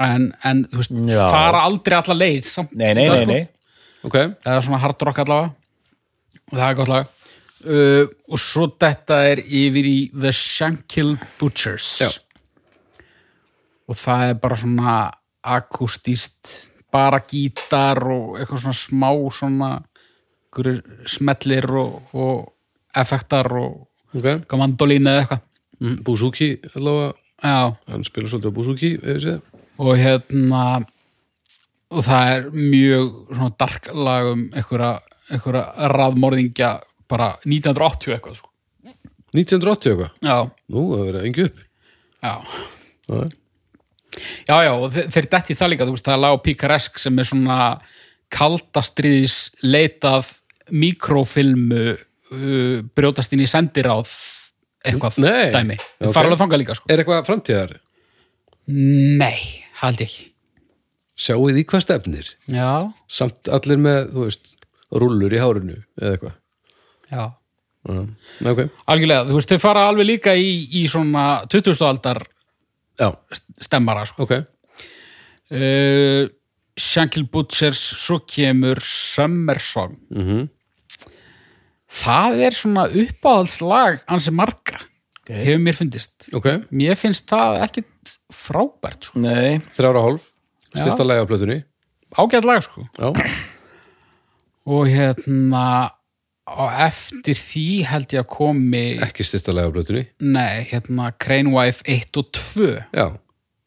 en, 0.01 0.29
en 0.45 0.65
þú 0.73 0.81
veist, 0.81 0.93
Já. 1.13 1.25
fara 1.31 1.63
aldrei 1.69 1.97
alla 1.99 2.15
leið 2.17 2.47
samt, 2.49 2.73
Nei, 2.79 2.93
nei, 2.95 3.09
það, 3.09 3.17
nei, 3.17 3.25
sko. 3.25 3.33
nei. 3.33 3.49
Ok. 4.09 4.17
eða 4.47 4.63
svona 4.65 4.81
hard 4.83 5.03
rock 5.07 5.19
allavega. 5.23 5.53
Og 6.53 6.59
það 6.59 6.69
er 6.71 6.79
gott 6.81 6.89
lag. 6.93 7.07
Uh, 7.63 8.05
og 8.27 8.41
svo 8.43 8.67
þetta 8.83 9.21
er 9.31 9.39
yfir 9.47 9.87
í 9.87 9.97
The 10.11 10.33
Shankill 10.35 11.13
Butchers. 11.39 11.91
Já. 12.03 12.11
og 13.89 13.97
það 13.99 14.29
er 14.31 14.35
bara 14.41 14.57
svona 14.57 14.93
akústíst 15.43 16.53
bara 16.93 17.19
gítar 17.29 17.99
og 18.05 18.37
eitthvað 18.39 18.63
svona 18.63 18.79
smá 18.79 19.09
svona 19.35 19.71
einhverjir 20.53 20.83
smellir 21.09 21.67
og, 21.81 21.97
og 22.15 22.53
effektar 22.99 23.49
og 23.59 23.89
Ok, 24.13 24.27
eitthvað 24.29 24.61
mandolín 24.61 25.07
eða 25.09 25.23
eitthvað. 25.23 25.41
Mm, 25.81 25.95
Buzuki 26.05 26.49
allavega, 26.77 27.15
Já, 27.43 27.75
hann 27.89 28.05
spila 28.05 28.29
svolítið 28.29 28.53
á 28.53 28.57
Buzuki 28.59 28.91
hefur 29.01 29.23
séð 29.25 29.39
og 29.79 29.93
hérna 30.01 30.65
og 31.93 32.05
það 32.07 32.31
er 32.37 32.47
mjög 32.57 33.09
svona 33.35 33.51
dark 33.61 33.89
lag 33.95 34.31
um 34.33 34.43
einhverja, 34.57 34.93
einhverja 35.33 35.89
raðmorðingja 35.93 36.71
bara 37.13 37.31
1980 37.45 38.15
eitthvað 38.17 38.39
sko. 38.41 38.49
1980 39.33 39.93
eitthvað, 39.93 40.13
já, 40.25 40.37
nú 40.73 40.87
það 40.93 41.07
verið 41.11 41.27
engi 41.31 41.47
upp 41.49 41.61
já, 42.23 42.35
Já, 43.13 43.29
já, 44.45 44.57
já 44.67 44.73
og 44.77 44.91
þe- 44.93 45.07
þeir 45.15 45.27
detti 45.33 45.55
það 45.57 45.71
líka, 45.73 45.87
þú 45.89 45.95
veist, 45.97 46.05
það 46.09 46.15
er 46.19 46.21
lag 46.25 46.39
Píkaresk 46.45 46.99
sem 47.01 47.19
er 47.23 47.29
svona 47.29 47.59
kaldastriðis 48.33 49.37
leitað 49.65 50.29
mikrofilmu 50.73 51.83
uh, 51.97 52.83
brjótast 52.97 53.33
inn 53.37 53.45
í 53.45 53.49
sendiráð 53.51 54.13
eitthvað 54.85 55.19
Nei. 55.23 55.49
dæmi, 55.55 55.77
Já, 55.79 55.85
okay. 56.01 56.13
fara 56.13 56.27
ok. 56.27 56.29
alveg 56.31 56.41
þangað 56.43 56.63
líka 56.63 56.77
sko. 56.79 56.89
Er 56.93 57.03
eitthvað 57.03 57.27
framtíðar? 57.29 57.75
Nei, 58.71 59.65
haldi 59.83 60.07
ekki 60.07 60.29
Sjáu 61.23 61.51
því 61.53 61.65
hvað 61.69 61.85
stefnir? 61.85 62.29
já, 62.51 62.89
Samt 63.11 63.51
allir 63.53 63.79
með, 63.79 64.13
þú 64.15 64.27
veist, 64.27 64.55
rullur 64.91 65.35
í 65.35 65.41
hárinu 65.43 65.77
eða 66.01 66.15
eitthvað. 66.17 66.37
Já. 67.13 67.25
Já, 67.83 68.01
ok, 68.49 68.63
algjörlega, 68.95 69.27
þú 69.29 69.37
veist, 69.37 69.53
þau 69.53 69.63
fara 69.63 69.85
alveg 69.91 70.09
líka 70.09 70.35
í, 70.39 70.55
í 70.81 70.87
svona 70.91 71.27
20. 71.53 71.85
aldar 71.87 72.23
já, 72.99 73.09
stemmara 73.61 74.07
sko. 74.09 74.27
ok. 74.27 74.35
Uh, 75.53 76.31
Shankle 76.79 77.27
Butchers 77.29 77.83
svo 78.01 78.23
kemur 78.25 78.81
Summer 78.81 79.61
Song. 79.61 79.99
Mm 80.15 80.49
það 81.93 82.41
er 82.47 82.57
svona 82.57 82.87
uppáhaldslag 82.89 84.03
ansi 84.13 84.33
margra 84.35 84.81
okay. 85.33 85.47
hefur 85.49 85.65
mér 85.65 85.79
fundist. 85.79 86.29
Ok, 86.37 86.49
mér 86.75 86.99
finnst 87.01 87.27
það 87.31 87.59
ekkit 87.67 88.13
frábært 88.35 89.09
sko. 89.09 89.23
Nei, 89.25 89.63
þrjára 89.75 90.05
hálf. 90.05 90.29
Já. 90.73 90.83
Styrsta 90.83 91.09
lægi 91.09 91.25
á 91.25 91.31
plötunni. 91.31 91.59
Ágætt 92.13 92.49
lag 92.49 92.63
sko. 92.65 92.85
Já, 93.01 93.11
og 94.69 94.87
hérna 94.93 95.65
á 96.43 96.65
eftir 96.87 97.39
því 97.39 97.67
held 97.89 98.15
ég 98.15 98.25
að 98.25 98.31
komi 98.37 98.87
ekki 99.03 99.27
styrsta 99.27 99.55
lægi 99.57 99.73
á 99.73 99.77
plötunni. 99.77 100.07
Nei, 100.23 100.65
hérna 100.71 101.13
Crane 101.17 101.55
Wife 101.55 101.87
1 101.89 102.21
og 102.21 102.33
2 102.37 102.73
Já, 102.93 103.07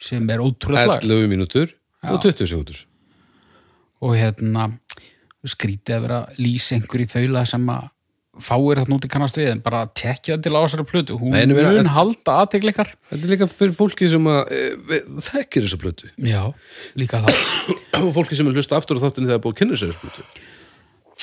sem 0.01 0.30
er 0.30 0.43
ótrúlega 0.43 0.99
slag 0.99 1.07
11 1.07 1.32
mínútur 1.32 1.72
og 2.05 2.22
20 2.22 2.45
sekundur 2.45 2.84
og 4.05 4.16
hérna 4.18 4.70
skrítið 5.45 5.97
að 5.97 6.05
vera 6.05 6.20
einhver 6.38 7.03
í 7.03 7.09
þaula 7.09 7.43
sem 7.49 7.70
að 7.70 7.89
fáir 8.43 8.79
þetta 8.81 8.91
núti 8.91 9.07
kannast 9.11 9.38
við 9.39 9.51
en 9.53 9.61
bara 9.63 9.86
tekja 9.95 10.36
til 10.43 10.51
á 10.51 10.59
þessari 10.65 10.86
plötu. 10.89 11.15
Hún 11.19 11.31
Nei, 11.31 11.45
meina- 11.47 11.71
mun 11.71 11.88
halda 11.93 12.33
aðtegleikar 12.43 12.89
Þetta 13.11 13.21
er 13.23 13.31
líka 13.31 13.47
fyrir 13.51 13.75
fólki 13.77 14.09
sem 14.11 14.25
að 14.27 14.51
e, 14.51 14.99
þekkir 15.29 15.67
þessa 15.67 15.79
plötu. 15.79 16.09
Já, 16.19 16.41
líka 16.99 17.21
það. 17.23 17.39
Og 18.03 18.09
fólki 18.17 18.36
sem 18.36 18.47
er 18.51 18.57
hlusta 18.59 18.75
aftur 18.79 18.99
á 18.99 19.03
þáttinni 19.05 19.29
þegar 19.31 19.43
búið 19.45 19.55
að 19.55 19.59
kynna 19.61 19.79
sér 19.79 19.93
þessa 19.93 20.03
plötu. 20.03 20.27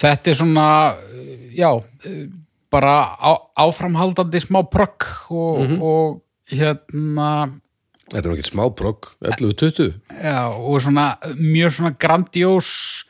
Þetta 0.03 0.31
er 0.33 0.39
svona 0.41 0.67
uh, 0.97 1.33
já, 1.53 1.69
uh, 1.77 2.23
bara 2.73 2.95
á, 3.21 3.33
áframhaldandi 3.61 4.41
smá 4.41 4.63
prökk 4.73 5.11
og, 5.31 5.59
Mhm. 5.67 5.83
og 5.83 6.23
hérna 6.49 7.59
Þetta 8.13 8.29
er 8.29 8.35
ekki 8.37 8.51
smá 8.51 8.65
progg, 8.77 9.07
11-20 9.25 9.93
já, 10.21 10.49
og 10.53 10.81
svona 10.85 11.17
mjög 11.39 11.71
svona 11.77 11.93
grandiós 11.97 13.05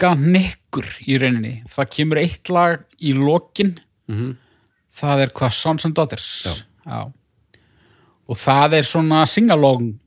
loka 0.00 0.14
nikkur 0.16 0.86
í 1.04 1.18
rauninni. 1.20 1.60
Það 1.68 1.88
kemur 1.94 2.20
eitt 2.20 2.48
lag 2.48 2.84
í 3.00 3.12
lokin. 3.14 3.78
Mhm. 4.08 4.36
það 5.00 5.20
er 5.22 5.28
hvað? 5.30 5.52
Sons 5.52 5.84
and 5.84 5.94
Daughters? 5.94 6.64
Já. 6.84 7.12
og 8.28 8.36
það 8.36 8.74
er 8.74 8.82
svona 8.82 9.26
singalong 9.26 9.98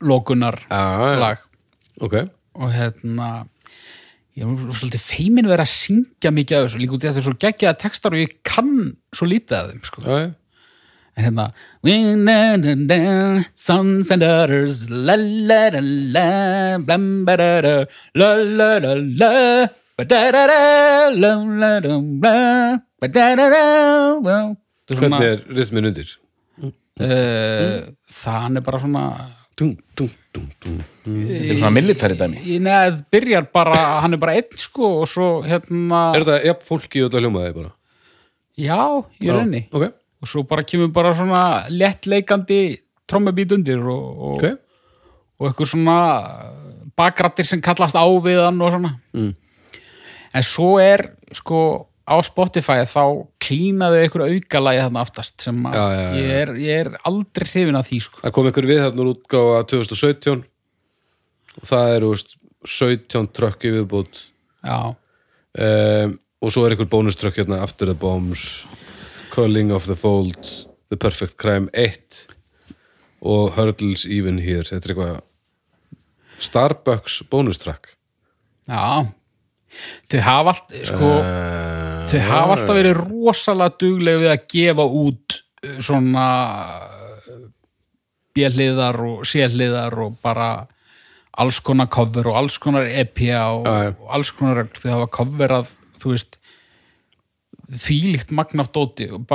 lokunar 0.00 0.58
Já, 0.70 1.14
já, 1.14 1.18
lag. 1.18 1.38
Ok. 2.00 2.14
Og 2.54 2.70
hérna 2.72 3.46
ég 4.36 4.42
er 4.44 4.72
svolítið 4.72 5.00
feimin 5.00 5.46
verið 5.46 5.64
að 5.64 5.72
syngja 5.72 6.30
mikið 6.30 6.56
af 6.58 6.66
þessu. 6.68 6.78
Líka 6.78 6.92
út 6.92 7.04
í 7.04 7.08
að 7.08 7.14
þetta 7.14 7.18
er 7.18 7.26
svo 7.26 7.38
geggjaða 7.38 7.78
textar 7.78 8.12
og 8.12 8.18
ég 8.18 8.36
kann 8.44 8.96
svo 9.12 9.26
lítið 9.26 9.56
af 9.56 9.70
þeim 9.70 9.84
sko. 9.84 10.02
Já, 10.02 10.18
já 10.26 10.34
en 11.18 12.28
hérna 12.64 13.44
Sons 13.54 14.10
and 14.10 14.22
daughters 14.22 14.88
La 14.90 15.16
la 15.16 15.68
la 15.70 15.80
la 15.82 16.78
Blam 16.78 17.24
ba 17.24 17.36
da 17.36 17.60
da 17.60 17.74
La 18.14 18.34
la 18.34 18.78
la 18.78 18.94
la 19.20 19.68
Ba 19.98 20.04
da 20.04 20.30
da 20.30 20.46
da 20.46 21.10
La 21.10 21.34
la 21.34 21.78
la 21.82 21.90
la 21.90 22.78
Ba 23.00 23.06
da 23.08 23.34
da 23.36 23.46
da 23.54 23.64
well. 24.22 24.56
Þetta 24.88 24.94
er 24.94 24.98
svona, 25.02 25.18
Hvernig 25.18 25.28
er 25.28 25.58
rytmin 25.58 25.88
undir? 25.90 26.14
Það 26.98 28.38
hann 28.42 28.56
er 28.58 28.64
bara 28.66 28.80
svona 28.82 29.02
dung 29.58 29.74
þetta 29.98 31.50
er 31.50 31.58
svona 31.58 31.74
military 31.74 32.16
dæmi 32.18 32.42
Í 32.46 32.60
neð 32.62 33.02
byrjar 33.12 33.50
bara 33.54 33.82
Hann 34.04 34.14
er 34.16 34.22
bara 34.22 34.38
einn 34.38 34.54
sko 34.58 34.94
og 35.02 35.10
svo 35.10 35.28
hérna 35.46 36.08
Er 36.14 36.24
þetta 36.24 36.38
jafn 36.46 36.66
fólki 36.70 37.02
og 37.04 37.10
þetta 37.10 37.22
hljómaði 37.24 37.54
bara? 37.58 37.74
Já, 38.58 38.78
í 39.22 39.30
rauninni 39.30 39.64
Ok, 39.70 39.84
og 40.18 40.30
svo 40.30 40.44
bara 40.48 40.64
kemur 40.66 40.90
bara 40.94 41.14
svona 41.16 41.42
léttleikandi 41.70 42.60
trommubít 43.08 43.52
undir 43.54 43.82
og, 43.82 44.06
og, 44.08 44.32
ok. 44.38 44.44
og 45.38 45.50
eitthvað 45.50 45.70
svona 45.72 45.98
bakrattir 46.98 47.46
sem 47.46 47.62
kallast 47.62 47.96
á 47.98 48.04
við 48.04 48.42
hann 48.42 48.58
og 48.60 48.74
svona. 48.74 48.96
Mm. 49.14 49.34
en 50.34 50.44
svo 50.44 50.76
er 50.82 51.10
sko 51.36 51.60
á 52.08 52.16
Spotify 52.24 52.84
þá 52.88 53.02
klínaðu 53.42 54.00
einhver 54.00 54.24
aukalagi 54.26 54.84
þarna 54.84 55.02
aftast 55.04 55.44
sem 55.44 55.58
að 55.68 55.76
Já, 55.76 55.84
já, 55.92 56.00
já. 56.00 56.12
Ég, 56.18 56.30
er, 56.42 56.52
ég 56.64 56.82
er 56.84 56.90
aldrei 57.08 57.48
hrifin 57.50 57.78
af 57.78 57.88
því 57.88 57.98
sko. 58.06 58.22
Það 58.22 58.34
kom 58.36 58.48
einhver 58.48 58.68
við 58.68 58.80
þarna 58.84 59.04
úr 59.04 59.10
útgáfa 59.12 59.66
2017 59.74 60.46
og 61.58 61.68
það 61.68 61.94
eru 61.98 62.12
veist, 62.14 62.38
17 62.68 63.28
trökk 63.36 63.68
já, 63.68 64.78
um, 64.88 66.16
og 66.42 66.52
svo 66.54 66.64
er 66.64 66.74
einhver 66.74 66.90
bónuströkk 66.90 67.40
hérna 67.40 67.62
After 67.62 67.90
the 67.90 67.96
Bombs 67.98 68.64
Calling 69.38 69.70
of 69.70 69.86
the 69.86 69.94
Fold 69.94 70.66
The 70.90 70.96
Perfect 70.96 71.36
Crime 71.36 71.68
1 71.72 72.26
og 73.22 73.52
Hurdles 73.54 74.02
Even 74.02 74.40
Here. 74.42 74.64
Þetta 74.66 74.88
er 74.88 74.92
eitthvað 74.96 76.40
Starbucks 76.42 77.20
bónustrakk. 77.30 77.86
Já. 78.66 79.06
Þau 80.10 80.24
hafa 80.26 80.54
allt 80.56 80.74
sko, 80.90 81.10
uh, 81.20 82.02
þau 82.10 82.24
hafa 82.32 82.56
alltaf 82.56 82.78
verið 82.80 82.98
rosalega 83.04 83.78
duglega 83.78 84.24
við 84.24 84.32
að 84.32 84.48
gefa 84.56 84.88
út 85.04 85.38
uh, 85.38 85.78
svona 85.86 86.26
björliðar 88.34 89.00
og 89.06 89.22
sérliðar 89.22 90.00
og 90.02 90.18
bara 90.18 90.48
alls 91.38 91.62
konar 91.62 91.86
cover 91.94 92.32
og 92.32 92.42
alls 92.42 92.58
konar 92.58 92.90
EPA 92.90 93.46
og, 93.54 93.70
og 93.70 94.10
alls 94.18 94.34
konar 94.34 94.66
þau 94.74 94.90
hafa 94.96 95.08
coverað, 95.20 95.76
þú 96.02 96.16
veist 96.16 96.40
þvílíkt 97.68 98.30
magnátt 98.36 98.76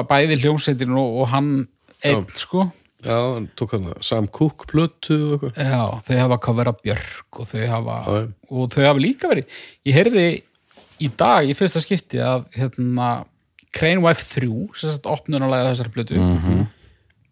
bæði 0.09 0.39
hljómsveitin 0.41 0.95
og, 0.97 1.19
og 1.23 1.27
hann 1.33 1.51
einn, 2.03 2.25
sko. 2.35 2.69
Já, 3.03 3.17
hann 3.35 3.49
tók 3.59 3.73
hann 3.75 3.89
Sam 4.01 4.27
Cooke 4.31 4.65
plötu 4.71 5.17
og 5.35 5.43
eitthvað. 5.49 5.59
Já, 5.67 5.81
þau 6.07 6.17
hafa 6.21 6.37
kofera 6.45 6.73
Björk 6.79 7.39
og 7.43 7.49
þau 7.51 7.65
hafa 7.67 7.97
og 8.49 8.71
þau 8.71 8.85
hafa 8.87 9.03
líka 9.03 9.27
verið 9.31 9.57
ég 9.89 9.97
heyrði 9.97 10.25
í 11.03 11.09
dag 11.19 11.49
í 11.49 11.55
fyrsta 11.57 11.81
skipti 11.83 12.21
að 12.23 12.45
hérna 12.55 13.09
Crane 13.73 14.03
Wife 14.05 14.23
3 14.29 14.47
sem 14.79 14.93
sagt 14.93 15.09
opnunalega 15.09 15.73
þessari 15.73 15.93
plötu. 15.95 16.19
Mhm. 16.21 16.63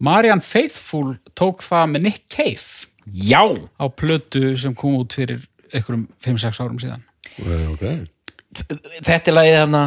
Marianne 0.02 0.42
Faithfull 0.42 1.14
tók 1.38 1.62
það 1.62 1.92
með 1.94 2.02
Nick 2.08 2.24
Cave 2.28 2.88
Já! 3.06 3.42
á 3.78 3.86
plötu 3.88 4.56
sem 4.58 4.74
kom 4.74 4.96
út 4.98 5.14
fyrir 5.14 5.44
einhverjum 5.72 6.08
5-6 6.20 6.60
árum 6.60 6.78
síðan. 6.82 7.04
Eh, 7.38 7.68
Ok, 7.72 8.08
Þetta 8.52 9.30
er 9.30 9.36
lagið 9.36 9.58
hana 9.62 9.82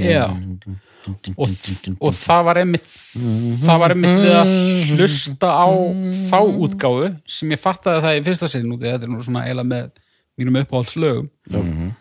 Já. 0.00 0.24
Og, 1.38 1.52
og 2.02 2.14
það 2.16 2.40
var 2.48 2.58
einmitt 2.64 2.88
það 3.62 3.78
var 3.82 3.92
einmitt 3.94 4.18
við 4.18 4.32
að 4.34 4.48
hlusta 4.96 5.50
á 5.54 5.68
þá 6.32 6.38
útgáfu 6.66 7.10
sem 7.30 7.52
ég 7.54 7.60
fattaði 7.62 8.02
það 8.02 8.16
í 8.18 8.24
fyrsta 8.26 8.48
sinn 8.50 8.72
út 8.74 8.82
þetta 8.82 9.06
er 9.06 9.12
nú 9.12 9.20
svona 9.22 9.44
eiginlega 9.46 9.70
með 9.70 9.92
mínum 10.36 10.58
uppáhaldslögum. 10.64 11.28
Mhm. 11.52 11.92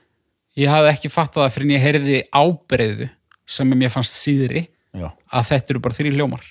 ég 0.57 0.71
hafði 0.71 0.89
ekki 0.95 1.11
fattað 1.13 1.43
það 1.43 1.53
fyrir 1.53 1.67
en 1.67 1.75
ég 1.75 1.85
heyrði 1.85 2.17
ábreyðu 2.33 3.09
sem 3.45 3.75
mér 3.77 3.93
fannst 3.93 4.17
síðri 4.23 4.65
Já, 4.95 5.11
að 5.29 5.47
þetta 5.51 5.73
eru 5.75 5.83
bara 5.83 5.97
þrý 5.99 6.11
hljómar. 6.15 6.43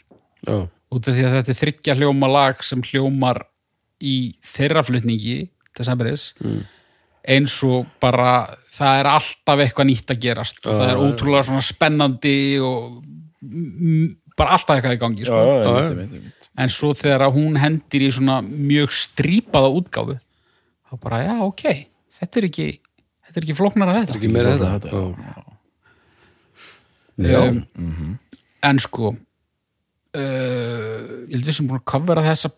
Já, 0.45 0.57
út 0.95 1.09
af 1.09 1.15
því 1.17 1.25
að 1.25 1.35
þetta 1.39 1.51
er 1.55 1.61
þryggja 1.63 1.95
hljóma 1.99 2.29
lag 2.31 2.63
sem 2.63 2.83
hljómar 2.85 3.43
í 4.05 4.15
þeirra 4.45 4.83
flutningi 4.85 5.49
þess 5.77 5.93
aðbyrðis 5.95 6.27
eins 7.35 7.55
og 7.65 7.87
bara 8.03 8.33
það 8.75 8.99
er 9.01 9.09
alltaf 9.09 9.61
eitthvað 9.65 9.87
nýtt 9.89 10.11
að 10.13 10.19
gerast. 10.27 10.59
Og 10.67 10.75
það 10.77 10.91
er 10.93 10.99
ótrúlega 11.01 11.47
svona 11.47 11.63
spennandi 11.65 12.35
og 12.61 12.99
mm, 13.41 14.09
bara 14.37 14.57
alltaf 14.59 14.77
eitthvað 14.77 14.97
í 14.99 15.01
gangi 15.01 15.25
sko. 15.25 15.39
já, 15.41 15.45
Já, 15.65 15.95
já. 16.05 16.33
en 16.65 16.71
svo 16.75 16.93
þegar 16.95 17.25
að 17.29 17.37
hún 17.39 17.57
hendir 17.63 18.05
í 18.07 18.11
svona 18.15 18.41
mjög 18.45 18.93
strípaða 18.95 19.71
útgáfu 19.79 20.19
þá 20.19 20.93
bara, 21.03 21.23
já, 21.25 21.35
ok 21.43 21.65
þetta 22.19 22.39
er 22.43 22.47
ekki, 22.51 22.67
þetta 23.27 23.41
er 23.41 23.47
ekki 23.49 23.57
flóknar 23.59 23.91
að 23.91 24.01
þetta 24.03 24.19
ekki 24.21 24.31
meira 24.35 24.53
Þetta, 24.55 24.73
þetta 24.75 24.89
þetta, 24.91 25.51
Já, 27.15 27.31
já. 27.31 27.41
Um, 27.79 28.19
en 28.67 28.79
sko 28.83 29.13
uh, 29.15 29.19
ég 30.19 31.35
held 31.35 31.47
við 31.49 31.57
sem 31.59 31.69
búin 31.69 31.79
að 31.81 31.87
covera 31.95 32.25
þessa 32.27 32.51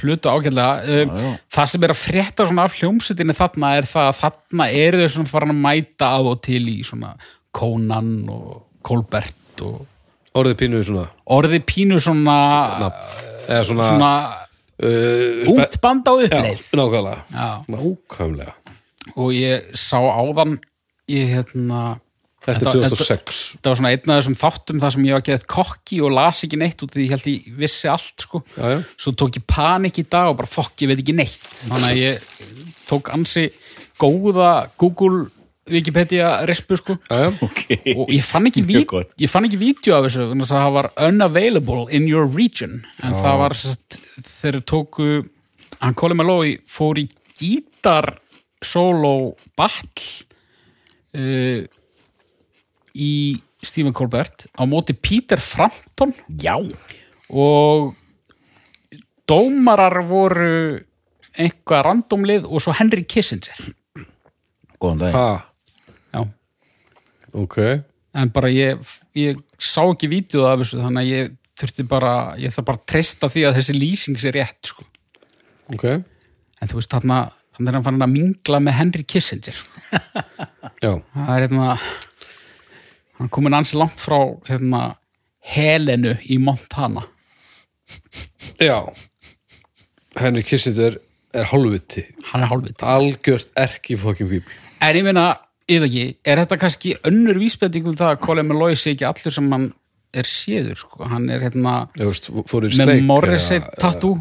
plötu 0.00 0.32
ágætlega 0.32 0.96
um, 0.96 1.14
já. 1.22 1.30
það 1.56 1.70
sem 1.72 1.86
er 1.86 1.94
að 1.94 2.00
frétta 2.00 2.46
svona 2.48 2.66
af 2.68 2.76
hljómsutinni 2.78 3.36
þarna 3.38 3.72
er 3.78 3.88
það 3.90 4.10
að 4.10 4.20
þarna 4.20 4.68
eru 4.82 5.02
þau 5.02 5.14
svona 5.16 5.32
farin 5.32 5.54
að 5.54 5.62
mæta 5.66 6.10
af 6.18 6.30
og 6.32 6.42
til 6.46 6.62
í 6.72 6.78
svona 6.86 7.14
Conan 7.52 8.12
og 8.32 8.52
Colbert 8.86 9.64
og 9.66 9.88
Orðið 10.32 10.56
pínuði 10.62 10.88
svona 10.88 11.08
orðið 11.36 11.66
pínu 11.68 12.00
svona 12.00 12.36
Eða 13.42 13.62
svona, 13.68 13.88
svona 13.90 14.12
uh, 14.80 15.52
ungt 15.52 15.78
band 15.82 16.08
á 16.08 16.12
Já, 16.14 16.26
uppleið 16.30 16.66
nákvæmlega 16.78 17.18
Já. 17.28 17.48
Nákvæmlega 17.68 18.58
og 19.18 19.32
ég 19.34 19.72
sá 19.74 19.98
áðan 19.98 20.60
ég 21.10 21.32
hérna 21.34 21.98
Þetta 22.42 22.58
er 22.58 22.74
2006 22.74 23.40
þetta 23.54 23.70
var 23.70 23.78
svona 23.78 23.92
einn 23.94 24.10
af 24.10 24.16
þessum 24.18 24.38
þáttum 24.40 24.80
þar 24.82 24.94
sem 24.94 25.04
ég 25.06 25.14
var 25.16 25.24
geðið 25.28 25.44
kokki 25.54 26.00
og 26.02 26.14
las 26.16 26.40
ekki 26.46 26.58
neitt 26.58 26.82
út 26.82 26.94
því 26.96 27.04
ég 27.04 27.12
held 27.14 27.28
ég 27.30 27.50
vissi 27.60 27.90
allt 27.92 28.24
sko. 28.26 28.40
Já, 28.56 28.64
já, 28.72 28.78
svo 29.04 29.12
tók 29.14 29.38
ég 29.38 29.44
panik 29.46 30.00
í 30.02 30.06
dag 30.10 30.32
og 30.32 30.40
bara 30.40 30.50
fokk, 30.50 30.74
ég 30.82 30.90
veit 30.90 31.02
ekki 31.04 31.14
neitt. 31.14 31.46
Þannig 31.68 31.92
að 31.92 32.00
ég 32.00 32.26
tók 32.88 33.12
ansi 33.14 33.44
góða 34.02 34.50
Google 34.80 35.28
Wikipedia 35.70 36.32
respu 36.50 36.74
sko. 36.80 36.96
Já, 37.06 37.28
já. 37.28 37.28
Ok. 37.46 37.60
Og 37.94 38.10
ég 38.10 38.24
fann 38.26 38.48
ekki, 38.50 38.64
Mjög 38.66 38.80
ví 38.82 38.88
gott. 38.90 39.12
ég 39.22 39.30
fann 39.30 39.46
ekki 39.46 39.60
vídeo 39.60 39.94
af 39.94 40.08
þessu 40.08 40.26
þannig 40.32 40.48
að 40.48 40.56
það 40.56 40.72
var 40.74 40.88
unavailable 41.06 41.84
in 41.94 42.08
your 42.10 42.26
region. 42.26 42.80
En 43.06 43.14
það 43.14 43.38
var 43.44 43.54
þeir 43.54 44.58
tóku 44.66 45.06
hann 45.78 45.94
Colin 45.98 46.18
Malloy 46.18 46.56
fór 46.66 46.98
í 46.98 47.06
gítar 47.38 48.16
solo 48.62 49.36
battle 49.58 50.26
uh, 51.14 51.62
í 52.94 53.40
Stephen 53.62 53.94
Colbert 53.94 54.46
á 54.58 54.62
móti 54.66 54.94
Peter 54.94 55.40
Frampton. 55.40 56.14
Já, 56.40 56.56
og 57.30 57.92
dómarar 59.28 60.02
voru 60.06 60.82
einhvað 61.38 61.86
randomlið 61.86 62.48
og 62.48 62.62
svo 62.62 62.74
Henry 62.76 63.06
Kissinger. 63.08 63.72
Góðan 64.82 65.04
dag 65.06 65.14
já. 66.12 66.24
Ok. 67.32 67.58
En 68.12 68.32
bara 68.34 68.50
ég, 68.52 68.80
ég 69.16 69.38
sá 69.56 69.80
ekki 69.86 70.10
vídeo 70.10 70.44
af 70.44 70.60
þessu 70.60 70.82
þannig 70.82 71.06
að 71.06 71.12
ég 71.12 71.30
þurfti 71.62 71.86
bara 71.88 72.14
ég 72.40 72.52
þarf 72.52 72.68
bara 72.68 72.80
að 72.80 72.88
treysta 72.92 73.30
því 73.32 73.46
að 73.48 73.60
þessi 73.60 73.76
lýsing 73.76 74.18
sé 74.20 74.32
rétt 74.34 74.72
sko. 74.72 74.84
Ok, 75.72 75.86
en 75.88 76.68
þú 76.68 76.80
veist 76.80 76.92
þarna 76.92 77.22
þannig 77.56 77.70
er 77.70 77.76
hann 77.78 77.86
fann 77.86 78.04
að 78.04 78.12
mingla 78.12 78.60
með 78.60 78.78
Henry 78.80 79.06
Kissinger. 79.08 79.60
Já, 80.84 80.92
það 81.14 81.32
er 81.36 81.46
hérna 81.46 81.68
hann 83.22 83.30
komin 83.32 83.54
ansi 83.56 83.78
langt 83.78 84.02
frá 84.02 84.18
hérna 84.50 84.82
Helenu 85.42 86.16
í 86.30 86.36
Montana. 86.42 87.06
Já. 88.60 88.84
Henry 90.18 90.42
Kissinger 90.46 90.98
er 91.32 91.48
hálfviti. 91.50 92.04
Hann 92.30 92.44
er 92.44 92.50
hálfviti. 92.52 92.84
Algjört 92.84 93.50
erki 93.58 93.96
fokkin 93.98 94.28
fíbl 94.30 94.60
en 94.82 94.98
ég 94.98 95.06
meina, 95.06 95.26
yfir 95.70 95.86
ekki, 95.86 96.04
er 96.26 96.40
þetta 96.42 96.58
kannski 96.60 96.96
önnur 97.08 97.38
vísbending 97.40 97.86
um 97.90 97.96
það 97.98 98.16
að 98.16 98.20
Colin 98.24 98.48
Malloy 98.50 98.76
sé 98.78 98.96
ekki 98.96 99.06
allur 99.08 99.34
sem 99.34 99.48
hann 99.54 99.68
er 100.12 100.28
séður 100.28 100.80
sko. 100.82 101.06
hann 101.08 101.30
er 101.30 101.40
hérna 101.46 101.74
fóruð 102.50 102.76
með 102.80 103.00
Morrissey 103.06 103.60
eða- 103.60 103.78
tattoo. 103.80 104.18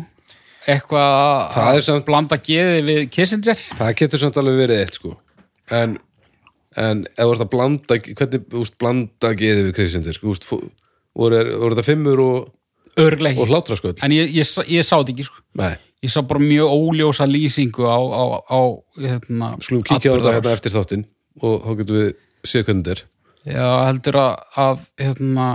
Eitthvað 0.70 1.58
að 1.58 2.06
blanda 2.06 2.38
geði 2.38 2.84
við 2.86 3.10
Kissinger. 3.10 3.58
Það 3.80 3.96
getur 3.98 4.20
samt 4.20 4.38
alveg 4.38 4.60
verið 4.62 4.84
eitt 4.84 4.94
sko. 5.00 5.18
En, 5.72 5.98
en 6.80 7.04
þú 7.18 7.28
ert 7.34 7.44
að 7.46 7.52
blanda 7.52 8.00
Hvernig, 8.00 8.48
þú 8.48 8.64
veist, 8.64 8.78
blanda 8.80 9.34
geði 9.38 9.68
við 9.68 9.78
Kissinger 9.78 10.18
sko, 10.18 10.36
voru, 11.18 11.42
voru 11.60 11.76
þetta 11.76 11.88
fimmur 11.88 12.24
og, 12.24 12.52
örgleiki, 13.02 13.42
og 13.42 13.52
hlátrasköld? 13.52 14.04
en 14.06 14.16
ég, 14.16 14.32
ég, 14.36 14.52
ég 14.72 14.88
sá 14.88 14.96
þetta 14.98 15.16
ekki 15.16 15.28
sko. 15.28 15.42
Nei, 15.60 15.74
ég 16.06 16.14
sá 16.14 16.22
bara 16.28 16.44
mjög 16.44 16.76
óljósa 16.76 17.28
lýsingu 17.30 17.88
á, 17.88 18.00
á, 18.00 18.24
á 18.48 18.62
hérna, 19.00 19.56
skulum 19.64 19.86
kíkja 19.88 20.16
á 20.16 20.18
þetta 20.18 20.36
hérna 20.38 20.56
eftir 20.56 20.76
þáttinn 20.76 21.08
og 21.42 21.58
þá 21.66 21.72
getum 21.82 22.00
við 22.00 22.14
þetta 22.52 22.96
er. 22.96 23.06
Já, 23.42 23.68
heldur 23.88 24.20
að, 24.22 24.34
að 24.62 24.84
hérna, 25.02 25.48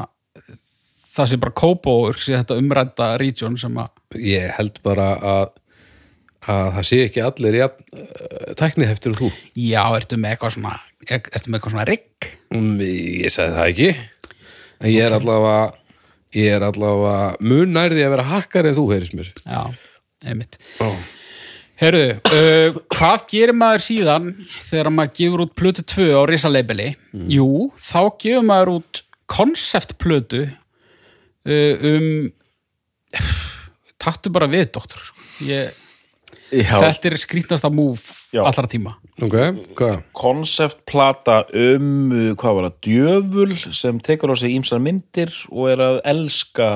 það 1.17 1.31
sé 1.31 1.39
bara 1.45 1.59
kópóur 1.63 2.19
sé 2.19 2.35
þetta 2.35 2.59
umrædda 2.61 3.13
region 3.23 3.57
sem 3.61 3.79
að 3.79 3.95
Ég 4.23 4.53
held 4.57 4.83
bara 4.87 5.15
að 5.19 5.55
að 6.47 6.69
það 6.77 6.85
sé 6.87 6.99
ekki 7.07 7.23
allir 7.25 7.57
ja, 7.59 7.67
uh, 7.71 8.53
tækniheftir 8.59 9.15
og 9.15 9.19
þú. 9.19 9.31
Já, 9.59 9.83
ertu 9.97 10.19
með 10.21 10.37
eitthvað 10.37 10.55
svona 10.57 10.75
ertu 11.07 11.51
með 11.51 11.59
eitthvað 11.59 11.75
svona 11.75 11.89
rigg? 11.89 12.29
Mm, 12.55 12.79
Ég 13.27 13.33
sagði 13.35 13.57
það 13.59 13.73
ekki. 13.73 13.91
En 14.81 14.93
ég 14.93 15.05
er 15.07 15.17
allavega 15.17 15.59
ég 16.37 16.53
er 16.57 16.65
allavega 16.67 17.37
mun 17.41 17.71
nærði 17.77 18.03
að 18.05 18.15
vera 18.17 18.27
hakkar 18.31 18.69
en 18.69 18.77
þú 18.77 18.87
heyrðis 18.93 19.15
mér. 19.17 19.31
Já, 19.47 19.63
einmitt. 20.27 20.59
Oh. 20.85 20.97
Herru, 21.77 22.05
uh, 22.33 22.77
hvað 22.93 23.25
gerir 23.29 23.57
maður 23.57 23.83
síðan 23.85 24.29
þegar 24.65 24.93
maður 24.97 25.15
gefur 25.19 25.43
út 25.45 25.55
plötu 25.61 25.85
2 25.93 26.07
á 26.17 26.23
risalabeli? 26.29 26.91
Jú, 27.29 27.49
þá 27.77 28.01
gefur 28.23 28.47
maður 28.49 28.73
út 28.79 29.03
konceptplötu 29.29 30.47
uh, 30.47 31.85
um 31.93 32.07
taktu 34.03 34.33
bara 34.33 34.49
við, 34.51 34.71
doktor 34.77 35.03
sko. 35.05 35.21
ég, 35.45 35.73
Já, 36.53 36.77
þetta 36.79 37.11
er 37.11 37.17
skrýtnasta 37.19 37.69
múf 37.75 38.29
allra 38.39 38.69
tíma 38.71 38.93
Ok, 39.25 39.35
hvað? 39.79 40.01
konceptplata 40.13 41.39
um, 41.57 41.87
uh, 42.13 42.33
hvað 42.37 42.57
var 42.59 42.67
það, 42.67 42.75
djöful 42.85 43.55
sem 43.73 44.01
tekur 44.05 44.33
á 44.33 44.37
sig 44.37 44.53
ímsar 44.59 44.83
myndir 44.85 45.33
og 45.49 45.71
er 45.73 45.81
að 45.81 46.01
elska, 46.13 46.67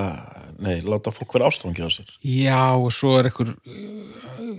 nei, 0.63 0.79
láta 0.81 1.13
fólk 1.13 1.35
vera 1.37 1.51
ástofangið 1.51 1.85
á 1.85 1.91
sér. 1.99 2.15
Já, 2.25 2.63
og 2.81 2.89
svo 2.97 3.19
er 3.21 3.29
einhver 3.29 3.53
uh, 3.53 4.55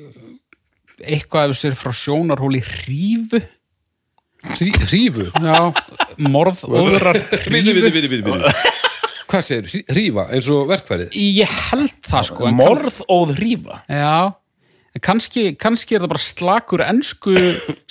eitthvað 1.01 1.49
ef 1.49 1.55
þessu 1.57 1.71
er 1.71 1.79
frá 1.79 1.95
sjónarhóli 2.03 2.61
hrífu 2.61 3.41
Hrí- 4.41 4.73
Hrífu? 4.89 5.27
Já, 5.37 5.69
morð, 6.25 6.63
óðurar 6.65 7.17
Bíti, 7.49 7.73
bíti, 7.77 7.91
bíti, 7.93 8.07
bíti, 8.09 8.23
bíti 8.25 8.53
Hvað 9.29 9.43
segir? 9.47 9.83
Hrífa 9.93 10.23
eins 10.33 10.47
og 10.53 10.65
verkfærið? 10.69 11.11
Ég 11.17 11.49
held 11.69 11.93
það 12.09 12.25
sko 12.29 12.47
en 12.49 12.57
kann- 12.57 12.61
Morðóð 12.61 13.33
hrífa. 13.37 13.77
Já, 13.89 14.33
en 14.91 15.03
kannski, 15.03 15.43
kannski 15.59 15.95
er 15.95 16.03
það 16.03 16.13
bara 16.13 16.23
slakur 16.23 16.83
ensku 16.85 17.35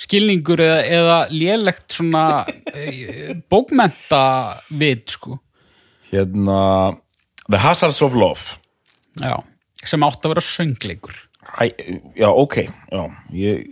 skilningur 0.01 0.61
eða, 0.61 0.81
eða 0.85 1.17
lélegt 1.33 1.97
svona 1.97 2.25
e, 2.73 3.37
bókmenta 3.51 4.23
vit 4.69 5.17
sko 5.17 5.39
Hérna, 6.11 6.91
The 7.47 7.55
Hazards 7.63 8.01
of 8.03 8.17
Love. 8.19 8.57
Já, 9.15 9.37
sem 9.87 10.03
átt 10.03 10.25
að 10.25 10.33
vera 10.33 10.43
söngleikur 10.43 11.19
Æ, 11.57 11.71
já, 12.19 12.29
ok, 12.29 12.57
já, 12.69 13.03
ég... 13.35 13.69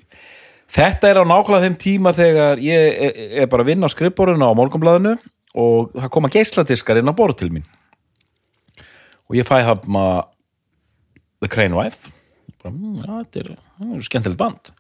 Þetta 0.70 1.10
er 1.10 1.18
á 1.22 1.26
nákvæmlega 1.26 1.66
þeim 1.66 1.76
tíma 1.82 2.12
þegar 2.14 2.60
ég 2.62 2.98
er, 3.08 3.20
er 3.42 3.48
bara 3.50 3.64
að 3.66 3.72
vinna 3.72 3.90
á 3.90 3.94
skrifborðinu 3.94 4.50
á 4.50 4.58
morgunblæðinu 4.58 5.16
og 5.58 5.94
það 5.96 6.12
koma 6.14 6.30
geisladiskar 6.34 7.00
inn 7.02 7.10
á 7.10 7.18
borð 7.18 7.40
til 7.40 7.50
mín. 7.54 7.66
og 9.30 9.38
ég 9.38 9.48
fæ 9.48 9.62
hafna 9.66 10.26
The 11.42 11.50
Crane 11.50 11.78
Wife 11.78 12.12
þetta 12.64 13.42
er, 13.44 13.56
er 13.56 14.06
skemmtilegt 14.06 14.40
band 14.40 14.72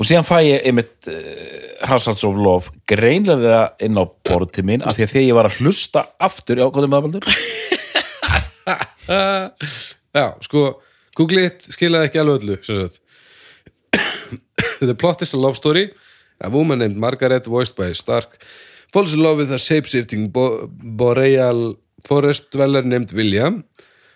og 0.00 0.06
síðan 0.08 0.24
fæ 0.24 0.38
ég 0.46 0.66
einmitt 0.68 1.08
uh, 1.12 1.86
Hazards 1.90 2.24
of 2.24 2.38
Love 2.40 2.72
greinlega 2.88 3.62
inn 3.84 4.00
á 4.00 4.04
borð 4.08 4.54
til 4.56 4.64
mín 4.68 4.84
af 4.84 4.96
því 4.96 5.06
að 5.06 5.12
þegar 5.14 5.26
ég 5.26 5.36
var 5.36 5.48
að 5.50 5.58
hlusta 5.60 6.04
aftur, 6.20 6.62
já, 6.62 6.66
hvað 6.72 6.86
er 6.86 6.92
maðurbaldur? 6.94 7.24
Já, 10.16 10.26
sko, 10.46 10.62
Google 11.18 11.46
it 11.50 11.66
skilaði 11.74 12.08
ekki 12.08 12.22
alveg 12.22 12.40
öllu. 12.40 12.88
The 14.80 14.96
plot 14.96 15.22
is 15.22 15.34
a 15.34 15.40
love 15.40 15.58
story 15.58 15.90
A 16.40 16.48
woman 16.48 16.78
named 16.78 16.96
Margaret, 16.96 17.46
voiced 17.46 17.76
by 17.76 17.92
Stark 17.92 18.38
falls 18.92 19.14
in 19.14 19.22
love 19.22 19.36
with 19.36 19.52
a 19.52 19.58
shape-shifting 19.58 20.30
bo 20.32 20.66
boreal 20.68 21.76
forest 22.04 22.50
dweller 22.50 22.82
named 22.82 23.12
William 23.12 23.64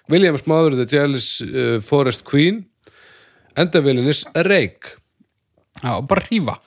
William's 0.08 0.46
mother, 0.46 0.76
the 0.76 0.84
jealous 0.86 1.40
uh, 1.40 1.80
forest 1.80 2.24
queen 2.24 2.66
and 3.56 3.70
the 3.72 3.80
villain 3.80 4.06
is 4.08 4.24
Rake 4.34 4.96
Já, 5.82 6.00
bara 6.06 6.22
hrífa. 6.22 6.58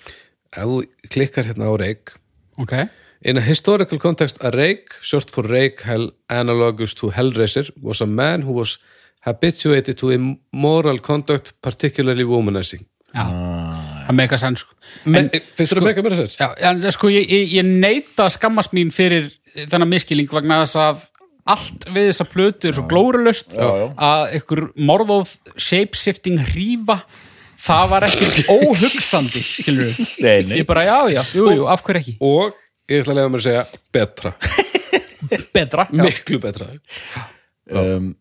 Ef 0.52 0.64
þú 0.68 0.80
klikkar 1.14 1.46
hérna 1.48 1.70
á 1.72 1.74
Rake 1.80 2.18
Ok, 2.58 2.74
In 3.22 3.38
a 3.38 3.42
historical 3.42 3.98
context, 4.00 4.38
a 4.42 4.52
rake, 4.52 4.94
short 5.02 5.32
for 5.32 5.44
rake, 5.44 5.82
hell, 5.84 6.12
analogous 6.30 6.94
to 6.94 7.10
Hellraiser, 7.10 7.72
was 7.82 8.00
a 8.02 8.06
man 8.06 8.42
who 8.44 8.52
was 8.54 8.78
habituated 9.22 9.98
to 9.98 10.12
immoral 10.12 11.00
conduct, 11.00 11.54
particularly 11.62 12.24
womanizing. 12.24 12.86
já. 13.16 13.26
Það 14.08 14.16
með 14.16 14.24
eitthvað 14.24 14.42
sann 14.44 14.56
sko. 14.56 14.76
Finnst 15.58 15.74
þú 15.74 15.80
það 15.80 15.88
mega 15.88 16.04
meira 16.06 16.18
sens? 16.20 16.38
Já, 16.40 16.48
en 16.70 16.86
sko 16.94 17.10
ég, 17.12 17.26
ég, 17.28 17.54
ég 17.58 17.66
neita 17.68 18.30
skammast 18.32 18.76
mín 18.78 18.94
fyrir 18.94 19.32
þennan 19.56 19.90
miskilling 19.90 20.30
vegna 20.32 20.62
þess 20.64 20.80
að 20.80 21.02
allt 21.54 21.88
við 21.94 22.10
þessa 22.12 22.26
plötu 22.32 22.70
er 22.70 22.76
svo 22.78 22.86
já. 23.72 23.88
að 24.10 24.36
ykkur 24.42 24.62
morðóð 24.90 25.34
shapeshifting 25.56 26.42
hrífa 26.52 27.00
það 27.68 27.90
var 27.94 28.06
ekki 28.08 28.46
óhugsandi 28.58 29.42
skilur 29.46 29.90
við, 29.92 30.14
Nei, 30.24 30.38
nei. 30.48 30.56
ég 30.62 30.68
bara 30.70 30.86
já, 30.88 30.98
já, 31.18 31.22
jú, 31.40 31.48
jú, 31.58 31.68
af 31.72 31.84
hverju 31.88 32.04
ekki 32.04 32.16
Og, 32.28 32.56
ég 32.92 33.02
ætla 33.04 33.16
að 33.16 33.20
lega 33.22 33.32
mér 33.34 33.42
að 33.44 33.48
segja, 33.48 33.66
betra. 33.98 34.34
betra, 35.58 35.88
já, 35.92 36.04
Miklu 36.06 36.40
betra. 36.44 36.70
um, 37.74 38.12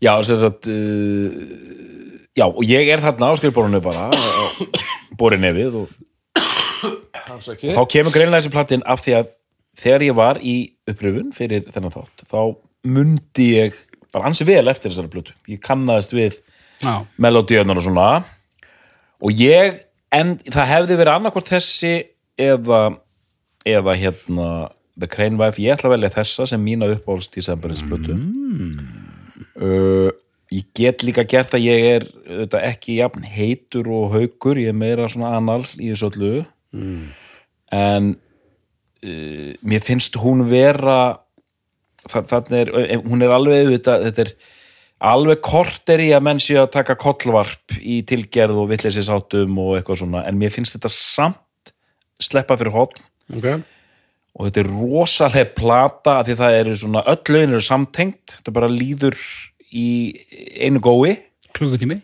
já, 0.00 0.12
sem 0.28 0.38
sagt 0.44 0.68
uh, 0.70 1.30
já, 2.38 2.46
og 2.46 2.62
ég 2.68 2.92
er 2.94 3.02
þarna 3.02 3.32
á 3.32 3.38
skrifborinu 3.40 3.80
bara 3.84 4.08
borin 5.18 5.42
nefið 5.44 5.82
og 5.82 5.96
þá 7.18 7.82
kemur 7.90 8.14
greinlega 8.14 8.38
þessi 8.40 8.52
plattin 8.54 8.84
af 8.86 9.02
því 9.04 9.16
að 9.18 9.34
þegar 9.78 10.06
ég 10.06 10.16
var 10.18 10.40
í 10.42 10.56
uppröfun 10.88 11.32
fyrir 11.36 11.66
þennan 11.72 11.94
þátt, 11.94 12.24
þá 12.30 12.40
mundi 12.88 13.50
ég 13.56 13.76
bara 14.14 14.30
ansi 14.30 14.46
vel 14.48 14.64
eftir 14.70 14.92
þessari 14.92 15.12
plötu. 15.12 15.34
Ég 15.50 15.60
kannaðist 15.64 16.14
við 16.16 16.38
melodíunar 17.20 17.80
og 17.80 17.84
svona. 17.84 18.08
Og 19.18 19.34
ég, 19.42 19.82
en 20.14 20.36
það 20.46 20.72
hefði 20.72 20.98
verið 21.00 21.14
annarkvort 21.16 21.50
þessi 21.50 21.94
eða 22.38 22.82
eða 23.68 23.94
hérna 23.98 24.48
The 24.98 25.08
Crane 25.10 25.38
Wife, 25.38 25.60
ég 25.62 25.76
ætla 25.76 25.90
að 25.90 25.96
velja 25.96 26.14
þessa 26.14 26.46
sem 26.50 26.62
mína 26.62 26.88
uppáhalds 26.90 27.30
í 27.38 27.44
Semberisplötu 27.44 28.16
uh, 29.58 30.10
ég 30.54 30.64
get 30.76 31.04
líka 31.04 31.24
gert 31.28 31.54
að 31.56 31.66
ég 31.66 31.86
er 31.96 32.06
þetta, 32.26 32.62
ekki 32.70 32.98
jafn 32.98 33.26
heitur 33.28 33.90
og 33.92 34.14
haukur. 34.14 34.60
Ég 34.60 34.72
er 34.72 34.78
meira 34.78 35.08
svona 35.10 35.34
anal 35.36 35.60
í 35.76 35.90
þessu 35.90 36.08
öllu. 36.08 36.32
En 37.74 38.14
uh, 39.04 39.52
mér 39.62 39.84
finnst 39.84 40.16
hún 40.20 40.44
vera 40.50 41.18
þa- 42.08 42.24
þarna 42.30 42.60
er, 42.62 42.72
eh, 42.84 42.96
hún 43.04 43.22
er 43.22 43.34
alveg 43.34 43.66
auðvitað, 43.66 44.06
þetta 44.08 44.24
er 44.26 44.32
alveg 45.12 45.40
kort 45.46 45.88
er 45.94 46.00
í 46.02 46.08
að 46.16 46.24
menn 46.26 46.40
sé 46.42 46.56
að 46.58 46.72
taka 46.74 46.96
kollvarp 46.98 47.76
í 47.78 48.00
tilgerð 48.08 48.56
og 48.64 48.70
vitleysisáttum 48.72 49.58
og 49.62 49.76
eitthvað 49.78 50.00
svona, 50.02 50.24
en 50.26 50.38
mér 50.40 50.50
finnst 50.54 50.74
þetta 50.78 50.90
samt 50.90 51.72
sleppa 52.18 52.56
fyrir 52.58 52.74
hotn 52.74 53.04
Ok. 53.38 53.46
og 54.34 54.48
þetta 54.48 54.62
er 54.64 54.70
rosalega 54.72 55.54
plata 55.54 56.16
af 56.18 56.26
því 56.26 56.34
það 56.40 56.56
eru 56.62 56.74
svona 56.80 57.04
öll 57.06 57.22
lögin 57.34 57.52
eru 57.54 57.62
samtengt 57.62 58.34
þetta 58.38 58.54
bara 58.56 58.68
líður 58.72 59.14
í 59.70 59.86
einu 60.64 60.80
gói. 60.80 61.18
Klukkutími 61.54 62.00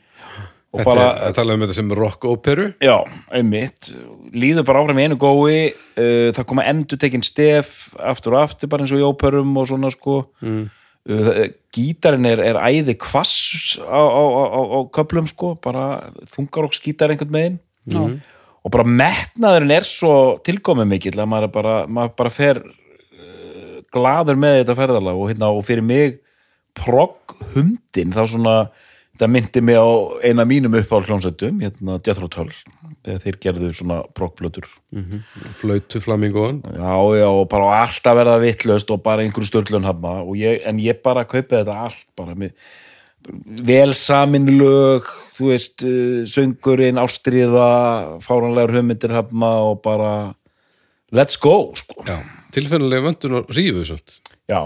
og 0.74 0.80
Þetta 0.80 0.90
bara, 0.90 1.02
er 1.06 1.28
að 1.28 1.34
tala 1.38 1.54
um 1.54 1.62
þetta 1.62 1.74
sem 1.76 1.90
rock-óperu. 1.94 2.64
já, 2.82 2.96
einmitt 3.30 3.90
líður 4.34 4.64
bara 4.66 4.80
áfram 4.82 4.98
í 4.98 5.04
einu 5.06 5.18
gói 5.22 5.58
uh, 5.70 6.30
það 6.34 6.46
koma 6.50 6.64
endur 6.66 6.98
tekin 6.98 7.22
stef 7.22 7.92
aftur 7.94 8.34
og 8.34 8.40
aftur 8.48 8.70
bara 8.72 8.82
eins 8.82 8.94
og 8.94 8.98
í 8.98 9.06
óperum 9.06 9.52
og 9.60 9.68
svona 9.70 9.92
sko 9.94 10.16
mm. 10.42 10.64
uh, 11.14 11.44
gítarinn 11.76 12.26
er, 12.26 12.42
er 12.42 12.58
æði 12.58 12.96
kvass 12.98 13.76
á, 13.86 14.02
á, 14.02 14.22
á, 14.26 14.60
á, 14.66 14.78
köplum 14.98 15.30
sko, 15.30 15.54
bara 15.62 16.10
þungarokks 16.34 16.82
gítar 16.82 17.14
einhvern 17.14 17.34
megin 17.36 17.60
Já. 17.86 18.00
og 18.64 18.74
bara 18.74 18.88
metnaðurinn 18.88 19.76
er 19.76 19.86
svo 19.86 20.40
tilkomið 20.42 20.90
mikill 20.90 21.18
að 21.20 21.30
maður, 21.30 21.52
bara, 21.54 21.76
maður 21.86 22.16
bara 22.18 22.34
fer 22.34 22.64
uh, 22.66 23.78
gladur 23.94 24.42
með 24.42 24.64
þetta 24.64 24.76
ferðalag 24.82 25.22
og, 25.22 25.30
hérna, 25.30 25.52
og 25.54 25.62
fyrir 25.68 25.86
mig 25.86 26.18
progg 26.74 27.36
hundin 27.54 28.10
þá 28.10 28.24
svona 28.26 28.56
það 29.20 29.30
myndi 29.30 29.62
mig 29.62 29.78
á 29.78 29.86
eina 30.26 30.46
mínum 30.48 30.74
uppáhald 30.78 31.10
hljónsættum, 31.10 31.60
hérna 31.62 31.98
Jethro 32.02 32.28
Tull 32.32 32.50
þegar 33.04 33.20
þeir 33.22 33.38
gerðu 33.42 33.72
svona 33.76 33.98
proggblötur 34.16 34.66
Flautu 35.54 36.00
flamingoan. 36.00 36.62
já, 36.64 36.94
já, 37.20 37.28
og 37.28 37.48
bara 37.52 37.82
alltaf 37.82 38.16
verða 38.18 38.38
vitlaust 38.42 38.90
og 38.90 39.02
bara 39.04 39.22
einhverju 39.22 39.50
störlun 39.50 39.86
ég, 40.36 40.62
en 40.66 40.80
ég 40.82 41.02
bara 41.02 41.24
kaupi 41.24 41.60
þetta 41.60 41.76
allt 41.86 42.06
bara 42.16 42.34
með 42.34 42.54
vel 43.64 43.94
samin 43.94 44.48
lög 44.58 45.06
þú 45.34 45.50
veist, 45.50 45.82
uh, 45.82 46.22
söngurinn 46.30 47.00
ástriða, 47.00 48.20
fáranlegar 48.24 48.74
hugmyndir 48.76 49.14
hafna 49.14 49.50
og 49.70 49.82
bara 49.82 50.34
let's 51.14 51.38
go, 51.40 51.72
sko. 51.74 52.04
Tilfennilega 52.54 53.02
vöndun 53.08 53.40
og 53.40 53.50
rífu, 53.54 53.96
já, 54.50 54.60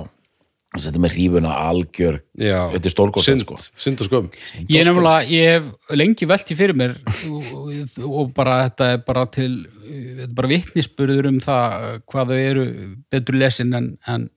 þetta 0.77 1.01
með 1.01 1.15
hrífuna 1.17 1.53
algjör 1.69 2.19
Já. 2.37 2.59
Þetta 2.75 2.91
er 2.91 2.93
stórkostlegt, 2.93 3.41
Synd, 3.41 3.47
sko. 3.47 3.81
synd 3.81 4.03
og 4.05 4.09
skömm. 4.11 4.27
Ég 4.69 4.83
er 4.83 4.89
nefnilega, 4.91 5.23
ég 5.33 5.55
hef 5.55 5.97
lengi 5.97 6.29
velti 6.29 6.57
fyrir 6.59 6.77
mér 6.77 6.93
og, 7.31 7.73
og 8.05 8.35
bara 8.37 8.59
þetta 8.69 8.91
er 8.95 9.01
bara 9.07 9.25
til, 9.33 9.51
þetta 9.89 10.27
er 10.29 10.35
bara 10.37 10.51
vitnisburður 10.53 11.31
um 11.33 11.41
það 11.43 11.89
hvað 12.13 12.35
þau 12.35 12.39
eru 12.43 12.67
betur 13.11 13.41
lesin 13.41 13.73
en, 13.79 13.89
en, 14.07 14.29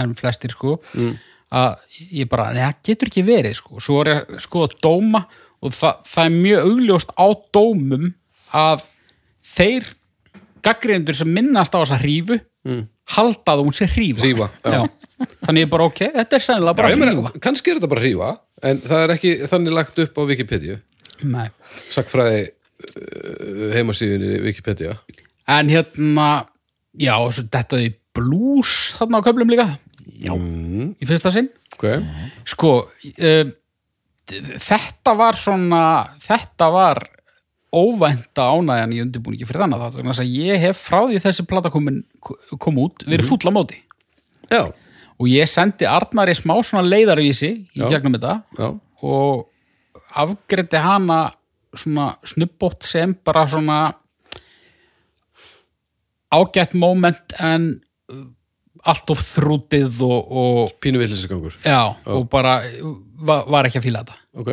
en 0.00 0.16
flestir 0.18 0.54
sko 0.56 0.78
að 1.54 1.76
ég 2.16 2.30
bara, 2.32 2.48
það 2.56 2.80
getur 2.88 3.12
ekki 3.12 3.26
verið 3.28 3.58
sko, 3.60 3.78
svo 3.84 4.00
er 4.02 4.14
ég 4.14 4.40
sko 4.42 4.64
að 4.66 4.78
dóma 4.82 5.20
og 5.64 5.70
það, 5.76 6.00
það 6.10 6.24
er 6.24 6.34
mjög 6.40 6.70
augljóst 6.72 7.12
á 7.14 7.26
dómum 7.54 8.08
að 8.56 8.88
þeir 9.54 9.92
gaggrindur 10.64 11.16
sem 11.20 11.28
minnast 11.30 11.76
á 11.76 11.84
þessa 11.84 12.00
hrífu 12.00 12.40
halda 13.14 13.52
að 13.52 13.62
hún 13.66 13.74
sé 13.76 13.84
hrífa 13.92 14.24
Hrífa, 14.24 14.48
já. 14.64 14.88
Þannig 15.46 15.64
ég 15.64 15.70
bara 15.72 15.86
ok, 15.88 16.02
þetta 16.16 16.38
er 16.38 16.44
sennilega 16.44 16.78
bara 16.78 16.90
hrífa 16.92 17.32
kannski 17.44 17.72
er 17.72 17.78
þetta 17.78 17.90
bara 17.92 18.04
hrífa, 18.04 18.30
en 18.70 18.82
það 18.84 19.04
er 19.04 19.14
ekki 19.14 19.32
þannig 19.50 19.76
lagt 19.78 20.02
upp 20.04 20.20
á 20.20 20.22
Wikipedia. 20.30 20.78
Nei. 21.24 21.46
Sackfræði 21.94 22.44
uh, 22.44 23.66
heimasíðunni 23.76 24.40
Wikipedia. 24.44 24.96
En 25.50 25.70
hérna, 25.72 26.28
já, 26.98 27.14
þetta 27.40 27.82
í 27.84 27.90
blues 28.16 28.94
þarna 28.98 29.20
á 29.20 29.26
köflum 29.26 29.52
líka. 29.52 29.68
Já. 30.24 30.34
Í 30.34 31.08
fyrsta 31.08 31.32
sinn. 31.34 31.50
Ok. 31.76 31.88
Sko, 32.48 32.76
uh, 33.14 33.52
þetta 34.64 35.14
var 35.18 35.38
svona, 35.38 35.82
þetta 36.24 36.70
var 36.72 37.04
óvænta 37.74 38.46
ánægjan 38.54 38.94
í 38.94 39.00
undirbúningi 39.02 39.46
fyrir 39.48 39.64
þannig 39.64 40.12
að 40.14 40.30
ég 40.30 40.62
hef 40.62 40.80
frá 40.86 41.00
því 41.08 41.20
þessi 41.24 41.46
plata 41.50 41.72
komin, 41.74 42.04
kom 42.22 42.78
út 42.82 43.02
verið 43.08 43.30
fúll 43.32 43.50
á 43.50 43.52
móti 43.54 43.80
Já, 44.52 44.70
og 45.24 45.30
ég 45.32 45.48
sendi 45.48 45.86
Arnari 45.88 46.34
smá 46.36 46.54
svona 46.60 46.84
leiðarvísi 46.84 47.50
í 47.72 47.80
Já. 47.80 47.88
gegnum 47.94 48.16
þetta 48.18 48.34
já, 48.60 48.68
og 49.08 49.46
afgreiti 50.14 50.80
hana 50.84 51.18
svona 51.74 52.10
snubbótt 52.28 52.84
sem 52.86 53.16
bara 53.26 53.46
svona 53.50 53.78
ágætt 56.34 56.74
moment 56.78 57.34
en 57.40 57.66
uh, 58.12 58.24
allt 58.84 59.10
of 59.14 59.22
þrútið 59.24 60.00
og, 60.04 60.32
og 60.36 60.74
pínu 60.82 61.00
villisegangur. 61.00 61.54
já, 61.64 61.94
og 62.10 62.26
bara 62.30 62.58
var, 63.24 63.46
var 63.48 63.68
ekki 63.68 63.80
að 63.80 63.86
fíla 63.88 64.02
þetta 64.04 64.20
Ok. 64.34 64.50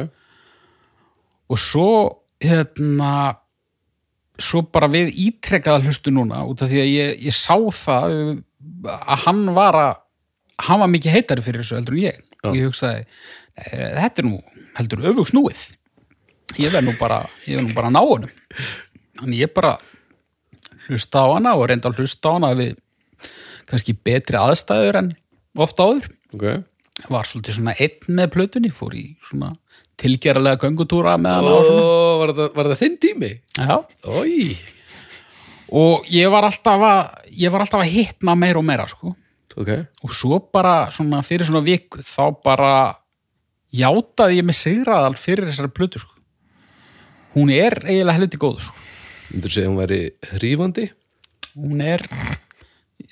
og 1.51 1.57
svo 1.59 1.87
hérna 2.41 3.13
svo 4.41 4.61
bara 4.73 4.87
við 4.89 5.09
ítrekkaða 5.27 5.83
hlustu 5.85 6.13
núna 6.13 6.45
út 6.49 6.61
af 6.63 6.69
því 6.71 6.79
að 6.81 6.91
ég, 6.93 7.11
ég 7.27 7.35
sá 7.35 7.57
það 7.57 8.15
uh, 8.15 8.95
að 9.01 9.25
hann 9.27 9.43
var 9.57 9.77
að 9.81 9.91
hann 10.67 10.81
var 10.83 10.91
mikið 10.91 11.15
heitari 11.17 11.43
fyrir 11.45 11.63
þessu 11.63 11.77
heldur 11.79 11.97
en 11.97 12.03
ég 12.05 12.21
og 12.43 12.55
ég 12.57 12.67
hugsaði, 12.69 13.05
"Eh, 13.57 13.91
þetta 13.97 14.23
er 14.23 14.27
nú 14.29 14.39
heldur 14.77 15.03
öfugs 15.11 15.33
núið 15.35 15.61
ég 16.59 16.71
verð 16.73 16.87
nú 16.89 16.97
bara, 16.99 17.21
ég 17.47 17.57
verð 17.59 17.67
nú 17.69 17.73
bara 17.75 17.87
að 17.87 17.95
ná 17.95 18.01
honum 18.01 18.31
þannig 19.21 19.39
ég 19.45 19.53
bara 19.53 19.77
hlusta 20.89 21.21
á 21.23 21.27
hana 21.35 21.55
og 21.55 21.67
reynda 21.69 21.89
að 21.91 22.01
hlusta 22.01 22.29
á 22.29 22.33
hana 22.35 22.53
við 22.57 22.75
kannski 23.69 23.93
betri 24.03 24.37
aðstæður 24.37 24.97
en 25.01 25.15
ofta 25.57 25.83
áður 25.87 26.09
Ok. 26.33 26.63
var 27.09 27.23
svolítið 27.23 27.55
svona 27.57 27.75
einn 27.79 28.15
með 28.17 28.31
plötunni, 28.35 28.71
fór 28.71 28.93
í 28.95 29.15
svona 29.29 29.55
tilgerðarlega 30.01 30.59
göngutúra 30.63 31.17
með 31.21 31.35
hana 31.39 31.55
og 31.55 31.65
svona. 31.65 32.19
var 32.21 32.33
það, 32.35 32.53
var 32.55 32.65
það 32.71 32.79
þinn 32.81 32.97
tími? 33.05 33.31
Já, 33.57 33.85
Ói, 34.07 34.57
og 35.71 36.05
ég 36.11 36.31
var 36.31 36.43
alltaf 36.49 36.81
að 36.81 37.31
ég 37.37 37.51
var 37.53 37.61
alltaf 37.63 37.81
að 37.85 37.91
hitna 37.93 38.35
meira 38.35 38.59
og 38.59 38.65
meira 38.67 38.87
sko. 38.91 39.15
Ok 39.57 39.71
og 40.05 40.15
svo 40.15 40.39
bara 40.53 40.75
svona 40.93 41.21
fyrir 41.25 41.47
svona 41.47 41.63
viku 41.65 42.01
þá 42.05 42.23
bara 42.43 42.73
játaði 43.71 44.39
ég 44.41 44.47
mig 44.47 44.57
sigraðal 44.59 45.15
fyrir 45.19 45.47
þessari 45.49 45.71
plötu 45.71 46.01
sko. 46.01 46.15
hún 47.35 47.51
er 47.55 47.77
eiginlega 47.85 48.17
helviti 48.17 48.39
góð 48.41 48.63
sko. 48.67 48.75
Myndur 49.31 49.53
segja 49.53 49.67
að 49.69 49.71
hún 49.71 49.79
væri 49.79 50.01
hrífandi? 50.35 50.89
hún 51.55 51.81
er 51.83 52.03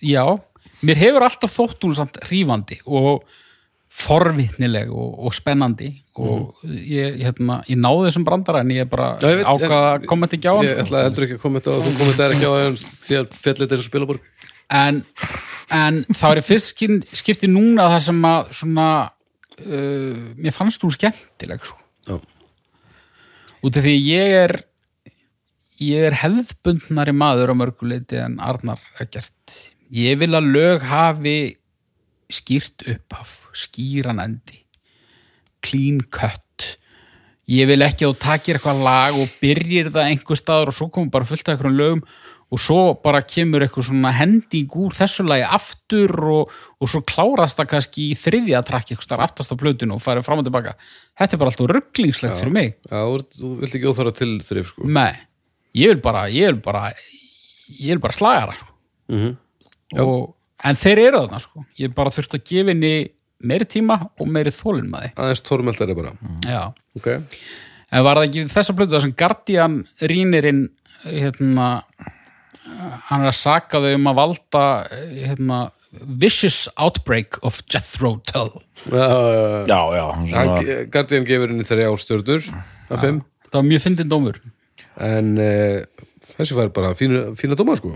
já, 0.03 0.23
mér 0.83 0.99
hefur 0.99 1.25
alltaf 1.27 1.53
þótt 1.55 1.83
hún 1.87 1.95
samt 1.97 2.19
hrífandi 2.27 2.79
og 2.85 3.23
forvitnileg 3.99 4.91
og, 4.93 5.15
og 5.25 5.33
spennandi 5.33 5.89
og 6.19 6.59
ég, 6.63 7.17
hérna, 7.23 7.59
ég 7.67 7.79
náði 7.79 8.09
þessum 8.09 8.25
brandara 8.27 8.61
en 8.61 8.71
ég 8.75 8.87
bara 8.91 9.15
ég 9.23 9.41
veit, 9.41 9.47
ákvaða 9.49 9.89
að 9.95 10.05
koma 10.11 10.29
ekki 10.29 10.45
á 10.45 10.53
hann 10.53 10.67
Ég 10.67 10.75
sko. 10.75 10.83
ætla 10.85 11.03
heldur 11.07 11.25
ekki 11.25 11.37
að 11.39 11.43
kommenta 11.43 11.73
á 11.73 11.77
þú 11.79 11.93
kommentaðir 11.97 12.35
ekki 12.35 12.47
á 12.47 12.53
það 12.53 12.83
því 13.07 13.17
að 13.19 13.33
fjallið 13.43 13.71
þessu 13.73 13.87
spilaborg 13.89 14.29
en, 14.69 15.03
en 15.73 16.01
var 16.21 16.39
í 16.39 16.45
fyrst 16.45 16.83
skipti 17.19 17.49
núna 17.49 17.89
það 17.95 18.05
sem 18.07 18.25
að 18.29 18.51
svona 18.61 18.87
uh, 19.09 20.23
mér 20.37 20.55
fannst 20.55 20.83
hún 20.85 20.95
skemmtileg 20.95 21.65
sko. 21.65 22.19
Út 23.59 23.75
af 23.75 23.83
því 23.83 23.95
ég 23.97 24.35
er 24.45 24.55
ég 25.79 26.09
er 26.09 26.17
hefðbundnari 26.21 27.15
maður 27.15 27.53
á 27.55 27.59
mörguleiti 27.59 28.19
en 28.19 28.39
Arnar 28.43 28.81
er 28.99 29.09
gert 29.11 29.59
ég 29.89 30.19
vil 30.21 30.31
að 30.37 30.51
lög 30.53 30.85
hafi 30.87 31.37
skýrt 32.29 32.85
upphaf 32.87 33.39
skýran 33.57 34.21
endi. 34.21 34.61
Clean 35.65 35.99
cut. 36.13 36.77
Ég 37.49 37.65
vil 37.65 37.81
ekki 37.81 38.05
að 38.05 38.13
þú 38.13 38.21
takir 38.21 38.59
eitthvað 38.59 38.83
lag 38.85 39.17
og 39.17 39.31
byrjir 39.41 39.89
það 39.89 40.11
einhver 40.11 40.37
staður 40.37 40.71
og 40.71 40.77
svo 40.77 40.87
komum 40.93 41.09
bara 41.13 41.25
fullt 41.25 41.47
af 41.47 41.55
einhverjum 41.55 41.79
lögum 41.79 42.03
og 42.49 42.61
svo 42.61 42.79
bara 43.03 43.21
kemur 43.21 43.61
eitthvað 43.61 43.89
svona 43.91 44.11
hending 44.17 44.73
úr 44.81 44.95
þessu 44.97 45.25
lagi 45.27 45.45
aftur 45.45 46.13
og, 46.33 46.53
og 46.81 46.89
svo 46.89 47.01
klárast 47.05 47.59
það 47.59 47.69
kannski 47.75 48.07
í 48.09 48.15
þriðja 48.17 48.63
trakk 48.65 48.89
eitthvað 48.89 49.05
starf 49.05 49.25
aftast 49.27 49.53
á 49.53 49.55
plötinu 49.59 49.97
og 49.97 50.01
farið 50.01 50.25
fram 50.25 50.41
og 50.41 50.47
tilbaka. 50.47 50.73
Þetta 51.19 51.37
er 51.37 51.41
bara 51.43 51.53
alltaf 51.53 51.69
rugglingslegt 51.69 52.41
fyrir 52.41 52.55
mig. 52.55 52.73
Já 52.89 53.03
þú, 53.37 53.51
vilt 53.61 53.77
ekki 53.77 53.91
óþára 53.91 54.15
til 54.17 54.31
þrif 54.47 54.73
sko. 54.73 54.89
Nei, 54.89 55.13
ég 55.77 55.93
vil 55.93 56.01
bara 56.01 56.25
ég 56.33 56.49
vil 56.49 56.59
bara 56.65 56.89
ég 57.77 57.93
vil 57.93 58.01
bara 58.01 58.17
slaga 58.17 58.49
það 58.49 58.59
sko. 58.63 58.75
Mhm. 59.13 59.31
og, 60.05 60.35
en 60.69 60.75
þeir 60.75 60.99
eru 61.05 61.23
þarna 61.23 61.39
sko. 61.45 61.65
ég 61.79 61.95
bara 61.95 62.13
þurft 62.13 62.35
að 62.37 62.45
gefa 62.49 62.73
henni 62.73 62.93
meiri 63.39 63.65
tíma 63.65 64.01
og 64.19 64.27
meiri 64.27 64.51
þólinn 64.51 64.89
með 64.91 65.13
Aðeins 65.15 65.45
tormeldari 65.45 65.95
bara. 65.95 66.17
Já. 66.43 66.73
Ok, 66.97 67.07
en 67.13 68.03
var 68.03 68.17
það 68.17 68.27
ekki 68.27 68.49
þessa 68.57 68.75
plötu 68.75 68.97
þar 68.97 69.05
sem 69.05 69.15
Guardian 69.21 69.77
rínirinn 70.01 70.65
hérna 71.05 71.69
hann 73.09 73.23
er 73.25 73.31
að 73.31 73.37
saka 73.39 73.81
þau 73.83 73.91
um 73.97 74.09
að 74.11 74.17
valda 74.19 74.63
hérna, 74.89 75.59
vicious 76.21 76.67
outbreak 76.79 77.39
of 77.47 77.61
Jethro 77.71 78.15
Tull. 78.29 78.53
Já, 78.89 79.07
já, 79.67 79.81
já. 79.97 80.05
Hann- 80.35 80.69
Guardian 80.93 81.27
gefur 81.27 81.51
henni 81.53 81.65
þrjá 81.67 81.89
stjörnur 82.03 82.45
af 82.89 83.01
fimm. 83.03 83.23
Það 83.49 83.57
var 83.59 83.67
mjög 83.71 83.83
fyndin 83.87 84.11
dómur. 84.11 84.39
En 84.99 85.33
uh, 85.41 86.05
þessi 86.37 86.55
fær 86.57 86.71
bara 86.75 86.93
fína, 86.97 87.29
fína 87.39 87.57
dóma 87.59 87.75
sko. 87.79 87.95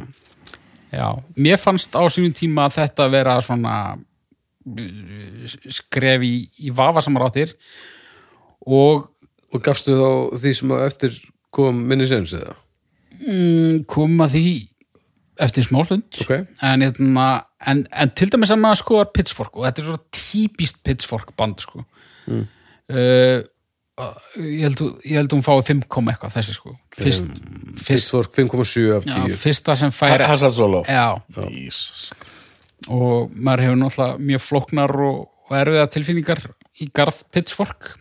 Já, 0.93 1.07
mér 1.38 1.57
fannst 1.61 1.95
á 1.97 2.01
sínum 2.14 2.34
tíma 2.38 2.68
að 2.68 2.80
þetta 2.81 3.07
vera 3.14 3.38
svona 3.45 3.76
uh, 3.95 5.55
skref 5.73 6.26
í, 6.26 6.35
í 6.68 6.73
vafasamar 6.76 7.30
áttir. 7.30 7.55
Og 8.64 9.10
og 9.53 9.61
gafstu 9.61 9.93
þá 9.93 10.39
því 10.41 10.51
sem 10.57 10.72
að 10.73 10.84
eftir 10.88 11.18
kom 11.53 11.81
minni 11.85 12.07
sens 12.10 12.31
eða? 12.34 12.55
Mm, 13.22 13.84
kom 13.85 14.15
að 14.26 14.31
því 14.34 14.45
eftir 15.41 15.64
smástund 15.65 16.03
ok, 16.22 16.31
en, 16.61 16.81
hérna, 16.85 17.27
en, 17.65 17.85
en 17.91 18.10
til 18.14 18.30
dæmis 18.34 18.51
að 18.53 18.60
maður 18.61 18.81
skoðar 18.84 19.10
Pitchfork 19.15 19.55
og 19.57 19.65
þetta 19.65 19.81
er 19.81 19.88
svo 19.88 19.97
típist 20.14 20.84
Pitchfork 20.85 21.31
band 21.39 21.64
sko. 21.64 21.84
Mm. 22.27 22.43
ég, 22.93 24.61
held, 24.64 24.77
þú- 24.80 24.91
ég 25.05 25.18
held 25.19 25.34
hún 25.35 25.43
fái 25.45 25.61
5 25.69 25.84
kom 25.91 26.07
eitthvað 26.11 26.34
þessi 26.38 26.55
sko. 26.57 26.73
Fyrst, 26.97 27.27
fyrst, 27.77 27.88
Pitchfork 28.10 28.34
5,7 28.35 28.97
af 28.97 29.05
já, 29.07 29.15
10 29.27 29.38
fyrsta 29.38 29.76
sem 29.77 29.91
fær 29.93 30.23
Hazard 30.27 30.53
Solo. 30.57 30.84
Já, 30.88 31.22
Jesus. 31.49 32.11
og 32.89 33.31
maður 33.31 33.64
hefur 33.68 33.80
náttúrulega 33.80 34.19
mjög 34.19 34.41
flóknar 34.43 34.95
og, 35.07 35.19
og 35.49 35.57
erfiða 35.57 35.88
tilfinningar 35.93 36.41
í 36.81 36.89
garð 36.93 37.22
Pitchfork. 37.31 37.93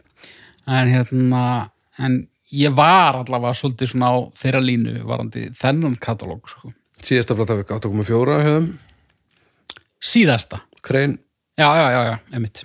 En 0.67 0.89
hérna 0.91 1.71
en 1.99 2.27
ég 2.53 2.73
var 2.75 3.21
allavega 3.23 3.55
svolítið 3.57 3.93
svona 3.93 4.11
á 4.13 4.17
þeirra 4.37 4.61
línu 4.65 5.03
varandi 5.09 5.49
þennan 5.57 5.97
katalóg 6.03 6.49
sko. 6.51 6.73
Síðasta 7.07 7.37
plata 7.39 7.57
við 7.59 7.67
8,4 7.77 8.39
hefðum 8.47 8.67
síðasta? 10.03 10.59
Krein, 10.83 11.13
já, 11.59 11.69
já, 11.79 11.87
já, 11.95 12.01
já, 12.09 12.17
einmitt. 12.35 12.63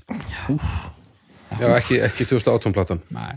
Já 1.57 1.67
ekki, 1.77 1.99
ekki 2.05 2.25
2018 2.27 2.73
platan. 2.75 2.99
Nei. 3.13 3.35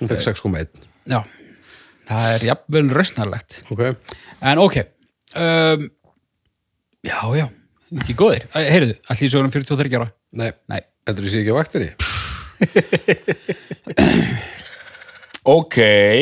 hún 0.00 0.10
fekk 0.10 0.22
6,1 0.26 0.82
já, 1.08 1.20
það 2.10 2.22
er 2.34 2.40
jafnvel 2.50 2.90
rausnarlegt. 2.94 3.50
Ok, 3.72 3.82
en 4.50 4.58
ok. 4.62 4.76
Um, 5.38 5.80
já, 7.06 7.18
já, 7.38 7.46
ekki 8.02 8.14
góðir. 8.18 8.44
Heyrðu, 8.54 8.94
allir 9.08 9.32
svo 9.32 9.38
erum 9.42 9.54
43 9.54 9.98
ára? 10.00 10.08
Nei, 10.38 10.50
nei, 10.70 10.80
heldur 11.08 11.24
þú 11.26 11.30
sé 11.32 11.38
ekki 11.42 11.54
á 11.54 11.60
vaktinni? 11.62 11.90
Ok, 15.48 15.78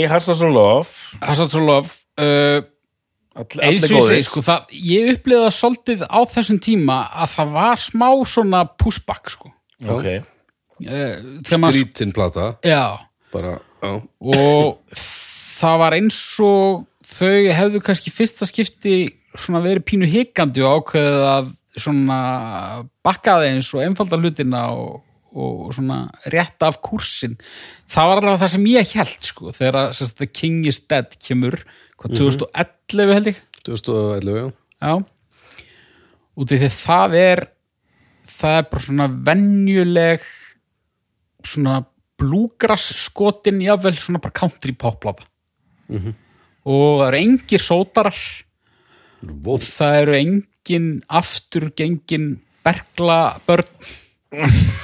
Hazard 0.07 0.39
Solo 0.39 0.85
Hazard 1.21 1.51
of 1.51 1.65
Love 1.67 1.89
uh, 2.23 2.63
All, 2.63 2.76
eins 3.37 3.85
og 3.87 3.97
ég 3.99 4.07
segi, 4.09 4.25
sko, 4.29 4.41
það, 4.47 4.71
ég 4.93 5.11
upplifði 5.17 5.43
það 5.45 5.55
svolítið 5.59 6.05
á 6.09 6.21
þessum 6.33 6.61
tíma 6.65 6.97
að 7.13 7.35
það 7.37 7.53
var 7.59 7.83
smá 7.85 8.09
svona 8.33 8.65
pushback, 8.81 9.31
sko. 9.37 9.53
Ok, 9.87 10.09
Uh, 10.77 11.41
þegar 11.41 11.61
maður- 11.63 11.79
skrítin 11.87 12.11
plata. 12.13 12.47
Já, 12.61 12.99
bara, 13.33 13.55
já, 13.81 13.93
og 14.21 14.83
það 14.93 15.79
var 15.81 15.95
eins 15.97 16.19
og 16.45 16.83
þau 17.01 17.47
hefðu 17.57 17.81
kannski 17.81 18.13
fyrsta 18.13 18.45
skipti 18.45 18.97
svona 19.41 19.63
verið 19.65 19.87
pínu 19.89 20.05
hikandi 20.13 20.61
og 20.61 20.83
ákveðið 20.85 21.25
að 21.31 21.49
svona 21.81 22.19
bakkaði 23.05 23.55
eins 23.55 23.71
og 23.73 23.87
einfalda 23.87 24.19
hlutina 24.21 24.67
og, 24.77 25.01
og 25.33 25.73
svona 25.73 26.11
rétt 26.29 26.61
af 26.69 26.77
kursin. 26.85 27.39
Það 27.89 28.09
var 28.13 28.21
allavega 28.21 28.43
það 28.45 28.53
sem 28.59 28.69
ég 28.75 28.93
held, 29.01 29.19
sko, 29.33 29.53
þegar 29.57 29.81
að 29.87 30.15
The 30.21 30.27
King 30.29 30.67
is 30.69 30.81
Dead 30.85 31.17
kemur, 31.25 31.57
hvað, 31.97 32.17
2011 32.21 33.15
held 33.17 33.31
ég? 33.33 33.43
2011 33.67 34.41
já. 34.41 34.47
Já. 34.87 34.95
Út 36.37 36.53
af 36.53 36.61
því 36.61 36.73
það 36.77 37.19
er 37.21 37.45
það 38.27 38.59
er 38.59 38.67
bara 38.71 38.85
svona 38.87 39.07
venjuleg 39.29 40.27
svona 41.47 41.77
blúgrass 42.19 42.91
skotin 43.07 43.63
jafnvel 43.63 43.97
svona 44.01 44.21
bara 44.23 44.35
country 44.37 44.75
poplata 44.77 45.27
og 46.67 47.01
það 47.01 47.07
eru 47.07 47.19
engir 47.21 47.63
sótarar. 47.63 48.19
Vó, 49.23 49.55
það 49.63 49.99
eru 50.01 50.17
engin 50.19 50.89
afturgengin 51.07 52.27
bergla 52.67 53.39
börn 53.47 53.71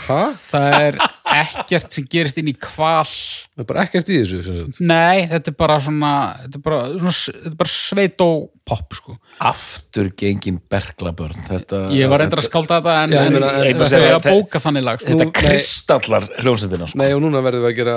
ha? 0.06 0.18
það 0.32 0.74
er 0.78 0.96
ekkert 1.32 1.94
sem 1.96 2.04
gerist 2.12 2.36
inn 2.38 2.50
í 2.50 2.54
kval 2.60 3.02
það 3.08 3.62
er 3.62 3.66
bara 3.68 3.84
ekkert 3.86 4.10
í 4.12 4.18
þessu 4.20 4.40
sem 4.46 4.58
sagt. 4.60 4.80
nei, 4.86 5.24
þetta 5.30 5.50
er 5.52 5.56
bara 5.58 5.78
svona 5.82 6.10
þetta 6.44 6.58
er 6.60 6.64
bara, 6.66 6.80
svona, 7.00 7.14
þetta 7.36 7.50
er 7.52 7.56
bara 7.62 7.72
sveit 7.72 8.24
og 8.26 8.44
pop 8.68 8.94
sko 8.98 9.16
aftur 9.42 10.10
gengin 10.20 10.60
berglabörn 10.70 11.42
Þetta, 11.48 11.80
Ég 11.96 12.10
var 12.12 12.22
reyndar 12.22 12.42
að 12.44 12.46
skálda 12.48 12.78
þetta 12.78 12.96
en, 13.02 13.14
Já, 13.16 13.18
ég 13.18 13.26
en 13.26 13.36
meina, 13.38 13.50
en- 13.66 13.80
var 13.82 13.96
en- 13.98 14.16
að 14.16 14.28
bóka 14.30 14.60
þannig 14.62 14.84
lag 14.86 15.00
sko. 15.02 15.10
Þetta 15.10 15.26
Nú, 15.26 15.34
kristallar 15.40 16.28
hljómsveitina 16.38 16.88
sko. 16.92 17.00
nei 17.02 17.10
og 17.16 17.22
núna 17.24 17.42
verðum 17.42 17.66
við 17.66 17.72
að 17.72 17.78
gera 17.80 17.96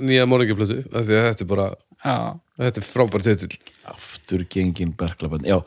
nýja 0.00 0.28
morgingplötu 0.30 0.78
af 0.94 1.08
því 1.08 1.18
að 1.18 1.26
þetta 1.30 1.44
er 1.48 1.50
bara 1.54 1.66
Já, 2.04 2.16
þetta 2.68 2.82
er 2.84 2.86
frábær 2.92 3.24
titill 3.26 3.58
Aftur 3.90 4.46
gengin 4.52 4.94
berglabörn 4.96 5.44
Já, 5.48 5.58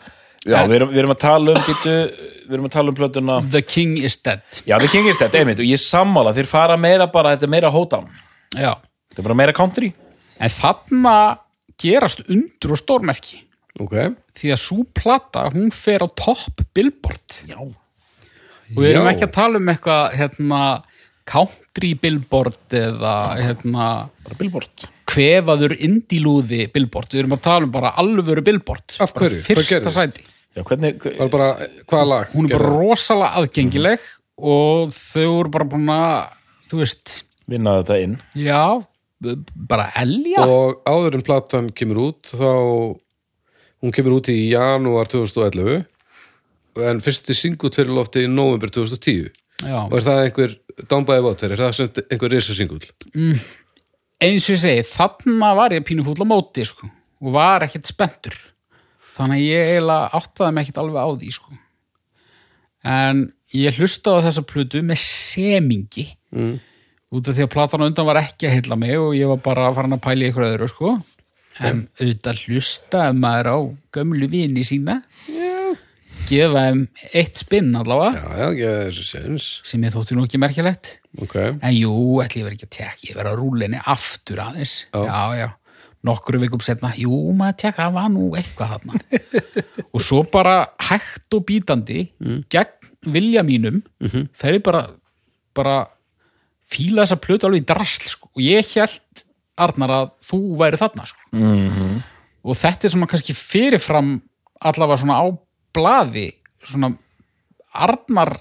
já 0.47 0.59
við, 0.67 0.75
erum, 0.79 0.91
við 0.93 1.01
erum 1.03 1.13
að 1.15 1.21
tala 1.23 1.55
um 1.55 1.63
býtu, 1.67 1.95
Við 2.47 2.55
erum 2.55 2.67
að 2.69 2.75
tala 2.77 2.91
um 2.93 2.95
plötuna. 2.95 3.33
The 3.51 3.61
King 3.67 3.97
is 3.99 4.15
Dead. 4.23 4.43
Já, 4.63 4.77
við 4.79 4.93
kengist 4.93 5.19
þetta, 5.19 5.41
einmitt 5.41 5.59
Og 5.59 5.67
ég 5.67 5.81
sammála, 5.83 6.31
þeir 6.37 6.47
fara 6.47 6.77
meira 6.79 7.09
bara 7.11 7.33
Þetta 7.35 7.47
er 7.49 7.51
meira 7.57 7.71
hótan 7.73 8.07
Já. 8.55 8.77
Þetta 9.11 9.19
er 9.19 9.25
bara 9.27 9.37
meira 9.41 9.53
country. 9.57 9.89
En 10.37 10.53
þarna 10.53 11.13
gerast 11.81 12.23
undur 12.29 12.75
og 12.75 12.79
stórmerki. 12.81 13.41
Ok, 13.81 13.95
því 14.37 14.51
að 14.53 14.61
svo 14.61 14.83
plata, 14.97 15.47
hún 15.53 15.71
fer 15.73 16.05
á 16.05 16.07
topp 16.17 16.63
billboard. 16.73 17.39
Já. 17.49 17.57
Og 17.61 18.77
við 18.77 18.91
erum 18.91 19.07
Já. 19.07 19.11
ekki 19.13 19.27
að 19.27 19.33
tala 19.35 19.61
um 19.61 19.71
eitthvað 19.73 20.15
hérna, 20.17 20.61
country 21.27 21.91
billboard 21.99 22.77
eða 22.77 23.15
hérna, 23.41 23.89
Bara 24.25 24.39
billboard. 24.39 24.87
kvefaður 25.07 25.75
indílúði 25.81 26.71
billboard, 26.73 27.13
við 27.13 27.23
erum 27.25 27.37
að 27.37 27.45
tala 27.49 27.67
um 27.67 27.73
bara 27.73 27.93
alvöru 27.97 28.43
billboard. 28.45 28.97
Af 29.01 29.13
hverju? 29.17 29.43
Hvað 29.49 29.91
sæti 29.97 30.25
Já, 30.57 30.63
hvernig 30.65 31.03
var 31.05 31.29
bara, 31.33 31.47
hvaða 31.85 32.05
lag? 32.09 32.29
Hún 32.33 32.49
er 32.49 32.57
bara 32.57 32.73
rosalega 32.73 33.41
aðgengileg 33.41 34.05
og 34.37 34.93
þau 34.95 35.27
voru 35.35 35.53
bara 35.53 35.67
búin 35.69 35.91
að 35.93 36.69
þú 36.71 36.79
veist, 36.81 37.17
vinna 37.49 37.79
þetta 37.79 37.99
inn. 38.03 38.15
já 38.37 38.61
bara 39.67 39.89
elja. 39.97 40.45
Og 40.45 40.81
áður 40.85 41.17
en 41.17 41.25
platan 41.25 41.69
kemur 41.73 42.01
út 42.11 42.29
þá 42.29 42.49
hún 43.81 43.93
kemur 43.93 44.17
út 44.19 44.29
í 44.33 44.37
janúar 44.51 45.09
2011 45.09 45.85
en 46.87 47.01
fyrsti 47.01 47.35
singut 47.37 47.77
fyrir 47.77 47.93
lofti 47.93 48.25
í 48.25 48.29
november 48.29 48.71
2010 48.73 49.29
já. 49.63 49.79
og 49.85 49.95
er 49.97 50.05
það 50.05 50.23
einhver 50.25 50.57
a 50.77 51.21
Water, 51.25 51.53
er 51.53 51.61
það 51.61 52.03
einhver 52.11 52.33
risa 52.33 52.53
singull 52.57 52.85
eins 54.21 54.45
og 54.45 54.53
ég 54.55 54.61
segi, 54.61 54.85
þarna 54.85 55.53
var 55.57 55.73
ég 55.73 55.85
pínu 55.85 56.05
fúll 56.05 56.21
á 56.21 56.27
móti 56.29 56.65
sko, 56.65 56.89
og 57.21 57.33
var 57.33 57.65
ekkert 57.65 57.89
spenntur 57.89 58.37
þannig 59.17 59.41
að 59.41 59.47
ég 59.47 59.71
eiginlega 59.73 60.19
áttaði 60.19 60.53
mig 60.53 60.65
ekkert 60.65 60.81
alveg 60.83 61.01
á 61.01 61.09
því 61.11 61.33
sko. 61.35 61.59
en 62.97 63.25
ég 63.57 63.81
hlustaði 63.81 64.23
á 64.23 64.25
þessa 64.27 64.45
plötu 64.47 64.83
með 64.85 65.03
semingi 65.03 66.07
mm. 66.35 66.55
út 67.17 67.29
af 67.29 67.37
því 67.37 67.47
að 67.47 67.53
platan 67.55 67.85
á 67.85 67.87
undan 67.89 68.09
var 68.09 68.21
ekki 68.21 68.49
að 68.49 68.57
heilla 68.57 68.79
mig 68.79 68.97
og 68.99 69.13
ég 69.17 69.31
var 69.31 69.43
bara 69.43 69.69
að 69.69 69.79
fara 69.79 69.93
að 69.97 70.03
pæla 70.07 70.25
í 70.25 70.31
ykkur 70.31 70.47
öðru 70.51 70.71
sko. 70.71 70.95
en 71.57 71.87
auðvitað 71.97 72.45
hlustaði 72.45 73.19
maður 73.23 73.51
á 73.53 73.57
gömlu 73.97 74.29
vini 74.31 74.65
sína 74.67 75.01
gefa 76.27 76.63
þeim 76.67 76.81
eitt 77.15 77.39
spinn 77.39 77.71
allavega 77.79 78.89
sens 78.93 79.47
sem 79.67 79.83
ég 79.85 79.93
þótti 79.95 80.17
nú 80.17 80.25
ekki 80.27 80.41
merkilegt 80.41 80.97
ok, 81.23 81.35
En 81.61 81.73
jú, 81.73 81.93
ætli 82.23 82.41
ég 82.41 82.47
verið 82.47 82.57
ekki 82.57 82.67
að 82.67 82.75
tekja, 82.75 83.09
ég 83.09 83.17
verið 83.17 83.31
að 83.31 83.39
rúla 83.41 83.67
henni 83.67 83.79
aftur 83.93 84.41
aðeins. 84.43 84.75
Já. 84.91 85.01
Já, 85.07 85.21
já. 85.39 85.47
Nokkru 86.07 86.39
vikum 86.41 86.61
setna, 86.63 86.93
jú, 86.99 87.11
maður 87.35 87.57
tekja, 87.63 87.87
það 87.87 87.95
var 87.97 88.09
nú 88.13 88.27
eitthvað 88.39 88.73
þarna. 88.73 89.01
og 89.93 90.03
svo 90.05 90.23
bara 90.31 90.55
hægt 90.89 91.35
og 91.37 91.45
bítandi, 91.49 92.05
gegn 92.53 92.91
vilja 93.13 93.43
mínum, 93.47 93.81
Mhm. 94.03 94.27
fer 94.37 94.57
ég 94.59 94.63
bara, 94.65 94.85
bara 95.57 95.77
fíla 96.67 97.03
þessa 97.05 97.19
plötu 97.23 97.47
alveg 97.47 97.63
í 97.63 97.67
drasl, 97.69 98.07
sko. 98.11 98.29
Og 98.35 98.41
ég 98.43 98.73
held, 98.75 99.23
Arnar, 99.57 99.89
að 99.89 100.09
þú 100.21 100.39
væri 100.59 100.77
þarna, 100.77 101.07
sko. 101.09 101.19
mm 101.33 102.03
Og 102.47 102.55
þetta 102.55 102.85
er 102.87 102.91
svona 102.93 103.07
kannski 103.11 103.33
fyrirfram 103.35 104.21
allavega 104.63 105.01
svona 105.01 105.17
á 105.19 105.25
blaði, 105.75 106.29
svona 106.63 106.93
Arnar, 107.75 108.37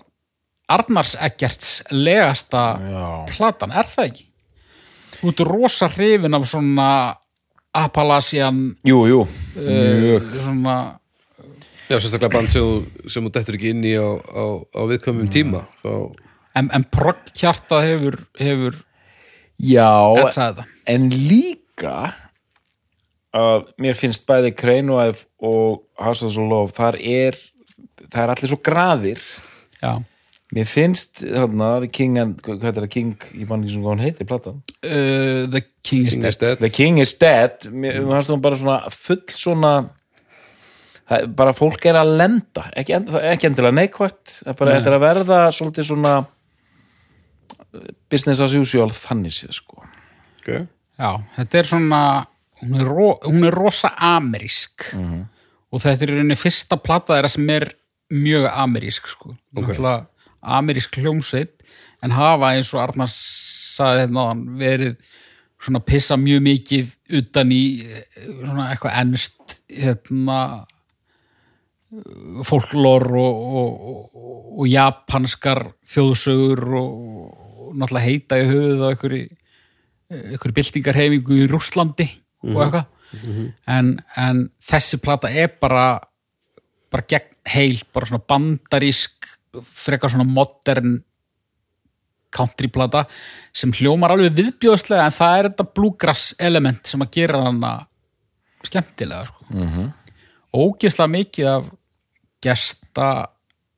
Arnars 0.69 1.17
Eggerts 1.19 1.83
legasta 1.91 2.63
já, 2.79 3.07
platan, 3.33 3.73
er 3.75 3.89
það 3.91 4.07
ekki? 4.11 4.25
Þú 5.17 5.33
ert 5.33 5.43
rosa 5.49 5.89
hrifin 5.91 6.35
af 6.39 6.47
svona 6.51 6.89
Appalachian 7.85 8.61
jú, 8.87 9.03
jú. 9.11 9.21
uh, 9.61 10.29
svona, 10.43 10.77
já, 11.91 11.99
sérstaklega 12.01 12.33
band 12.37 12.53
sem, 12.53 12.63
þú- 12.63 13.11
sem 13.13 13.27
þú 13.27 13.33
dettur 13.37 13.59
ekki 13.59 13.73
inn 13.75 13.85
í 13.85 13.95
á, 14.01 14.09
á, 14.17 14.45
á 14.75 14.81
viðkvæmum 14.91 15.29
tíma 15.33 15.65
þá, 15.83 15.91
en, 16.57 16.71
en 16.73 16.87
progg 16.93 17.33
hjarta 17.37 17.83
hefur, 17.85 18.19
hefur 18.41 18.79
já, 19.61 19.91
en 20.87 21.11
líka 21.11 21.99
að 23.37 23.67
mér 23.83 23.97
finnst 23.99 24.25
bæði 24.29 24.55
Kreinvæf 24.57 25.27
og 25.45 25.83
House 26.01 26.25
of 26.25 26.37
Love 26.41 26.73
þar 26.77 26.97
er 27.01 27.37
það 28.07 28.23
er 28.23 28.33
allir 28.33 28.51
svo 28.53 28.59
graðir. 28.65 29.23
Já. 29.83 29.93
Mér 30.57 30.69
finnst 30.69 31.21
þarna 31.23 31.71
The 31.83 31.91
King 31.93 32.19
and, 32.21 32.41
hvað 32.45 32.67
er 32.71 32.79
það 32.79 32.89
King, 32.95 33.27
ég 33.37 33.51
mann 33.51 33.65
ekki 33.65 33.75
sem 33.75 33.85
hvað 33.85 33.95
hann 33.95 34.05
heitir 34.07 34.29
platan 34.31 34.63
Uh, 34.81 35.45
the 35.53 35.63
King 35.87 36.09
is 36.09 36.17
King 36.17 36.25
Dead 36.25 36.35
is 36.35 36.41
Dead. 36.43 36.61
The 36.63 36.73
King 36.73 37.01
is 37.03 37.15
Dead 37.21 37.69
mér 37.71 38.01
mm. 38.01 38.11
fannst 38.15 38.33
hún 38.33 38.45
bara 38.45 38.61
svona 38.61 38.79
full 38.95 39.23
svona 39.35 39.73
bara 41.39 41.53
fólk 41.55 41.85
er 41.87 42.01
að 42.01 42.17
lenda 42.19 42.65
ekki, 42.75 42.97
ekki 43.33 43.51
endilega 43.51 43.87
er 43.87 44.57
bara 44.59 44.79
þetta 44.79 44.91
er 44.91 44.97
að 44.97 45.05
verða 45.05 45.43
svolítið 45.55 45.91
svona 45.93 46.15
uh, 46.25 47.87
business 48.11 48.43
as 48.43 48.57
usual 48.59 48.89
þannig 48.95 49.37
séð 49.37 49.61
sko 49.61 49.83
ok, 49.85 50.51
Já, 50.97 51.11
þetta 51.37 51.61
er 51.61 51.69
svona 51.69 52.03
hún 52.63 52.79
er, 52.81 52.89
ro, 52.89 53.09
hún 53.27 53.45
er 53.47 53.55
rosa 53.55 53.93
amerísk 54.01 54.89
og 54.97 55.83
þetta 55.83 56.07
er 56.07 56.13
í 56.13 56.17
rauninni 56.17 56.39
fyrsta 56.41 56.79
plata 56.81 57.17
þeirra 57.17 57.31
sem 57.33 57.51
er 57.53 57.69
mjög 58.15 58.47
amerísk 58.53 59.09
sko. 59.11 59.35
Ok. 59.57 59.73
okay. 59.73 60.05
Amerísk 60.59 60.99
hljómsveit 61.01 61.55
en 62.05 62.15
hafa 62.15 62.53
eins 62.55 62.73
og 62.75 62.83
Arnar 62.85 63.11
saði 63.13 64.05
hérna 64.05 64.29
verið 64.61 64.97
svona 65.67 65.83
pissa 65.83 66.19
mjög 66.21 66.43
mikið 66.47 66.95
utan 67.21 67.53
í 67.55 67.63
eh, 67.87 68.07
svona 68.31 68.71
eitthvað 68.71 68.99
ennst 69.03 69.59
hérna 69.73 70.41
folklor 72.47 73.07
og, 73.15 73.43
og, 73.61 73.73
og, 73.87 74.47
og 74.61 74.69
japanskar 74.69 75.63
þjóðsögur 75.87 76.65
og, 76.81 76.97
náttúrulega 77.77 78.07
heita 78.07 78.39
í 78.41 78.47
höfuð 78.49 78.83
á 78.83 78.89
einhverju 78.91 79.23
einhverju 80.17 80.57
byltingarhefingu 80.57 81.39
í 81.43 81.49
Rússlandi 81.51 82.07
og 82.47 82.61
eitthvað. 82.63 82.93
En, 83.71 83.97
en 84.19 84.45
þessi 84.63 85.01
plata 85.03 85.31
er 85.31 85.51
bara 85.61 85.99
bara 86.93 87.07
gegn 87.11 87.33
heil, 87.51 87.81
bara 87.95 88.09
svona 88.09 88.25
bandarísk 88.29 89.29
frekar 89.65 90.13
svona 90.13 90.29
modern 90.29 90.99
countryplata 92.37 93.05
sem 93.55 93.73
hljómar 93.77 94.15
alveg 94.15 94.35
viðbjóðslega 94.37 95.07
en 95.07 95.15
það 95.15 95.39
er 95.39 95.49
þetta 95.51 95.69
bluegrass 95.79 96.35
element 96.49 96.91
sem 96.91 97.05
að 97.05 97.13
gera 97.19 97.43
hana 97.47 97.73
skemmtilega 98.67 99.27
sko. 99.31 99.47
mm 99.49 99.69
-hmm. 99.69 99.93
ógeðslega 100.53 101.15
mikið 101.15 101.47
af 101.55 101.71
gesta 102.43 103.09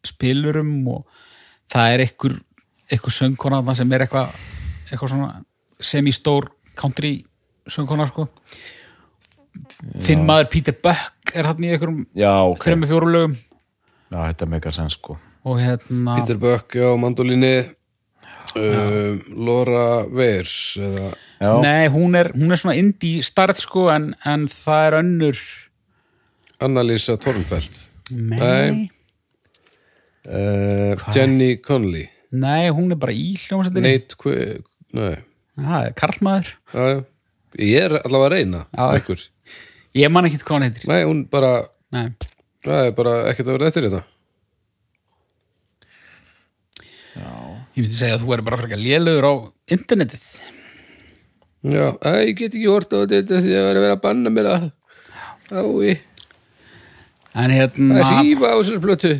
spilurum 0.05 0.89
og 0.89 1.07
það 1.71 1.93
er 1.93 2.01
einhver, 2.07 2.41
einhver 2.91 3.13
söngkona 3.13 3.75
sem 3.75 3.93
er 3.93 4.07
eitthvað 4.07 5.09
svona 5.09 5.43
semi-stór 5.81 6.51
country 6.75 7.25
söngkona 7.69 8.07
sko. 8.07 8.29
Þinn 10.01 10.25
maður 10.27 10.51
Peter 10.51 10.75
Buck 10.83 11.35
er 11.35 11.45
hann 11.45 11.65
í 11.65 11.71
einhverjum 11.71 12.07
já, 12.15 12.43
ok, 12.47 12.65
þreim 12.65 12.81
með 12.81 12.89
fjóru 12.89 13.11
lögum. 13.13 13.37
Já, 14.11 14.19
þetta 14.33 14.47
meikar 14.47 14.73
sens 14.73 14.95
sko 14.95 15.19
og 15.49 15.59
hérna 15.63 16.19
Peter 16.21 16.39
Buck 16.41 16.77
á 16.77 16.89
mandolíni 17.01 17.55
um, 18.59 19.19
Laura 19.49 20.05
Weirs 20.13 20.55
eða 20.81 21.15
Nei, 21.63 21.87
hún 21.95 22.17
er, 22.19 22.33
hún 22.35 22.51
er 22.51 22.59
svona 22.59 22.75
indie 22.75 23.23
starð 23.23 23.61
sko 23.63 23.85
en, 23.95 24.09
en 24.27 24.49
það 24.51 24.81
er 24.89 24.95
önnur. 24.99 25.43
Annalisa 26.67 27.15
Tornfeld 27.23 27.77
Nei, 28.11 28.41
Nei. 28.41 28.89
uh, 30.27 30.99
Jenny 31.15 31.57
Conley 31.63 32.09
Nei, 32.35 32.69
hún 32.75 32.91
er 32.93 32.99
bara 33.01 33.15
í 33.15 33.37
hljómsættinni 33.45 33.87
Nate 33.95 34.19
Qu 34.21 34.35
Nei, 34.99 35.15
Það 35.59 35.87
er 35.89 35.95
karlmaður. 35.99 36.51
Já, 36.75 36.83
já. 36.93 36.99
Ég 37.59 37.87
er 37.87 37.95
allavega 38.03 38.27
að 38.29 38.35
reyna 38.35 38.65
Já. 38.75 39.23
Ég 39.99 40.11
man 40.13 40.27
ekki 40.29 40.39
hvað 40.43 40.55
hann 40.59 40.67
heitir. 40.69 40.85
Nei, 40.91 41.01
hún 41.09 41.23
bara 41.33 41.53
Nei. 41.95 42.09
Það 42.67 42.83
er 42.91 42.93
bara 42.99 43.15
ekkert 43.31 43.49
að 43.49 43.57
vera 43.57 43.71
eftir 43.71 43.87
þetta 43.87 44.03
Ég 47.79 47.85
myndi 47.85 47.99
segja 47.99 48.19
að 48.19 48.25
þú 48.25 48.35
er 48.35 48.41
bara 48.43 48.59
frekar 48.59 48.81
lélugur 48.83 49.27
á 49.31 49.35
internetið. 49.71 50.25
Já, 51.69 51.85
æ, 52.03 52.11
ég 52.27 52.35
get 52.39 52.55
ekki 52.55 52.67
hort 52.67 52.91
á 52.91 52.99
þetta 53.07 53.39
því 53.39 53.55
að 53.55 53.63
það 53.63 53.71
er 53.71 53.79
að 53.79 53.85
vera 53.87 53.97
að 53.99 54.05
banna 54.05 54.33
mér 54.35 54.51
að 54.51 54.69
Ái, 55.49 55.95
En 57.39 57.47
að 57.47 57.55
hérna, 57.55 58.03
hrífa 58.05 58.51
á 58.51 58.57
þessar 58.59 58.83
plötu. 58.83 59.13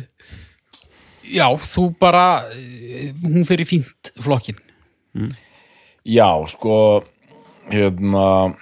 Já, 1.29 1.45
þú 1.71 1.85
bara 2.01 2.25
hún 3.23 3.45
í 3.47 3.65
fínt 3.69 4.11
flokkin 4.19 4.59
já, 6.05 6.29
sko 6.49 7.03
hérna 7.69 8.55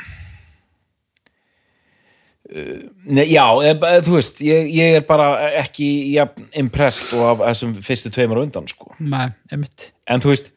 Nei, 2.48 3.26
já, 3.28 3.44
eh, 3.60 3.74
þú 4.06 4.14
veist 4.15 4.38
ég, 4.45 4.69
ég 4.72 4.98
er 5.02 5.03
bara 5.07 5.49
ekki 5.60 5.88
ja, 6.14 6.28
impressed 6.56 7.11
og 7.18 7.26
af 7.34 7.41
þessum 7.49 7.74
fyrstu 7.84 8.11
tveimur 8.15 8.40
á 8.40 8.45
undan 8.45 8.69
sko. 8.72 8.94
Nei, 9.03 9.28
emitt 9.52 9.90
en 10.07 10.24
þú 10.24 10.32
veist 10.32 10.52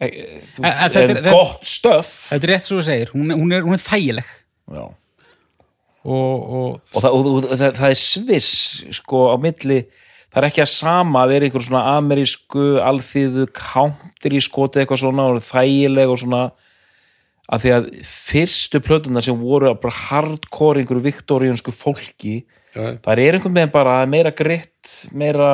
e, 0.00 0.08
þú 0.56 0.64
En- 0.64 0.70
en 0.70 0.78
veist, 0.80 0.96
þetta 0.96 1.18
er- 1.20 1.28
gott 1.30 1.68
stöf 1.68 2.12
Þetta 2.30 2.48
er 2.48 2.52
rétt 2.54 2.64
svo 2.68 2.78
þú 2.80 2.86
segir, 2.88 3.12
hún 3.12 3.34
hún 3.36 3.52
hún 3.52 3.76
er 3.76 3.84
þægileg. 3.84 4.30
Já. 4.72 4.86
Og, 6.04 6.40
og 6.54 6.80
og, 6.94 7.02
það, 7.02 7.10
og, 7.12 7.28
og 7.44 7.52
það, 7.58 7.70
það 7.78 7.90
er 7.90 8.00
sviss 8.00 8.50
sko 8.98 9.22
á 9.32 9.36
milli. 9.40 9.78
Það 10.34 10.40
er 10.42 10.46
ekki 10.48 10.62
að 10.64 10.72
sama 10.72 11.22
að 11.24 11.30
vera 11.34 11.46
einhver 11.46 11.62
svona 11.64 11.84
amerísku 11.98 12.64
alþýðu 12.82 13.46
country 13.54 14.40
skotið 14.42 14.82
eitthvað 14.82 15.00
svona 15.04 15.28
og 15.30 15.44
þægileg 15.46 16.10
og 16.10 16.18
svona 16.24 16.42
að 17.52 17.64
því 17.64 17.72
að 17.76 17.88
fyrstu 18.08 18.80
plötunar 18.84 19.24
sem 19.26 19.36
voru 19.40 19.74
bara 19.76 19.94
hardcore 20.08 20.80
einhverju 20.82 21.04
viktoríunsku 21.10 21.74
fólki 21.76 22.44
Já, 22.74 22.96
það 23.04 23.20
er 23.22 23.36
einhvern 23.38 23.54
veginn 23.54 23.70
bara 23.74 23.98
meira 24.10 24.32
gritt 24.34 24.94
meira, 25.14 25.50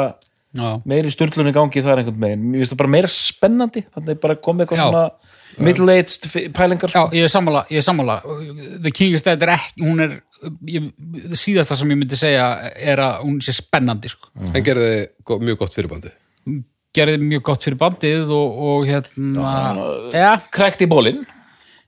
já, 0.57 0.69
meiri 0.89 1.11
styrlunni 1.13 1.53
gangi 1.53 1.83
það 1.85 1.91
er 1.93 2.01
einhvern 2.05 2.23
veginn, 2.23 2.47
mér 2.53 2.63
finnst 2.63 2.73
það 2.73 2.79
bara 2.81 2.93
meira 2.95 3.11
spennandi 3.13 3.83
þannig 3.91 4.15
er 4.15 4.21
bara 4.23 4.37
komið 4.41 4.65
eitthvað 4.65 4.81
Já. 4.81 4.87
svona 4.87 5.67
middle-aged 5.67 6.29
pælingar 6.55 6.93
já, 6.95 6.95
sko. 6.95 7.03
ég 7.19 7.27
er 7.27 7.33
sammála, 7.35 7.65
ég 7.75 7.81
er 7.81 7.85
sammála. 7.85 8.15
The 8.87 8.93
King 8.95 9.17
is 9.19 9.25
Dead 9.27 9.43
er 9.43 9.51
ekki, 9.57 9.83
hún 9.83 9.99
er 10.05 10.13
ég, 10.71 10.87
síðasta 11.37 11.75
sem 11.77 11.91
ég 11.91 11.99
myndi 11.99 12.17
segja 12.17 12.47
er 12.79 13.03
að 13.03 13.25
hún 13.27 13.41
sé 13.45 13.53
spennandi 13.59 14.09
sko. 14.15 14.31
en 14.47 14.63
gerði 14.65 14.93
go- 15.27 15.41
mjög 15.43 15.59
gott 15.65 15.75
fyrirbandi 15.77 16.15
gerði 16.97 17.19
mjög 17.23 17.43
gott 17.51 17.67
fyrir 17.67 17.79
bandið 17.83 18.31
og, 18.35 18.63
og 18.71 18.87
hérna 18.89 19.51
já, 20.15 20.31
Krækt 20.55 20.87
í 20.87 20.89
bólinn 20.91 21.21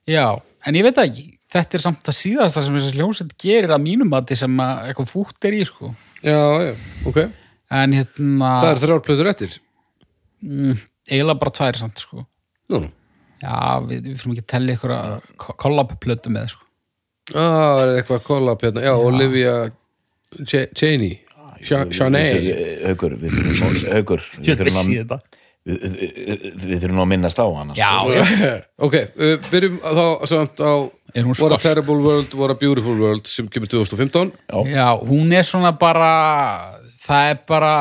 já, 0.09 0.27
en 0.67 0.75
ég 0.79 0.83
veit 0.87 0.97
það 0.97 1.09
ekki. 1.11 1.27
Þetta 1.53 1.77
er 1.77 1.83
samt 1.85 2.09
að 2.09 2.17
síðasta 2.17 2.63
sem 2.65 2.77
þessi 2.79 2.95
hljómsveit 2.97 3.33
gerir 3.43 3.75
að 3.75 3.83
mínum 3.85 4.09
mati 4.09 4.37
sem 4.41 4.55
að 4.65 4.87
eitthvað 4.89 5.11
fútt 5.11 5.45
er 5.45 5.53
í 5.59 5.65
sko. 5.69 5.91
Já, 6.25 6.39
já, 6.65 6.73
ok. 7.11 7.19
En 7.73 7.93
hérna 7.97 8.53
Það 8.63 8.71
er 8.71 8.81
þrjár 8.87 9.03
plötur 9.05 9.29
eftir. 9.29 9.59
Mm, 10.43 10.79
eiginlega 11.11 11.39
bara 11.43 11.55
tvær 11.59 11.79
samt 11.83 12.01
sko. 12.01 12.25
Nú, 12.73 12.81
nú. 12.87 12.91
Já, 13.43 13.59
við, 13.85 14.01
við 14.07 14.17
fyrir 14.23 14.33
ekki 14.37 14.45
að 14.45 14.51
tella 14.55 14.77
ykkur 14.79 14.95
að 14.97 15.13
kollab-plötu 15.61 16.33
með 16.33 16.49
sko. 16.55 16.65
Ah, 17.35 17.53
það 17.77 17.83
er 17.85 18.01
eitthvað 18.01 18.25
collab 18.27 18.65
hérna. 18.65 18.85
Já, 18.89 18.93
Olivia 18.97 19.55
Ch- 20.47 20.69
Cheney. 20.79 21.19
Sha- 21.63 21.85
Shanae. 21.95 22.41
Haukur, 22.89 23.13
við 23.21 23.37
þurfum 23.37 23.69
að- 23.69 23.93
Haukur, 23.99 24.25
við 24.41 24.57
þurfum 24.63 24.81
að 25.19 25.21
við, 25.69 25.83
við, 25.97 26.45
við 26.65 26.77
þurfum 26.83 26.99
nú 26.99 27.05
að 27.05 27.11
minnast 27.13 27.39
á 27.43 27.47
hana 27.47 27.77
já, 27.79 27.91
sko. 28.03 28.13
já, 28.17 28.53
Ok, 28.89 28.97
uh, 29.17 29.35
byrjum 29.53 29.79
þá 29.83 30.05
samt 30.33 30.63
á 30.65 30.73
er 31.13 31.27
hún 31.29 31.37
What 31.39 31.57
a 31.57 31.61
Terrible 31.63 31.99
World, 32.03 32.35
What 32.39 32.55
a 32.55 32.59
Beautiful 32.59 32.97
World 33.01 33.29
sem 33.31 33.49
kemur 33.53 33.71
2015 33.73 34.33
já, 34.73 34.87
hún 35.07 35.33
er 35.37 35.47
svona 35.49 35.75
bara 35.79 36.13
það 37.05 37.31
er 37.35 37.43
bara 37.49 37.75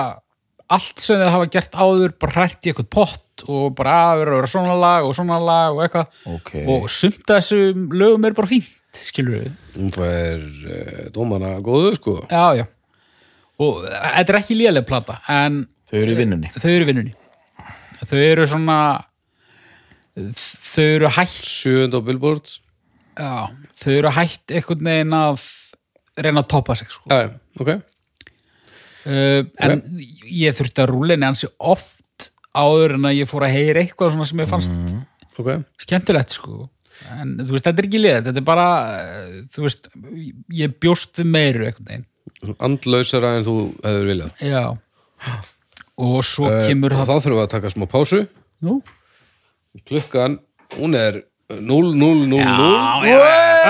allt 0.71 1.01
sem 1.03 1.19
þau 1.19 1.31
hafa 1.33 1.47
gert 1.51 1.73
áður 1.75 2.13
bara 2.21 2.35
hrætt 2.37 2.67
í 2.67 2.71
eitthvað 2.71 2.91
pott 2.95 3.43
og 3.49 3.73
bara 3.75 3.95
að 4.11 4.21
vera 4.21 4.33
að 4.35 4.37
vera 4.41 4.51
svona 4.53 4.75
lag 4.79 5.07
og 5.07 5.15
svona 5.17 5.39
lag 5.41 5.73
og 5.75 5.81
eitthvað. 5.83 6.19
Ok. 6.31 6.51
og 6.69 6.85
sumt 6.93 7.25
af 7.33 7.41
þessum 7.41 7.89
lögum 7.97 8.27
er 8.29 8.35
bara 8.37 8.51
fínt 8.51 8.77
skilur 9.01 9.37
við, 9.39 9.51
Hún 9.75 9.91
fær 9.95 10.39
uh, 10.43 11.01
dómana 11.15 11.53
góðu, 11.63 11.93
sko. 11.95 12.13
Já, 12.27 12.59
já. 12.59 12.65
Og 13.61 13.81
þetta 13.87 14.33
er 14.33 14.39
ekki 14.41 14.57
léleg 14.59 14.87
plata 14.87 15.19
en 15.31 15.61
Þau 15.91 15.97
eru 16.01 16.13
í 16.13 16.17
vinnunni. 16.21 16.51
þau 16.55 16.69
eru 16.71 16.85
í 16.85 16.89
vinnunni 16.91 17.13
þau 18.09 18.19
eru 18.19 18.47
svona 18.49 18.77
þau 20.15 20.83
eru 20.85 21.11
hætt 21.15 21.47
Sjöund 21.47 21.95
á 21.95 21.99
Billboard. 22.03 22.51
Já, 23.15 23.47
þau 23.77 23.93
eru 23.93 24.11
hætt 24.15 24.53
einhvern 24.55 24.89
veginn 24.89 25.15
að 25.15 25.45
reyna 26.21 26.43
að 26.43 26.51
toppa 26.51 26.75
sig 26.79 26.91
sko. 26.91 27.07
Já, 27.11 27.31
ok. 27.61 27.71
Uh, 29.01 29.47
en 29.65 29.79
ég 30.29 30.53
þurfti 30.53 30.83
að 30.83 30.91
rúlinni 30.91 31.25
hansi 31.25 31.49
oft 31.57 32.27
áður 32.53 32.99
en 32.99 33.07
að 33.09 33.17
ég 33.21 33.29
fór 33.29 33.47
að 33.47 33.55
heyra 33.55 33.81
eitthvað 33.81 34.13
svona 34.13 34.27
sem 34.29 34.43
ég 34.43 34.51
fannst 34.51 34.75
Ok, 35.39 35.47
skemmtilegt 35.81 36.35
sko. 36.35 36.67
En 37.15 37.31
þú 37.39 37.55
veist, 37.55 37.65
þetta 37.65 37.81
er 37.81 37.87
ekki 37.87 38.01
liðið, 38.01 38.25
þetta 38.27 38.41
er 38.41 38.45
bara 38.45 38.65
þú 39.55 39.63
veist, 39.63 39.87
ég 40.53 40.75
bjóst 40.83 41.17
við 41.17 41.31
meiru 41.33 41.65
einhvern 41.65 41.87
veginn, 41.87 42.57
andlausara 42.67 43.31
en 43.39 43.47
þú 43.47 43.55
hefur 43.79 44.09
viljað. 44.11 44.43
Já 44.43 44.61
og 46.01 46.23
svo 46.25 46.45
Eh, 46.51 46.67
kemur 46.67 46.91
og 46.93 46.97
það 47.05 47.07
Þá 47.11 47.15
þurfum 47.23 47.37
við 47.39 47.45
að 47.45 47.53
taka 47.55 47.69
smá 47.75 47.85
pásu. 47.93 48.19
Nú, 48.65 48.73
Klukkan, 49.87 50.31
hún 50.77 50.91
er 50.99 51.13
0, 51.49 51.93
0, 51.95 52.27
0, 52.27 52.27
0 52.27 52.39
já, 52.39 52.45
já, 53.07 53.19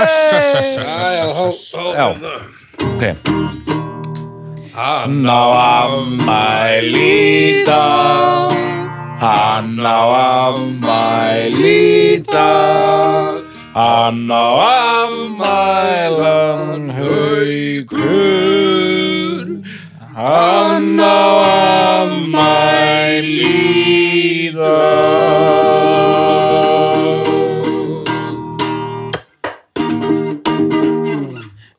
öss, 0.03 0.17
öss, 0.37 0.55
öss, 0.55 0.77
öss, 0.77 0.93
Já, 0.95 1.01
já, 1.17 1.25
öss, 1.25 1.41
öss. 1.41 1.61
þá- 1.75 1.93
Já, 1.97 2.05
ok. 2.91 3.03
Hann 4.75 5.25
á 5.27 5.43
afmæli 5.83 7.11
í 7.51 7.65
dag 7.65 8.51
Hann 9.21 9.77
á 9.77 10.01
afmæli 10.47 11.77
í 12.15 12.23
dag 12.31 13.43
Hann 13.75 14.27
á 14.31 14.47
afmælan 15.51 16.83
haukur 16.97 18.60
Hann 20.11 20.99
á 20.99 21.23
afmæli 22.03 23.51
í 23.87 24.51
dag 24.51 25.31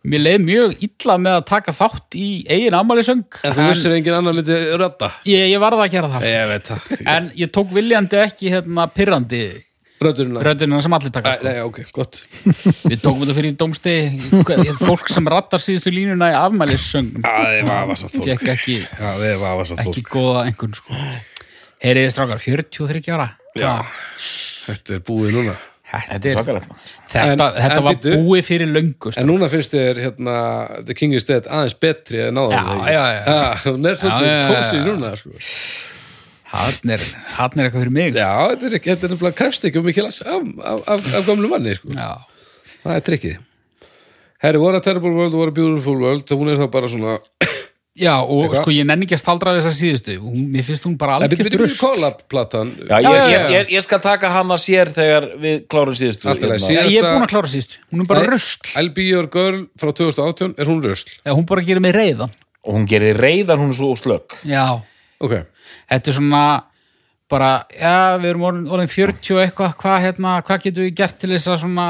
mér 0.03 0.23
leið 0.27 0.43
mjög 0.47 0.73
illa 0.89 1.15
með 1.21 1.37
að 1.39 1.45
taka 1.51 1.75
þátt 1.77 2.17
í 2.19 2.29
eigin 2.49 2.77
afmælisöng 2.77 3.23
En 3.45 3.53
þú 3.57 3.67
vissir 3.69 3.95
engin 3.97 4.17
annar 4.17 4.35
myndi 4.37 4.57
rödda? 4.81 5.09
Ég, 5.29 5.45
ég 5.53 5.61
varði 5.63 5.85
að 5.85 5.93
gera 5.95 6.11
það 6.15 6.25
sko. 6.25 6.33
Ég 6.33 6.49
veit 6.51 6.67
það. 6.73 6.81
En 7.15 7.29
ég 7.39 7.53
tók 7.55 7.69
viljandi 7.77 8.17
ekki 8.25 8.53
hérna 8.53 8.89
pirrandi 8.97 9.43
Röddurinn 10.07 10.39
röddina 10.47 10.81
sem 10.85 10.93
allir 10.99 11.13
taka 11.15 11.35
sko. 11.39 11.47
Nei, 11.49 11.61
ok, 11.65 11.81
gott 11.97 12.21
við 12.91 13.01
tókum 13.05 13.23
þetta 13.25 13.37
fyrir 13.39 13.57
dómsti 13.61 13.95
fólk 14.83 15.11
sem 15.13 15.29
rattar 15.33 15.63
síðustu 15.63 15.93
línuna 15.95 16.31
í 16.33 16.39
afmælissöngum 16.43 17.25
Það 17.27 17.59
er 17.59 17.69
vafasamt 17.71 18.17
fólk 18.19 18.31
fekk 18.33 18.53
ekki, 18.57 18.79
Já, 18.87 19.11
það 19.17 19.27
er 19.31 19.43
vafasamt 19.43 19.85
ekki 19.85 20.05
fólk 20.07 20.15
góða 20.17 20.47
einhvern 20.49 20.79
sko. 20.79 21.03
heyriði 21.83 22.15
strákar, 22.15 22.43
43 22.47 23.13
ára 23.19 23.29
Já, 23.59 23.75
þetta 24.71 24.99
er 24.99 25.05
búið 25.11 25.37
núna 25.41 25.59
Þetta 25.93 26.29
er 26.31 26.37
svakalegt 26.39 26.69
maður. 26.71 26.93
þetta, 27.13 27.25
En- 27.29 27.41
þetta 27.59 27.75
en 27.77 27.83
var 27.85 27.97
bíddu. 27.99 28.13
búið 28.25 28.47
fyrir 28.49 28.71
löngu 28.73 29.11
En 29.21 29.27
núna 29.29 29.49
finnst 29.53 29.75
þér 29.77 29.99
hérna 30.07 30.37
The 30.89 30.95
King 30.97 31.13
is 31.19 31.27
Dead 31.29 31.45
aðeins 31.53 31.75
betri 31.85 32.23
en 32.31 32.41
áður 32.41 32.55
Já, 32.55 32.63
ekki? 32.63 32.95
já, 32.95 33.03
já. 33.13 33.35
Hún 33.67 33.91
er 33.91 33.99
svolítið 34.01 34.25
Já, 34.25 34.33
já, 34.33 34.39
já, 34.41 34.55
kósið 34.55 34.79
já. 34.81 34.87
núna 34.89 35.11
sko. 35.21 35.35
Hann 36.53 36.93
er, 36.97 37.05
hann 37.39 37.55
er 37.57 37.69
eitthvað 37.69 37.85
fyrir 37.87 37.95
mig 37.97 38.15
Já, 38.19 38.31
þetta 38.53 38.69
er, 38.69 38.77
ekki- 38.79 38.97
þetta 39.03 39.19
er 39.31 39.37
krefst 39.39 39.65
ekki 39.69 39.81
um 39.81 39.87
mikil 39.89 40.07
af, 40.11 40.21
af, 40.23 40.85
af, 40.97 41.09
af 41.21 41.27
gamlu 41.31 41.49
manni 41.53 41.75
sko. 41.79 41.89
Já. 41.97 42.11
Það 42.83 42.97
er 42.99 43.05
trikkið. 43.09 43.37
Herri, 44.43 44.59
What 44.59 44.75
a 44.75 44.81
Terrible 44.83 45.13
World, 45.15 45.35
What 45.39 45.53
a 45.53 45.55
Beautiful 45.55 46.01
World. 46.03 46.25
Þá 46.27 46.35
hún 46.41 46.51
er 46.53 46.59
þá 46.59 46.67
bara 46.73 46.89
svona 46.91 47.19
Já, 47.93 48.15
og 48.25 48.47
Eitthvað? 48.47 48.63
sko 48.63 48.73
ég 48.73 48.87
nenni 48.89 49.05
ekki 49.05 49.17
að 49.19 49.21
staldra 49.21 49.53
við 49.53 49.59
þessa 49.67 49.77
síðustu. 49.77 50.15
Hún, 50.25 50.47
mér 50.55 50.65
finnst 50.65 50.87
hún 50.89 50.95
bara 50.97 51.19
Nei, 51.21 51.27
algjört 51.27 51.43
byrju, 51.43 51.59
byrju, 51.59 51.67
rust 51.67 51.83
Collab-platan 51.83 52.71
Já, 52.89 52.97
ég, 53.69 53.83
skal 53.85 54.01
taka 54.01 54.31
hana 54.33 54.57
sér 54.57 54.89
þegar 54.97 55.27
við 55.43 55.59
klárum 55.69 55.99
síðustu. 56.01 56.25
Allt 56.33 56.41
í 56.41 56.49
lagi, 56.49 56.63
hérna. 56.63 56.71
síðan- 56.71 56.89
Ég 56.89 56.89
er 56.89 56.95
síðasta- 56.95 57.13
búin 57.13 57.27
að 57.27 57.33
klára 57.35 57.51
síðustu, 57.53 57.77
hún 57.93 58.01
er 58.01 58.09
bara 58.09 58.39
I'll 58.81 58.95
Be 58.97 59.03
Your 59.11 59.27
Girl 59.29 59.59
frá 59.77 59.93
2018 59.93 60.55
er 60.57 60.65
hún 60.73 60.81
rusl. 60.83 61.13
Já, 61.21 61.33
hún 61.37 61.45
bara 61.47 61.61
gerir 61.69 61.81
mig 61.85 61.93
reyðan 61.95 62.31
og 62.65 62.75
hún 62.75 62.89
gerir 62.89 63.21
reyðan 63.21 63.61
hún 63.61 63.69
er 63.69 63.77
svo 63.77 63.93
slögg 64.01 64.41
Já, 64.49 64.81
Ok, 65.23 65.35
þetta 65.93 66.13
er 66.13 66.17
svona 66.19 66.45
bara, 67.33 67.51
já, 67.73 67.93
við 68.21 68.29
erum 68.29 68.43
orðin, 68.45 68.65
orðin 68.77 68.91
40 68.93 69.33
og 69.37 69.39
eitthvað, 69.41 69.71
hvað 69.81 70.01
hérna, 70.05 70.33
hvað 70.45 70.65
getum 70.67 70.85
við 70.85 70.97
gert 70.99 71.15
til 71.23 71.31
þess 71.33 71.49
að 71.49 71.61
svona, 71.63 71.87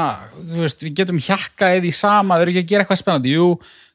þú 0.53 0.61
veist, 0.63 0.83
við 0.85 0.93
getum 1.01 1.17
hjakka 1.25 1.71
eða 1.75 1.89
í 1.89 1.95
sama, 1.97 2.37
við 2.37 2.45
erum 2.45 2.53
ekki 2.53 2.63
að 2.63 2.69
gera 2.69 2.85
eitthvað 2.85 3.01
spennandi? 3.01 3.33
Jú, 3.33 3.47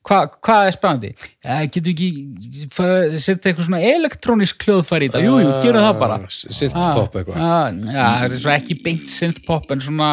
hvað, 0.08 0.34
hvað 0.44 0.68
er 0.68 0.76
spennandi? 0.76 1.12
Já, 1.46 1.54
getum 1.72 1.86
við 1.88 1.94
ekki 1.94 2.68
fara- 2.76 3.22
setja 3.24 3.48
eitthvað 3.52 3.68
svona 3.70 3.80
elektrónisk 3.94 4.66
hljóðfæri 4.68 5.08
í 5.08 5.12
þetta, 5.14 5.24
jú, 5.24 5.38
jú, 5.46 5.54
gerum 5.64 5.86
það 5.88 5.98
bara. 6.04 6.18
Synthpop 6.36 7.16
eitthvað. 7.22 7.40
ah, 7.40 7.70
Já, 7.96 8.04
það 8.18 8.26
er 8.28 8.42
svo 8.44 8.52
ekki 8.58 8.78
beint 8.84 9.08
synthpop 9.14 9.70
en 9.72 9.80
svona 9.88 10.10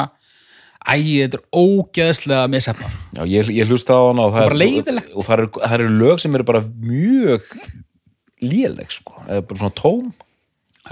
Æ, 0.86 1.02
þetta 1.02 1.40
er 1.40 1.46
ógeðslega 1.58 2.44
misefna 2.54 2.88
Já, 3.18 3.24
ég, 3.26 3.48
ég 3.58 3.66
hlusta 3.72 3.96
á 3.98 4.02
hana 4.06 4.28
og 4.28 4.36
það, 4.36 4.44
Bara 4.52 4.58
leiðinlegt. 4.62 5.08
og 5.18 5.26
það, 5.26 5.40
eru, 5.40 5.48
það 5.66 5.74
eru 5.80 5.88
lög 6.00 6.20
sem 6.22 6.36
eru 6.38 6.46
bara 6.46 6.62
mjög 6.62 7.48
léleg 8.46 8.94
sko, 8.94 9.18
eða 9.28 9.46
bara 9.50 9.62
svona 9.64 9.78
tóm 9.80 10.14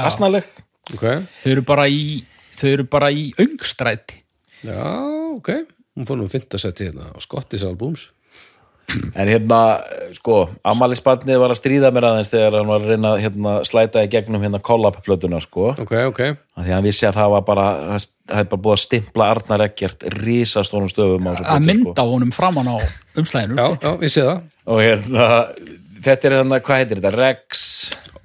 asnaleg. 0.03 0.47
Ok, 0.93 1.05
Þau 1.43 1.51
eru 1.53 1.63
bara 1.67 1.85
í 1.91 2.01
þau 2.57 2.67
eru 2.73 2.87
bara 2.89 3.11
í 3.13 3.29
öngstræti. 3.39 4.19
Já, 4.63 4.81
ok. 5.37 5.49
Hún 5.93 6.07
fór 6.09 6.17
nú 6.19 6.25
að 6.27 6.35
finna 6.37 6.59
sett 6.61 6.81
hérna 6.81 7.11
á 7.13 7.17
Scottish 7.21 7.65
Albums. 7.67 8.09
En 9.15 9.29
hérna, 9.31 9.79
sko, 10.13 10.49
Amalisbarnið 10.67 11.39
var 11.39 11.53
að 11.53 11.57
stríða 11.61 11.89
mér 11.95 12.05
aðeins 12.09 12.29
þegar 12.33 12.57
hann 12.59 12.67
var 12.69 12.83
að 12.83 12.89
reyna 12.91 13.13
að 13.15 13.21
hérna, 13.23 13.53
slæta 13.65 14.03
í 14.03 14.09
gegnum 14.11 14.43
hérna 14.43 14.59
collab-plötuna 14.61 15.39
sko, 15.41 15.69
Ok, 15.81 15.93
ok. 16.11 16.19
Af 16.59 16.65
því 16.65 16.67
að 16.67 16.75
hann 16.75 16.85
vissi 16.85 17.07
að 17.07 17.17
það 17.21 17.31
var 17.33 17.45
bara 17.47 17.65
það 17.95 18.41
er 18.43 18.49
bara 18.51 18.61
búið 18.67 18.75
að 18.75 18.81
stimpla 18.83 19.29
Arnar 19.33 19.63
Ekkert 19.69 20.03
risastónum 20.19 20.91
stöfum 20.91 21.29
á 21.29 21.31
þessu 21.31 21.47
að 21.47 21.63
plötu, 21.63 21.69
mynda 21.71 22.05
honum 22.11 22.35
framan 22.35 22.69
á 22.69 22.77
umslæðinu 23.23 23.57
Já, 23.57 23.67
já, 23.87 23.91
ég 24.03 24.13
sé 24.13 24.27
það. 24.27 24.43
Og 24.67 24.83
hérna 24.83 25.29
þetta 26.03 26.29
er 26.29 26.35
hérna, 26.39 26.59
hvað 26.63 26.81
heitir 26.81 27.01
þetta, 27.01 27.13
Rex? 27.17 27.67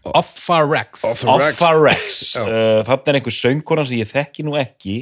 Offa 0.08 0.62
Rex 0.64 1.04
Offa- 1.04 1.74
Rex. 1.76 2.36
Uh, 2.40 2.80
þarna 2.86 3.12
er 3.12 3.18
einhver 3.20 3.34
söngkona 3.34 3.84
sem 3.88 4.00
ég 4.00 4.08
þekki 4.08 4.46
nú 4.46 4.56
ekki. 4.60 4.96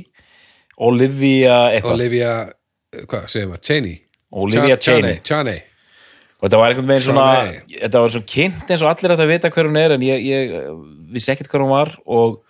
Olivia 0.83 1.61
eitthvað. 1.77 1.95
Olivia, 1.95 2.33
eh, 2.93 3.07
hvað 3.07 3.31
segir 3.33 3.49
maður, 3.53 3.65
Cheney? 3.71 3.97
Olivia 4.33 4.77
Cheney. 4.77 5.21
Chaney 5.25 5.63
og 6.37 6.51
þetta 6.51 6.59
var 6.61 6.73
einhvern 6.73 6.91
veginn 6.91 7.07
svona 7.07 7.29
þetta 7.71 8.01
var 8.03 8.13
svona 8.13 8.29
kynnt 8.29 8.73
eins 8.73 8.83
og 8.85 8.91
allir 8.91 9.13
að 9.15 9.21
það 9.23 9.31
vita 9.33 9.51
hver 9.55 9.69
hún 9.71 9.79
er 9.81 9.95
en 9.95 10.05
ég, 10.05 10.27
ég 10.27 10.53
eh, 10.59 10.67
vissi 11.17 11.33
ekkert 11.33 11.49
hver 11.53 11.65
hún 11.65 11.73
var. 11.73 11.95
Og 12.05 12.43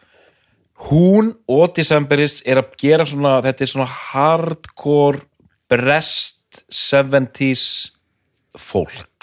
hún 0.90 1.30
og 1.46 1.70
Decemberist 1.76 2.42
er 2.48 2.60
að 2.60 2.74
gera 2.82 3.06
svona 3.06 3.38
þetta 3.46 3.62
er 3.62 3.70
svona 3.70 3.86
hardcore 3.86 5.22
breast 5.70 6.64
70s 6.72 7.92
fólk 8.58 9.15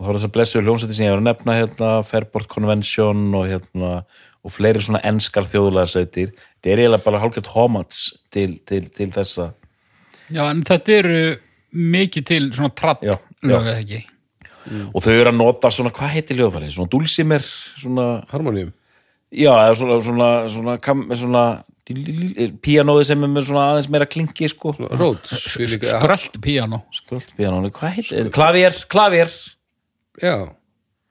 og 0.00 0.06
það 0.06 0.08
var 0.08 0.16
þess 0.18 0.28
að 0.30 0.34
blessu 0.38 0.62
hljómsætti 0.64 0.96
sem 0.96 1.06
ég 1.06 1.12
var 1.12 1.20
að 1.20 1.26
nefna 1.28 1.56
hérna, 1.58 1.88
Fairport 2.08 2.48
Convention 2.48 3.26
og 3.36 3.44
hérna 3.50 3.90
og 4.40 4.54
fleiri 4.54 4.80
svona 4.80 5.02
enskar 5.04 5.44
þjóðlega 5.44 5.90
sveitir 5.92 6.30
þetta 6.32 6.70
er 6.72 6.80
eiginlega 6.80 7.04
bara 7.04 7.20
hálfgett 7.20 7.50
homage 7.52 8.14
til, 8.32 8.54
til, 8.64 8.86
til 8.96 9.10
þessa. 9.12 9.50
Já, 10.32 10.46
en 10.48 10.62
þetta 10.64 10.94
eru 10.96 11.18
mikið 11.76 12.24
til 12.30 12.46
svona 12.56 12.72
tratt 12.80 13.04
Já, 13.04 13.18
lög 13.44 13.60
eða 13.68 13.82
ekki? 13.82 14.00
Og 14.94 15.02
þau 15.04 15.12
eru 15.12 15.28
að 15.32 15.36
nota 15.36 15.70
svona, 15.72 15.92
hvað 15.92 16.14
heitir 16.14 16.40
hljóðfæri 16.40 16.72
svona 16.72 16.92
dulcimer, 16.92 17.44
svona 17.80 18.06
Harmonium 18.32 18.72
já, 19.30 19.52
eða 19.52 19.76
svona 19.78 20.00
svona, 20.04 20.30
svona, 20.52 20.78
kam, 20.82 21.04
svona 21.16 21.44
píanóði 22.64 23.06
sem 23.08 23.24
er 23.24 23.30
með 23.32 23.46
svona 23.48 23.64
aðeins 23.74 23.88
meira 23.92 24.06
klingi 24.08 24.48
sko, 24.50 24.72
líka- 24.78 26.00
skröld 26.00 26.36
píano 26.44 26.82
skröld 26.94 27.30
píanóði, 27.38 27.72
hvað 27.76 27.96
heitir 27.98 28.30
klavér, 28.34 28.76
klavér 28.90 29.32
Já, 30.22 30.34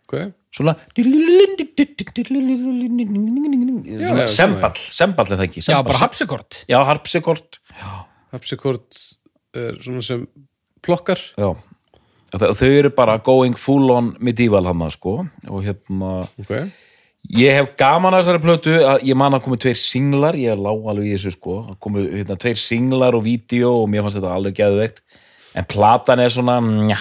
ok. 0.07 0.33
Svona 0.55 0.73
semball, 4.33 4.79
semball 4.89 5.29
er 5.33 5.37
það 5.37 5.45
ekki 5.45 5.61
já, 5.61 5.65
semball. 5.69 5.87
bara 5.91 6.01
hapsikort 6.03 6.57
já, 6.69 6.79
harpsikort. 6.89 7.59
Harpsichord 8.33 8.97
er 9.57 9.77
svona 9.81 10.01
sem 10.05 10.27
plokkar. 10.85 11.21
Já. 11.37 11.49
Og 12.29 12.41
þau- 12.57 12.67
eru 12.69 12.89
bara 12.93 13.17
going 13.17 13.55
full 13.57 13.89
on 13.91 14.15
medieval 14.19 14.65
hann 14.65 14.91
sko. 14.91 15.27
Og 15.49 15.63
hérna 15.65 16.27
Ok. 16.39 16.71
Ég 17.35 17.51
hef 17.53 17.75
gaman 17.75 18.13
að 18.13 18.21
þessari 18.23 18.41
plötu 18.41 18.73
að 18.79 19.01
ég 19.03 19.15
man 19.15 19.33
að 19.33 19.43
komi 19.43 19.57
tveir 19.57 19.75
singlar, 19.75 20.33
ég 20.39 20.55
lá 20.57 20.69
alveg 20.71 21.09
í 21.09 21.13
þessu 21.17 21.33
sko, 21.35 21.67
að 21.69 21.79
komi 21.79 22.05
hérna, 22.07 22.37
tveir 22.39 22.55
singlar 22.57 23.13
og 23.13 23.23
vídeo 23.25 23.83
og 23.83 23.89
mér 23.89 24.01
fannst 24.05 24.17
þetta 24.17 24.31
alveg 24.33 24.55
geðveikt. 24.55 25.01
En 25.53 25.65
platan 25.65 26.19
er 26.23 26.29
svona 26.29 26.59
nja, 26.61 26.97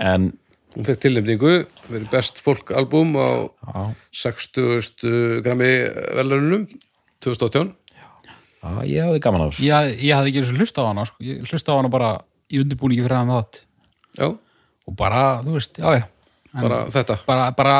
en 0.00 0.32
Hún 0.74 0.86
fekk 0.88 1.00
tilnefningu, 1.04 1.52
verið 1.86 2.08
best 2.10 2.40
fólkalbum 2.42 3.12
á 3.14 3.28
já, 3.46 3.82
60. 4.24 5.42
grammi 5.44 5.68
velunum 6.18 6.64
2018 7.22 7.68
já, 7.94 8.08
ég 8.88 9.04
hafði 9.06 9.20
gaman 9.22 9.44
að 9.44 9.52
þessu 9.52 9.66
ég, 9.68 9.92
ég 10.08 10.16
hafði 10.18 10.32
ekki 10.32 10.40
eins 10.42 10.50
og 10.50 10.58
hlusta 10.58 10.82
á 10.82 10.88
hana 10.88 11.04
sko. 11.06 11.20
ég 11.22 11.44
hlusta 11.46 11.70
á 11.70 11.78
hana 11.78 11.90
bara 11.92 12.08
í 12.50 12.58
undirbúningi 12.62 13.04
fyrir 13.04 13.20
þann 13.20 13.30
þátt 13.36 13.60
Já, 14.18 14.26
og 14.30 14.96
bara, 14.98 15.22
þú 15.46 15.54
veist, 15.58 15.78
já, 15.78 15.94
já 16.00 16.04
bara 16.54 16.80
þetta 16.94 17.16
bara, 17.26 17.46
bara 17.58 17.76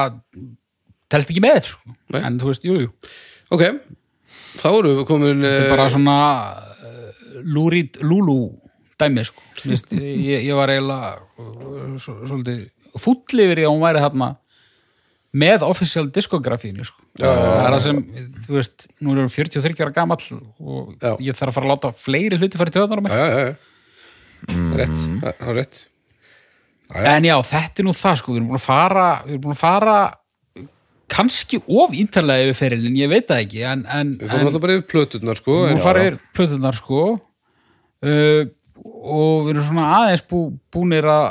telst 1.10 1.30
ekki 1.30 1.42
með 1.44 1.60
sko. 1.70 1.92
Nei. 2.14 2.20
en 2.26 2.38
þú 2.42 2.50
veist, 2.52 2.64
jú, 2.66 2.78
jú 2.86 2.92
Ok, 3.54 3.62
þá 4.62 4.68
erum 4.70 5.00
við 5.00 5.04
komin 5.10 5.42
þetta 5.42 5.58
er 5.58 5.66
eh, 5.66 5.74
bara 5.74 5.88
svona 5.92 6.16
uh, 6.54 7.26
lúrít, 7.42 7.98
lúlú 8.06 8.38
dæmi, 9.02 9.26
sko 9.26 9.42
Vist, 9.66 9.90
ég, 9.98 10.46
ég 10.46 10.54
var 10.58 10.70
eiginlega 10.74 11.16
uh, 11.42 11.98
svo- 12.02 12.20
svolítið 12.26 12.64
fúll 13.00 13.42
yfir 13.44 13.60
því 13.60 13.66
að 13.66 13.72
hún 13.74 13.84
væri 13.84 14.02
þarna 14.04 14.30
með 15.34 15.64
official 15.66 16.04
diskografínu 16.14 16.86
sko. 16.86 17.00
Það 17.18 17.38
er 17.58 17.74
það 17.74 17.80
sem, 17.82 18.00
þú 18.44 18.58
veist 18.58 18.84
nú 19.02 19.14
erum 19.14 19.26
við 19.26 19.38
43 19.40 19.82
ára 19.82 19.94
gamall 19.96 20.20
og 20.22 20.92
Já. 21.02 21.14
ég 21.26 21.38
þarf 21.38 21.50
að 21.50 21.56
fara 21.56 21.66
að 21.66 21.72
láta 21.72 21.90
fleiri 21.98 22.38
hluti 22.38 22.60
fara 22.60 22.70
í 22.70 22.76
töðunar 22.76 23.02
á 23.02 23.04
mig. 23.04 23.14
Já, 23.14 23.24
já, 23.24 23.34
já, 23.34 23.46
já 23.48 23.72
Rétt, 24.78 24.98
það 25.24 25.48
er 25.48 25.56
rétt. 25.58 25.78
Já. 26.94 27.06
en 27.16 27.26
já, 27.26 27.34
þetta 27.48 27.80
er 27.80 27.86
nú 27.88 27.94
það 27.96 28.18
sko 28.20 28.34
við 28.34 28.38
erum 28.38 28.50
búin 28.50 28.60
að 28.60 28.66
fara, 28.66 29.06
við 29.24 29.32
erum 29.32 29.44
búin 29.46 29.54
að 29.54 29.62
fara 29.62 29.94
kannski 31.14 31.60
of 31.64 31.94
íntarlega 31.96 32.48
yfir 32.48 32.58
ferilin, 32.58 32.98
ég 32.98 33.10
veit 33.10 33.26
það 33.28 33.40
ekki 33.44 33.62
en, 33.68 33.84
en, 33.90 34.12
Við 34.20 34.32
fórum 34.32 34.50
alltaf 34.50 34.64
bara 34.64 34.76
yfir 34.76 34.86
plöturnar 34.92 35.40
sko 35.40 35.56
Nú 35.62 35.72
en, 35.72 35.80
fara 35.82 36.04
yfir 36.04 36.18
plötunar 36.36 36.78
sko. 36.78 37.06
Uh, 38.04 38.42
og 38.84 39.46
við 39.46 39.54
erum 39.54 39.66
svona 39.70 39.88
aðeins 40.00 40.24
bú, 40.28 40.44
búnir 40.74 41.08
að 41.08 41.26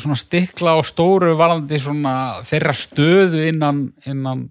svona 0.00 0.18
stikla 0.18 0.76
á 0.76 0.80
stóru 0.86 1.34
varandi 1.38 1.80
svona 1.82 2.42
þeirra 2.46 2.74
stöðu 2.76 3.46
innan, 3.48 3.88
innan 4.08 4.46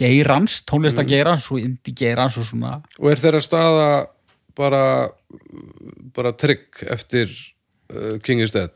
geirans, 0.00 0.60
tónlista 0.68 1.04
geirans 1.08 1.48
og 1.52 1.60
indi 1.60 1.94
geirans 1.96 2.38
og 2.40 2.46
svona. 2.48 2.78
Og 3.00 3.10
er 3.12 3.20
þeirra 3.20 3.42
staða 3.44 3.90
bara 4.58 4.84
bara 6.14 6.32
trygg 6.36 6.82
eftir 6.90 7.30
uh, 7.92 8.16
King 8.24 8.42
is 8.44 8.54
Dead? 8.54 8.72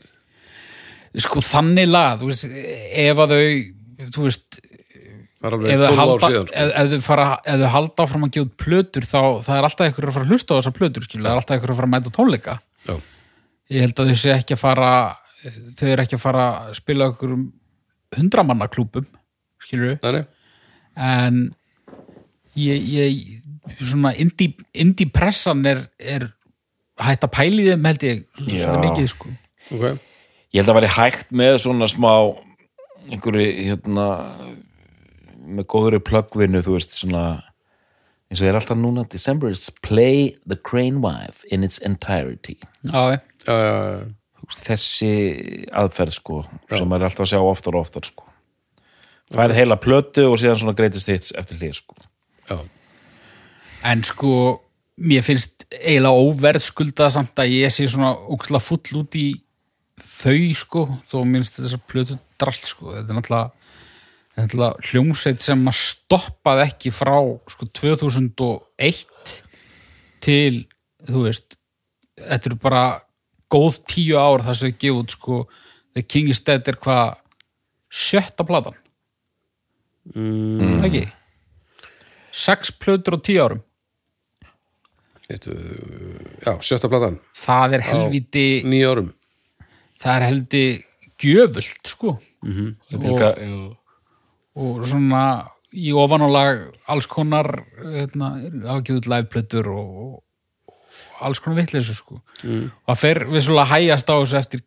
Sko 1.24 1.42
þannig 1.44 1.90
þú 2.20 2.30
veist 2.30 2.46
ef 2.50 3.20
að 3.22 3.34
þau, 3.34 3.48
þú 4.14 4.24
veist 4.26 4.60
ef 5.44 5.50
þau 5.50 5.58
12 5.60 5.98
halda, 6.00 6.30
sko. 6.30 7.66
halda 7.74 8.06
áfram 8.06 8.26
að 8.26 8.36
gefa 8.36 8.46
út 8.46 8.54
plötur 8.60 9.06
þá 9.06 9.20
það 9.44 9.58
er 9.58 9.68
alltaf 9.68 9.86
einhverjur 9.86 10.10
að 10.10 10.16
fara 10.16 10.26
að 10.26 10.32
hlusta 10.32 10.56
á 10.56 10.58
þessar 10.58 10.76
plötur 10.78 11.06
skilur, 11.06 11.26
það 11.26 11.34
er 11.34 11.40
alltaf 11.42 11.56
einhverjur 11.56 11.74
að 11.74 11.80
fara 11.80 11.90
að 11.90 11.94
mæta 11.94 12.14
tónleika. 12.14 12.56
Já, 12.88 12.94
ég 13.74 13.84
held 13.84 14.00
að 14.00 14.10
þau 14.10 14.22
sé 14.22 14.34
ekki 14.34 14.56
að 14.56 14.62
fara 14.64 14.90
þau 15.44 15.88
eru 15.90 16.04
ekki 16.04 16.18
að 16.18 16.24
fara 16.24 16.46
að 16.64 16.72
spila 16.78 17.10
okkur 17.12 17.34
um 17.36 17.44
hundramannaklúbum 18.14 19.06
skilur 19.64 19.94
við, 19.94 20.24
en 20.94 21.38
ég, 22.60 22.88
ég 22.94 23.80
svona 23.80 24.14
indie, 24.20 24.54
indie 24.76 25.10
pressan 25.10 25.64
er, 25.66 25.86
er 25.98 26.28
hætt 27.02 27.26
að 27.26 27.34
pæli 27.34 27.68
þeim 27.70 27.88
held 27.88 28.04
ég 28.06 28.26
mikið 28.84 29.08
sko. 29.10 29.32
Ok, 29.74 29.86
Ég 30.54 30.62
held 30.62 30.70
að 30.70 30.76
væri 30.78 30.92
hægt 30.94 31.32
með 31.34 31.56
svona 31.64 31.88
smá 31.90 32.12
einhverju 33.10 33.46
hérna 33.66 34.04
með 35.44 35.66
góðri 35.72 35.98
plöggvinnu, 36.06 36.60
þú 36.62 36.76
veist 36.76 36.94
svona 36.94 37.24
eins 38.30 38.38
og 38.38 38.46
ég 38.46 38.52
er 38.52 38.58
alltaf 38.60 38.78
núna 38.78 39.02
December's 39.10 39.66
play 39.82 40.36
the 40.46 40.54
crane 40.56 41.02
wife 41.02 41.42
in 41.50 41.66
its 41.66 41.80
entirety. 41.82 42.54
Já, 42.86 43.18
já, 43.18 43.56
já, 43.58 44.14
þessi 44.52 45.12
aðferð 45.72 46.16
sko 46.18 46.40
sem 46.68 46.86
maður 46.88 47.06
er 47.06 47.10
alltaf 47.10 47.26
að 47.26 47.32
sjá 47.32 47.40
oftar 47.40 47.76
og 47.76 47.86
oftar 47.86 48.08
sko. 48.08 48.26
Færið 49.34 49.60
heila 49.62 49.78
plötu 49.80 50.26
og 50.28 50.36
síðan 50.40 50.60
svona 50.60 50.76
greatest 50.76 51.08
hits 51.10 51.32
eftir 51.38 51.60
hlýr 51.62 51.78
sko. 51.78 51.96
Já, 52.50 52.58
en 53.88 54.04
sko 54.04 54.34
mér 55.00 55.24
finnst 55.26 55.64
eiginlega 55.72 56.28
óverðskulda 56.28 57.08
samt 57.10 57.40
að 57.40 57.56
ég 57.56 57.72
sé 57.72 57.86
svona 57.90 58.12
ógæslega 58.14 58.62
full 58.62 59.00
út 59.00 59.16
í 59.18 59.26
þau 60.00 60.54
sko 60.58 60.84
þó 61.10 61.18
minnst 61.26 61.58
þessar 61.58 61.82
plötu 61.88 62.18
dralt 62.40 62.68
sko. 62.68 62.92
Þetta 62.92 63.10
er 63.10 63.18
náttúrulega, 63.18 63.72
þetta 64.34 64.42
er 64.42 64.46
náttúrulega 64.46 64.90
hljómsveit 64.90 65.44
sem 65.44 65.66
að 65.70 65.80
stoppaði 65.80 66.68
ekki 66.68 66.94
frá 66.94 67.16
sko 67.54 67.68
2001 67.80 69.34
til 70.24 70.64
þú 71.04 71.26
veist 71.26 71.58
þetta 72.20 72.50
eru 72.50 72.60
bara 72.62 72.84
góð 73.54 73.82
tíu 73.90 74.18
ár 74.18 74.42
þar 74.44 74.58
sem 74.58 74.72
þau 74.72 74.80
gefa 74.82 75.02
út 75.02 75.14
sko 75.14 75.42
The 75.94 76.02
King 76.02 76.32
is 76.32 76.42
Dead 76.42 76.66
er 76.68 76.78
hvað 76.82 77.20
sjötta 77.94 78.46
platan? 78.46 78.74
Mm. 80.14 80.82
ekki? 80.84 81.04
Sex 82.34 82.74
plötur 82.74 83.16
á 83.16 83.18
tíu 83.22 83.44
árum. 83.44 83.62
Eitt, 85.30 85.46
uh, 85.48 86.18
já 86.42 86.58
sjötta 86.66 86.90
platan. 86.90 87.20
Það 87.38 87.78
er 87.78 87.86
helviti 87.86 88.48
Nýja 88.66 88.90
árum. 88.92 89.14
Það 90.02 90.16
er 90.18 90.26
heldi 90.28 90.64
gjöfult 91.22 91.94
sko. 91.94 92.18
Líka, 92.44 93.30
og 94.60 94.84
svona 94.86 95.22
í 95.74 95.94
ofanálag 95.96 96.66
alls 96.90 97.06
konar 97.10 97.48
hérna, 97.80 98.34
afgjöfut 98.74 99.08
liveplötur 99.10 99.70
og, 99.72 99.94
og 100.04 100.12
alls 101.20 101.42
konar 101.42 101.60
vitleysu 101.62 101.96
sko. 101.96 102.20
Mm. 102.42 102.70
og 102.70 102.92
það 102.92 103.02
fer 103.02 103.24
vissulega 103.30 103.66
að 103.66 103.72
hægjast 103.74 104.10
á 104.10 104.14
þessu 104.14 104.40
eftir 104.40 104.64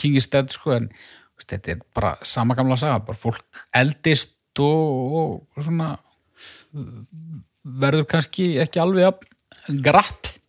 King 0.00 0.20
is 0.20 0.30
Dead 0.32 0.52
sko 0.52 0.76
en 0.76 0.90
veist, 0.90 1.48
þetta 1.50 1.74
er 1.74 1.80
bara 1.96 2.14
sama 2.22 2.56
gamla 2.58 2.76
saga 2.80 3.00
bara 3.04 3.18
fólk 3.18 3.64
eldist 3.76 4.36
og, 4.60 5.16
og 5.20 5.64
svona 5.64 5.94
verður 7.64 8.06
kannski 8.08 8.58
ekki 8.62 8.80
alveg 8.80 9.04
að 9.10 9.16
gratt. 9.84 10.40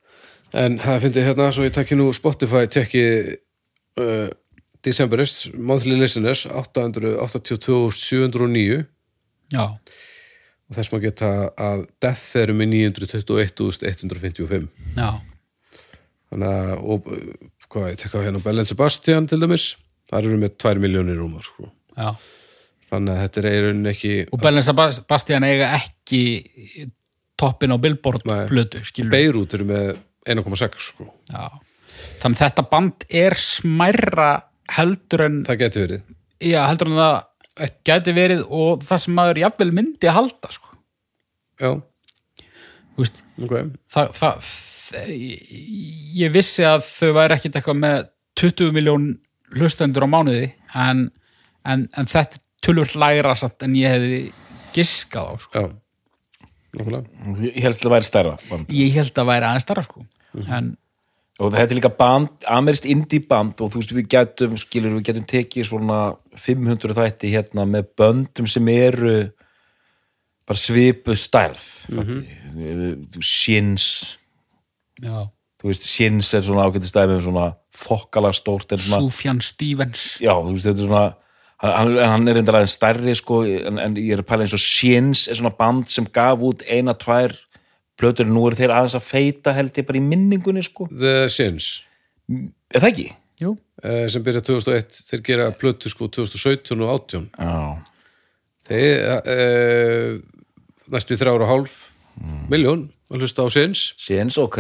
En 0.56 0.80
það 0.82 1.02
finnst 1.06 1.20
ég 1.20 1.28
hérna, 1.30 1.52
svo 1.56 1.64
ég 1.68 1.76
takki 1.76 1.96
nú 1.96 2.14
Spotify 2.16 2.68
tekki 2.72 3.04
uh, 4.00 4.30
Decemberist, 4.84 5.54
monthly 5.54 5.96
listeners 6.00 6.48
882.709 6.50 8.86
já, 9.54 9.62
og 9.62 10.76
þess 10.76 10.92
maður 10.92 11.06
geta 11.06 11.52
að 11.60 11.86
Death 12.02 12.38
eru 12.42 12.54
með 12.58 12.68
921.155 12.98 14.68
já, 14.98 15.10
þannig 16.32 16.52
að 16.52 16.74
og, 16.96 17.10
hvað, 17.72 17.88
ég 17.92 18.00
tekka 18.02 18.24
hérna 18.26 18.44
Bellen 18.44 18.68
Sebastian 18.70 19.28
til 19.30 19.42
dæmis, 19.44 19.66
þar 20.12 20.28
eru 20.30 20.40
með 20.42 20.56
2 20.64 20.84
miljónir 20.84 21.20
rúmar 21.20 21.46
sko. 21.46 21.70
þannig 22.92 23.14
að 23.16 23.22
þetta 23.26 23.42
er 23.44 23.66
rauninni 23.68 23.92
ekki 23.94 24.14
og 24.32 24.42
Belen 24.44 24.66
Sebastian 24.66 25.48
eiga 25.48 25.74
ekki 25.78 26.22
toppin 27.40 27.74
á 27.74 27.78
Billboard 27.82 28.26
skilur 28.88 29.12
Beirut 29.14 29.54
eru 29.58 29.68
með 29.70 29.92
1,6 30.30 30.88
sko. 30.92 31.08
Þannig 32.22 32.38
að 32.38 32.42
þetta 32.46 32.66
band 32.72 33.06
er 33.22 33.36
smærra 33.40 34.32
heldur 34.72 35.26
en 35.26 35.40
það 35.48 35.60
geti 35.66 35.82
verið. 35.84 36.04
Já, 36.42 36.60
heldur 36.70 36.90
en 36.92 37.00
það 37.02 37.72
gæti 37.86 38.14
verið 38.16 38.44
og 38.48 38.84
það 38.86 39.02
sem 39.04 39.16
maður 39.18 39.42
jafnvel 39.44 39.72
myndi 39.76 40.10
að 40.10 40.18
halda 40.20 40.52
sko. 40.56 40.70
já, 41.62 41.72
Þú 42.92 43.04
veist, 43.04 43.22
ok. 43.42 43.54
það, 43.92 44.10
það, 44.18 44.48
það 44.48 44.81
ég 45.00 46.34
vissi 46.34 46.66
að 46.68 46.86
þau 46.88 47.12
væri 47.20 47.38
ekkit 47.38 47.60
eitthvað 47.60 47.82
með 47.82 47.98
20 48.40 48.76
miljón 48.76 49.08
hlustendur 49.56 50.08
á 50.08 50.10
mánuði 50.10 50.52
en, 50.78 51.08
en, 51.68 51.88
en 51.98 52.10
þetta 52.10 52.40
er 52.40 52.44
tölvöld 52.62 52.98
lægra 53.02 53.36
satt 53.40 53.66
en 53.66 53.76
ég 53.78 53.96
hefði 53.96 54.20
giskað 54.76 55.32
á 55.32 55.34
sko. 55.46 55.64
ég 57.44 57.64
helst 57.66 57.82
að 57.82 57.88
það 57.88 57.96
væri 57.96 58.08
stærra 58.08 58.36
band. 58.50 58.72
ég 58.78 58.94
held 58.96 59.18
að 59.18 59.32
væri 59.32 59.50
aðeins 59.50 59.68
starra 59.68 59.88
sko. 59.88 60.06
en 60.48 60.76
og 61.42 61.56
þetta 61.56 61.74
er 61.74 61.78
líka 61.80 61.90
band, 61.98 62.46
amerist 62.54 62.86
indie 62.86 63.24
band 63.26 63.62
og 63.64 63.72
þú 63.74 63.82
veist 63.82 63.94
við 63.98 64.10
getum, 64.14 64.58
skilur 64.62 64.94
við 65.00 65.08
getum 65.10 65.28
tekið 65.30 65.70
svona 65.72 66.00
500 66.38 66.98
þætti 67.00 67.32
hérna 67.34 67.66
með 67.66 67.88
böndum 67.98 68.50
sem 68.52 68.68
eru 68.74 69.16
bara 70.46 70.60
svipu 70.60 71.16
stærð 71.18 71.64
mm 71.90 72.04
-hmm. 72.04 73.22
Shins 73.22 74.18
Já. 75.02 75.28
þú 75.62 75.70
veist, 75.70 75.86
Shins 75.88 76.34
er 76.34 76.42
svona 76.46 76.66
ágæti 76.70 76.90
stæmi 76.90 77.16
með 77.18 77.26
svona 77.28 77.48
þokkala 77.78 78.32
stórt 78.34 78.74
Sufjan 78.82 79.42
Stevens. 79.42 80.18
Já, 80.22 80.34
þú 80.34 80.54
veist, 80.56 80.66
þetta 80.66 80.82
er 80.82 80.88
svona 80.88 81.04
hann, 81.62 81.74
hann- 81.78 82.10
hann 82.12 82.28
er 82.28 82.36
reyndar 82.40 82.56
aðeins 82.62 82.74
stærri 82.78 83.14
sko, 83.16 83.44
en, 83.46 83.78
en 83.80 83.96
ég 83.96 84.14
er 84.16 84.24
að 84.24 84.30
pæla 84.32 84.46
eins 84.48 84.54
og 84.58 84.64
Shins 84.64 85.28
er 85.30 85.38
svona 85.38 85.54
band 85.58 85.88
sem 85.94 86.06
gaf 86.06 86.40
út 86.42 86.64
eina, 86.66 86.94
tvær 86.98 87.36
plötur, 88.02 88.26
nú 88.26 88.48
eru 88.50 88.58
þeir 88.58 88.74
aðeins 88.74 88.96
að 88.98 89.06
feita 89.06 89.54
held 89.54 89.78
ég 89.78 89.86
bara 89.86 90.00
í 90.00 90.02
minningunni 90.02 90.64
sko. 90.66 90.88
The 90.90 91.28
Sins 91.30 91.84
er 92.74 92.80
það 92.82 92.90
ekki? 92.94 93.08
Jú. 93.42 93.56
eh, 93.84 94.08
sem 94.10 94.22
byrja 94.26 94.42
2001, 94.46 95.02
þeir 95.10 95.22
gera 95.26 95.52
plötu 95.52 95.90
sko 95.90 96.08
2017 96.08 96.82
og 96.82 96.90
18 96.94 97.30
Já, 97.38 97.78
þeir 98.70 99.22
eh, 99.26 100.20
næstu 100.94 101.18
þrjára 101.18 101.46
og 101.46 101.50
hálf 101.50 101.78
miljón 102.52 102.90
að 103.12 103.26
hlusta 103.26 103.46
á 103.46 103.48
Sins? 103.54 103.84
Shins, 104.02 104.38
ok. 104.42 104.60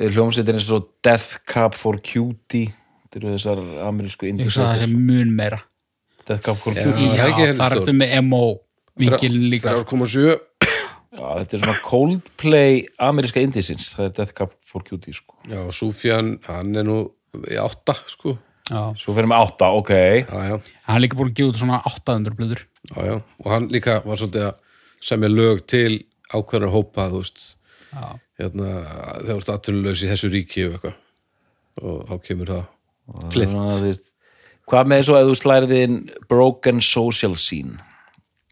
Hljómsveitir 0.00 0.56
eins 0.56 0.68
og 0.74 0.90
Death 1.04 1.40
Cab 1.48 1.74
for 1.78 1.98
Cutie. 2.04 2.70
Þetta 3.06 3.20
eru 3.20 3.32
þessar 3.34 3.62
amerísku 3.88 4.28
ég 4.28 4.44
hugsa 4.44 4.62
að 4.64 4.70
það 4.70 4.82
sé 4.84 4.90
mun 4.92 5.32
meira. 5.36 5.62
Death 6.28 6.44
Cab 6.46 6.60
for 6.60 6.76
Já. 6.76 6.84
Cutie. 6.86 7.08
Já, 7.16 7.24
heldur 7.26 7.56
það 7.58 7.66
er 7.66 7.78
þetta 7.80 7.96
með 7.98 8.14
emo 8.20 8.42
vinkilin 9.00 9.48
líka 9.50 9.74
sko. 9.80 9.98
3,7 10.04 10.38
Já, 11.10 11.24
þetta 11.40 11.56
er 11.56 11.62
svona 11.64 11.80
Coldplay 11.82 12.76
ameríska 13.02 13.42
indisins, 13.42 13.88
það 13.96 14.04
er 14.06 14.12
Death 14.20 14.36
Cab 14.38 14.52
for 14.70 14.84
Cutie 14.86 15.16
sko. 15.16 15.34
já, 15.50 15.58
Sufjan, 15.74 16.36
hann 16.46 16.76
er 16.78 16.86
nú 16.86 17.00
í 17.50 17.58
átta 17.58 17.96
sko. 18.06 18.36
Já. 18.70 18.92
svo 18.94 19.16
fyrir 19.16 19.26
með 19.26 19.42
átta, 19.42 19.72
ok. 19.74 19.90
Já, 19.90 20.38
já, 20.46 20.54
hann 20.86 21.02
líka 21.02 21.18
búin 21.18 21.32
að 21.32 21.40
gefa 21.40 21.50
út 21.50 21.58
svona 21.58 21.80
800 21.90 22.36
blöður. 22.38 22.62
Já, 22.92 22.98
já. 23.08 23.16
og 23.42 23.48
hann 23.50 23.66
líka 23.74 23.96
var 24.06 24.20
svolítið 24.20 24.46
að 24.46 24.54
semja 25.02 25.32
lög 25.34 25.64
til 25.66 25.98
ákveðnar 26.30 26.74
hópa 26.74 27.08
þú 27.12 27.22
veist. 27.22 27.44
Hérna, 28.40 28.68
þegar 29.20 29.30
þú 29.30 29.38
ert 29.38 29.52
atvinnulegs 29.54 30.04
í 30.04 30.10
þessu 30.10 30.30
ríki 30.30 30.66
og 30.68 30.76
eitthvað. 30.76 30.98
Og 31.80 32.00
þá 32.08 32.14
kemur 32.26 32.54
það 32.54 32.64
að 33.10 33.84
veist, 33.86 34.10
hvað 34.70 34.90
með 34.92 35.12
og 35.12 35.20
ef 35.20 35.30
þú 35.30 35.36
slærið 35.40 35.76
inn 35.80 36.00
Broken 36.30 36.82
Social 36.84 37.36
Scene? 37.38 37.80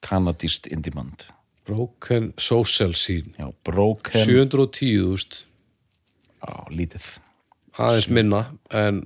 Kanadist 0.04 0.68
indie 0.70 0.94
band 0.94 1.26
Broken 1.68 2.32
Social 2.40 2.94
Scene. 2.96 3.34
Já, 3.36 3.50
Broken, 3.66 4.24
710 4.24 5.02
þúst 5.04 5.42
já, 6.40 6.52
lítið. 6.72 7.08
Aðeins 7.78 8.08
minna 8.08 8.44
en 8.72 9.02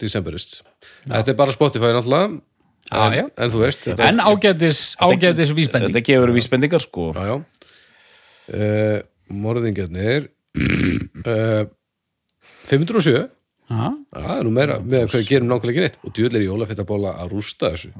Decemberist. 0.00 0.62
Þetta 1.04 1.34
er 1.34 1.36
bara 1.38 1.52
Spotify 1.52 1.92
náttúrulega. 1.92 2.38
En, 2.88 3.28
en 3.36 3.52
þú 3.52 3.60
veist 3.60 3.84
en 3.92 4.22
ágætis, 4.24 4.94
ágætis 4.96 5.50
vísbending. 5.52 5.92
þetta 5.92 6.04
gefur 6.06 6.32
vísbendingar 6.32 6.80
sko. 6.80 7.10
Já, 7.12 7.26
já. 7.28 7.36
Uh, 8.48 9.00
morðingjarnir 9.28 10.30
uh, 11.28 11.66
507 12.68 13.28
Já. 13.68 13.88
Það 14.08 14.30
er 14.32 14.46
nú 14.46 14.52
meira 14.56 14.78
með 14.80 15.10
hvað 15.10 15.20
við 15.20 15.26
gerum 15.28 15.50
nákvæmlega 15.50 15.74
ekki 15.74 15.84
neitt. 15.84 15.98
Og 16.00 16.12
djúvel 16.16 16.38
er 16.38 16.44
jólafettabóla 16.46 17.10
að 17.20 17.34
rústa 17.34 17.72
þessu. 17.74 17.90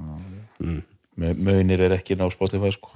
Mönir 1.19 1.83
er 1.85 1.95
ekki 1.99 2.17
ná 2.17 2.25
Spotify 2.33 2.71
sko. 2.73 2.95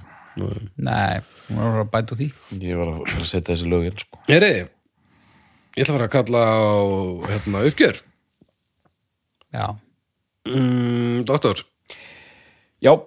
Nei, 0.81 1.21
hún 1.51 1.59
var 1.61 1.83
að 1.83 1.91
bæta 1.93 2.15
úr 2.15 2.21
því. 2.23 2.29
Ég 2.63 2.79
var 2.79 2.95
að 2.95 3.27
setja 3.29 3.51
þessi 3.51 3.69
lögin 3.69 3.99
sko. 4.01 4.23
Heri, 4.25 4.49
ég 5.77 5.85
ætla 5.85 5.93
að 5.93 5.99
fara 5.99 6.07
að 6.09 6.15
kalla 6.15 6.41
á 6.49 6.65
hérna, 7.29 7.61
uppgjör. 7.69 8.01
Já, 9.53 9.67
mm, 10.49 11.21
Doktor, 11.29 11.61
Já, 12.83 12.97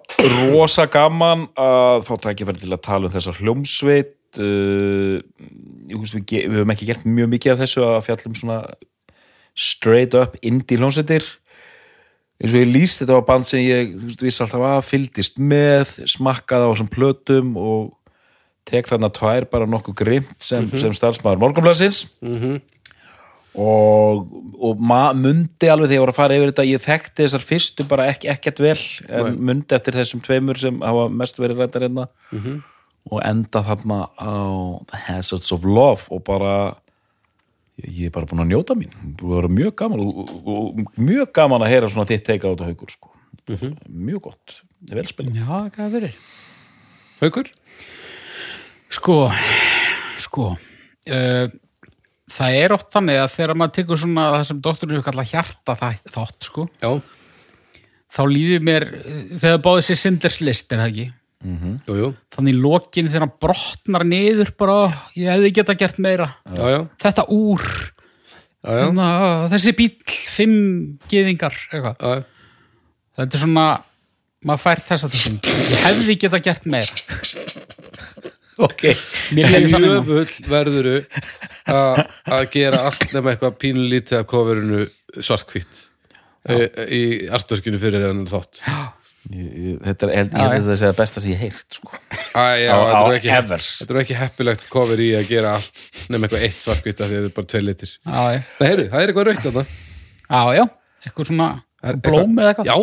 rosa 0.49 0.87
gaman 0.89 1.43
að 1.53 1.99
fá 2.07 2.15
tækifæri 2.23 2.63
til 2.63 2.71
að 2.73 2.79
tala 2.81 3.09
um 3.09 3.13
þessa 3.13 3.33
hljómsveit 3.37 4.15
veist, 4.35 6.13
við, 6.17 6.23
ge- 6.27 6.45
við 6.49 6.57
höfum 6.59 6.73
ekki 6.75 6.87
gert 6.89 7.05
mjög 7.07 7.29
mikið 7.33 7.53
af 7.53 7.59
þessu 7.63 7.83
að 7.87 8.05
fjallum 8.07 8.35
svona 8.35 8.59
straight 9.57 10.13
up 10.17 10.35
indie 10.45 10.77
hljómsveitir. 10.77 11.25
Eins 12.37 12.53
og 12.53 12.61
ég 12.61 12.69
líst 12.69 12.99
þetta 13.01 13.15
var 13.17 13.25
band 13.25 13.47
sem 13.49 13.63
ég 13.65 13.95
veist, 14.03 14.21
vissi 14.21 14.43
alltaf 14.43 14.61
að 14.61 14.83
fylgdist 14.85 15.39
með 15.41 15.95
smakkaði 16.05 16.67
á 16.67 16.71
þessum 16.75 16.91
plötum 16.93 17.55
og 17.57 17.93
tek 18.67 18.85
þarna 18.91 19.09
tvær 19.15 19.47
bara 19.49 19.65
nokkuð 19.65 19.95
grimt 19.97 20.35
sem, 20.43 20.67
sem 20.77 20.93
starfsmaður 20.93 21.39
morgunblassins 21.39 22.03
Mhm. 22.21 22.59
og, 23.57 24.27
og 24.61 24.77
ma- 24.79 25.13
mundi 25.17 25.65
alveg 25.71 25.87
þegar 25.89 25.97
ég 25.97 26.03
var 26.03 26.11
að 26.13 26.19
fara 26.19 26.35
yfir 26.37 26.51
þetta 26.51 26.65
ég 26.67 26.83
þekkti 26.83 27.23
þessar 27.25 27.45
fyrstu 27.47 27.87
bara 27.89 28.05
ekki, 28.11 28.29
ekkert 28.29 28.59
vel 28.61 28.77
en 29.09 29.39
mundi 29.39 29.73
eftir 29.73 29.93
þessum 29.97 30.21
tveimur 30.21 30.59
sem 30.61 30.77
hafa 30.83 31.07
mest 31.09 31.39
verið 31.41 31.63
rættar 31.63 31.87
hérna. 31.87 32.05
Mhm. 32.31 32.59
Og 33.11 33.21
enda 33.25 33.61
þarna 33.63 33.97
á 34.19 34.33
The 34.91 34.99
Hazards 35.07 35.51
of 35.55 35.65
Love 35.67 36.07
og 36.13 36.23
bara 36.27 36.53
ég, 37.81 37.91
ég 38.01 38.05
er 38.09 38.15
bara 38.15 38.27
búin 38.29 38.43
að 38.45 38.51
njóta 38.53 38.75
mín. 38.77 38.91
Búin 39.19 39.31
að 39.31 39.37
vera 39.41 39.51
mjög 39.59 39.75
gaman 39.83 40.03
og, 40.03 40.17
og, 40.23 40.49
og 40.57 40.97
mjög 40.99 41.31
gaman 41.37 41.63
að 41.65 41.71
heyra 41.75 41.91
svona 41.93 42.09
þitt 42.09 42.25
teika 42.27 42.49
á 42.49 42.51
þetta 42.55 42.71
haukur 42.71 42.91
sko. 42.95 43.13
mjög 43.87 44.21
gott, 44.27 44.57
vel 44.91 45.05
spilað. 45.07 45.37
Já, 45.39 45.59
hvað 45.75 45.85
er 45.85 45.93
verið 45.93 46.17
Haukur? 47.21 47.47
Sko, 48.93 49.15
sko 50.21 50.47
uh, 50.55 51.45
það 52.31 52.57
er 52.61 52.73
oft 52.75 52.89
þannig 52.93 53.19
að 53.21 53.31
þegar 53.35 53.57
maður 53.59 53.75
tekur 53.77 53.99
svona 54.01 54.25
það 54.35 54.43
sem 54.49 54.59
doktorinn 54.67 54.97
hefur 54.99 55.07
kallað 55.09 55.31
hjarta 55.33 55.75
það- 55.79 56.11
þátt, 56.15 56.37
sko, 56.49 56.67
Já, 56.83 56.91
þá 58.17 58.21
líður 58.31 58.65
mér 58.67 58.85
uh, 58.99 59.21
þegar 59.41 59.63
báði 59.67 59.85
sér 59.89 59.99
Sinders 60.03 60.39
list, 60.43 60.71
er 60.71 60.83
það 60.83 60.91
ekki 60.93 61.07
jú, 61.43 61.97
jú, 61.99 62.07
þannig 62.33 62.55
í 62.55 62.61
lokin 62.63 63.09
þegar 63.11 63.25
hann 63.27 63.35
brotnar 63.43 64.05
niður 64.07 64.53
bara, 64.57 64.77
ég 65.17 65.29
hefði 65.29 65.51
geta 65.59 65.75
gert 65.77 65.99
meira. 66.01 66.31
Já, 66.49 66.63
já, 66.73 66.79
þetta 67.03 67.27
úr. 67.35 67.67
Já, 68.65 68.71
já, 68.71 68.79
hérna, 68.81 69.09
þessi 69.53 69.75
bíl, 69.77 69.91
fimm 70.33 70.57
geðingar, 71.11 71.59
eitthvað. 71.69 72.01
Já, 72.01 72.17
já. 72.17 72.25
þetta 73.21 73.37
er 73.37 73.43
svona, 73.45 73.67
maður 74.49 74.63
fær 74.65 74.83
þessa 74.89 75.11
þessum, 75.13 75.37
ég 75.45 75.85
hefði 75.85 76.17
geta 76.25 76.41
gert 76.49 76.67
meira. 76.69 77.05
Ok, 78.57 78.87
En 79.37 79.67
þannig 79.69 79.91
jöfull 79.91 80.47
verðuru 80.49 80.95
að 81.69 81.99
að 82.25 82.45
gera 82.55 82.79
allt 82.89 83.11
nema 83.13 83.35
eitthvað 83.35 83.59
pínulítið 83.61 84.23
af 84.23 84.29
coverinu 84.31 84.87
svartkvitt 85.13 85.83
í, 86.49 86.57
í 86.97 87.01
artverkinu 87.37 87.77
fyrir 87.81 88.07
hennar 88.07 88.31
þátt. 88.31 88.63
Ég, 88.65 88.96
þetta 89.27 90.07
er, 90.07 90.29
held 90.31 90.35
að 90.37 90.67
það 90.69 90.77
sé 90.79 90.87
það 90.87 90.99
besta 91.01 91.23
sem 91.23 91.31
ég 91.33 91.41
heirt 91.41 91.77
sko. 91.77 91.89
Á- 92.37 92.57
þetta 92.57 92.95
á 92.95 93.01
er 93.07 93.15
ekki, 93.17 93.31
þetta 93.81 93.97
er 93.97 94.19
heppilegt 94.21 94.69
cover 94.71 95.01
í 95.03 95.09
að 95.17 95.27
gera 95.31 95.55
allt 95.57 95.81
nema 96.13 96.27
eitthvað 96.27 96.45
eitt 96.47 96.61
svartkvitt 96.63 97.01
af 97.03 97.09
því 97.09 97.17
að 97.17 97.25
þetta 97.25 97.31
er 97.31 97.35
bara 97.39 97.51
tvei 97.53 97.63
litir. 97.65 97.91
Nei, 98.07 98.37
heyrðu, 98.61 98.85
það 98.93 99.01
er 99.03 99.11
eitthvað 99.11 99.27
raukt 99.31 99.47
þarna. 99.47 99.65
Já, 100.27 100.41
já, 100.57 100.63
eitthvað 101.07 101.29
svona 101.31 101.49
blóm 102.07 102.39
eða 102.39 102.53
eitthvað? 102.53 102.71
Já, 102.71 102.77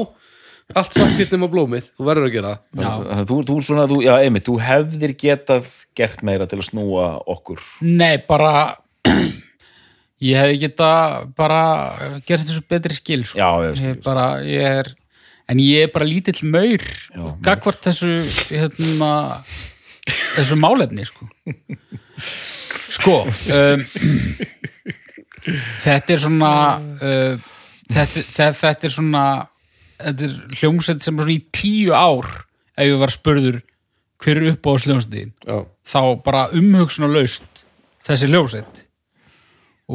allt 0.81 0.99
svartkvitt 0.99 1.35
nema 1.37 1.49
blómið, 1.53 1.89
þú 1.97 2.09
verður 2.09 2.29
að 2.29 2.35
gera 2.39 2.53
það. 2.77 3.25
Þú, 3.31 3.39
þú, 3.51 3.59
svona, 3.69 3.87
þú, 3.91 4.01
já, 4.05 4.15
einmitt, 4.25 4.47
þú 4.49 4.59
hefðir 4.65 5.17
getað 5.25 5.71
gert 5.97 6.25
meira 6.27 6.49
til 6.51 6.61
að 6.61 6.69
snúa 6.69 7.09
okkur. 7.35 7.63
Nei, 7.85 8.17
bara 8.29 8.55
ég 10.25 10.39
hefði 10.41 10.61
geta 10.63 10.91
bara 11.37 11.63
gert 12.27 12.47
þessu 12.49 12.65
betri 12.69 12.97
skil 12.97 13.25
sko. 13.29 13.41
Já, 13.41 13.49
ég 13.69 13.77
skil. 13.79 13.89
ég 13.93 14.05
bara, 14.05 14.27
ég 14.47 14.79
er 14.85 14.93
en 15.51 15.61
ég 15.61 15.87
er 15.87 15.93
bara 15.95 16.09
lítill 16.09 16.45
maur 16.49 16.85
gagvart 17.45 17.83
þessu 17.85 18.13
hérna, 18.51 19.11
þessu 20.37 20.57
málefni 20.61 21.05
sko, 21.09 21.29
sko 22.99 23.17
um, 23.27 23.85
þetta 25.85 26.17
er 26.17 26.23
svona 26.23 26.53
uh, 26.81 27.37
þetta, 27.91 28.25
þetta, 28.25 28.53
þetta 28.63 28.89
er 28.89 28.95
svona 28.95 29.25
þetta 30.05 30.29
er 30.29 30.39
hljómsveit 30.61 31.05
sem 31.05 31.19
er 31.19 31.27
svona 31.27 31.37
í 31.37 31.43
tíu 31.55 31.93
ár 31.97 32.31
ef 32.75 32.89
ég 32.89 32.99
var 33.03 33.13
spurður 33.15 33.61
hver 34.25 34.41
er 34.41 34.55
upp 34.55 34.67
á 34.67 34.73
hljómsveitin 34.81 35.35
Já, 35.45 35.59
þá 35.85 36.01
bara 36.25 36.49
umhugsunarlaust 36.57 37.65
þessi 38.05 38.29
hljómsveit. 38.31 38.81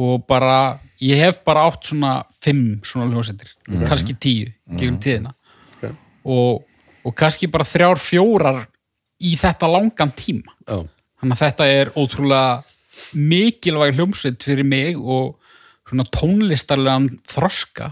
Og 0.00 0.22
bara, 0.28 0.78
ég 1.02 1.18
hef 1.18 1.40
bara 1.46 1.64
átt 1.66 1.88
svona 1.90 2.20
fimm 2.42 2.80
svona 2.86 3.08
hljómsveitir 3.10 3.52
kannski 3.88 4.14
tíu, 4.22 4.50
gegnum 4.78 5.00
tíðina. 5.02 5.32
Ok. 5.34 5.39
Og, 6.24 6.62
og 7.06 7.16
kannski 7.16 7.48
bara 7.50 7.66
þrjár, 7.68 8.00
fjórar 8.02 8.62
í 9.20 9.34
þetta 9.40 9.70
langan 9.70 10.12
tíma. 10.16 10.54
Já, 10.66 10.84
þannig 11.20 11.36
að 11.36 11.42
þetta 11.44 11.68
er 11.76 11.92
ótrúlega 11.96 13.14
mikilvæg 13.16 13.96
hljómsveit 13.96 14.44
fyrir 14.44 14.66
mig 14.66 14.98
og 14.98 15.36
svona 15.88 16.06
tónlistarlegan 16.14 17.08
þroska 17.28 17.90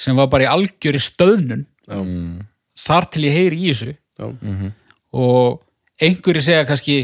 sem 0.00 0.16
var 0.16 0.30
bara 0.32 0.46
í 0.46 0.50
algjöri 0.52 1.02
stöðnun. 1.02 1.66
Já, 1.84 2.00
þar 2.84 3.10
til 3.12 3.26
ég 3.26 3.38
heyri 3.38 3.60
í 3.60 3.72
þessu. 3.72 3.94
Já, 4.14 4.28
og 5.14 5.62
einhverju 6.02 6.42
segja 6.42 6.66
kannski 6.68 6.96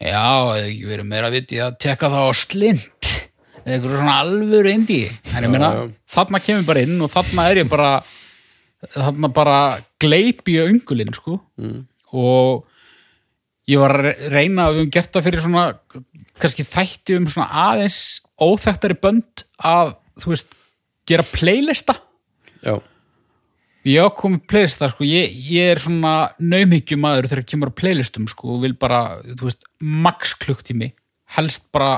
já, 0.00 0.24
eða 0.24 0.66
ekki 0.66 0.88
verið 0.88 1.08
meira 1.08 1.30
viti 1.32 1.60
að 1.62 1.78
tekka 1.84 2.10
það 2.12 2.28
á 2.28 2.32
slind 2.36 3.12
eitthvað 3.64 3.94
svona 3.96 4.16
alvöru 4.20 4.72
ég 4.74 5.48
meina, 5.48 5.70
já. 5.72 5.84
þarna 6.16 6.40
kemur 6.44 6.66
bara 6.68 6.84
inn 6.84 7.00
og 7.00 7.12
þarna 7.12 7.46
er 7.50 7.60
ég 7.62 7.70
bara 7.70 7.90
þarna 8.92 9.30
bara 9.34 9.58
gleip 10.02 10.48
í 10.50 10.58
öngulinn 10.62 11.14
sko. 11.16 11.38
Mm. 11.60 11.84
og 12.14 12.64
ég 13.70 13.80
var 13.80 13.94
að 13.96 14.04
re- 14.06 14.28
reyna 14.30 14.66
að 14.68 14.74
við 14.74 14.80
höfum 14.82 14.90
gert 14.94 15.12
það 15.14 15.24
fyrir 15.28 15.42
svona 15.44 15.62
kannski 16.42 16.66
þætti 16.68 17.16
um 17.18 17.28
svona 17.32 17.46
aðeins 17.70 17.98
óþekktari 18.44 18.96
bönd 19.00 19.44
að 19.64 19.94
þú 20.20 20.32
veist, 20.34 20.50
gera 21.08 21.24
playlista. 21.32 21.94
Já, 22.64 22.76
ég 23.88 24.04
á 24.04 24.08
komið 24.16 24.44
playlista 24.50 24.88
sko, 24.92 25.06
ég, 25.08 25.32
ég 25.50 25.72
er 25.74 25.80
svona 25.82 26.12
naumhyggjumæður 26.40 27.30
þegar 27.32 27.48
kemur 27.50 27.72
á 27.72 27.78
playlistum 27.80 28.28
sko 28.30 28.54
og 28.56 28.62
vil 28.66 28.74
bara, 28.78 29.20
þú 29.32 29.48
veist, 29.48 29.66
max 29.80 30.34
klukktími. 30.44 30.92
Helst 31.34 31.66
bara 31.74 31.96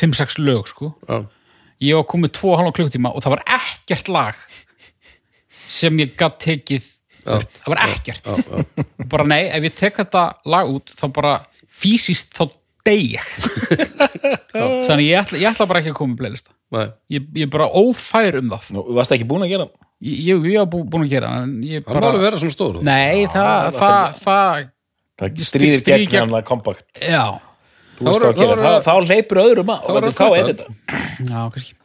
5-6 0.00 0.38
lög 0.44 0.68
sko. 0.70 0.92
Já, 1.08 1.24
ég 1.80 1.96
á 1.96 2.02
komið 2.08 2.36
2,5 2.38 2.72
klukktíma 2.76 3.12
og 3.14 3.24
það 3.24 3.36
var 3.38 3.44
ekkert 3.58 4.12
lag 4.12 4.46
sem 5.68 5.98
ég 6.02 6.14
gatt 6.18 6.38
tekið 6.44 6.84
upp. 7.26 7.48
það 7.62 7.72
var 7.72 7.82
ekkert. 7.88 8.26
Já, 8.26 8.34
já. 8.46 8.84
bara 9.12 9.24
nei, 9.26 9.42
ef 9.50 9.66
ég 9.66 9.74
tek 9.78 9.96
þetta 10.02 10.26
lag 10.46 10.70
út 10.70 10.92
þá 10.94 11.06
bara 11.16 11.34
fysiskt 11.68 12.34
þá 12.38 12.46
dey 12.86 13.16
ég. 13.16 13.32
Þannig 14.86 15.08
ég 15.08 15.18
ætla, 15.20 15.40
ég 15.40 15.48
ætla 15.50 15.66
bara 15.68 15.80
ekki 15.82 15.90
að 15.92 15.98
koma 15.98 16.14
með 16.14 16.20
playlista 16.22 16.52
Nei, 16.74 16.86
ég, 17.14 17.26
ég 17.38 17.44
er 17.46 17.50
bara 17.52 17.66
ófær 17.78 18.38
um 18.40 18.48
það. 18.50 18.70
Nú, 18.74 18.82
varst 18.96 19.12
ekki 19.14 19.26
búin 19.28 19.44
að 19.46 19.52
gera? 19.52 19.66
Hann? 19.68 19.82
ég, 20.06 20.40
var 20.58 20.66
bú- 20.70 20.84
búin 20.90 21.04
að 21.06 21.12
gera 21.14 21.28
en 21.42 21.52
ég 21.64 21.84
hann 21.86 21.94
bara 21.94 22.08
var 22.10 22.18
að 22.18 22.24
vera 22.26 22.40
svona 22.42 22.54
stór. 22.56 22.78
Nei, 22.84 23.26
það, 23.32 23.68
það, 23.78 24.16
það, 24.22 24.64
Það. 25.16 25.30
Stríð- 25.32 25.46
stríðir 25.48 25.78
stríð 25.80 26.02
gegn 26.12 26.18
hann 26.26 26.34
það 26.34 26.42
kompakt. 26.50 26.84
Já. 27.00 27.22
Þú 27.96 28.04
Þá 28.04 28.10
að 28.10 28.24
þá 28.36 28.42
voru- 28.42 28.64
þá, 28.66 28.72
þá 28.84 28.92
leipur 29.08 29.38
öðrum 29.40 29.70
að 29.72 29.86
Þá 29.86 30.24
að 30.26 30.34
er 30.36 30.50
þetta. 30.50 30.66
Já, 31.30 31.38
kannski. 31.54 31.76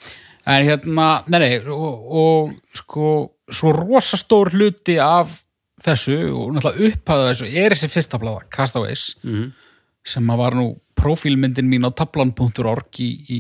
En 0.52 0.66
hérna, 0.68 1.06
nei, 1.32 1.40
nei, 1.40 1.52
og, 1.72 2.12
og 2.24 2.52
sko, 2.76 3.12
svo 3.52 3.72
rosa 3.76 4.18
stór 4.18 4.52
hluti 4.56 4.98
af 5.02 5.42
þessu 5.82 6.16
og 6.30 6.54
náttúrulega 6.56 6.92
upphæða 6.92 7.30
þessu 7.32 7.48
er 7.64 7.74
þessi 7.76 7.90
fyrsta 7.90 8.20
blaða, 8.22 8.44
Castaways, 8.54 9.16
Mhm. 9.24 9.52
sem 10.06 10.28
að 10.30 10.38
var 10.38 10.54
nú 10.54 10.80
prófílmyndin 10.96 11.70
mín 11.70 11.86
á 11.86 11.92
tablan.org 11.94 13.00
í, 13.00 13.10
í, 13.30 13.40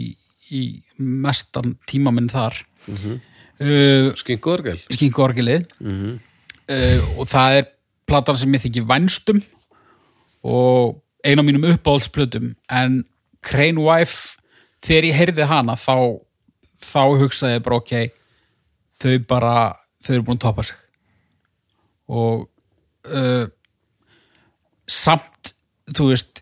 í 0.52 0.62
mestan 0.98 1.76
tíma 1.88 2.12
minn 2.14 2.30
þar. 2.30 2.54
Mm 2.88 2.96
-hmm. 2.96 3.20
uh, 3.62 4.14
Skingu 4.16 4.52
orgel 4.52 4.80
Skinku 4.90 5.22
orgelið 5.22 5.66
uh, 5.82 7.20
og 7.20 7.28
það 7.28 7.58
er 7.60 7.66
platan 8.08 8.38
sem 8.38 8.54
ég 8.54 8.62
þykir 8.62 8.88
vænstum 8.88 9.42
og 10.44 11.02
ein 11.24 11.40
af 11.40 11.46
mínum 11.46 11.66
uppáhaldsplötum 11.76 12.56
en 12.70 13.04
Crane 13.42 13.78
Wife 13.82 14.38
þegar 14.82 15.04
ég 15.04 15.14
heyrði 15.16 15.46
hana 15.46 15.76
þá, 15.76 16.20
þá 16.82 17.02
hugsaði 17.22 17.54
ég 17.60 17.64
bara 17.64 17.76
ok 17.78 17.94
þau 19.02 19.20
bara, 19.28 19.76
þau 20.02 20.14
eru 20.16 20.26
búin 20.28 20.40
að 20.40 20.46
topa 20.46 20.66
sig. 20.68 20.78
Og 22.12 22.48
uh, 23.08 23.46
samt 24.90 25.54
þú 25.92 26.12
veist 26.12 26.42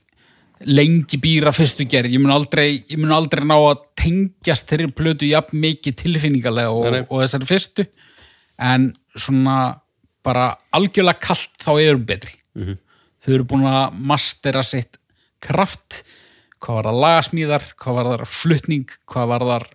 lengi 0.68 1.20
býra 1.22 1.54
fyrstu 1.56 1.86
gerð. 1.88 2.12
Ég 2.16 2.22
mun 2.24 2.34
aldrei, 2.36 2.84
ég 2.90 3.00
mun 3.00 3.14
aldrei 3.16 3.46
ná 3.48 3.56
að 3.56 3.86
tengjast 4.00 4.68
þeirri 4.68 4.90
plötu 4.96 5.30
jafn 5.30 5.60
mikið 5.62 5.96
tilfinningarlega 6.02 6.74
og, 6.76 6.84
Nei, 6.90 7.00
nei. 7.00 7.06
og 7.08 7.24
þessari 7.24 7.48
fyrstu. 7.48 7.86
En 8.60 8.90
svona 9.16 9.58
bara 10.26 10.52
algjörlega 10.76 11.24
kalt 11.24 11.56
þá 11.64 11.72
er 11.80 11.96
um 11.96 12.06
betri. 12.06 12.36
-hmm. 12.56 12.78
þau 13.24 13.34
eru 13.34 13.48
búin 13.48 13.68
að 13.68 14.00
mastera 14.12 14.64
sitt 14.64 14.98
kraft. 15.40 16.04
Hvað 16.60 16.76
var 16.76 16.90
það 16.90 17.02
lagasmíðar, 17.06 17.66
hvað 17.80 17.96
var 17.96 18.06
það 18.10 18.26
flutning, 18.28 18.90
hvað 19.08 19.28
var 19.32 19.46
það 19.48 19.68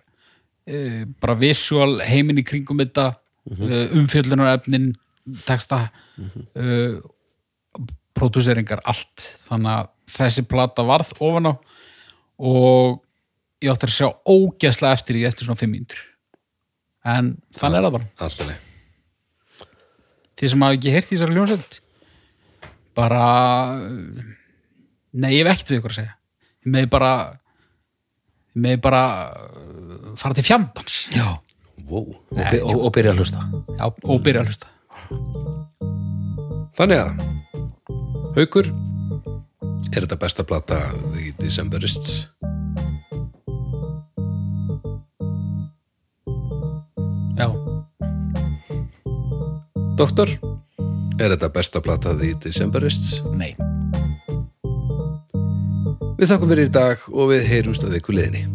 uh, 0.69 1.03
bara 1.21 1.35
visual 1.41 2.01
heimin 2.05 2.37
í 2.41 2.45
kringum 2.45 2.77
þetta 2.83 3.15
uh, 3.51 3.95
umfjöllunarefnin 3.99 4.91
texta 5.47 5.87
uh, 5.87 6.99
pródúseringar 8.15 8.83
allt. 8.87 9.25
Þannig 9.49 9.71
að 9.73 9.89
þessi 10.15 10.45
plata 10.49 10.85
varð 10.87 11.15
ofan 11.19 11.51
á 11.51 11.53
og 12.35 13.01
ég 13.63 13.71
átti 13.71 13.87
að 13.87 13.95
sjá 13.95 14.07
ógeðslega 14.27 14.97
eftir 14.97 15.17
því 15.17 15.25
eftir 15.29 15.47
svona 15.47 15.61
5 15.63 15.71
mínútur. 15.71 16.05
En 17.05 17.35
þannig 17.55 17.79
er 17.79 17.87
það 17.87 17.97
bara. 17.99 18.13
Alltaf 18.25 18.55
þið 20.35 20.51
sem 20.51 20.65
hafa 20.65 20.77
ekki 20.77 20.93
heyrt 20.93 21.09
í 21.09 21.15
þessari 21.15 21.37
hljónsett 21.37 21.79
bara 22.95 23.23
nei, 25.15 25.31
ég 25.35 25.43
hef 25.43 25.51
ekkert 25.53 25.71
við 25.71 25.81
ykkur 25.81 25.93
að 25.93 25.99
segja. 25.99 26.15
Ég 26.65 26.73
meði 26.75 26.91
bara 26.91 27.11
ég 28.55 28.63
meði 28.65 28.81
bara 28.83 29.03
uh, 29.31 30.13
fara 30.19 30.37
til 30.37 30.45
fjandans. 30.47 30.99
Já, 31.15 31.27
wow. 31.89 32.15
og, 32.31 32.41
by- 32.51 32.61
og, 32.63 32.85
og 32.87 32.91
byrja 32.95 33.13
að 33.13 33.21
hlusta 33.21 33.43
Já, 33.77 33.85
og 33.89 34.23
byrja 34.25 34.43
að 34.43 34.51
hlusta 34.51 34.67
Þannig 36.75 37.01
að 37.03 37.11
Haukur 38.35 38.71
Er 39.95 40.03
þetta 40.03 40.17
besta 40.19 40.43
plata 40.43 40.79
The 41.13 41.31
Decemberists? 41.39 42.25
Já, 47.39 47.47
Doktor 49.95 50.33
Er 51.15 51.31
þetta 51.31 51.51
besta 51.55 51.79
plata 51.83 52.15
The 52.19 52.33
Decemberists? 52.47 53.21
Nei 53.35 53.55
Við 56.15 56.29
þakkum 56.31 56.51
fyrir 56.51 56.69
í 56.69 56.75
dag 56.75 57.09
og 57.11 57.33
við 57.33 57.49
heyrumst 57.51 57.83
að 57.83 57.97
viku 57.99 58.15
liðinni 58.15 58.54